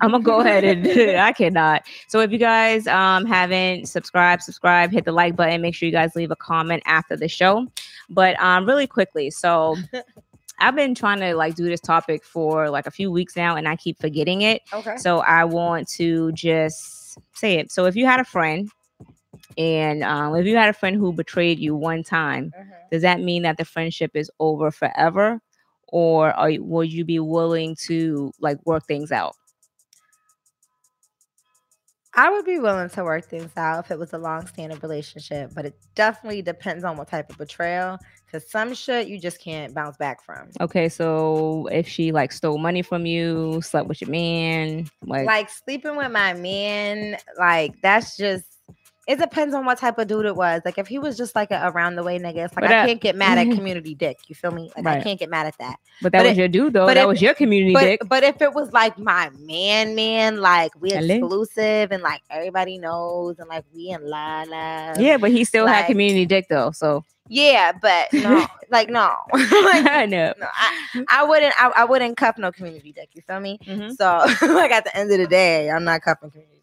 I'm 0.00 0.10
gonna 0.10 0.22
go 0.22 0.40
ahead 0.40 0.64
and 0.64 0.86
I 1.18 1.32
cannot. 1.32 1.86
So 2.08 2.20
if 2.20 2.32
you 2.32 2.38
guys 2.38 2.86
um 2.86 3.24
haven't 3.26 3.86
subscribed, 3.88 4.42
subscribe, 4.42 4.92
hit 4.92 5.04
the 5.04 5.12
like 5.12 5.36
button. 5.36 5.60
Make 5.62 5.74
sure 5.74 5.86
you 5.86 5.92
guys 5.92 6.14
leave 6.16 6.30
a 6.30 6.36
comment 6.36 6.82
after 6.86 7.16
the 7.16 7.28
show. 7.28 7.66
But 8.08 8.40
um, 8.40 8.66
really 8.66 8.86
quickly, 8.86 9.30
so. 9.30 9.76
I've 10.58 10.74
been 10.74 10.94
trying 10.94 11.20
to 11.20 11.34
like 11.34 11.54
do 11.54 11.66
this 11.66 11.82
topic 11.82 12.24
for 12.24 12.70
like 12.70 12.86
a 12.86 12.90
few 12.90 13.10
weeks 13.12 13.36
now 13.36 13.56
and 13.56 13.68
I 13.68 13.76
keep 13.76 14.00
forgetting 14.00 14.40
it. 14.40 14.62
Okay. 14.72 14.96
So 14.96 15.18
I 15.18 15.44
want 15.44 15.86
to 15.88 16.32
just 16.32 17.18
say 17.34 17.58
it. 17.58 17.70
So 17.70 17.84
if 17.84 17.94
you 17.94 18.06
had 18.06 18.20
a 18.20 18.24
friend 18.24 18.70
and 19.58 20.02
um, 20.02 20.34
if 20.34 20.46
you 20.46 20.56
had 20.56 20.70
a 20.70 20.72
friend 20.72 20.96
who 20.96 21.12
betrayed 21.12 21.58
you 21.58 21.74
one 21.76 22.02
time, 22.02 22.54
Mhm. 22.58 22.70
does 22.90 23.02
that 23.02 23.20
mean 23.20 23.42
that 23.42 23.58
the 23.58 23.66
friendship 23.66 24.12
is 24.14 24.30
over 24.40 24.70
forever? 24.70 25.40
Or 25.88 26.32
are 26.32 26.48
you, 26.48 26.64
will 26.64 26.84
you 26.84 27.04
be 27.04 27.18
willing 27.18 27.76
to 27.86 28.32
like 28.40 28.58
work 28.64 28.86
things 28.86 29.12
out? 29.12 29.34
I 32.18 32.30
would 32.30 32.46
be 32.46 32.58
willing 32.58 32.88
to 32.90 33.04
work 33.04 33.26
things 33.26 33.50
out 33.58 33.84
if 33.84 33.90
it 33.90 33.98
was 33.98 34.14
a 34.14 34.18
long-standing 34.18 34.78
relationship, 34.80 35.52
but 35.54 35.66
it 35.66 35.74
definitely 35.94 36.40
depends 36.40 36.82
on 36.82 36.96
what 36.96 37.08
type 37.08 37.30
of 37.30 37.36
betrayal. 37.36 37.98
Because 38.24 38.50
some 38.50 38.74
shit 38.74 39.06
you 39.06 39.20
just 39.20 39.38
can't 39.38 39.74
bounce 39.74 39.98
back 39.98 40.24
from. 40.24 40.48
Okay, 40.60 40.88
so 40.88 41.68
if 41.70 41.86
she 41.86 42.12
like 42.12 42.32
stole 42.32 42.58
money 42.58 42.82
from 42.82 43.06
you, 43.06 43.60
slept 43.62 43.86
with 43.86 44.00
your 44.00 44.10
man, 44.10 44.88
like, 45.04 45.26
like 45.26 45.50
sleeping 45.50 45.94
with 45.94 46.10
my 46.10 46.32
man, 46.32 47.18
like 47.38 47.80
that's 47.82 48.16
just 48.16 48.55
It 49.06 49.20
depends 49.20 49.54
on 49.54 49.64
what 49.64 49.78
type 49.78 49.98
of 49.98 50.08
dude 50.08 50.26
it 50.26 50.34
was. 50.34 50.62
Like 50.64 50.78
if 50.78 50.88
he 50.88 50.98
was 50.98 51.16
just 51.16 51.36
like 51.36 51.52
a 51.52 51.68
around 51.68 51.94
the 51.94 52.02
way 52.02 52.18
nigga, 52.18 52.46
it's 52.46 52.56
like 52.56 52.64
But, 52.64 52.72
I 52.72 52.78
uh, 52.82 52.86
can't 52.86 53.00
get 53.00 53.14
mad 53.14 53.38
at 53.38 53.44
community 53.56 53.94
dick. 53.94 54.18
You 54.26 54.34
feel 54.34 54.50
me? 54.50 54.72
Like 54.76 54.86
I 54.86 55.00
can't 55.00 55.18
get 55.18 55.30
mad 55.30 55.46
at 55.46 55.56
that. 55.58 55.76
But 56.02 56.10
that 56.12 56.18
But 56.18 56.24
was 56.28 56.32
it- 56.32 56.38
your 56.40 56.48
dude 56.48 56.72
though. 56.72 56.86
but 56.86 56.94
That 56.94 57.02
if- 57.02 57.06
was 57.08 57.22
your 57.22 57.34
community 57.34 57.72
But 57.72 57.80
dick. 57.82 58.00
but 58.08 58.24
if 58.24 58.42
it 58.42 58.52
was 58.52 58.72
like 58.72 58.98
my 58.98 59.30
man, 59.38 59.94
man, 59.94 60.40
like 60.40 60.72
we 60.80 60.90
exclusive 60.92 61.92
and 61.92 62.02
like 62.02 62.22
everybody 62.30 62.78
knows 62.78 63.38
and 63.38 63.48
like 63.48 63.64
we 63.72 63.90
in 63.90 64.04
la 64.08 64.42
la. 64.48 64.94
Yeah, 64.98 65.18
but 65.18 65.30
he 65.30 65.44
still 65.44 65.66
had 65.68 65.86
community 65.86 66.26
dick 66.26 66.46
though. 66.48 66.72
So 66.72 67.04
Yeah, 67.28 67.72
but 67.80 68.12
no, 68.12 68.46
like 68.70 68.88
no, 68.90 69.14
like 69.32 69.86
I 69.86 70.06
know. 70.06 70.34
no, 70.38 70.46
I, 70.52 71.04
I 71.08 71.24
wouldn't, 71.24 71.54
I, 71.60 71.68
I 71.76 71.84
wouldn't 71.84 72.16
cuff 72.16 72.38
no 72.38 72.50
community 72.50 72.92
dick. 72.92 73.10
You 73.14 73.22
feel 73.22 73.38
me? 73.40 73.58
Mhm. 73.64 73.96
So, 73.96 74.06
like 74.52 74.72
at 74.72 74.84
the 74.84 74.96
end 74.96 75.12
of 75.12 75.18
the 75.18 75.26
day, 75.28 75.70
I'm 75.70 75.84
not 75.84 76.02
cuffing 76.02 76.30
community 76.30 76.52
dick. 76.54 76.55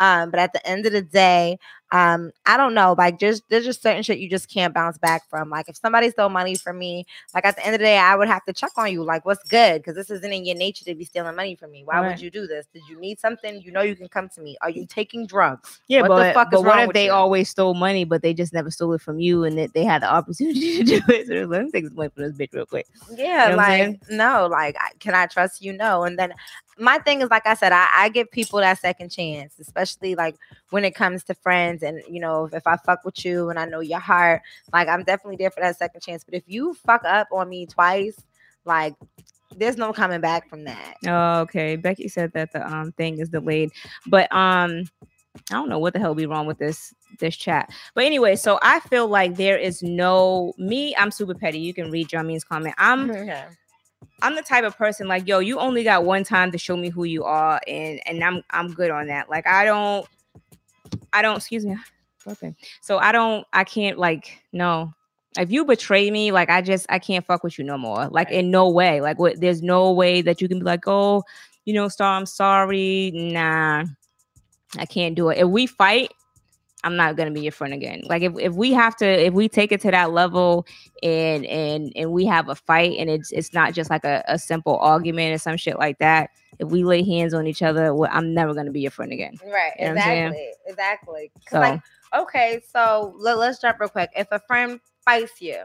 Um, 0.00 0.30
but 0.30 0.40
at 0.40 0.52
the 0.52 0.66
end 0.66 0.86
of 0.86 0.92
the 0.92 1.02
day, 1.02 1.58
um, 1.92 2.30
I 2.46 2.56
don't 2.56 2.72
know. 2.74 2.94
Like, 2.96 3.18
just 3.18 3.42
there's 3.48 3.64
just 3.64 3.82
certain 3.82 4.02
shit 4.02 4.18
you 4.18 4.30
just 4.30 4.48
can't 4.48 4.72
bounce 4.72 4.96
back 4.96 5.28
from. 5.28 5.50
Like, 5.50 5.68
if 5.68 5.76
somebody 5.76 6.10
stole 6.10 6.28
money 6.28 6.54
from 6.56 6.78
me, 6.78 7.04
like 7.34 7.44
at 7.44 7.56
the 7.56 7.66
end 7.66 7.74
of 7.74 7.80
the 7.80 7.84
day, 7.84 7.98
I 7.98 8.14
would 8.16 8.28
have 8.28 8.44
to 8.46 8.52
check 8.52 8.70
on 8.76 8.90
you. 8.92 9.02
Like, 9.04 9.24
what's 9.26 9.42
good? 9.48 9.80
Because 9.82 9.96
this 9.96 10.10
isn't 10.10 10.32
in 10.32 10.44
your 10.44 10.56
nature 10.56 10.84
to 10.86 10.94
be 10.94 11.04
stealing 11.04 11.36
money 11.36 11.54
from 11.56 11.70
me. 11.72 11.82
Why 11.84 12.00
Right. 12.00 12.08
would 12.08 12.20
you 12.20 12.30
do 12.30 12.46
this? 12.46 12.66
Did 12.72 12.82
you 12.88 12.98
need 13.00 13.18
something? 13.20 13.60
You 13.62 13.72
know 13.72 13.82
you 13.82 13.94
can 13.96 14.08
come 14.08 14.28
to 14.30 14.40
me. 14.40 14.56
Are 14.62 14.70
you 14.70 14.86
taking 14.86 15.26
drugs? 15.26 15.80
Yeah, 15.88 16.02
What 16.02 16.08
the 16.08 16.14
but, 16.14 16.34
fuck 16.34 16.50
but 16.52 16.60
is 16.60 16.64
what 16.64 16.78
if 16.88 16.92
they 16.94 17.06
you? 17.06 17.12
always 17.12 17.48
stole 17.50 17.74
money, 17.74 18.04
but 18.04 18.22
they 18.22 18.32
just 18.34 18.52
never 18.52 18.70
stole 18.70 18.92
it 18.94 19.00
from 19.02 19.18
you, 19.20 19.44
and 19.44 19.58
that 19.58 19.74
they 19.74 19.84
had 19.84 20.02
the 20.02 20.10
opportunity 20.12 20.78
to 20.78 20.84
do 20.84 21.00
it? 21.08 21.26
So 21.26 21.34
let 21.46 21.64
me 21.64 21.70
take 21.72 21.86
some 21.86 21.96
money 21.96 22.10
from 22.14 22.22
this 22.22 22.32
bitch 22.34 22.54
real 22.54 22.66
quick. 22.66 22.86
Yeah, 23.16 23.46
You 23.46 23.50
know 23.50 23.56
like 23.56 24.00
no, 24.10 24.46
like 24.46 24.76
can 25.00 25.14
I 25.14 25.26
trust 25.26 25.60
you? 25.60 25.72
No. 25.72 26.04
And 26.04 26.16
then 26.18 26.32
my 26.80 26.98
thing 26.98 27.20
is, 27.20 27.30
like 27.30 27.46
I 27.46 27.54
said, 27.54 27.72
I, 27.72 27.88
I 27.94 28.08
give 28.08 28.30
people 28.30 28.58
that 28.60 28.78
second 28.78 29.10
chance, 29.10 29.58
especially 29.60 30.14
like 30.14 30.36
when 30.70 30.84
it 30.84 30.94
comes 30.94 31.22
to 31.24 31.34
friends. 31.34 31.82
And 31.82 32.02
you 32.08 32.20
know, 32.20 32.46
if, 32.46 32.54
if 32.54 32.66
I 32.66 32.76
fuck 32.76 33.04
with 33.04 33.24
you 33.24 33.50
and 33.50 33.58
I 33.58 33.66
know 33.66 33.80
your 33.80 34.00
heart, 34.00 34.42
like 34.72 34.88
I'm 34.88 35.04
definitely 35.04 35.36
there 35.36 35.50
for 35.50 35.60
that 35.60 35.76
second 35.76 36.00
chance. 36.00 36.24
But 36.24 36.34
if 36.34 36.44
you 36.46 36.74
fuck 36.74 37.02
up 37.04 37.28
on 37.32 37.48
me 37.48 37.66
twice, 37.66 38.16
like 38.64 38.94
there's 39.56 39.76
no 39.76 39.92
coming 39.92 40.20
back 40.20 40.48
from 40.48 40.64
that. 40.64 40.94
Oh, 41.06 41.40
okay. 41.40 41.76
Becky 41.76 42.08
said 42.08 42.32
that 42.32 42.52
the 42.52 42.66
um 42.66 42.92
thing 42.92 43.18
is 43.18 43.28
delayed, 43.28 43.70
but 44.06 44.32
um, 44.32 44.84
I 45.50 45.54
don't 45.54 45.68
know 45.68 45.78
what 45.78 45.92
the 45.92 45.98
hell 45.98 46.14
be 46.14 46.26
wrong 46.26 46.46
with 46.46 46.58
this 46.58 46.94
this 47.18 47.36
chat. 47.36 47.70
But 47.94 48.04
anyway, 48.04 48.36
so 48.36 48.58
I 48.62 48.80
feel 48.80 49.06
like 49.06 49.36
there 49.36 49.58
is 49.58 49.82
no 49.82 50.54
me. 50.56 50.94
I'm 50.96 51.10
super 51.10 51.34
petty. 51.34 51.58
You 51.58 51.74
can 51.74 51.90
read 51.90 52.08
Jameen's 52.08 52.44
comment. 52.44 52.74
I'm 52.78 53.10
Okay. 53.20 53.44
I'm 54.22 54.34
the 54.34 54.42
type 54.42 54.64
of 54.64 54.76
person 54.76 55.08
like, 55.08 55.26
yo, 55.26 55.38
you 55.38 55.58
only 55.58 55.82
got 55.84 56.04
one 56.04 56.24
time 56.24 56.50
to 56.52 56.58
show 56.58 56.76
me 56.76 56.88
who 56.90 57.04
you 57.04 57.24
are, 57.24 57.60
and 57.66 58.00
and 58.06 58.22
I'm 58.22 58.42
I'm 58.50 58.72
good 58.72 58.90
on 58.90 59.06
that. 59.06 59.30
Like 59.30 59.46
I 59.46 59.64
don't, 59.64 60.06
I 61.12 61.22
don't. 61.22 61.36
Excuse 61.36 61.64
me. 61.64 61.76
Okay. 62.28 62.54
So 62.82 62.98
I 62.98 63.12
don't. 63.12 63.46
I 63.54 63.64
can't 63.64 63.98
like 63.98 64.42
no. 64.52 64.92
If 65.38 65.50
you 65.50 65.64
betray 65.64 66.10
me, 66.10 66.32
like 66.32 66.50
I 66.50 66.60
just 66.60 66.84
I 66.90 66.98
can't 66.98 67.24
fuck 67.24 67.42
with 67.42 67.58
you 67.58 67.64
no 67.64 67.78
more. 67.78 68.08
Like 68.08 68.28
Right. 68.28 68.36
in 68.40 68.50
no 68.50 68.68
way. 68.68 69.00
Like 69.00 69.18
what? 69.18 69.40
There's 69.40 69.62
no 69.62 69.90
way 69.92 70.20
that 70.20 70.38
you 70.38 70.46
can 70.46 70.58
be 70.58 70.64
like, 70.66 70.86
oh, 70.86 71.24
you 71.64 71.72
know, 71.72 71.88
Star, 71.88 72.18
I'm 72.18 72.26
sorry. 72.26 73.10
Nah, 73.14 73.84
I 74.78 74.84
can't 74.84 75.14
do 75.14 75.30
it. 75.30 75.38
If 75.38 75.48
we 75.48 75.66
fight. 75.66 76.12
I'm 76.82 76.96
not 76.96 77.16
gonna 77.16 77.30
be 77.30 77.42
your 77.42 77.52
friend 77.52 77.74
again. 77.74 78.02
Like 78.04 78.22
if, 78.22 78.32
if 78.38 78.54
we 78.54 78.72
have 78.72 78.96
to, 78.96 79.06
if 79.06 79.34
we 79.34 79.48
take 79.48 79.72
it 79.72 79.80
to 79.82 79.90
that 79.90 80.12
level 80.12 80.66
and 81.02 81.44
and 81.46 81.92
and 81.94 82.12
we 82.12 82.24
have 82.26 82.48
a 82.48 82.54
fight 82.54 82.96
and 82.98 83.10
it's 83.10 83.32
it's 83.32 83.52
not 83.52 83.74
just 83.74 83.90
like 83.90 84.04
a, 84.04 84.24
a 84.28 84.38
simple 84.38 84.78
argument 84.78 85.34
or 85.34 85.38
some 85.38 85.56
shit 85.56 85.78
like 85.78 85.98
that. 85.98 86.30
If 86.58 86.68
we 86.68 86.84
lay 86.84 87.02
hands 87.02 87.34
on 87.34 87.46
each 87.46 87.62
other, 87.62 87.94
well, 87.94 88.10
I'm 88.12 88.34
never 88.34 88.54
gonna 88.54 88.70
be 88.70 88.80
your 88.80 88.90
friend 88.90 89.12
again. 89.12 89.34
Right. 89.44 89.72
You 89.78 89.86
know 89.86 89.92
exactly. 89.92 90.50
Exactly. 90.66 91.32
So 91.48 91.60
Like, 91.60 91.80
okay, 92.14 92.62
so 92.66 93.14
let, 93.18 93.38
let's 93.38 93.60
jump 93.60 93.78
real 93.80 93.88
quick. 93.88 94.10
If 94.16 94.28
a 94.30 94.40
friend 94.40 94.80
fights 95.04 95.40
you, 95.40 95.64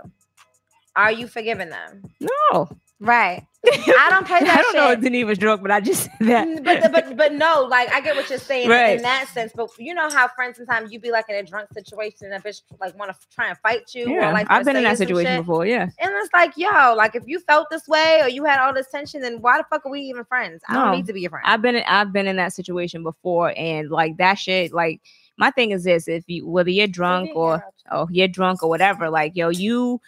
are 0.96 1.12
you 1.12 1.28
forgiving 1.28 1.70
them? 1.70 2.04
no, 2.20 2.70
Right. 3.00 3.46
I 3.68 4.08
don't 4.10 4.28
play 4.28 4.40
that 4.44 4.60
I 4.60 4.62
don't 4.62 4.76
know 4.76 4.92
if 4.92 5.02
Denise 5.02 5.26
was 5.26 5.38
drunk, 5.38 5.62
but 5.62 5.72
I 5.72 5.82
just 5.82 6.04
said 6.04 6.12
that. 6.28 6.48
Mm, 6.48 6.64
but 6.64 6.92
but 6.92 7.18
but 7.18 7.34
no, 7.34 7.64
like 7.70 7.92
I 7.92 8.00
get 8.00 8.16
what 8.16 8.30
you're 8.30 8.40
saying 8.40 8.70
Right. 8.70 8.96
in 8.98 9.02
that 9.02 9.28
sense. 9.30 9.52
But 9.56 9.70
you 9.80 9.94
know 9.94 10.10
how 10.10 10.28
friends 10.30 10.58
sometimes 10.58 10.92
you 10.92 11.00
be 11.00 11.12
like 11.12 11.26
in 11.28 11.36
a 11.36 11.44
drunk 11.44 11.70
situation 11.74 12.32
and 12.32 12.36
a 12.36 12.40
bitch 12.48 12.62
like 12.80 12.98
want 12.98 13.12
to 13.12 13.18
try 13.34 13.50
and 13.50 13.58
fight 13.58 13.82
you. 13.94 14.10
yeah, 14.10 14.30
or, 14.30 14.34
like, 14.34 14.48
I've 14.50 14.66
been 14.66 14.76
in 14.76 14.84
that 14.84 14.98
situation 14.98 15.26
shit. 15.26 15.42
before. 15.42 15.66
Yeah, 15.66 15.90
And 16.00 16.12
it's 16.16 16.30
like, 16.32 16.54
yo, 16.56 16.94
like 16.96 17.16
if 17.16 17.24
you 17.26 17.40
felt 17.40 17.70
this 17.70 17.88
way 17.88 18.20
or 18.22 18.30
you 18.30 18.46
had 18.46 18.60
all 18.60 18.74
this 18.74 18.90
tension, 18.92 19.22
then 19.22 19.42
why 19.42 19.58
the 19.58 19.66
fuck 19.70 19.86
are 19.86 19.92
we 19.92 20.02
even 20.02 20.24
friends? 20.26 20.62
I 20.70 20.76
don't 20.76 20.92
need 20.96 21.08
to 21.08 21.14
be 21.14 21.22
your 21.22 21.32
friend. 21.32 21.46
I've 21.48 21.62
been 21.62 21.78
I've 21.88 22.14
been 22.14 22.28
in 22.28 22.36
that 22.36 22.54
situation 22.54 23.04
before, 23.04 23.54
and 23.58 23.90
like 23.90 24.18
that 24.18 24.36
shit. 24.36 24.74
Like 24.74 25.02
my 25.38 25.50
thing 25.52 25.72
is 25.72 25.84
this: 25.84 26.08
if 26.08 26.24
you 26.28 26.48
whether 26.48 26.70
you're 26.70 26.88
drunk 26.88 27.32
or 27.36 27.64
oh 27.92 28.08
you're 28.12 28.28
drunk 28.28 28.64
or 28.64 28.70
whatever 28.70 29.10
like 29.10 29.36
yo 29.36 29.50
you 29.50 30.00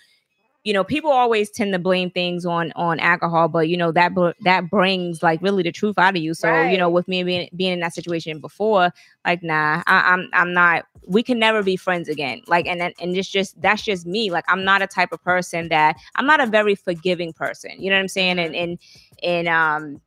you 0.67 0.73
know 0.73 0.83
people 0.83 1.09
always 1.09 1.49
tend 1.49 1.71
to 1.71 1.79
blame 1.79 2.11
things 2.11 2.45
on 2.45 2.73
on 2.75 2.99
alcohol 2.99 3.47
but 3.47 3.69
you 3.69 3.77
know 3.77 3.89
that 3.89 4.13
br- 4.13 4.31
that 4.41 4.69
brings 4.69 5.23
like 5.23 5.41
really 5.41 5.63
the 5.63 5.71
truth 5.71 5.97
out 5.97 6.17
of 6.17 6.21
you. 6.21 6.33
So 6.33 6.63
you 6.63 6.77
know 6.77 6.89
with 6.89 7.07
me 7.07 7.23
being 7.23 7.49
being 7.55 7.71
in 7.71 7.79
that 7.79 7.93
situation 7.93 8.41
before 8.41 8.91
like 9.25 9.41
nah 9.41 9.81
I, 9.87 10.13
i'm 10.13 10.29
i'm 10.33 10.51
not 10.51 10.85
we 11.07 11.23
can 11.23 11.39
never 11.39 11.63
be 11.63 11.77
friends 11.77 12.09
again. 12.09 12.41
Like 12.47 12.67
and 12.67 12.81
and 12.81 13.15
it's 13.15 13.29
just 13.29 13.59
that's 13.61 13.81
just 13.81 14.05
me. 14.05 14.29
Like 14.29 14.43
i'm 14.49 14.65
not 14.65 14.81
a 14.81 14.87
type 14.87 15.13
of 15.13 15.23
person 15.23 15.69
that 15.69 15.95
i'm 16.17 16.25
not 16.25 16.41
a 16.41 16.45
very 16.45 16.75
forgiving 16.75 17.31
person. 17.31 17.71
You 17.77 17.89
know 17.89 17.95
what 17.95 18.01
i'm 18.01 18.09
saying? 18.09 18.37
And 18.37 18.53
and 18.53 18.77
and 19.23 19.47
um 19.47 20.01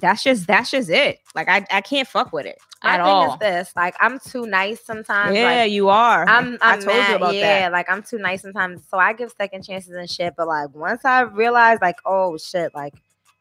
that's 0.00 0.22
just 0.22 0.46
that's 0.46 0.70
just 0.70 0.90
it 0.90 1.18
like 1.34 1.48
i 1.48 1.64
i 1.70 1.80
can't 1.80 2.08
fuck 2.08 2.32
with 2.32 2.46
it 2.46 2.58
My 2.82 2.94
at 2.94 2.96
thing 2.98 3.06
all 3.06 3.32
is 3.34 3.38
this: 3.38 3.72
like 3.76 3.94
I'm 4.00 4.18
too 4.18 4.46
nice 4.46 4.84
sometimes. 4.84 5.34
yeah 5.36 5.62
like, 5.62 5.72
you 5.72 5.88
are 5.88 6.26
I'm, 6.28 6.58
i 6.60 6.72
I'm 6.72 6.80
told 6.80 6.86
mad, 6.86 7.10
you 7.10 7.16
about 7.16 7.34
yeah, 7.34 7.40
that 7.40 7.60
Yeah, 7.60 7.68
like 7.70 7.90
I'm 7.90 8.02
too 8.02 8.18
nice 8.18 8.42
sometimes. 8.42 8.82
So 8.90 8.98
I 8.98 9.12
give 9.12 9.32
second 9.32 9.62
chances 9.64 9.94
and 9.94 10.10
shit. 10.10 10.34
But 10.36 10.48
like 10.48 10.74
once 10.74 11.04
I 11.04 11.22
realize, 11.22 11.78
like, 11.80 11.96
oh 12.04 12.36
shit, 12.36 12.74
like 12.74 12.94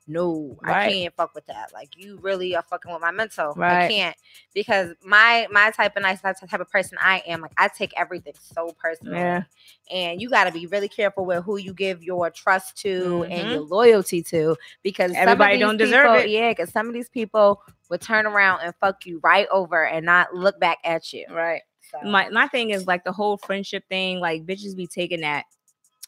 no, 0.06 0.58
I 0.64 0.90
can't 0.92 1.14
fuck 1.16 1.34
with 1.34 1.46
that. 1.48 1.72
Like 1.74 1.90
you 1.98 2.18
really 2.22 2.56
are 2.56 2.62
fucking 2.64 2.92
with 2.92 3.02
my 3.02 3.12
mental. 3.12 3.54
I 3.62 3.88
can't 3.88 4.16
because 4.54 4.94
my 5.04 5.48
my 5.52 5.72
type 5.72 5.96
of 5.96 6.04
nice 6.04 6.22
type 6.22 6.36
type 6.50 6.60
of 6.60 6.70
person 6.70 6.98
I 7.02 7.24
am. 7.26 7.42
Like 7.42 7.54
I 7.58 7.70
take 7.70 7.94
everything 7.96 8.34
so 8.40 8.76
personally. 8.78 9.18
Yeah. 9.18 9.44
And 9.92 10.22
you 10.22 10.30
got 10.30 10.46
to 10.46 10.52
be 10.52 10.66
really 10.68 10.90
careful 10.90 11.26
with 11.26 11.44
who 11.46 11.58
you 11.58 11.74
give 11.74 12.04
your 12.04 12.30
trust 12.30 12.78
to 12.80 13.24
and 13.30 13.48
Mhm. 13.48 13.52
your 13.52 13.62
loyalty 13.62 14.22
to 14.24 14.58
because 14.82 15.14
Everybody 15.16 15.58
don't 15.58 15.78
deserve 15.78 16.04
people- 16.08 16.20
it. 16.26 16.30
Yeah, 16.30 16.50
because 16.52 16.70
some 16.72 16.88
of 16.88 16.94
these 16.94 17.10
people 17.10 17.62
would 17.90 18.02
turn 18.02 18.26
around 18.26 18.62
and 18.62 18.74
fuck 18.82 19.06
you 19.06 19.20
right 19.24 19.48
over 19.52 19.86
and 19.86 20.06
not 20.06 20.34
look 20.36 20.60
back 20.60 20.80
at 20.84 21.14
you. 21.14 21.26
right 21.30 21.62
So. 21.92 22.00
my 22.10 22.28
my 22.30 22.48
thing 22.48 22.72
is 22.72 22.88
like 22.88 23.04
the 23.04 23.12
whole 23.12 23.38
friendship 23.38 23.84
thing 23.88 24.20
like 24.20 24.46
bitches 24.46 24.76
be 24.76 24.88
taking 24.88 25.22
that 25.22 25.46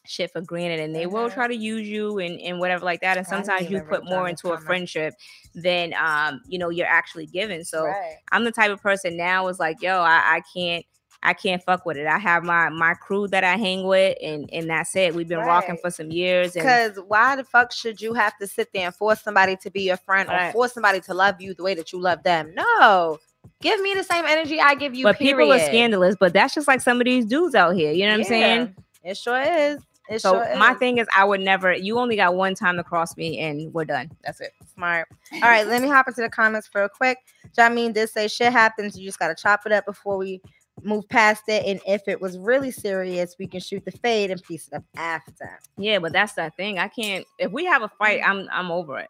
shit 0.08 0.30
for 0.32 0.40
granted 0.40 0.80
and 0.80 0.94
they 0.94 1.06
will 1.06 1.28
Mhm. 1.28 1.34
try 1.34 1.48
to 1.48 1.54
use 1.56 1.88
you 1.88 2.18
and, 2.18 2.40
and 2.40 2.58
whatever 2.60 2.84
like 2.84 3.00
that 3.00 3.16
and 3.16 3.26
sometimes 3.26 3.70
you 3.70 3.80
put 3.80 4.04
more 4.04 4.28
into 4.28 4.48
a 4.52 4.58
friendship 4.58 5.14
than 5.54 5.94
um 5.94 6.40
you 6.46 6.58
know 6.58 6.68
you're 6.70 6.86
actually 6.86 7.26
given 7.26 7.64
so 7.64 7.84
Right. 7.84 8.16
i'm 8.32 8.44
the 8.44 8.52
type 8.52 8.70
of 8.70 8.82
person 8.82 9.16
now 9.16 9.48
is 9.48 9.58
like 9.58 9.80
yo 9.82 10.00
i, 10.00 10.36
I 10.36 10.42
can't 10.54 10.84
I 11.22 11.32
can't 11.32 11.60
fuck 11.64 11.86
with 11.86 11.96
it. 11.96 12.06
I 12.06 12.18
have 12.18 12.44
my 12.44 12.68
my 12.68 12.92
crew 12.94 13.26
that 13.28 13.42
I 13.42 13.56
hang 13.56 13.84
with, 13.84 14.16
and 14.22 14.48
and 14.52 14.68
that's 14.70 14.94
it. 14.94 15.14
We've 15.14 15.26
been 15.26 15.38
rocking 15.40 15.76
for 15.78 15.90
some 15.90 16.10
years, 16.12 16.54
and 16.54 16.62
Because 16.62 17.00
why 17.08 17.34
the 17.34 17.42
fuck 17.42 17.72
should 17.72 18.00
you 18.00 18.12
have 18.12 18.36
to 18.38 18.46
sit 18.46 18.68
there 18.72 18.84
and 18.86 18.94
force 18.94 19.22
somebody 19.22 19.56
to 19.62 19.70
be 19.70 19.80
your 19.82 19.96
friend 19.96 20.28
or 20.30 20.52
force 20.52 20.74
somebody 20.74 21.00
to 21.00 21.14
love 21.14 21.40
you 21.40 21.54
the 21.54 21.64
way 21.64 21.74
that 21.74 21.90
you 21.92 22.00
love 22.00 22.22
them? 22.22 22.54
No. 22.54 23.18
Give 23.60 23.80
me 23.80 23.94
the 23.94 24.04
same 24.04 24.24
energy 24.26 24.60
I 24.60 24.74
give 24.76 24.94
you. 24.94 25.02
but 25.04 25.18
people 25.18 25.50
are 25.50 25.58
scandalous. 25.58 26.14
But 26.20 26.32
that's 26.34 26.54
just 26.54 26.68
like 26.68 26.82
some 26.82 27.00
of 27.00 27.06
these 27.06 27.24
dudes 27.24 27.54
out 27.56 27.74
here. 27.74 27.92
You 27.92 28.04
know 28.04 28.12
what 28.12 28.18
I'm 28.18 28.24
saying? 28.24 28.76
It 29.02 29.16
sure 29.16 29.40
is. 29.40 29.80
It 30.08 30.20
So 30.20 30.34
sure 30.34 30.56
my 30.56 30.74
thing 30.74 30.98
is, 30.98 31.06
I 31.14 31.24
would 31.24 31.40
never. 31.40 31.72
You 31.72 31.98
only 31.98 32.16
got 32.16 32.34
one 32.34 32.54
time 32.54 32.76
to 32.76 32.84
cross 32.84 33.16
me, 33.16 33.38
and 33.38 33.72
we're 33.72 33.84
done. 33.84 34.10
That's 34.24 34.40
it. 34.40 34.52
Smart. 34.74 35.08
All 35.34 35.40
right, 35.40 35.66
let 35.66 35.82
me 35.82 35.88
hop 35.88 36.08
into 36.08 36.20
the 36.20 36.30
comments 36.30 36.68
real 36.74 36.88
quick. 36.88 37.18
Jameen 37.56 37.94
did 37.94 38.08
say 38.10 38.28
shit 38.28 38.52
happens. 38.52 38.98
You 38.98 39.04
just 39.06 39.18
gotta 39.18 39.34
chop 39.34 39.66
it 39.66 39.72
up 39.72 39.86
before 39.86 40.16
we 40.16 40.40
move 40.82 41.08
past 41.08 41.44
it. 41.48 41.64
And 41.66 41.80
if 41.86 42.06
it 42.06 42.20
was 42.20 42.38
really 42.38 42.70
serious, 42.70 43.36
we 43.38 43.46
can 43.46 43.60
shoot 43.60 43.84
the 43.84 43.90
fade 43.90 44.30
and 44.30 44.42
piece 44.42 44.68
it 44.68 44.74
up 44.74 44.84
after. 44.96 45.58
Yeah, 45.76 45.98
but 45.98 46.12
that's 46.12 46.34
that 46.34 46.56
thing. 46.56 46.78
I 46.78 46.88
can't. 46.88 47.24
If 47.38 47.52
we 47.52 47.64
have 47.64 47.82
a 47.82 47.88
fight, 47.88 48.20
I'm 48.24 48.48
I'm 48.52 48.70
over 48.70 48.98
it. 48.98 49.08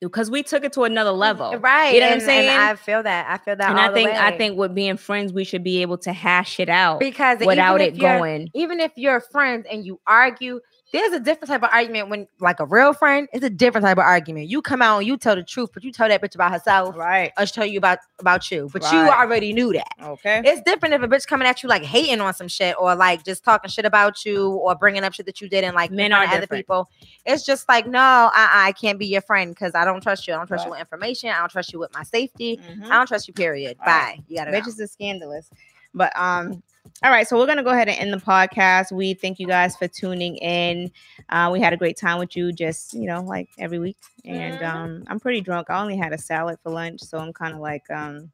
Because 0.00 0.30
we 0.30 0.44
took 0.44 0.64
it 0.64 0.72
to 0.74 0.84
another 0.84 1.10
mm, 1.10 1.18
level, 1.18 1.58
Right. 1.58 1.94
You 1.94 2.00
know 2.00 2.06
what 2.06 2.14
I'm 2.14 2.20
saying? 2.20 2.48
And 2.48 2.62
I 2.62 2.76
feel 2.76 3.02
that. 3.02 3.26
I 3.28 3.38
feel 3.44 3.56
that. 3.56 3.70
And 3.70 3.80
I 3.80 3.92
think 3.92 4.10
I 4.10 4.36
think 4.36 4.56
with 4.56 4.74
being 4.74 4.96
friends, 4.96 5.32
we 5.32 5.44
should 5.44 5.64
be 5.64 5.82
able 5.82 5.98
to 5.98 6.12
hash 6.12 6.60
it 6.60 6.68
out 6.68 7.00
because 7.00 7.40
without 7.40 7.80
it 7.80 7.98
going. 7.98 8.48
even 8.54 8.78
if 8.78 8.92
you're 8.96 9.20
friends 9.20 9.66
and 9.70 9.84
you 9.84 10.00
argue, 10.06 10.60
there's 10.92 11.12
a 11.12 11.20
different 11.20 11.48
type 11.48 11.62
of 11.62 11.68
argument 11.72 12.08
when 12.08 12.26
like 12.40 12.60
a 12.60 12.64
real 12.66 12.92
friend 12.94 13.28
it's 13.32 13.44
a 13.44 13.50
different 13.50 13.84
type 13.84 13.98
of 13.98 14.04
argument 14.04 14.48
you 14.48 14.62
come 14.62 14.80
out 14.80 14.98
and 14.98 15.06
you 15.06 15.16
tell 15.16 15.34
the 15.36 15.42
truth 15.42 15.70
but 15.74 15.84
you 15.84 15.92
tell 15.92 16.08
that 16.08 16.22
bitch 16.22 16.34
about 16.34 16.50
herself 16.50 16.96
Right. 16.96 17.32
she 17.40 17.46
tell 17.46 17.66
you 17.66 17.78
about 17.78 17.98
about 18.18 18.50
you 18.50 18.70
but 18.72 18.82
you 18.92 18.98
already 18.98 19.52
knew 19.52 19.72
that 19.74 19.92
Okay. 20.02 20.40
it's 20.44 20.62
different 20.62 20.94
if 20.94 21.02
a 21.02 21.08
bitch 21.08 21.26
coming 21.26 21.46
at 21.46 21.62
you 21.62 21.68
like 21.68 21.82
hating 21.82 22.20
on 22.20 22.32
some 22.34 22.48
shit 22.48 22.74
or 22.78 22.94
like 22.94 23.24
just 23.24 23.44
talking 23.44 23.70
shit 23.70 23.84
about 23.84 24.24
you 24.24 24.50
or 24.50 24.74
bringing 24.74 25.04
up 25.04 25.12
shit 25.12 25.26
that 25.26 25.40
you 25.40 25.48
did 25.48 25.64
and 25.64 25.74
like 25.74 25.90
Men 25.90 26.12
are 26.12 26.24
other 26.24 26.46
people 26.46 26.88
it's 27.26 27.44
just 27.44 27.68
like 27.68 27.86
no 27.86 27.98
I, 28.00 28.68
I 28.68 28.72
can't 28.72 28.98
be 28.98 29.06
your 29.06 29.22
friend 29.22 29.54
because 29.54 29.74
i 29.74 29.84
don't 29.84 30.02
trust 30.02 30.26
you 30.26 30.34
i 30.34 30.36
don't 30.36 30.46
trust 30.46 30.64
you 30.64 30.70
with 30.70 30.80
information 30.80 31.30
i 31.30 31.38
don't 31.38 31.50
trust 31.50 31.72
you 31.72 31.78
with 31.78 31.92
my 31.92 32.02
safety 32.02 32.60
Mhm. 32.70 32.84
i 32.90 32.96
don't 32.96 33.06
trust 33.06 33.28
you 33.28 33.34
period 33.34 33.76
Right. 33.80 34.16
bye 34.16 34.24
you 34.28 34.36
gotta 34.36 34.50
go. 34.52 34.58
Bitches 34.58 34.80
is 34.80 34.90
scandalous. 34.92 35.50
But 35.94 36.12
um, 36.16 36.62
all 37.02 37.10
right, 37.10 37.26
so 37.26 37.36
we're 37.38 37.46
gonna 37.46 37.62
go 37.62 37.70
ahead 37.70 37.88
and 37.88 37.98
end 37.98 38.12
the 38.12 38.18
podcast. 38.24 38.90
We 38.92 39.14
thank 39.14 39.38
you 39.38 39.46
guys 39.46 39.76
for 39.76 39.86
tuning 39.88 40.36
in. 40.36 40.90
Uh, 41.28 41.50
we 41.52 41.60
had 41.60 41.72
a 41.72 41.76
great 41.76 41.96
time 41.96 42.18
with 42.18 42.36
you, 42.36 42.52
just 42.52 42.92
you 42.94 43.06
know, 43.06 43.22
like 43.22 43.48
every 43.58 43.78
week. 43.78 43.96
And 44.24 44.58
Mhm. 44.60 44.68
um, 44.74 45.04
I'm 45.08 45.20
pretty 45.20 45.40
drunk. 45.40 45.70
I 45.70 45.80
only 45.80 45.96
had 45.96 46.12
a 46.12 46.18
salad 46.18 46.58
for 46.62 46.70
lunch, 46.70 47.00
so 47.00 47.18
I'm 47.18 47.32
kind 47.32 47.54
of 47.54 47.60
like 47.60 47.88
um. 47.90 48.30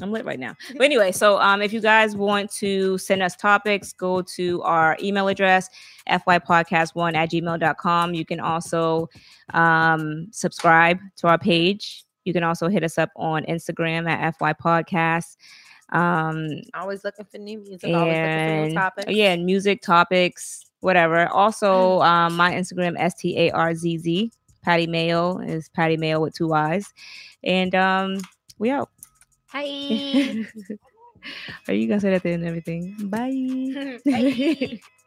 I'm 0.00 0.12
lit 0.12 0.24
right 0.24 0.38
now. 0.38 0.54
But 0.76 0.82
anyway, 0.82 1.10
so 1.10 1.40
um, 1.40 1.60
if 1.60 1.72
you 1.72 1.80
guys 1.80 2.14
want 2.14 2.52
to 2.52 2.98
send 2.98 3.20
us 3.20 3.34
topics, 3.34 3.92
go 3.92 4.22
to 4.22 4.62
our 4.62 4.96
email 5.02 5.26
address, 5.26 5.68
fypodcast1 6.08 7.16
at 7.16 7.30
gmail.com. 7.32 8.14
You 8.14 8.24
can 8.24 8.38
also 8.38 9.08
um, 9.54 10.28
subscribe 10.30 11.00
to 11.16 11.26
our 11.26 11.36
page. 11.36 12.04
You 12.24 12.32
can 12.32 12.44
also 12.44 12.68
hit 12.68 12.84
us 12.84 12.96
up 12.96 13.10
on 13.16 13.42
Instagram 13.46 14.08
at 14.08 14.36
FY 14.38 14.52
Podcast. 14.52 15.36
Um, 15.90 16.60
always 16.74 17.02
looking 17.04 17.24
for 17.24 17.38
new 17.38 17.58
music 17.58 17.94
always 17.94 18.16
looking 18.16 18.30
for 18.30 18.50
and 18.50 18.68
new 18.68 18.74
topics 18.74 19.12
yeah, 19.12 19.32
and 19.32 19.46
music 19.46 19.82
topics, 19.82 20.66
whatever. 20.80 21.28
Also, 21.28 22.00
um, 22.02 22.36
my 22.36 22.52
Instagram 22.52 22.94
S 22.98 23.14
T 23.14 23.38
A 23.38 23.50
R 23.50 23.74
Z 23.74 23.98
Z. 23.98 24.32
Patty 24.62 24.86
Mayo 24.86 25.38
is 25.38 25.68
Patty 25.70 25.96
Mayo 25.96 26.20
with 26.20 26.34
two 26.34 26.52
eyes, 26.52 26.92
and 27.42 27.74
um, 27.74 28.18
we 28.58 28.70
out. 28.70 28.90
hey 29.52 30.44
Are 31.68 31.74
you 31.74 31.88
gonna 31.88 32.00
say 32.00 32.10
that 32.10 32.24
and 32.24 32.44
everything? 32.44 32.94
Bye. 33.04 33.98
Bye. 34.04 34.80